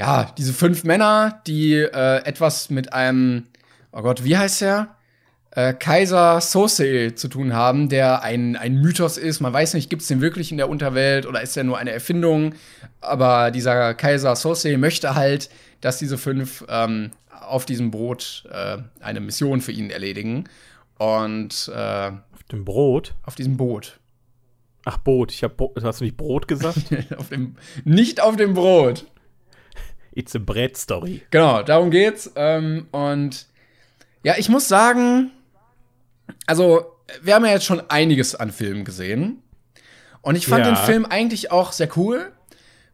ja, 0.00 0.32
diese 0.36 0.52
fünf 0.52 0.82
Männer, 0.84 1.40
die 1.46 1.74
äh, 1.74 2.24
etwas 2.24 2.70
mit 2.70 2.92
einem, 2.92 3.44
oh 3.92 4.02
Gott, 4.02 4.24
wie 4.24 4.36
heißt 4.36 4.62
der? 4.62 4.96
äh, 5.52 5.74
Kaiser 5.74 6.40
Sose 6.40 7.14
zu 7.14 7.28
tun 7.28 7.52
haben, 7.54 7.88
der 7.88 8.22
ein, 8.22 8.56
ein 8.56 8.76
Mythos 8.80 9.16
ist. 9.18 9.40
Man 9.40 9.52
weiß 9.52 9.74
nicht, 9.74 9.90
gibt 9.90 10.02
es 10.02 10.08
den 10.08 10.20
wirklich 10.20 10.52
in 10.52 10.58
der 10.58 10.68
Unterwelt 10.68 11.26
oder 11.26 11.42
ist 11.42 11.56
er 11.56 11.64
nur 11.64 11.78
eine 11.78 11.90
Erfindung? 11.90 12.54
Aber 13.00 13.50
dieser 13.50 13.94
Kaiser 13.94 14.36
Sose 14.36 14.76
möchte 14.78 15.14
halt, 15.14 15.50
dass 15.80 15.98
diese 15.98 16.18
fünf 16.18 16.64
ähm, 16.68 17.10
auf 17.40 17.64
diesem 17.64 17.90
Boot 17.90 18.44
äh, 18.52 18.78
eine 19.00 19.20
Mission 19.20 19.60
für 19.60 19.72
ihn 19.72 19.90
erledigen. 19.90 20.44
Und 20.98 21.70
äh, 21.74 22.10
Auf 22.10 22.42
dem 22.52 22.64
Brot. 22.64 23.14
auf 23.24 23.34
diesem 23.34 23.56
Boot. 23.56 23.98
Ach, 24.84 24.98
Boot. 24.98 25.32
Ich 25.32 25.42
hab, 25.42 25.56
Bo 25.56 25.74
hast 25.82 26.00
du 26.00 26.04
nicht 26.04 26.16
Brot 26.16 26.46
gesagt? 26.46 26.78
auf 27.16 27.28
dem, 27.30 27.56
nicht 27.84 28.20
auf 28.20 28.36
dem 28.36 28.54
Brot. 28.54 29.06
It's 30.12 30.34
a 30.34 30.38
Brett 30.38 30.76
Story. 30.76 31.22
Genau, 31.30 31.62
darum 31.62 31.90
geht's. 31.90 32.30
Ähm, 32.36 32.88
und 32.90 33.46
ja, 34.22 34.34
ich 34.38 34.48
muss 34.48 34.68
sagen, 34.68 35.30
also 36.46 36.96
wir 37.22 37.34
haben 37.34 37.44
ja 37.44 37.52
jetzt 37.52 37.64
schon 37.64 37.82
einiges 37.90 38.34
an 38.34 38.50
Filmen 38.50 38.84
gesehen. 38.84 39.42
Und 40.22 40.36
ich 40.36 40.46
fand 40.46 40.66
Ja. 40.66 40.72
den 40.72 40.76
Film 40.76 41.06
eigentlich 41.06 41.50
auch 41.50 41.72
sehr 41.72 41.88
cool. 41.96 42.32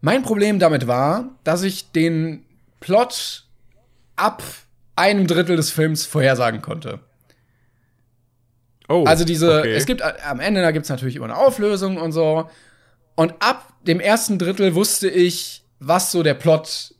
Mein 0.00 0.22
Problem 0.22 0.58
damit 0.58 0.86
war, 0.86 1.30
dass 1.42 1.62
ich 1.62 1.90
den 1.90 2.44
Plot 2.80 3.44
ab 4.14 4.42
einem 4.94 5.26
Drittel 5.26 5.56
des 5.56 5.70
Films 5.70 6.06
vorhersagen 6.06 6.62
konnte. 6.62 7.00
Oh. 8.88 9.04
Also 9.04 9.24
diese, 9.24 9.60
okay. 9.60 9.74
es 9.74 9.86
gibt 9.86 10.02
am 10.02 10.38
Ende, 10.38 10.62
da 10.62 10.70
gibt 10.70 10.84
es 10.84 10.90
natürlich 10.90 11.16
immer 11.16 11.24
eine 11.24 11.36
Auflösung 11.36 11.96
und 11.96 12.12
so. 12.12 12.48
Und 13.16 13.34
ab 13.40 13.72
dem 13.82 13.98
ersten 13.98 14.38
Drittel 14.38 14.74
wusste 14.74 15.08
ich, 15.08 15.64
was 15.80 16.12
so 16.12 16.22
der 16.22 16.34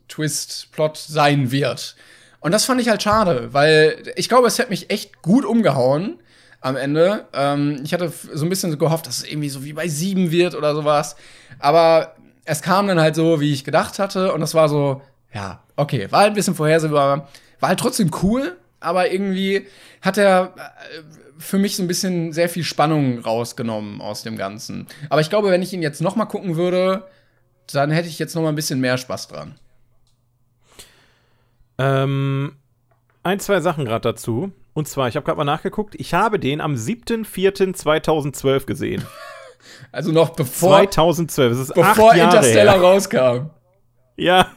Plot-Twist, 0.07 0.71
Plot 0.71 0.97
sein 0.97 1.51
wird. 1.51 1.95
Und 2.39 2.51
das 2.51 2.65
fand 2.65 2.79
ich 2.81 2.89
halt 2.89 3.01
schade, 3.01 3.49
weil 3.51 4.13
ich 4.15 4.29
glaube, 4.29 4.47
es 4.47 4.57
hätte 4.59 4.69
mich 4.69 4.89
echt 4.89 5.21
gut 5.21 5.45
umgehauen 5.45 6.19
am 6.61 6.75
Ende. 6.75 7.27
Ähm, 7.33 7.81
ich 7.83 7.93
hatte 7.93 8.11
so 8.33 8.45
ein 8.45 8.49
bisschen 8.49 8.77
gehofft, 8.77 9.07
dass 9.07 9.19
es 9.19 9.29
irgendwie 9.29 9.49
so 9.49 9.63
wie 9.63 9.73
bei 9.73 9.87
sieben 9.87 10.31
wird 10.31 10.55
oder 10.55 10.75
sowas. 10.75 11.15
Aber 11.59 12.15
es 12.45 12.61
kam 12.61 12.87
dann 12.87 12.99
halt 12.99 13.15
so, 13.15 13.41
wie 13.41 13.53
ich 13.53 13.63
gedacht 13.63 13.99
hatte. 13.99 14.33
Und 14.33 14.41
das 14.41 14.53
war 14.53 14.69
so, 14.69 15.01
ja, 15.33 15.61
okay, 15.75 16.11
war 16.11 16.21
halt 16.21 16.31
ein 16.31 16.35
bisschen 16.35 16.55
vorhersehbar. 16.55 17.27
War 17.59 17.69
halt 17.69 17.79
trotzdem 17.79 18.11
cool, 18.21 18.55
aber 18.79 19.11
irgendwie 19.11 19.67
hat 20.01 20.17
er 20.17 20.53
äh, 20.55 21.01
für 21.39 21.57
mich 21.57 21.75
so 21.75 21.83
ein 21.83 21.87
bisschen 21.87 22.33
sehr 22.33 22.49
viel 22.49 22.63
Spannung 22.63 23.19
rausgenommen 23.19 23.99
aus 23.99 24.23
dem 24.23 24.37
Ganzen. 24.37 24.87
Aber 25.09 25.21
ich 25.21 25.29
glaube, 25.29 25.49
wenn 25.49 25.61
ich 25.61 25.73
ihn 25.73 25.81
jetzt 25.81 26.01
noch 26.01 26.15
mal 26.15 26.25
gucken 26.25 26.55
würde, 26.55 27.07
dann 27.73 27.91
hätte 27.91 28.07
ich 28.07 28.19
jetzt 28.19 28.35
noch 28.35 28.43
mal 28.43 28.49
ein 28.49 28.55
bisschen 28.55 28.79
mehr 28.79 28.97
Spaß 28.97 29.27
dran. 29.27 29.55
Ähm, 31.77 32.55
ein, 33.23 33.39
zwei 33.39 33.59
Sachen 33.61 33.85
gerade 33.85 34.01
dazu. 34.01 34.51
Und 34.73 34.87
zwar, 34.87 35.07
ich 35.07 35.15
habe 35.15 35.25
gerade 35.25 35.37
mal 35.37 35.43
nachgeguckt, 35.43 35.95
ich 35.95 36.13
habe 36.13 36.39
den 36.39 36.61
am 36.61 36.75
7.4.2012 36.75 38.65
gesehen. 38.65 39.05
Also 39.91 40.11
noch 40.13 40.29
bevor, 40.29 40.89
2012, 40.89 41.51
das 41.51 41.59
ist 41.59 41.73
bevor 41.73 42.11
acht 42.11 42.17
Jahre 42.17 42.37
Interstellar 42.37 42.75
her. 42.75 42.83
rauskam. 42.83 43.49
Ja. 44.17 44.47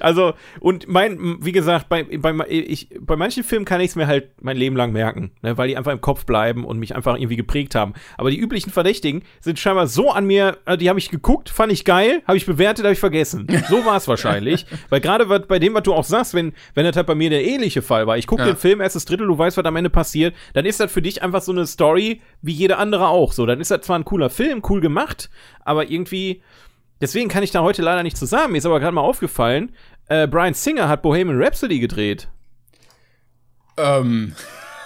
Also, 0.00 0.34
und 0.60 0.88
mein, 0.88 1.38
wie 1.44 1.52
gesagt, 1.52 1.88
bei, 1.88 2.04
bei, 2.04 2.34
ich, 2.48 2.88
bei 3.00 3.16
manchen 3.16 3.44
Filmen 3.44 3.64
kann 3.64 3.80
ich 3.80 3.90
es 3.90 3.96
mir 3.96 4.06
halt 4.06 4.30
mein 4.42 4.56
Leben 4.56 4.76
lang 4.76 4.92
merken, 4.92 5.30
ne, 5.42 5.56
weil 5.58 5.68
die 5.68 5.76
einfach 5.76 5.92
im 5.92 6.00
Kopf 6.00 6.24
bleiben 6.26 6.64
und 6.64 6.78
mich 6.78 6.94
einfach 6.96 7.16
irgendwie 7.16 7.36
geprägt 7.36 7.74
haben. 7.74 7.94
Aber 8.16 8.30
die 8.30 8.38
üblichen 8.38 8.70
Verdächtigen 8.70 9.22
sind 9.40 9.58
scheinbar 9.58 9.86
so 9.86 10.10
an 10.10 10.26
mir, 10.26 10.58
äh, 10.66 10.76
die 10.76 10.88
habe 10.88 10.98
ich 10.98 11.10
geguckt, 11.10 11.48
fand 11.48 11.72
ich 11.72 11.84
geil, 11.84 12.22
habe 12.26 12.36
ich 12.36 12.46
bewertet, 12.46 12.84
habe 12.84 12.92
ich 12.94 12.98
vergessen. 12.98 13.46
So 13.68 13.84
war 13.84 13.96
es 13.96 14.08
wahrscheinlich. 14.08 14.66
weil 14.88 15.00
gerade 15.00 15.26
bei 15.26 15.58
dem, 15.58 15.74
was 15.74 15.82
du 15.82 15.92
auch 15.94 16.04
sagst, 16.04 16.34
wenn, 16.34 16.52
wenn 16.74 16.84
das 16.84 16.96
halt 16.96 17.06
bei 17.06 17.14
mir 17.14 17.30
der 17.30 17.44
ähnliche 17.44 17.82
Fall 17.82 18.06
war, 18.06 18.16
ich 18.18 18.26
gucke 18.26 18.42
Ja. 18.42 18.48
den 18.52 18.56
Film, 18.56 18.80
erstes 18.80 19.04
Drittel, 19.04 19.26
du 19.26 19.36
weißt, 19.36 19.56
was 19.56 19.64
am 19.64 19.76
Ende 19.76 19.90
passiert, 19.90 20.34
dann 20.54 20.64
ist 20.64 20.80
das 20.80 20.90
für 20.92 21.02
dich 21.02 21.22
einfach 21.22 21.42
so 21.42 21.52
eine 21.52 21.66
Story 21.66 22.20
wie 22.42 22.52
jede 22.52 22.78
andere 22.78 23.08
auch. 23.08 23.32
So, 23.32 23.46
dann 23.46 23.60
ist 23.60 23.70
das 23.70 23.82
zwar 23.82 23.98
ein 23.98 24.04
cooler 24.04 24.30
Film, 24.30 24.62
cool 24.68 24.80
gemacht, 24.80 25.30
aber 25.64 25.90
irgendwie. 25.90 26.42
Deswegen 27.00 27.28
kann 27.28 27.42
ich 27.42 27.50
da 27.50 27.62
heute 27.62 27.82
leider 27.82 28.02
nicht 28.02 28.16
zusammen. 28.16 28.52
Mir 28.52 28.58
ist 28.58 28.66
aber 28.66 28.80
gerade 28.80 28.92
mal 28.94 29.00
aufgefallen, 29.02 29.74
äh, 30.08 30.26
Brian 30.26 30.54
Singer 30.54 30.88
hat 30.88 31.02
Bohemian 31.02 31.40
Rhapsody 31.42 31.78
gedreht. 31.80 32.28
Ähm, 33.76 34.34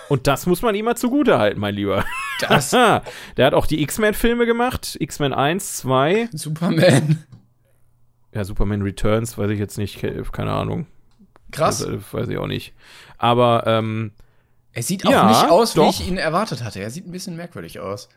Und 0.09 0.26
das 0.26 0.46
muss 0.46 0.62
man 0.62 0.74
ihm 0.74 0.86
mal 0.86 0.96
zugute 0.96 1.38
halten, 1.38 1.61
mein 1.61 1.74
Lieber. 1.74 2.04
das 2.48 2.70
Der 3.36 3.46
hat 3.46 3.54
auch 3.54 3.66
die 3.66 3.82
X-Men-Filme 3.82 4.46
gemacht. 4.46 4.96
X-Men 4.98 5.32
1, 5.34 5.76
2. 5.78 6.30
Superman. 6.32 7.24
Ja, 8.32 8.44
Superman 8.44 8.82
Returns, 8.82 9.36
weiß 9.36 9.50
ich 9.50 9.59
jetzt 9.59 9.78
nicht. 9.78 9.98
ke- 10.00 10.22
Keine 10.32 10.52
Ahnung. 10.52 10.86
Krass. 11.50 11.78
Das, 11.78 11.88
äh, 11.88 11.98
weiß 12.12 12.28
ich 12.28 12.38
auch 12.38 12.46
nicht. 12.46 12.74
Aber, 13.18 13.64
ähm, 13.66 14.12
Er 14.72 14.82
sieht 14.82 15.06
auch 15.06 15.11
Ja, 15.11 15.28
nicht 15.28 15.50
aus, 15.50 15.74
wie 15.74 15.80
doch. 15.80 15.90
ich 15.90 16.06
ihn 16.09 16.18
erwartet 16.18 16.62
hatte. 16.62 16.80
Er 16.80 16.90
sieht 16.90 17.06
ein 17.06 17.11
bisschen 17.12 17.36
merkwürdig 17.36 17.80
aus. 17.80 18.09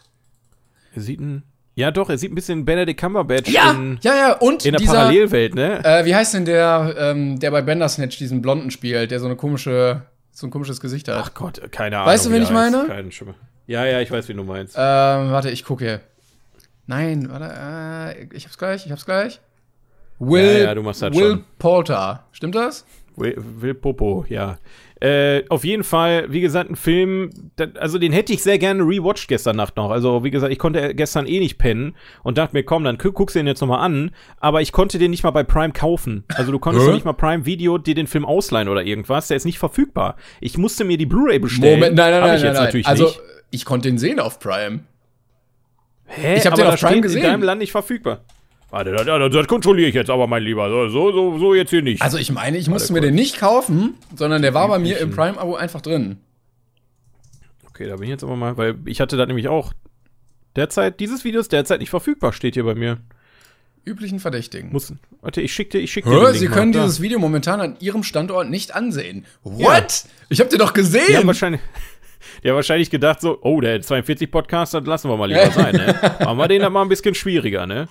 er 0.95 1.01
sieht 1.01 1.19
ein. 1.19 1.43
Ja, 1.75 1.89
doch, 1.91 2.09
er 2.09 2.17
sieht 2.17 2.31
ein 2.31 2.35
bisschen 2.35 2.65
Benedict 2.65 2.99
Cumberbatch 2.99 3.49
Ja, 3.49 3.71
in, 3.71 3.97
ja, 4.01 4.15
ja. 4.15 4.33
Und 4.33 4.65
in 4.65 4.73
der 4.73 4.79
dieser, 4.79 4.93
Parallelwelt, 4.93 5.55
ne? 5.55 5.79
äh, 5.83 6.03
wie 6.05 6.13
heißt 6.13 6.33
denn 6.33 6.45
der, 6.45 6.95
ähm, 6.97 7.39
der 7.39 7.51
bei 7.51 7.61
Bandersnatch 7.61 8.17
diesen 8.17 8.41
Blonden 8.41 8.71
spielt, 8.71 9.11
der 9.11 9.19
so 9.19 9.25
eine 9.25 9.37
komische, 9.37 10.01
so 10.31 10.47
ein 10.47 10.51
komisches 10.51 10.81
Gesicht 10.81 11.07
hat? 11.07 11.17
Ach 11.17 11.33
Gott, 11.33 11.61
keine 11.71 11.97
Ahnung. 11.97 12.07
Weißt 12.09 12.25
du, 12.25 12.31
wen 12.31 12.41
ich 12.43 12.49
meine? 12.51 12.85
Keinen 12.87 13.11
Schimmer. 13.11 13.35
Ja, 13.67 13.85
ja, 13.85 14.01
ich 14.01 14.11
weiß, 14.11 14.27
wie 14.27 14.33
du 14.33 14.43
meinst. 14.43 14.75
Ähm, 14.75 15.31
warte, 15.31 15.49
ich 15.49 15.63
gucke 15.63 15.85
hier. 15.85 16.01
Nein, 16.87 17.29
warte, 17.29 18.17
äh, 18.19 18.35
ich 18.35 18.45
hab's 18.45 18.57
gleich, 18.57 18.85
ich 18.85 18.91
hab's 18.91 19.05
gleich. 19.05 19.39
Will, 20.19 20.43
Ja, 20.57 20.63
ja, 20.65 20.75
du 20.75 20.83
machst 20.83 21.01
das 21.01 21.15
Will 21.15 21.29
schon. 21.31 21.45
Porter. 21.57 22.25
Stimmt 22.33 22.55
das? 22.55 22.85
Will, 23.15 23.35
Will 23.37 23.73
Popo, 23.75 24.25
ja. 24.27 24.57
Äh, 25.03 25.45
auf 25.49 25.63
jeden 25.65 25.83
Fall, 25.83 26.31
wie 26.31 26.41
gesagt, 26.41 26.69
ein 26.69 26.75
Film, 26.75 27.31
da, 27.55 27.65
also 27.79 27.97
den 27.97 28.11
hätte 28.11 28.33
ich 28.33 28.43
sehr 28.43 28.59
gerne 28.59 28.83
rewatcht 28.83 29.27
gestern 29.27 29.55
Nacht 29.55 29.75
noch. 29.75 29.89
Also, 29.89 30.23
wie 30.23 30.29
gesagt, 30.29 30.53
ich 30.53 30.59
konnte 30.59 30.93
gestern 30.93 31.25
eh 31.25 31.39
nicht 31.39 31.57
pennen 31.57 31.95
und 32.21 32.37
dachte 32.37 32.55
mir, 32.55 32.63
komm, 32.63 32.83
dann 32.83 32.99
gu- 32.99 33.11
guckst 33.11 33.35
du 33.35 33.39
den 33.39 33.47
jetzt 33.47 33.61
nochmal 33.61 33.79
an. 33.83 34.11
Aber 34.37 34.61
ich 34.61 34.71
konnte 34.71 34.99
den 34.99 35.09
nicht 35.09 35.23
mal 35.23 35.31
bei 35.31 35.43
Prime 35.43 35.73
kaufen. 35.73 36.23
Also, 36.35 36.51
du 36.51 36.59
konntest 36.59 36.87
nicht 36.91 37.03
mal 37.03 37.13
Prime 37.13 37.47
Video 37.47 37.79
dir 37.79 37.95
den 37.95 38.05
Film 38.05 38.25
ausleihen 38.25 38.69
oder 38.69 38.83
irgendwas. 38.83 39.27
Der 39.27 39.37
ist 39.37 39.45
nicht 39.45 39.57
verfügbar. 39.57 40.17
Ich 40.39 40.59
musste 40.59 40.83
mir 40.83 40.97
die 40.99 41.07
Blu-ray 41.07 41.39
bestellen. 41.39 41.79
Moment, 41.79 41.95
nein, 41.95 42.11
nein, 42.11 42.21
nein, 42.21 42.35
ich 42.37 42.43
nein, 42.43 42.53
nein. 42.53 42.81
Also, 42.85 43.05
nicht. 43.05 43.19
ich 43.49 43.65
konnte 43.65 43.89
den 43.89 43.97
sehen 43.97 44.19
auf 44.19 44.39
Prime. 44.39 44.81
Hä? 46.05 46.35
ich 46.35 46.45
hab 46.45 46.53
Aber 46.53 46.61
den 46.63 46.73
auf 46.73 46.79
Prime 46.79 47.01
gesehen. 47.01 47.23
in 47.23 47.27
deinem 47.31 47.43
Land 47.43 47.59
nicht 47.61 47.71
verfügbar. 47.71 48.21
Warte, 48.71 48.93
das, 48.93 49.05
das, 49.05 49.31
das 49.31 49.47
kontrolliere 49.47 49.89
ich 49.89 49.95
jetzt 49.95 50.09
aber, 50.09 50.27
mein 50.27 50.43
Lieber. 50.43 50.69
So, 50.69 50.87
so, 50.89 51.37
so, 51.37 51.53
jetzt 51.53 51.69
hier 51.69 51.81
nicht. 51.81 52.01
Also, 52.01 52.17
ich 52.17 52.31
meine, 52.31 52.57
ich 52.57 52.69
musste 52.69 52.93
mir 52.93 53.01
den 53.01 53.13
nicht 53.13 53.37
kaufen, 53.37 53.95
sondern 54.15 54.41
der 54.41 54.53
war 54.53 54.67
bei 54.69 54.79
mir 54.79 54.97
im. 54.97 55.11
Prime-Abo 55.11 55.55
einfach 55.55 55.81
drin. 55.81 56.17
Okay, 57.69 57.87
da 57.87 57.95
bin 57.97 58.03
ich 58.03 58.09
jetzt 58.09 58.23
aber 58.23 58.37
mal, 58.37 58.55
weil 58.55 58.77
ich 58.85 59.01
hatte 59.01 59.17
da 59.17 59.25
nämlich 59.25 59.49
auch 59.49 59.73
derzeit, 60.55 61.01
dieses 61.01 61.25
Video 61.25 61.41
ist 61.41 61.51
derzeit 61.51 61.81
nicht 61.81 61.89
verfügbar, 61.89 62.31
steht 62.31 62.53
hier 62.53 62.63
bei 62.63 62.75
mir. 62.75 62.99
Üblichen 63.83 64.19
Verdächtigen. 64.19 64.71
Muss, 64.71 64.93
warte, 65.21 65.41
ich 65.41 65.53
schick 65.53 65.71
dir, 65.71 65.79
ich 65.79 65.91
schick 65.91 66.05
dir 66.05 66.11
den 66.11 66.33
Sie 66.33 66.41
Link 66.41 66.53
können 66.53 66.71
mal. 66.71 66.77
Da. 66.77 66.83
dieses 66.85 67.01
Video 67.01 67.19
momentan 67.19 67.59
an 67.59 67.75
Ihrem 67.79 68.03
Standort 68.03 68.49
nicht 68.49 68.73
ansehen. 68.73 69.25
What? 69.43 70.05
Ich 70.29 70.39
hab 70.39 70.49
den 70.49 70.59
doch 70.59 70.73
gesehen. 70.73 71.17
Haben 71.17 71.27
wahrscheinlich, 71.27 71.61
die 72.43 72.49
haben 72.49 72.55
wahrscheinlich 72.55 72.89
gedacht 72.89 73.21
so, 73.21 73.39
oh, 73.41 73.61
der 73.61 73.81
42 73.81 74.29
Podcast, 74.31 74.73
das 74.73 74.85
lassen 74.85 75.09
wir 75.09 75.17
mal 75.17 75.27
lieber 75.29 75.51
sein, 75.51 75.75
ne? 75.75 75.95
Machen 76.19 76.37
wir 76.37 76.47
den 76.47 76.61
dann 76.61 76.73
mal 76.73 76.81
ein 76.81 76.89
bisschen 76.89 77.15
schwieriger, 77.15 77.65
ne? 77.65 77.87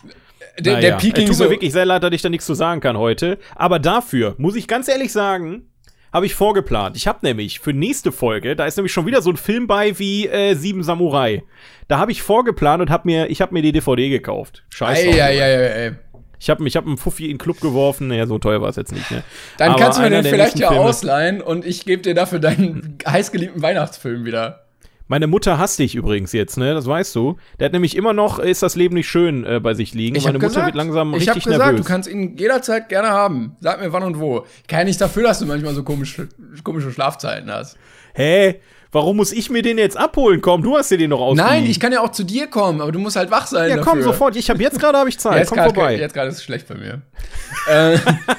der, 0.59 0.75
Naja, 0.75 0.91
der 0.91 0.97
Peking 0.97 1.25
es 1.25 1.31
tut 1.31 1.37
so. 1.37 1.45
mir 1.45 1.51
wirklich 1.51 1.73
sehr 1.73 1.87
leid, 1.87 2.03
dass 2.03 2.13
ich 2.13 2.23
da 2.23 2.29
nichts 2.29 2.47
zu 2.47 2.55
sagen 2.55 2.81
kann 2.81 2.99
heute. 2.99 3.39
Aber 3.55 3.79
dafür, 3.79 4.35
muss 4.39 4.57
ich 4.57 4.69
ganz 4.69 4.89
ehrlich 4.89 5.13
sagen, 5.13 5.67
habe 6.13 6.27
ich 6.27 6.35
vorgeplant. 6.35 6.97
Ich 6.97 7.07
habe 7.07 7.21
nämlich 7.23 7.61
für 7.61 7.73
nächste 7.73 8.11
Folge, 8.13 8.57
da 8.57 8.67
ist 8.67 8.77
nämlich 8.77 8.93
schon 8.93 9.07
wieder 9.07 9.23
so 9.23 9.31
ein 9.31 9.37
Film 9.37 9.67
bei 9.67 9.99
wie 9.99 10.27
äh, 10.27 10.55
Sieben 10.55 10.83
Samurai. 10.83 11.45
Da 11.89 11.99
habe 11.99 12.11
ich 12.13 12.23
vorgeplant 12.23 12.83
und 12.83 12.91
habe 12.91 13.03
mir, 13.07 13.31
ich 13.31 13.41
habe 13.41 13.55
mir 13.55 13.63
die 13.63 13.73
DVD 13.73 14.09
gekauft. 14.09 14.65
Scheiße. 14.71 15.03
Ey, 15.03 15.13
ey, 15.13 15.39
ey, 15.39 15.39
ey, 15.39 15.87
ey. 15.89 15.93
Ich 16.41 16.51
habe 16.51 16.67
ich 16.67 16.75
hab 16.77 16.87
einen 16.87 16.97
Fuffi 16.97 17.25
in 17.27 17.33
den 17.33 17.39
Club 17.39 17.61
geworfen. 17.61 18.09
Naja, 18.09 18.27
so 18.27 18.39
teuer 18.39 18.61
war 18.63 18.71
es 18.71 18.77
jetzt 18.77 18.93
nicht, 18.93 19.11
ne? 19.11 19.23
Dann 19.59 19.73
Aber 19.73 19.79
kannst 19.81 19.99
du 19.99 20.03
mir 20.03 20.11
den 20.11 20.25
vielleicht 20.25 20.59
ja 20.59 20.69
Filme- 20.69 20.83
ausleihen 20.85 21.41
und 21.43 21.65
ich 21.67 21.85
gebe 21.85 22.03
dir 22.03 22.15
dafür 22.15 22.39
deinen 22.41 22.97
heißgeliebten 23.07 23.61
Weihnachtsfilm 23.63 24.25
wieder. 24.25 24.65
Meine 25.07 25.27
Mutter 25.27 25.59
hasst 25.59 25.81
dich 25.81 25.97
übrigens 25.97 26.33
jetzt, 26.33 26.57
ne? 26.57 26.73
Das 26.73 26.87
weißt 26.87 27.15
du. 27.17 27.37
Der 27.59 27.65
hat 27.67 27.73
nämlich 27.73 27.97
immer 27.97 28.13
noch, 28.13 28.39
ist 28.39 28.63
das 28.63 28.77
Leben 28.77 28.95
nicht 28.95 29.09
schön 29.09 29.45
äh, 29.45 29.59
bei 29.61 29.75
sich 29.75 29.93
liegen. 29.93 30.15
Ich 30.17 30.25
Meine 30.25 30.39
Mutter 30.39 30.47
gesagt, 30.49 30.67
wird 30.67 30.77
langsam 30.77 31.13
ich 31.15 31.29
hab 31.29 31.35
richtig 31.37 31.53
gesagt, 31.53 31.73
nervös. 31.73 31.85
du 31.85 31.93
kannst 31.93 32.09
ihn 32.09 32.37
jederzeit 32.37 32.89
gerne 32.89 33.09
haben. 33.09 33.57
Sag 33.61 33.81
mir 33.81 33.93
wann 33.93 34.05
und 34.05 34.21
wo. 34.21 34.47
Kann 34.69 34.87
nicht 34.87 35.01
dafür, 35.01 35.25
dass 35.25 35.41
du 35.41 35.47
manchmal 35.47 35.75
so 35.75 35.83
komisch, 35.83 36.23
komische 36.63 36.93
Schlafzeiten 36.93 37.51
hast. 37.53 37.77
Hä? 38.15 38.61
Warum 38.93 39.19
muss 39.19 39.31
ich 39.31 39.51
mir 39.51 39.63
den 39.63 39.79
jetzt 39.79 39.97
abholen? 39.97 40.41
Komm, 40.41 40.63
du 40.65 40.77
hast 40.77 40.91
dir 40.91 40.99
den 40.99 41.11
noch 41.11 41.21
ausgeliehen. 41.21 41.63
Nein, 41.63 41.71
ich 41.71 41.79
kann 41.79 41.93
ja 41.93 42.01
auch 42.01 42.11
zu 42.11 42.25
dir 42.25 42.49
kommen, 42.49 42.81
aber 42.81 42.91
du 42.91 42.99
musst 42.99 43.15
halt 43.15 43.31
wach 43.31 43.47
sein 43.47 43.71
Ja, 43.71 43.77
dafür. 43.77 43.93
komm, 43.93 44.03
sofort. 44.03 44.35
Ich 44.35 44.51
habe 44.51 44.61
jetzt 44.61 44.81
gerade 44.81 44.99
habe 44.99 45.09
ich 45.09 45.17
Zeit. 45.19 45.39
Jetzt 45.39 45.49
komm 45.51 45.59
gerade 45.59 45.75
vorbei. 45.75 45.97
jetzt 45.97 46.13
gerade 46.13 46.29
ist 46.29 46.39
es 46.39 46.43
schlecht 46.45 46.67
bei 46.67 46.75
mir. 46.75 47.03
äh, 47.69 47.99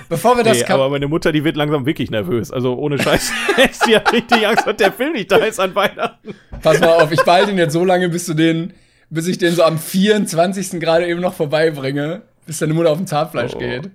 bevor 0.10 0.36
wir 0.36 0.44
das 0.44 0.58
Nee, 0.58 0.66
aber 0.66 0.90
meine 0.90 1.08
Mutter, 1.08 1.32
die 1.32 1.44
wird 1.46 1.56
langsam 1.56 1.86
wirklich 1.86 2.12
nervös. 2.12 2.52
Also 2.52 2.76
ohne 2.76 3.02
Scheiß. 3.02 3.32
die 3.88 3.96
hat 3.96 4.12
richtig 4.12 4.46
Angst, 4.46 4.68
dass 4.68 4.76
der 4.76 4.92
Film 4.92 5.14
nicht 5.14 5.32
da 5.32 5.38
ist 5.38 5.60
an 5.60 5.74
Weihnachten. 5.74 6.36
Pass 6.62 6.80
mal 6.82 7.02
auf, 7.02 7.12
ich 7.14 7.24
behalte 7.24 7.52
ihn 7.52 7.58
jetzt 7.58 7.72
so 7.74 7.86
lange, 7.86 8.10
bis 8.10 8.26
du 8.26 8.34
den, 8.34 8.74
bis 9.10 9.28
ich 9.28 9.38
den 9.38 9.54
so 9.56 9.64
am 9.64 9.78
24. 9.80 10.82
gerade 10.82 11.08
eben 11.08 11.22
noch 11.22 11.34
vorbeibringe, 11.34 12.24
bis 12.46 12.60
deine 12.60 12.74
Mutter 12.74 12.90
auf 12.92 12.98
dem 12.98 13.08
Zahnfleisch 13.08 13.54
Oh. 13.56 13.60
geht. 13.60 13.90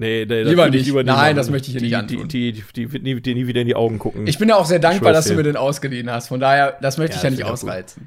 Nee, 0.00 0.24
nee, 0.28 0.42
das 0.44 0.50
Lieber 0.50 0.70
nicht. 0.70 0.86
Lieber 0.86 1.02
Nein, 1.02 1.34
das 1.36 1.50
möchte 1.50 1.66
ich 1.68 1.72
hier 1.72 1.80
die, 1.80 1.86
nicht 1.88 1.96
antun. 1.96 2.28
Die, 2.28 2.52
die, 2.52 2.62
die, 2.62 2.72
die 2.72 2.92
wird 2.92 3.02
nie, 3.02 3.20
dir 3.20 3.34
nie 3.34 3.46
wieder 3.48 3.60
in 3.62 3.66
die 3.66 3.74
Augen 3.74 3.98
gucken. 3.98 4.26
Ich 4.28 4.38
bin 4.38 4.48
ja 4.48 4.54
auch 4.56 4.64
sehr 4.64 4.78
dankbar, 4.78 5.12
dass 5.12 5.26
du 5.26 5.34
mir 5.34 5.42
den 5.42 5.56
ausgeliehen 5.56 6.08
hast. 6.10 6.28
Von 6.28 6.38
daher, 6.40 6.78
das 6.80 6.98
möchte 6.98 7.14
Ja, 7.14 7.18
ich 7.18 7.24
ja 7.24 7.30
nicht 7.30 7.42
gut. 7.42 7.50
ausreizen. 7.50 8.06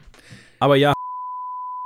aber 0.59 0.77
ja. 0.77 0.93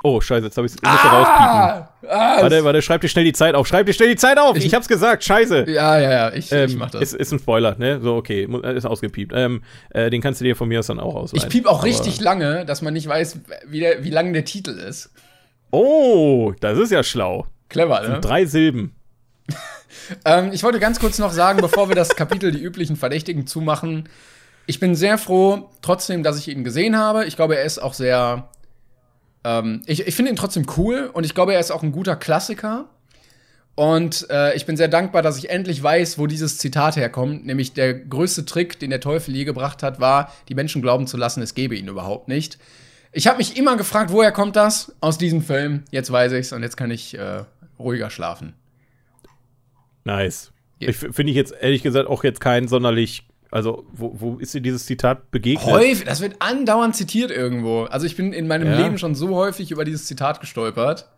Oh, 0.04 0.22
scheiße, 0.22 0.46
jetzt 0.46 0.56
habe 0.58 0.68
ich 0.68 0.74
es 0.74 0.84
rauspiepen. 0.84 1.88
Ah, 2.08 2.42
Warte, 2.42 2.64
warte, 2.64 2.84
schreib 2.84 3.02
dir 3.02 3.08
schnell 3.08 3.26
die 3.26 3.34
Zeit 3.34 3.56
auf. 3.56 3.66
Schreib 3.66 3.88
dir 3.88 3.94
schnell 3.94 4.10
die 4.10 4.16
Zeit 4.16 4.38
auf. 4.38 4.56
Ich, 4.56 4.66
Ich- 4.68 4.74
hab's 4.76 4.88
gesagt, 4.88 5.24
scheiße. 5.24 5.66
Ja, 5.68 6.00
ja, 6.00 6.12
ja, 6.12 6.34
ich, 6.34 6.52
Ähm, 6.52 6.70
ich 6.70 6.76
mach 6.76 6.92
das. 6.92 7.02
Ist, 7.02 7.14
ist 7.16 7.32
ein 7.32 7.40
Spoiler, 7.40 7.76
ne? 7.80 8.00
So, 8.00 8.14
okay, 8.16 8.46
mu- 8.46 8.60
ist 8.60 8.86
ausgepiept. 8.86 9.32
Ähm, 9.36 9.64
äh, 9.90 10.12
den 10.12 10.22
kannst 10.22 10.40
du 10.42 10.46
dir 10.46 10.56
von 10.56 10.68
mir 10.68 10.78
aus 10.78 10.86
dann 10.88 11.00
auch 11.00 11.16
ausleihen. 11.16 11.44
ich 11.48 11.52
piep 11.52 11.66
auch 11.66 11.84
richtig 11.84 12.22
lange, 12.22 12.66
dass 12.68 12.84
man 12.84 12.94
nicht 12.94 13.08
weiß, 13.08 13.40
wie, 13.68 13.80
der, 13.80 14.04
wie 14.04 14.12
lang 14.12 14.32
der 14.34 14.46
Titel 14.46 14.78
ist. 14.78 15.10
Oh, 15.72 16.54
das 16.60 16.78
ist 16.78 16.92
ja 16.92 17.02
schlau. 17.02 17.48
Clever, 17.70 18.08
ne? 18.08 18.20
Drei 18.22 18.46
Silben. 18.46 18.94
Ähm, 20.24 20.52
ich 20.54 20.62
wollte 20.62 20.80
ganz 20.80 21.00
kurz 21.00 21.18
noch 21.18 21.32
sagen, 21.32 21.60
bevor 21.62 21.90
wir 21.90 21.96
das 21.96 22.16
Kapitel 22.16 22.52
die 22.52 22.62
üblichen 22.62 22.96
Verdächtigen 22.96 23.48
zumachen, 23.48 24.08
ich 24.68 24.80
bin 24.80 24.96
sehr 24.96 25.18
froh, 25.18 25.70
trotzdem, 25.82 26.24
dass 26.24 26.38
ich 26.38 26.48
ihn 26.48 26.64
gesehen 26.64 26.98
habe. 26.98 27.26
Ich 27.26 27.36
glaube, 27.36 27.58
er 27.58 27.64
ist 27.64 27.80
auch 27.80 27.94
sehr. 27.94 28.50
Ähm, 29.44 29.82
ich 29.86 30.08
ich 30.08 30.16
finde 30.16 30.32
ihn 30.32 30.38
trotzdem 30.38 30.66
cool 30.78 31.10
und 31.14 31.24
ich 31.24 31.34
glaube, 31.34 31.54
er 31.54 31.60
ist 31.60 31.72
auch 31.72 31.84
ein 31.84 31.92
guter 31.92 32.16
Klassiker. 32.16 32.90
Und 33.76 34.30
äh, 34.30 34.56
ich 34.56 34.66
bin 34.66 34.78
sehr 34.78 34.88
dankbar, 34.88 35.22
dass 35.22 35.38
ich 35.38 35.50
endlich 35.50 35.84
weiß, 35.84 36.18
wo 36.18 36.28
dieses 36.28 36.58
Zitat 36.58 36.96
herkommt. 36.96 37.46
Nämlich 37.46 37.74
der 37.74 37.94
größte 37.94 38.46
Trick, 38.46 38.80
den 38.80 38.90
der 38.90 39.02
Teufel 39.02 39.36
je 39.36 39.44
gebracht 39.44 39.84
hat, 39.84 40.00
war, 40.00 40.32
die 40.48 40.56
Menschen 40.56 40.82
glauben 40.82 41.08
zu 41.08 41.18
lassen, 41.18 41.42
es 41.42 41.56
gebe 41.56 41.76
ihn 41.76 41.90
überhaupt 41.90 42.30
nicht. 42.30 42.58
Ich 43.12 43.28
habe 43.28 43.38
mich 43.38 43.58
immer 43.58 43.76
gefragt, 43.76 44.12
woher 44.12 44.32
kommt 44.32 44.56
das 44.56 44.94
aus 45.02 45.18
diesem 45.18 45.42
Film? 45.42 45.84
Jetzt 45.92 46.12
weiß 46.12 46.32
ich's 46.34 46.54
und 46.54 46.64
jetzt 46.64 46.78
kann 46.78 46.90
ich 46.90 47.18
äh, 47.18 47.44
ruhiger 47.78 48.10
schlafen. 48.10 48.54
Nice. 50.06 50.52
Ja. 50.80 50.90
Ich 50.90 50.98
finde 50.98 51.24
ich 51.32 51.36
jetzt 51.36 51.54
ehrlich 51.60 51.84
gesagt 51.84 52.08
auch 52.08 52.24
jetzt 52.24 52.40
kein 52.40 52.68
sonderlich. 52.68 53.28
Also, 53.52 53.86
wo, 53.94 54.16
wo 54.20 54.38
ist 54.38 54.54
dir 54.54 54.62
dieses 54.62 54.86
Zitat 54.86 55.32
begegnet? 55.32 55.66
Häufig, 55.66 56.04
das 56.04 56.20
wird 56.20 56.36
andauernd 56.40 56.96
zitiert 56.96 57.32
irgendwo. 57.32 57.84
Also 57.84 58.06
ich 58.06 58.16
bin 58.18 58.34
in 58.34 58.48
meinem 58.48 58.68
Ja. 58.72 58.78
Leben 58.78 58.98
schon 58.98 59.16
so 59.16 59.36
häufig 59.36 59.72
über 59.72 59.86
dieses 59.86 60.06
Zitat 60.06 60.42
gestolpert. 60.42 61.10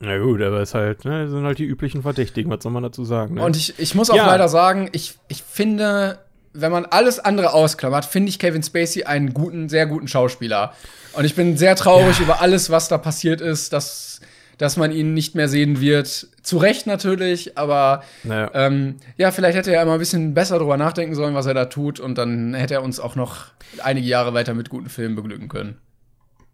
Na 0.00 0.18
gut, 0.18 0.42
aber 0.42 0.60
es 0.60 0.74
halt, 0.74 1.04
ne, 1.04 1.28
sind 1.28 1.44
halt 1.44 1.58
die 1.58 1.64
üblichen 1.64 2.02
Verdächtigen, 2.02 2.50
was 2.50 2.62
soll 2.64 2.72
man 2.72 2.82
dazu 2.82 3.04
sagen? 3.04 3.34
Ne? 3.36 3.44
Und 3.44 3.56
ich, 3.56 3.78
ich 3.78 3.94
muss 3.94 4.10
auch 4.10 4.16
Ja. 4.16 4.26
leider 4.26 4.48
sagen, 4.48 4.88
ich, 4.92 5.14
ich 5.28 5.42
finde, 5.44 6.18
wenn 6.52 6.72
man 6.72 6.84
alles 6.84 7.20
andere 7.20 7.54
ausklammert, 7.54 8.04
finde 8.04 8.28
ich 8.28 8.38
Kevin 8.40 8.62
Spacey 8.64 9.04
einen 9.04 9.32
guten, 9.32 9.68
sehr 9.68 9.86
guten 9.86 10.08
Schauspieler. 10.08 10.74
Und 11.14 11.24
ich 11.24 11.36
bin 11.36 11.56
sehr 11.56 11.76
traurig 11.76 12.18
über 12.20 12.42
alles, 12.42 12.68
was 12.68 12.88
da 12.88 12.98
passiert 12.98 13.40
ist, 13.40 13.72
dass, 13.72 14.20
dass 14.62 14.76
man 14.76 14.92
ihn 14.92 15.12
nicht 15.12 15.34
mehr 15.34 15.48
sehen 15.48 15.80
wird. 15.80 16.28
Zu 16.40 16.58
Recht 16.58 16.86
natürlich, 16.86 17.58
aber 17.58 18.04
naja. 18.22 18.48
ähm, 18.54 18.98
ja, 19.16 19.32
vielleicht 19.32 19.58
hätte 19.58 19.74
er 19.74 19.84
mal 19.84 19.94
ein 19.94 19.98
bisschen 19.98 20.34
besser 20.34 20.60
drüber 20.60 20.76
nachdenken 20.76 21.16
sollen, 21.16 21.34
was 21.34 21.46
er 21.46 21.54
da 21.54 21.64
tut. 21.64 21.98
Und 21.98 22.16
dann 22.16 22.54
hätte 22.54 22.74
er 22.74 22.84
uns 22.84 23.00
auch 23.00 23.16
noch 23.16 23.46
einige 23.82 24.06
Jahre 24.06 24.34
weiter 24.34 24.54
mit 24.54 24.68
guten 24.68 24.88
Filmen 24.88 25.16
beglücken 25.16 25.48
können. 25.48 25.78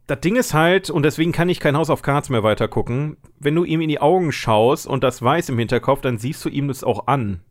das 0.07 0.21
Ding 0.21 0.37
ist 0.37 0.55
halt, 0.55 0.89
und 0.89 1.03
deswegen 1.03 1.33
kann 1.33 1.51
ich 1.51 1.61
kein 1.61 1.77
House 1.77 1.91
of 1.91 2.01
Cards 2.01 2.31
mehr 2.31 2.43
weiter 2.43 2.67
gucken, 2.67 3.19
wenn 3.39 3.55
du 3.55 3.65
ihm 3.65 3.83
in 3.83 3.91
die 3.91 4.01
Augen 4.01 4.33
schaust 4.33 4.87
und 4.87 5.05
das 5.05 5.21
weiß 5.21 5.51
im 5.51 5.59
Hinterkopf, 5.59 6.01
dann 6.01 6.17
siehst 6.17 6.43
du 6.47 6.49
ihm 6.49 6.69
das 6.69 6.85
auch 6.85 7.09
an. 7.09 7.43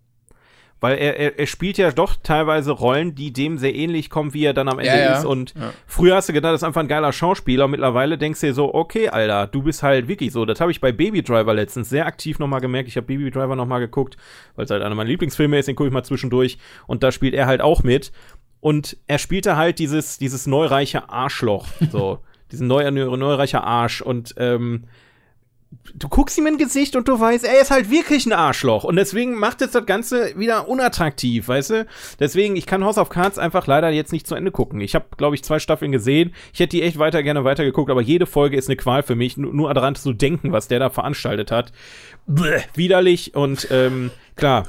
Weil 0.80 0.98
er, 1.00 1.18
er, 1.18 1.40
er 1.40 1.48
spielt 1.48 1.80
ja 1.80 1.92
doch 1.92 2.16
teilweise 2.22 2.72
Rollen, 2.72 3.16
die 3.16 3.34
dem 3.34 3.58
sehr 3.58 3.74
ähnlich 3.74 4.12
kommen, 4.12 4.36
wie 4.36 4.46
er 4.46 4.54
dann 4.54 4.68
am 4.70 4.78
Ende 4.78 4.92
Ja, 4.92 5.00
ja. 5.00 5.18
ist. 5.18 5.26
Und 5.26 5.56
Ja. 5.56 5.74
früher 5.88 6.16
hast 6.18 6.30
du 6.30 6.34
gedacht, 6.34 6.54
das 6.54 6.62
ist 6.62 6.68
einfach 6.68 6.82
ein 6.82 6.88
geiler 6.88 7.12
Schauspieler. 7.12 7.66
Und 7.66 7.72
mittlerweile 7.72 8.18
denkst 8.20 8.42
du 8.42 8.48
dir 8.48 8.54
so, 8.54 8.74
okay, 8.76 9.10
Alter, 9.10 9.48
du 9.48 9.64
bist 9.64 9.82
halt 9.82 10.08
wirklich 10.08 10.32
so. 10.32 10.46
Das 10.46 10.62
habe 10.62 10.70
ich 10.72 10.80
bei 10.80 10.92
Baby 10.92 11.24
Driver 11.24 11.54
letztens 11.56 11.90
sehr 11.90 12.06
aktiv 12.06 12.38
nochmal 12.38 12.62
gemerkt. 12.62 12.88
Ich 12.90 12.96
habe 12.96 13.08
Baby 13.08 13.32
Driver 13.32 13.56
nochmal 13.56 13.80
geguckt, 13.80 14.18
weil 14.56 14.66
es 14.66 14.72
halt 14.72 14.84
einer 14.84 14.94
meiner 14.94 15.10
Lieblingsfilme 15.10 15.58
ist, 15.58 15.68
den 15.68 15.76
gucke 15.76 15.88
ich 15.88 15.94
mal 15.94 16.04
zwischendurch. 16.04 16.58
Und 16.86 17.02
da 17.02 17.12
spielt 17.12 17.34
er 17.34 17.48
halt 17.48 17.62
auch 17.62 17.82
mit. 17.84 18.12
Und 18.60 18.98
er 19.08 19.18
spielte 19.18 19.56
halt 19.56 19.80
dieses, 19.80 20.20
dieses 20.20 20.46
neureiche 20.46 21.10
Arschloch. 21.10 21.66
So, 21.92 22.20
diesen 22.52 22.68
neu, 22.68 22.90
neureicher 22.92 23.64
Arsch. 23.64 24.02
Und 24.02 24.36
ähm, 24.38 24.84
du 25.96 26.10
guckst 26.10 26.38
ihm 26.38 26.48
in 26.48 26.58
Gesicht 26.58 26.96
und 26.96 27.08
du 27.08 27.20
weißt, 27.20 27.46
er 27.46 27.62
ist 27.62 27.72
halt 27.72 27.90
wirklich 27.90 28.26
ein 28.26 28.34
Arschloch. 28.34 28.84
Und 28.84 28.96
deswegen 28.96 29.36
macht 29.36 29.62
es 29.62 29.72
das 29.72 29.86
Ganze 29.86 30.38
wieder 30.38 30.68
unattraktiv, 30.68 31.48
weißt 31.48 31.70
du? 31.72 31.88
Deswegen, 32.20 32.56
ich 32.56 32.66
kann 32.66 32.84
House 32.84 32.98
of 32.98 33.10
Cards 33.10 33.38
einfach 33.38 33.68
leider 33.68 33.90
jetzt 33.90 34.12
nicht 34.12 34.28
zu 34.28 34.36
Ende 34.36 34.52
gucken. 34.52 34.82
Ich 34.82 34.96
habe, 34.96 35.06
glaube 35.18 35.36
ich, 35.36 35.44
zwei 35.44 35.60
Staffeln 35.60 35.92
gesehen. 35.92 36.34
Ich 36.54 36.60
hätte 36.60 36.78
die 36.78 36.84
echt 36.84 37.00
weiter 37.00 37.24
gerne 37.24 37.44
weitergeguckt, 37.44 37.92
aber 37.92 38.02
jede 38.02 38.26
Folge 38.26 38.58
ist 38.58 38.68
eine 38.68 38.76
Qual 38.76 39.04
für 39.04 39.16
mich. 39.16 39.38
Nur, 39.38 39.54
nur 39.54 39.74
daran 39.74 39.96
zu 39.96 40.14
denken, 40.14 40.52
was 40.52 40.68
der 40.68 40.80
da 40.80 40.90
veranstaltet 40.90 41.52
hat. 41.52 41.72
Bäh, 42.28 42.62
widerlich 42.76 43.36
und 43.36 43.68
ähm, 43.72 44.12
klar, 44.38 44.66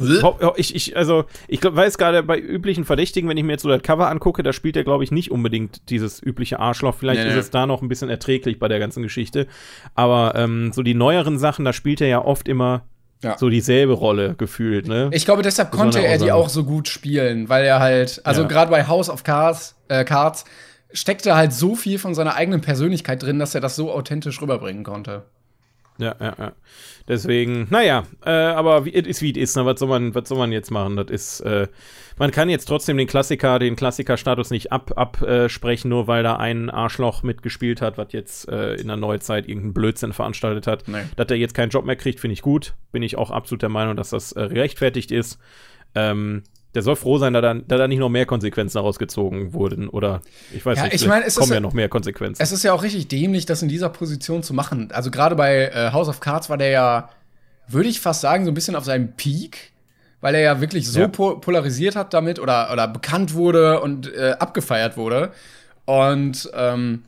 ich, 0.57 0.75
ich, 0.75 0.97
also, 0.97 1.25
ich 1.47 1.61
glaub, 1.61 1.77
weiß 1.77 1.99
gerade 1.99 2.23
bei 2.23 2.39
üblichen 2.39 2.85
Verdächtigen, 2.85 3.29
wenn 3.29 3.37
ich 3.37 3.45
mir 3.45 3.53
jetzt 3.53 3.63
so 3.63 3.69
das 3.69 3.83
Cover 3.83 4.09
angucke, 4.09 4.43
da 4.43 4.53
spielt 4.53 4.77
er, 4.77 4.85
glaube 4.85 5.05
ich, 5.05 5.11
nicht 5.13 5.31
unbedingt 5.31 5.89
dieses 5.91 6.21
übliche 6.23 6.59
Arschloch. 6.59 6.95
Vielleicht 6.97 7.23
Nee, 7.23 7.29
ist 7.29 7.35
nee. 7.35 7.41
es 7.41 7.51
da 7.51 7.67
noch 7.67 7.83
ein 7.83 7.89
bisschen 7.89 8.09
erträglich 8.09 8.59
bei 8.59 8.69
der 8.69 8.79
ganzen 8.79 9.03
Geschichte. 9.03 9.47
Aber 9.95 10.35
ähm, 10.35 10.73
so 10.73 10.83
die 10.83 10.95
neueren 10.95 11.39
Sachen, 11.39 11.65
da 11.65 11.73
spielt 11.73 12.01
er 12.01 12.09
ja 12.09 12.25
oft 12.25 12.49
immer 12.49 12.83
Ja. 13.23 13.37
so 13.39 13.49
dieselbe 13.51 13.93
Rolle 13.93 14.35
gefühlt, 14.39 14.87
ne? 14.89 15.11
Ich 15.13 15.25
glaube, 15.25 15.43
deshalb 15.43 15.71
konnte 15.73 16.01
er 16.05 16.19
die 16.19 16.33
auch 16.33 16.49
so 16.49 16.65
gut 16.65 16.89
spielen, 16.89 17.49
weil 17.49 17.65
er 17.65 17.81
halt, 17.81 18.21
also 18.25 18.43
Ja. 18.43 18.49
gerade 18.49 18.71
bei 18.71 18.87
House 18.87 19.11
of 19.11 19.25
Cards, 19.25 19.77
äh, 19.89 20.05
Cards 20.05 20.45
steckte 20.93 21.35
halt 21.37 21.53
so 21.53 21.75
viel 21.75 21.99
von 21.99 22.15
seiner 22.15 22.35
eigenen 22.35 22.61
Persönlichkeit 22.63 23.23
drin, 23.23 23.39
dass 23.39 23.55
er 23.55 23.61
das 23.61 23.77
so 23.77 23.93
authentisch 23.93 24.41
rüberbringen 24.41 24.85
konnte. 24.85 25.25
Ja, 25.99 26.15
ja, 26.21 26.35
ja. 26.39 26.53
Deswegen, 27.09 27.67
naja, 27.71 28.05
äh, 28.25 28.31
aber 28.31 28.85
wie 28.85 28.95
es 28.95 29.07
ist, 29.07 29.23
wie 29.23 29.33
es 29.33 29.37
ist, 29.37 29.57
ne? 29.57 29.67
was 29.67 29.81
soll 29.81 29.89
man, 29.89 30.15
was 30.15 30.29
soll 30.29 30.39
man 30.39 30.53
jetzt 30.53 30.71
machen? 30.71 30.97
Das 30.97 31.09
ist, 31.09 31.41
äh, 31.41 31.67
man 32.19 32.31
kann 32.31 32.49
jetzt 32.49 32.67
trotzdem 32.67 32.97
den 32.97 33.09
Klassiker, 33.09 33.59
den 33.59 33.75
Klassikerstatus 33.75 34.51
nicht 34.51 34.71
ab, 34.71 34.93
absprechen, 34.97 35.89
nur 35.89 36.07
weil 36.07 36.23
da 36.23 36.37
ein 36.37 36.71
Arschloch 36.71 37.23
mitgespielt 37.23 37.81
hat, 37.81 37.99
was 37.99 38.13
jetzt 38.13 38.49
äh, 38.49 38.75
in 38.75 38.89
der 38.89 38.97
Neuzeit 38.97 39.49
irgendeinen 39.49 39.75
Blödsinn 39.75 40.13
veranstaltet 40.13 40.67
hat. 40.67 40.87
Nee. 40.87 41.03
Dass 41.17 41.29
er 41.31 41.37
jetzt 41.37 41.55
keinen 41.55 41.71
Job 41.71 41.85
mehr 41.85 41.97
kriegt, 41.97 42.21
finde 42.21 42.35
ich 42.35 42.43
gut. 42.43 42.75
Bin 42.93 43.03
ich 43.03 43.17
auch 43.17 43.31
absolut 43.31 43.63
der 43.63 43.69
Meinung, 43.69 43.97
dass 43.97 44.11
das 44.11 44.33
äh, 44.33 44.49
gerechtfertigt 44.49 45.11
ist. 45.11 45.39
Ähm, 45.95 46.43
der 46.75 46.83
soll 46.83 46.97
froh 46.97 47.19
sein, 47.19 47.33
da 47.33 47.41
da, 47.41 47.55
da 47.55 47.77
da 47.77 47.89
nicht 47.89 47.99
noch 47.99 48.09
mehr 48.11 48.27
Konsequenzen 48.27 48.77
daraus 48.77 48.99
gezogen 48.99 49.53
wurden. 49.55 49.89
Oder 49.89 50.21
ich 50.53 50.65
weiß 50.65 50.79
Ja, 50.79 50.85
nicht, 50.85 50.95
ich 50.95 51.07
meine, 51.07 51.25
es 51.25 51.37
kommen 51.37 51.49
ja- 51.51 51.55
ja 51.57 51.61
noch 51.61 51.73
mehr 51.73 51.89
Konsequenzen. 51.89 52.43
Es 52.43 52.53
ist 52.53 52.63
ja 52.63 52.73
auch 52.73 52.83
richtig 52.83 53.09
dämlich, 53.09 53.47
das 53.47 53.63
in 53.63 53.69
dieser 53.69 53.89
Position 53.89 54.43
zu 54.43 54.53
machen. 54.55 54.91
Also 54.93 55.11
gerade 55.11 55.35
bei 55.35 55.69
äh, 55.69 55.93
House 55.93 56.09
of 56.09 56.21
Cards 56.21 56.51
war 56.51 56.59
der 56.59 56.69
ja, 56.71 57.09
würde 57.69 57.89
ich 57.89 58.01
fast 58.01 58.21
sagen, 58.21 58.45
so 58.45 58.51
ein 58.51 58.55
bisschen 58.55 58.77
auf 58.77 58.85
seinem 58.85 59.13
Peak, 59.13 59.73
weil 60.21 60.35
er 60.35 60.41
ja 60.43 60.61
wirklich 60.61 60.89
so 60.91 61.01
Ja. 61.01 61.09
po 61.09 61.37
polarisiert 61.37 61.97
hat 61.97 62.13
damit 62.13 62.39
oder, 62.39 62.71
oder 62.73 62.87
bekannt 62.89 63.35
wurde 63.35 63.81
und 63.81 64.13
äh, 64.15 64.37
abgefeiert 64.39 64.97
wurde. 64.97 65.33
Und 65.87 66.51
ähm, 66.55 67.05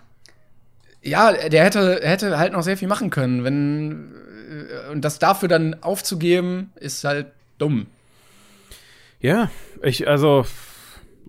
ja, 1.02 1.32
der 1.32 1.64
hätte, 1.64 2.00
hätte 2.02 2.38
halt 2.38 2.52
noch 2.52 2.62
sehr 2.62 2.76
viel 2.76 2.88
machen 2.88 3.11
können, 3.11 3.44
wenn 3.44 4.12
äh, 4.88 4.90
und 4.92 5.02
das 5.04 5.18
dafür 5.18 5.48
dann 5.48 5.76
aufzugeben, 5.82 6.72
ist 6.76 7.04
halt 7.04 7.26
dumm. 7.58 7.86
Ja, 9.20 9.50
ich, 9.82 10.08
also, 10.08 10.44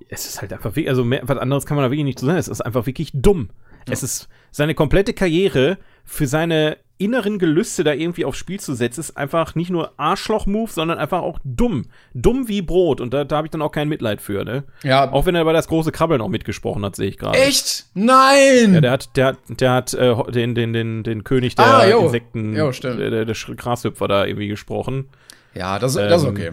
es 0.10 0.26
ist 0.26 0.42
halt 0.42 0.54
einfach 0.54 0.72
wirklich, 0.72 0.90
also 0.90 1.04
mehr, 1.04 1.22
was 1.24 1.38
anderes 1.38 1.66
kann 1.66 1.76
man 1.78 1.86
da 1.86 1.92
wirklich 1.92 2.06
nicht 2.06 2.20
zu 2.20 2.26
sagen. 2.26 2.38
Es 2.38 2.48
ist 2.48 2.62
einfach 2.62 2.86
wirklich 2.86 3.12
dumm. 3.14 3.50
Es 3.90 4.04
ist 4.04 4.30
seine 4.52 4.76
komplette 4.76 5.14
Karriere 5.14 5.78
für 6.04 6.28
seine 6.28 6.78
inneren 7.00 7.40
Gelüste 7.40 7.84
da 7.84 7.94
irgendwie 7.94 8.26
aufs 8.26 8.38
Spiel 8.38 8.60
zu 8.60 8.76
setzen, 8.76 9.00
ist 9.00 9.18
einfach 9.18 9.56
nicht 9.56 9.72
nur 9.72 9.94
Arschloch-Move, 9.98 10.70
sondern 10.72 11.00
einfach 11.00 11.22
auch 11.24 11.40
dumm. 11.44 11.86
Dumm 12.14 12.48
wie 12.48 12.62
Brot. 12.62 13.02
Und 13.02 13.12
da, 13.12 13.24
da 13.24 13.38
habe 13.38 13.48
ich 13.48 13.52
dann 13.52 13.64
auch 13.64 13.72
kein 13.72 13.90
Mitleid 13.90 14.22
für, 14.22 14.44
ne? 14.46 14.66
Ja, 14.84 15.12
Auch 15.12 15.26
wenn 15.26 15.34
er 15.34 15.44
bei 15.46 15.52
das 15.54 15.68
große 15.68 15.92
Krabbeln 15.92 16.22
auch 16.22 16.28
mitgesprochen 16.30 16.86
hat, 16.86 16.96
sehe 16.96 17.08
ich 17.10 17.18
gerade. 17.18 17.40
echt? 17.40 17.88
Nein! 17.96 18.76
Ja, 18.76 18.82
der 18.82 18.92
hat, 18.92 19.18
der 19.18 19.26
hat, 19.26 19.38
der 19.50 19.72
hat 19.72 19.94
äh, 19.96 20.32
den, 20.32 20.54
den, 20.54 20.74
den, 20.74 21.02
den 21.02 21.24
König 21.24 21.56
der 21.56 21.66
Ah, 21.66 21.88
jo. 21.88 22.02
Insekten, 22.06 22.56
Jo, 22.56 22.72
stimmt. 22.72 23.00
der, 23.00 23.10
der, 23.10 23.26
der 23.26 23.36
Grashüpfer 23.56 24.08
da 24.08 24.26
irgendwie 24.28 24.48
gesprochen. 24.48 25.10
ja, 25.56 25.80
das, 25.80 25.96
das 25.96 26.22
ist 26.22 26.28
Ähm. 26.28 26.34
okay. 26.36 26.52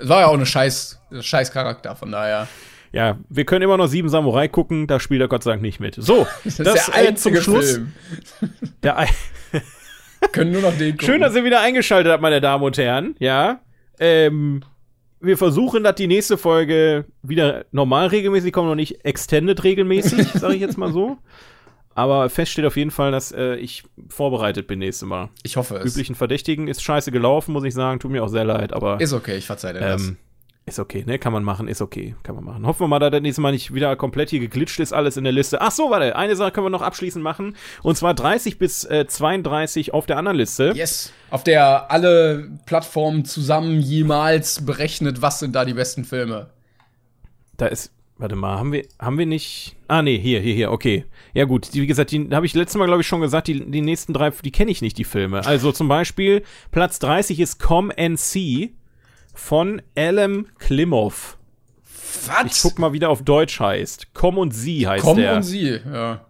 Es 0.00 0.08
war 0.08 0.20
ja 0.20 0.26
auch 0.26 0.34
eine 0.34 0.46
scheiß, 0.46 1.00
scheiß 1.20 1.52
Charakter, 1.52 1.94
von 1.96 2.12
daher. 2.12 2.48
Ja, 2.92 3.18
wir 3.28 3.44
können 3.44 3.62
immer 3.62 3.76
noch 3.76 3.86
sieben 3.86 4.08
Samurai 4.08 4.48
gucken, 4.48 4.86
da 4.86 4.98
spielt 4.98 5.20
er 5.20 5.28
Gott 5.28 5.44
sei 5.44 5.52
Dank 5.52 5.62
nicht 5.62 5.80
mit. 5.80 5.94
So, 5.96 6.26
Das 6.44 6.58
ist 6.58 6.88
der 6.88 6.94
einzige 6.94 7.40
Film. 7.40 7.92
Der 8.82 8.96
ein 8.96 9.08
Können 10.32 10.52
nur 10.52 10.62
noch 10.62 10.76
den 10.76 10.92
gucken. 10.92 11.06
Schön, 11.06 11.20
dass 11.20 11.34
ihr 11.34 11.44
wieder 11.44 11.60
eingeschaltet 11.60 12.12
habt, 12.12 12.22
meine 12.22 12.40
Damen 12.40 12.64
und 12.64 12.76
Herren. 12.78 13.14
Ja. 13.18 13.60
Ähm, 13.98 14.62
wir 15.20 15.36
versuchen, 15.36 15.84
dass 15.84 15.94
die 15.96 16.06
nächste 16.06 16.38
Folge 16.38 17.04
wieder 17.22 17.64
normal 17.72 18.08
regelmäßig 18.08 18.52
kommt 18.52 18.70
und 18.70 18.76
nicht 18.76 19.04
extended 19.04 19.62
regelmäßig, 19.62 20.28
sage 20.32 20.54
ich 20.54 20.60
jetzt 20.60 20.78
mal 20.78 20.92
so. 20.92 21.18
Aber 21.94 22.30
fest 22.30 22.52
steht 22.52 22.64
auf 22.64 22.76
jeden 22.76 22.90
Fall, 22.90 23.10
dass 23.10 23.32
äh, 23.32 23.56
ich 23.56 23.84
vorbereitet 24.08 24.66
bin 24.66 24.78
nächstes 24.78 25.08
Mal. 25.08 25.28
Ich 25.42 25.56
hoffe 25.56 25.76
es. 25.78 25.92
Üblichen 25.92 26.14
Verdächtigen 26.14 26.68
ist 26.68 26.82
scheiße 26.82 27.10
gelaufen, 27.10 27.52
muss 27.52 27.64
ich 27.64 27.74
sagen. 27.74 27.98
Tut 28.00 28.10
mir 28.12 28.22
auch 28.22 28.28
sehr 28.28 28.44
leid, 28.44 28.72
aber 28.72 29.00
Ist 29.00 29.12
okay, 29.12 29.36
ich 29.36 29.46
verzeih 29.46 29.72
dir 29.72 29.80
das. 29.80 30.02
ähm, 30.02 30.16
ist 30.66 30.78
okay, 30.78 31.02
ne? 31.04 31.18
Kann 31.18 31.32
man 31.32 31.42
machen, 31.42 31.66
ist 31.66 31.80
okay. 31.82 32.14
Kann 32.22 32.36
man 32.36 32.44
machen. 32.44 32.64
Hoffen 32.64 32.80
wir 32.84 32.88
mal, 32.88 33.00
dass 33.00 33.10
das 33.10 33.22
nächste 33.22 33.40
Mal 33.40 33.50
nicht 33.50 33.74
wieder 33.74 33.96
komplett 33.96 34.30
hier 34.30 34.38
geglitscht 34.38 34.78
ist, 34.78 34.92
alles 34.92 35.16
in 35.16 35.24
der 35.24 35.32
Liste. 35.32 35.60
Ach 35.60 35.72
so, 35.72 35.90
warte, 35.90 36.14
eine 36.14 36.36
Sache 36.36 36.52
können 36.52 36.66
wir 36.66 36.70
noch 36.70 36.82
abschließend 36.82 37.24
machen. 37.24 37.56
Und 37.82 37.96
zwar 37.96 38.14
30 38.14 38.58
bis 38.58 38.84
äh, 38.84 39.06
32 39.08 39.92
auf 39.92 40.06
der 40.06 40.16
anderen 40.16 40.36
Liste. 40.36 40.72
Yes. 40.76 41.12
Auf 41.30 41.42
der 41.42 41.90
alle 41.90 42.50
Plattformen 42.66 43.24
zusammen 43.24 43.80
jemals 43.80 44.64
berechnet, 44.64 45.22
was 45.22 45.40
sind 45.40 45.56
da 45.56 45.64
die 45.64 45.74
besten 45.74 46.04
Filme. 46.04 46.50
Da 47.56 47.66
ist, 47.66 47.92
warte 48.20 48.36
mal, 48.36 48.58
haben 48.58 48.72
wir, 48.72 48.84
haben 48.98 49.18
wir 49.18 49.26
nicht. 49.26 49.76
Ah, 49.88 50.02
nee, 50.02 50.18
hier, 50.18 50.40
hier, 50.40 50.54
hier, 50.54 50.70
okay. 50.70 51.04
Ja, 51.34 51.44
gut, 51.44 51.74
die, 51.74 51.82
wie 51.82 51.86
gesagt, 51.86 52.12
die 52.12 52.28
habe 52.32 52.46
ich 52.46 52.54
letztes 52.54 52.78
Mal, 52.78 52.86
glaube 52.86 53.00
ich, 53.02 53.06
schon 53.08 53.20
gesagt, 53.20 53.48
die, 53.48 53.70
die 53.70 53.80
nächsten 53.80 54.12
drei, 54.12 54.30
die 54.30 54.52
kenne 54.52 54.70
ich 54.70 54.82
nicht, 54.82 54.98
die 54.98 55.04
Filme. 55.04 55.44
Also 55.44 55.72
zum 55.72 55.88
Beispiel, 55.88 56.42
Platz 56.70 56.98
30 57.00 57.40
ist 57.40 57.58
Come 57.58 57.92
and 57.98 58.18
See 58.20 58.74
von 59.34 59.82
Alan 59.96 60.46
Klimov. 60.58 61.38
Ich 61.84 62.28
Was? 62.28 62.62
guck 62.62 62.78
mal, 62.78 62.92
wie 62.92 62.98
der 62.98 63.10
auf 63.10 63.22
Deutsch 63.22 63.60
heißt. 63.60 64.08
Komm 64.14 64.38
und 64.38 64.52
Sie 64.52 64.86
heißt 64.86 65.04
Komm 65.04 65.16
der. 65.18 65.36
und 65.36 65.42
sie, 65.42 65.80
ja. 65.84 66.24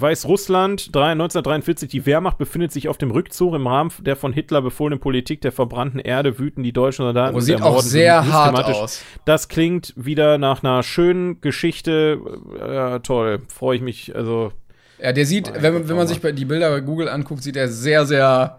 Weißrussland, 0.00 0.94
drei- 0.94 1.12
1943, 1.12 1.88
die 1.88 2.06
Wehrmacht 2.06 2.38
befindet 2.38 2.72
sich 2.72 2.88
auf 2.88 2.98
dem 2.98 3.10
Rückzug. 3.10 3.54
Im 3.54 3.66
Rahmen 3.66 3.90
der 4.00 4.16
von 4.16 4.32
Hitler 4.32 4.62
befohlenen 4.62 5.00
Politik 5.00 5.40
der 5.40 5.52
verbrannten 5.52 6.00
Erde 6.00 6.38
wüten 6.38 6.62
die 6.62 6.72
deutschen 6.72 7.04
Soldaten. 7.04 7.36
Oh, 7.36 7.40
sieht 7.40 7.60
auch 7.62 7.80
sehr 7.80 8.26
hart 8.30 8.64
aus. 8.64 9.02
Das 9.24 9.48
klingt 9.48 9.92
wieder 9.96 10.38
nach 10.38 10.62
einer 10.62 10.82
schönen 10.82 11.40
Geschichte. 11.40 12.18
Ja, 12.60 12.98
toll. 13.00 13.40
Freue 13.48 13.76
ich 13.76 13.82
mich. 13.82 14.14
Also, 14.14 14.52
Ja, 15.00 15.12
der 15.12 15.26
sieht, 15.26 15.52
wenn, 15.54 15.74
wenn 15.88 15.96
man 15.96 15.98
Aua. 15.98 16.06
sich 16.06 16.20
die 16.20 16.44
Bilder 16.44 16.70
bei 16.70 16.80
Google 16.80 17.08
anguckt, 17.08 17.42
sieht 17.42 17.56
er 17.56 17.68
sehr, 17.68 18.06
sehr 18.06 18.58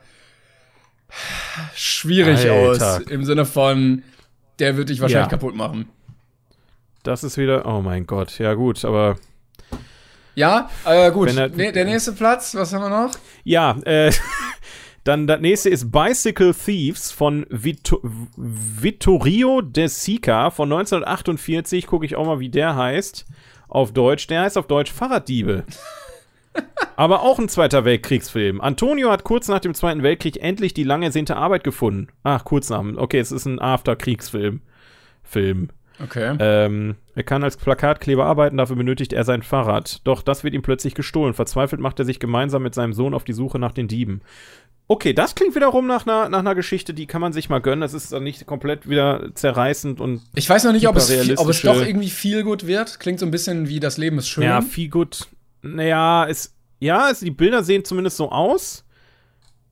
schwierig 1.76 2.50
Alter. 2.50 2.98
aus. 2.98 3.00
Im 3.10 3.24
Sinne 3.26 3.46
von, 3.46 4.04
der 4.60 4.78
wird 4.78 4.90
dich 4.90 5.02
wahrscheinlich 5.02 5.26
Ja. 5.26 5.30
kaputt 5.38 5.56
machen. 5.56 5.88
das 7.04 7.24
ist 7.24 7.38
wieder. 7.38 7.66
Oh 7.66 7.82
mein 7.82 8.06
Gott. 8.06 8.38
Ja, 8.40 8.54
gut, 8.54 8.84
aber. 8.86 9.16
Ja, 10.40 10.70
äh, 10.86 11.12
gut. 11.12 11.36
Er- 11.36 11.50
nee, 11.50 11.74
der 11.74 11.84
nächste 11.84 12.14
Platz, 12.14 12.56
was 12.56 12.72
haben 12.74 12.84
wir 12.84 12.90
noch? 12.90 13.12
Ja, 13.44 13.78
äh, 13.84 14.10
dann 15.04 15.28
das 15.28 15.42
nächste 15.42 15.70
ist 15.70 15.92
Bicycle 15.92 16.54
Thieves 16.54 17.12
von 17.12 17.46
Vito 17.50 18.00
Vittorio 18.38 19.60
De 19.60 19.88
Sica 19.88 20.50
von 20.50 20.72
1948. 20.72 21.88
Gucke 21.88 22.06
ich 22.06 22.16
auch 22.16 22.26
mal, 22.26 22.40
wie 22.40 22.48
der 22.48 22.78
heißt 22.78 23.26
auf 23.68 23.92
Deutsch. 23.92 24.28
Der 24.28 24.44
heißt 24.44 24.58
auf 24.58 24.68
Deutsch 24.68 24.94
Fahrraddiebe. 24.94 25.66
Aber 26.96 27.22
auch 27.22 27.38
ein 27.38 27.50
Zweiter 27.50 27.84
Weltkriegsfilm. 27.84 28.62
Antonio 28.62 29.12
hat 29.12 29.26
kurz 29.26 29.50
nach 29.50 29.60
dem 29.60 29.74
Zweiten 29.74 30.04
Weltkrieg 30.04 30.42
endlich 30.42 30.74
die 30.74 30.86
lang 30.86 31.04
ersehnte 31.04 31.36
Arbeit 31.36 31.66
gefunden. 31.66 32.08
Ach, 32.24 32.46
kurz 32.46 32.70
nach. 32.70 32.82
Okay, 32.96 33.20
es 33.20 33.34
ist 33.34 33.46
ein 33.46 33.60
After-Kriegsfilm. 33.60 34.62
Film. 35.22 35.70
Okay. 36.02 36.36
Ähm, 36.40 36.96
er 37.20 37.24
kann 37.24 37.44
als 37.44 37.58
Plakatkleber 37.58 38.26
arbeiten, 38.26 38.56
dafür 38.56 38.78
benötigt 38.78 39.12
er 39.12 39.26
sein 39.26 39.44
Fahrrad. 39.44 40.00
Doch 40.06 40.22
das 40.22 40.46
wird 40.46 40.54
ihm 40.54 40.62
plötzlich 40.62 40.96
gestohlen. 40.96 41.34
Verzweifelt 41.34 41.82
macht 41.82 42.00
er 42.00 42.06
sich 42.06 42.18
gemeinsam 42.22 42.64
mit 42.64 42.74
seinem 42.74 42.94
Sohn 42.94 43.14
auf 43.14 43.26
die 43.26 43.34
Suche 43.34 43.60
nach 43.60 43.74
den 43.74 43.90
Dieben. 43.90 44.22
Okay, 44.88 45.12
das 45.12 45.36
klingt 45.36 45.54
wiederum 45.54 45.86
nach 45.86 46.08
einer, 46.08 46.30
nach 46.30 46.40
einer 46.40 46.56
Geschichte, 46.56 46.94
die 46.94 47.08
kann 47.08 47.20
man 47.20 47.34
sich 47.34 47.50
mal 47.50 47.60
gönnen. 47.60 47.82
Das 47.82 47.94
ist 47.94 48.14
dann 48.14 48.24
nicht 48.24 48.46
komplett 48.46 48.88
wieder 48.88 49.36
zerreißend 49.36 50.00
und 50.00 50.22
Ich 50.34 50.50
weiß 50.50 50.64
noch 50.64 50.72
nicht, 50.72 50.88
ob 50.88 50.96
es, 50.96 51.12
viel- 51.12 51.36
ob 51.36 51.50
es 51.50 51.62
doch 51.62 51.82
irgendwie 51.86 52.10
viel 52.10 52.44
gut 52.44 52.66
wird. 52.66 53.02
Klingt 53.02 53.20
so 53.20 53.26
ein 53.26 53.32
bisschen 53.32 53.68
wie 53.68 53.82
das 53.82 53.98
Leben 53.98 54.18
ist 54.18 54.30
schön. 54.30 54.46
ja, 54.46 54.62
viel 54.62 54.90
gut. 54.90 55.28
Naja, 55.62 56.26
es, 56.26 56.56
ja, 56.80 57.10
es, 57.12 57.20
die 57.20 57.32
Bilder 57.32 57.64
sehen 57.64 57.84
zumindest 57.84 58.16
so 58.16 58.32
aus, 58.32 58.86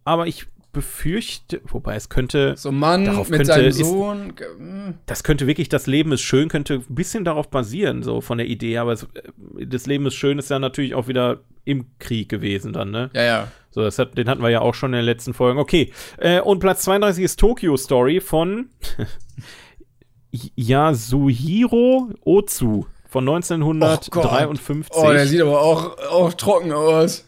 aber 0.04 0.28
ich 0.28 0.48
befürchte, 0.78 1.62
wobei 1.68 1.96
es 1.96 2.10
könnte, 2.10 2.54
so 2.58 2.70
ein 2.70 2.80
Mann 2.80 3.06
Darauf 3.06 3.30
mit 3.30 3.40
könnte- 3.40 3.54
seinem 3.54 3.72
Sohn. 3.72 4.34
hm. 4.58 4.94
das 5.06 5.24
könnte 5.24 5.48
wirklich, 5.48 5.70
das 5.70 5.88
Leben 5.88 6.12
ist 6.12 6.22
schön, 6.22 6.48
könnte 6.50 6.76
ein 6.76 6.96
bisschen 6.96 7.26
darauf 7.26 7.50
basieren, 7.50 8.04
so 8.04 8.22
von 8.22 8.38
der 8.38 8.48
Idee, 8.48 8.78
aber 8.78 8.94
es, 8.94 9.04
äh, 9.04 9.66
das 9.68 9.86
Leben 9.88 10.06
ist 10.06 10.16
schön 10.16 10.40
ist 10.40 10.50
ja 10.50 10.60
natürlich 10.60 10.96
auch 10.96 11.08
wieder 11.08 11.42
im 11.66 11.86
Krieg 12.00 12.30
gewesen 12.30 12.72
dann, 12.74 12.92
ne? 12.92 13.10
Ja, 13.14 13.24
ja. 13.24 13.48
So, 13.72 13.82
das 13.82 14.00
hat, 14.00 14.18
den 14.18 14.30
hatten 14.30 14.42
wir 14.42 14.50
ja 14.50 14.62
auch 14.62 14.74
schon 14.74 14.94
in 14.94 14.98
den 14.98 15.06
letzten 15.06 15.34
Folgen. 15.34 15.60
Okay, 15.60 15.92
äh, 16.18 16.40
und 16.40 16.60
Platz 16.60 16.84
32 16.84 17.24
ist 17.24 17.40
Tokyo 17.40 17.76
Story 17.78 18.22
von 18.22 18.70
Yasuhiro 20.56 22.10
Ozu 22.24 22.88
von 23.10 23.28
1953. 23.28 24.94
Oh, 24.96 25.12
der 25.12 25.26
sieht 25.28 25.42
aber 25.42 25.62
auch, 25.62 25.98
auch 26.10 26.34
trocken 26.34 26.72
aus. 26.74 27.26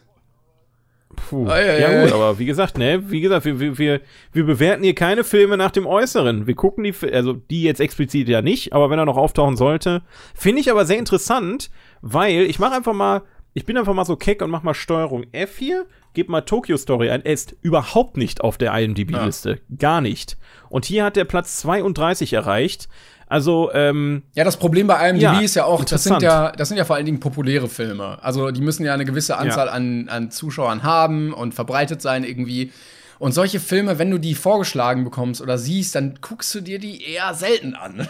Puh. 1.16 1.48
Ei, 1.48 1.70
ei, 1.70 1.80
ja 1.80 1.88
ei. 1.88 2.04
gut, 2.04 2.14
aber 2.14 2.38
wie 2.38 2.46
gesagt, 2.46 2.78
ne, 2.78 3.10
wie 3.10 3.22
gesagt, 3.22 3.46
wir, 3.46 3.60
wir, 3.60 3.78
wir, 3.78 4.02
wir 4.32 4.46
bewerten 4.46 4.84
hier 4.84 4.96
keine 4.96 5.24
Filme 5.24 5.58
nach 5.58 5.72
dem 5.72 5.88
Äußeren. 5.88 6.46
Wir 6.46 6.56
gucken 6.56 6.84
die, 6.84 6.94
also 7.12 7.34
die 7.34 7.64
jetzt 7.64 7.82
explizit 7.82 8.30
ja 8.30 8.42
nicht, 8.42 8.74
aber 8.74 8.90
wenn 8.90 9.00
er 9.00 9.06
noch 9.06 9.18
auftauchen 9.18 9.58
sollte, 9.58 10.04
finde 10.36 10.62
ich 10.62 10.70
aber 10.70 10.86
sehr 10.86 11.00
interessant, 11.00 11.72
weil 12.02 12.44
ich 12.44 12.60
mache 12.60 12.76
einfach 12.76 12.94
mal, 12.94 13.24
ich 13.54 13.66
bin 13.66 13.78
einfach 13.78 13.96
mal 13.96 14.06
so 14.06 14.16
keck 14.16 14.42
und 14.44 14.52
mach 14.52 14.62
mal 14.62 14.76
Steuerung 14.76 15.26
F 15.32 15.58
hier, 15.58 15.88
gebe 16.14 16.32
mal 16.32 16.42
Tokyo 16.42 16.78
Story 16.78 17.10
ein. 17.10 17.26
Er 17.26 17.34
ist 17.34 17.56
überhaupt 17.62 18.16
nicht 18.16 18.42
auf 18.42 18.58
der 18.58 18.78
IMDb-Liste, 18.78 19.60
gar 19.78 20.02
nicht. 20.02 20.38
Und 20.70 20.86
hier 20.86 21.04
hat 21.04 21.18
er 21.18 21.26
Platz 21.26 21.58
32 21.58 22.34
erreicht. 22.34 22.88
Also, 23.30 23.72
ähm, 23.74 24.24
Ja, 24.34 24.44
das 24.44 24.58
Problem 24.58 24.88
bei 24.88 25.08
IMDb 25.08 25.22
Ja, 25.22 25.40
ist 25.40 25.56
ja 25.56 25.64
auch, 25.66 25.86
das 25.86 26.04
sind 26.04 26.22
ja, 26.22 26.52
das 26.52 26.68
sind 26.68 26.78
ja 26.78 26.84
vor 26.86 26.96
allen 26.96 27.06
Dingen 27.06 27.20
populäre 27.20 27.70
Filme. 27.70 28.18
Also 28.24 28.50
die 28.52 28.60
müssen 28.62 28.84
ja 28.86 28.94
eine 28.94 29.06
gewisse 29.06 29.38
Anzahl 29.38 29.70
an, 29.70 30.10
an 30.10 30.32
Zuschauern 30.32 30.82
haben 30.84 31.32
und 31.34 31.54
verbreitet 31.54 32.02
sein 32.02 32.24
irgendwie. 32.24 32.72
Und 33.20 33.34
solche 33.34 33.60
Filme, 33.60 34.00
wenn 34.00 34.10
du 34.10 34.18
die 34.18 34.34
vorgeschlagen 34.34 35.04
bekommst 35.04 35.42
oder 35.42 35.58
siehst, 35.58 35.94
dann 35.94 36.18
guckst 36.22 36.56
du 36.56 36.62
dir 36.62 36.80
die 36.80 37.04
eher 37.04 37.34
selten 37.36 37.76
an. 37.76 38.08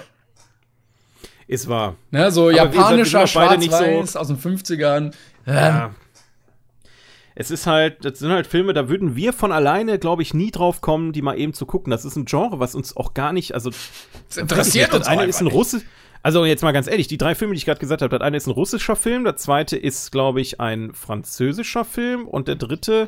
ist 1.48 1.68
wahr. 1.68 1.96
Ne, 2.12 2.32
so 2.32 2.44
Aber 2.44 2.52
japanischer 2.54 2.96
nicht 3.24 3.34
so- 3.34 3.40
Schwarz-Weiß 3.40 4.16
aus 4.16 4.28
den 4.28 4.38
50ern. 4.38 5.14
Ja. 5.46 5.92
Es 7.40 7.52
ist 7.52 7.68
halt, 7.68 8.04
das 8.04 8.20
sind 8.20 8.32
halt 8.32 8.48
Filme, 8.48 8.74
da 8.74 8.90
würden 8.90 9.16
wir 9.16 9.32
von 9.32 9.52
alleine, 9.54 9.98
glaube 9.98 10.22
ich, 10.22 10.34
nie 10.34 10.52
drauf 10.52 10.82
kommen, 10.82 11.14
die 11.14 11.22
mal 11.22 11.40
eben 11.40 11.54
zu 11.54 11.66
gucken. 11.66 11.90
Das 11.90 12.04
ist 12.04 12.18
ein 12.18 12.26
Genre, 12.26 12.60
was 12.60 12.76
uns 12.76 12.98
auch 12.98 13.14
gar 13.14 13.32
nicht, 13.32 13.54
also 13.54 13.70
Das 14.28 14.36
interessiert 14.38 14.90
das 14.90 15.00
uns 15.00 15.08
eine 15.08 15.22
auch 15.22 15.28
ist 15.28 15.40
ein 15.40 15.48
Russisch. 15.48 15.84
Also 16.22 16.44
jetzt 16.44 16.64
mal 16.64 16.74
ganz 16.74 16.88
ehrlich, 16.88 17.08
die 17.08 17.18
drei 17.18 17.36
Filme, 17.36 17.54
die 17.54 17.60
ich 17.60 17.66
gerade 17.66 17.80
gesagt 17.80 18.02
habe, 18.02 18.18
das 18.20 18.26
eine 18.26 18.36
ist 18.36 18.48
ein 18.48 18.52
russischer 18.52 18.98
Film, 18.98 19.24
der 19.24 19.38
zweite 19.38 19.78
ist, 19.78 20.12
glaube 20.12 20.42
ich, 20.42 20.60
ein 20.60 20.94
französischer 20.94 21.86
Film 21.86 22.28
und 22.28 22.50
der 22.50 22.56
dritte 22.56 23.08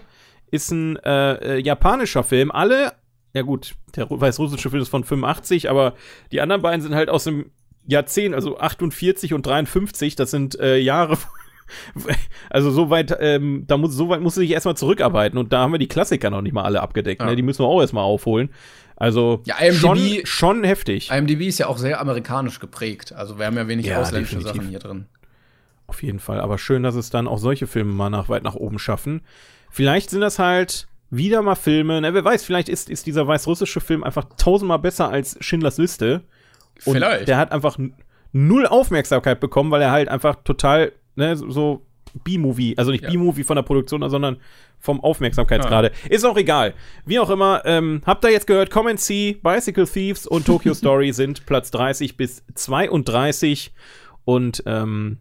ist 0.49 0.71
ein 0.71 0.95
äh, 1.03 1.33
äh, 1.57 1.61
japanischer 1.61 2.23
Film. 2.23 2.51
Alle, 2.51 2.93
ja 3.33 3.41
gut, 3.41 3.73
der 3.97 4.05
ru- 4.07 4.21
weißrussische 4.21 4.69
Film 4.69 4.81
ist 4.81 4.87
von 4.89 5.03
85, 5.03 5.69
aber 5.69 5.93
die 6.31 6.39
anderen 6.39 6.61
beiden 6.61 6.81
sind 6.81 6.95
halt 6.95 7.09
aus 7.09 7.25
dem 7.25 7.51
Jahrzehnt, 7.85 8.33
also 8.33 8.57
48 8.59 9.33
und 9.33 9.45
53, 9.45 10.15
das 10.15 10.31
sind 10.31 10.57
äh, 10.59 10.77
Jahre. 10.77 11.17
Also 12.49 12.71
so 12.71 12.89
weit, 12.89 13.15
ähm, 13.19 13.63
da 13.67 13.77
muss, 13.77 13.93
so 13.93 14.09
weit 14.09 14.21
musst 14.21 14.37
du 14.37 14.41
dich 14.41 14.51
erstmal 14.51 14.75
zurückarbeiten 14.75 15.37
und 15.39 15.53
da 15.53 15.59
haben 15.59 15.71
wir 15.71 15.79
die 15.79 15.87
Klassiker 15.87 16.29
noch 16.29 16.41
nicht 16.41 16.53
mal 16.53 16.63
alle 16.63 16.81
abgedeckt. 16.81 17.21
Ja. 17.21 17.27
Ne? 17.27 17.35
Die 17.35 17.41
müssen 17.41 17.63
wir 17.63 17.67
auch 17.67 17.81
erstmal 17.81 18.03
aufholen. 18.03 18.49
Also 18.95 19.41
Ja, 19.45 19.55
IMDb 19.57 19.79
schon, 19.81 20.25
schon 20.25 20.63
heftig. 20.63 21.09
IMDb 21.11 21.41
ist 21.47 21.57
ja 21.59 21.67
auch 21.67 21.77
sehr 21.77 21.99
amerikanisch 21.99 22.59
geprägt. 22.59 23.13
Also 23.13 23.39
wir 23.39 23.45
haben 23.45 23.57
ja 23.57 23.67
wenig 23.67 23.85
Ja, 23.85 23.99
ausländische 24.01 24.35
definitiv. 24.35 24.57
Sachen 24.61 24.69
hier 24.69 24.79
drin. 24.79 25.05
Auf 25.87 26.03
jeden 26.03 26.19
Fall. 26.19 26.39
Aber 26.39 26.57
schön, 26.57 26.83
dass 26.83 26.95
es 26.95 27.09
dann 27.09 27.27
auch 27.27 27.37
solche 27.39 27.67
Filme 27.67 27.91
mal 27.93 28.09
nach 28.09 28.29
weit 28.29 28.43
nach 28.43 28.55
oben 28.55 28.79
schaffen. 28.79 29.21
Vielleicht 29.69 30.09
sind 30.09 30.21
das 30.21 30.39
halt 30.39 30.87
wieder 31.09 31.41
mal 31.41 31.55
Filme. 31.55 31.99
Na, 32.01 32.13
wer 32.13 32.23
weiß, 32.23 32.43
vielleicht 32.45 32.69
ist, 32.69 32.89
ist 32.89 33.05
dieser 33.07 33.27
weißrussische 33.27 33.81
Film 33.81 34.03
einfach 34.03 34.25
tausendmal 34.37 34.79
besser 34.79 35.09
als 35.09 35.37
Schindlers 35.41 35.77
Liste. 35.77 36.21
Und 36.85 36.93
Vielleicht. 36.93 37.27
der 37.27 37.37
hat 37.37 37.51
einfach 37.51 37.77
null 38.31 38.65
Aufmerksamkeit 38.65 39.39
bekommen, 39.39 39.71
weil 39.71 39.81
er 39.81 39.91
halt 39.91 40.07
einfach 40.09 40.37
total, 40.43 40.93
ne, 41.15 41.35
so- 41.35 41.81
B-Movie, 42.25 42.77
also 42.77 42.91
nicht 42.91 43.05
Ja. 43.05 43.09
B-Movie 43.09 43.45
von 43.45 43.55
der 43.55 43.63
Produktion, 43.63 44.07
sondern 44.09 44.35
vom 44.79 44.99
Aufmerksamkeitsgrade. 44.99 45.91
Ist 46.09 46.25
auch 46.25 46.35
egal. 46.35 46.73
Wie 47.05 47.19
auch 47.19 47.29
immer, 47.29 47.61
ähm, 47.63 48.01
habt 48.05 48.25
ihr 48.25 48.31
jetzt 48.31 48.47
gehört, 48.47 48.69
Comment 48.69 48.99
C, 48.99 49.37
Bicycle 49.41 49.87
Thieves 49.87 50.27
und 50.27 50.45
Tokyo 50.45 50.73
Story 50.73 51.13
sind 51.13 51.45
Platz 51.45 51.71
30 51.71 52.17
bis 52.17 52.43
32 52.53 53.71
und 54.25 54.61
ähm, 54.65 55.19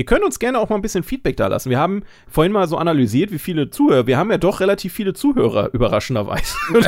Ihr 0.00 0.06
könnt 0.06 0.24
uns 0.24 0.38
gerne 0.38 0.58
auch 0.58 0.70
mal 0.70 0.76
ein 0.76 0.80
bisschen 0.80 1.02
Feedback 1.02 1.36
da 1.36 1.48
lassen. 1.48 1.68
Wir 1.68 1.78
haben 1.78 2.04
vorhin 2.26 2.52
mal 2.54 2.66
so 2.66 2.78
analysiert, 2.78 3.32
wie 3.32 3.38
viele 3.38 3.68
Zuhörer. 3.68 4.06
Wir 4.06 4.16
haben 4.16 4.30
ja 4.30 4.38
doch 4.38 4.60
relativ 4.60 4.94
viele 4.94 5.12
Zuhörer, 5.12 5.68
überraschenderweise. 5.74 6.54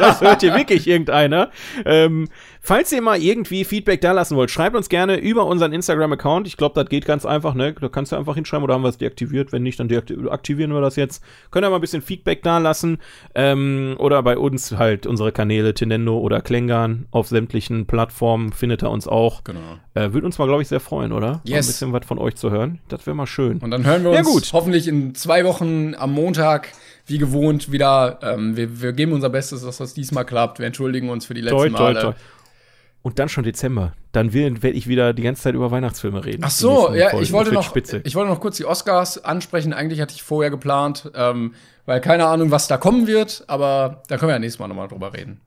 das 0.00 0.20
hört 0.20 0.40
hier 0.40 0.56
wirklich 0.56 0.88
irgendeiner. 0.88 1.50
Ähm, 1.84 2.26
falls 2.60 2.90
ihr 2.90 3.00
mal 3.00 3.22
irgendwie 3.22 3.62
Feedback 3.64 4.00
da 4.00 4.10
lassen 4.10 4.34
wollt, 4.36 4.50
schreibt 4.50 4.74
uns 4.74 4.88
gerne 4.88 5.18
über 5.18 5.46
unseren 5.46 5.72
Instagram-Account. 5.72 6.48
Ich 6.48 6.56
glaube, 6.56 6.74
das 6.74 6.88
geht 6.90 7.06
ganz 7.06 7.24
einfach, 7.24 7.54
ne? 7.54 7.74
Da 7.80 7.88
kannst 7.88 8.10
du 8.10 8.16
einfach 8.16 8.34
hinschreiben 8.34 8.64
oder 8.64 8.74
haben 8.74 8.82
wir 8.82 8.88
es 8.88 8.98
deaktiviert. 8.98 9.52
Wenn 9.52 9.62
nicht, 9.62 9.78
dann 9.78 9.88
aktivieren 10.28 10.72
wir 10.72 10.80
das 10.80 10.96
jetzt. 10.96 11.22
Könnt 11.52 11.64
ihr 11.64 11.70
mal 11.70 11.76
ein 11.76 11.80
bisschen 11.80 12.02
Feedback 12.02 12.42
da 12.42 12.58
lassen. 12.58 12.98
Ähm, 13.36 13.94
oder 14.00 14.20
bei 14.24 14.36
uns 14.36 14.72
halt 14.72 15.06
unsere 15.06 15.30
Kanäle 15.30 15.74
Tinendo 15.74 16.18
oder 16.18 16.40
Klängern 16.40 17.06
auf 17.12 17.28
sämtlichen 17.28 17.86
Plattformen 17.86 18.50
findet 18.50 18.82
ihr 18.82 18.90
uns 18.90 19.06
auch. 19.06 19.44
Genau. 19.44 19.60
Äh, 19.94 20.12
Würde 20.12 20.26
uns 20.26 20.38
mal, 20.38 20.46
glaube 20.46 20.62
ich, 20.62 20.66
sehr 20.68 20.80
freuen, 20.80 21.12
oder? 21.12 21.28
Mal 21.28 21.40
Yes. 21.44 21.66
ein 21.66 21.70
bisschen 21.70 21.92
was 21.92 22.04
von 22.04 22.18
euch 22.18 22.34
zu 22.34 22.47
hören. 22.50 22.80
Das 22.88 23.06
wäre 23.06 23.14
mal 23.16 23.26
schön. 23.26 23.58
Und 23.58 23.70
dann 23.70 23.84
hören 23.84 24.04
wir 24.04 24.12
Ja, 24.12 24.18
uns 24.20 24.28
gut. 24.28 24.50
hoffentlich 24.52 24.88
in 24.88 25.14
zwei 25.14 25.44
Wochen 25.44 25.94
am 25.96 26.12
Montag, 26.12 26.68
wie 27.06 27.18
gewohnt, 27.18 27.70
wieder. 27.72 28.18
Ähm, 28.22 28.56
wir, 28.56 28.80
wir 28.82 28.92
geben 28.92 29.12
unser 29.12 29.30
Bestes, 29.30 29.62
dass 29.64 29.78
das 29.78 29.94
diesmal 29.94 30.24
klappt. 30.24 30.58
Wir 30.58 30.66
entschuldigen 30.66 31.08
uns 31.10 31.26
für 31.26 31.34
die 31.34 31.40
letzten 31.40 31.56
Toi, 31.58 31.68
toi, 31.70 31.92
Male. 31.92 32.00
toi. 32.00 32.12
Und 33.02 33.18
dann 33.20 33.28
schon 33.28 33.44
Dezember. 33.44 33.92
Dann 34.12 34.32
werde 34.32 34.70
ich 34.70 34.88
wieder 34.88 35.12
die 35.14 35.22
ganze 35.22 35.42
Zeit 35.42 35.54
über 35.54 35.70
Weihnachtsfilme 35.70 36.24
reden. 36.24 36.42
Ach 36.44 36.50
so, 36.50 36.92
ja, 36.94 37.10
Folgen. 37.10 37.24
ich 37.24 37.32
wollte 37.32 37.52
noch, 37.52 37.62
Spitze. 37.62 38.00
ich 38.04 38.14
wollte 38.16 38.30
noch 38.30 38.40
kurz 38.40 38.56
die 38.56 38.64
Oscars 38.64 39.24
ansprechen. 39.24 39.72
Eigentlich 39.72 40.00
hatte 40.00 40.14
ich 40.14 40.22
vorher 40.22 40.50
geplant, 40.50 41.10
ähm, 41.14 41.54
weil 41.86 42.00
keine 42.00 42.26
Ahnung, 42.26 42.50
was 42.50 42.66
da 42.68 42.76
kommen 42.76 43.06
wird, 43.06 43.44
aber 43.46 44.02
da 44.08 44.18
können 44.18 44.28
wir 44.30 44.34
ja 44.34 44.38
nächstes 44.40 44.58
Mal 44.58 44.66
nochmal 44.68 44.88
drüber 44.88 45.14
reden. 45.14 45.40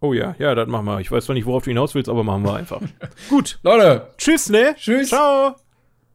Oh 0.00 0.12
ja, 0.12 0.34
ja, 0.38 0.54
das 0.54 0.68
machen 0.68 0.84
wir. 0.86 1.00
Ich 1.00 1.10
weiß 1.10 1.24
zwar 1.24 1.34
nicht, 1.34 1.46
worauf 1.46 1.64
du 1.64 1.70
hinaus 1.70 1.94
willst, 1.94 2.08
aber 2.10 2.22
machen 2.22 2.44
wir 2.44 2.54
einfach. 2.54 2.80
Gut. 3.30 3.58
Leute, 3.62 4.08
Tschüss, 4.18 4.48
ne? 4.50 4.74
Tschüss. 4.76 5.08
Ciao. 5.08 5.54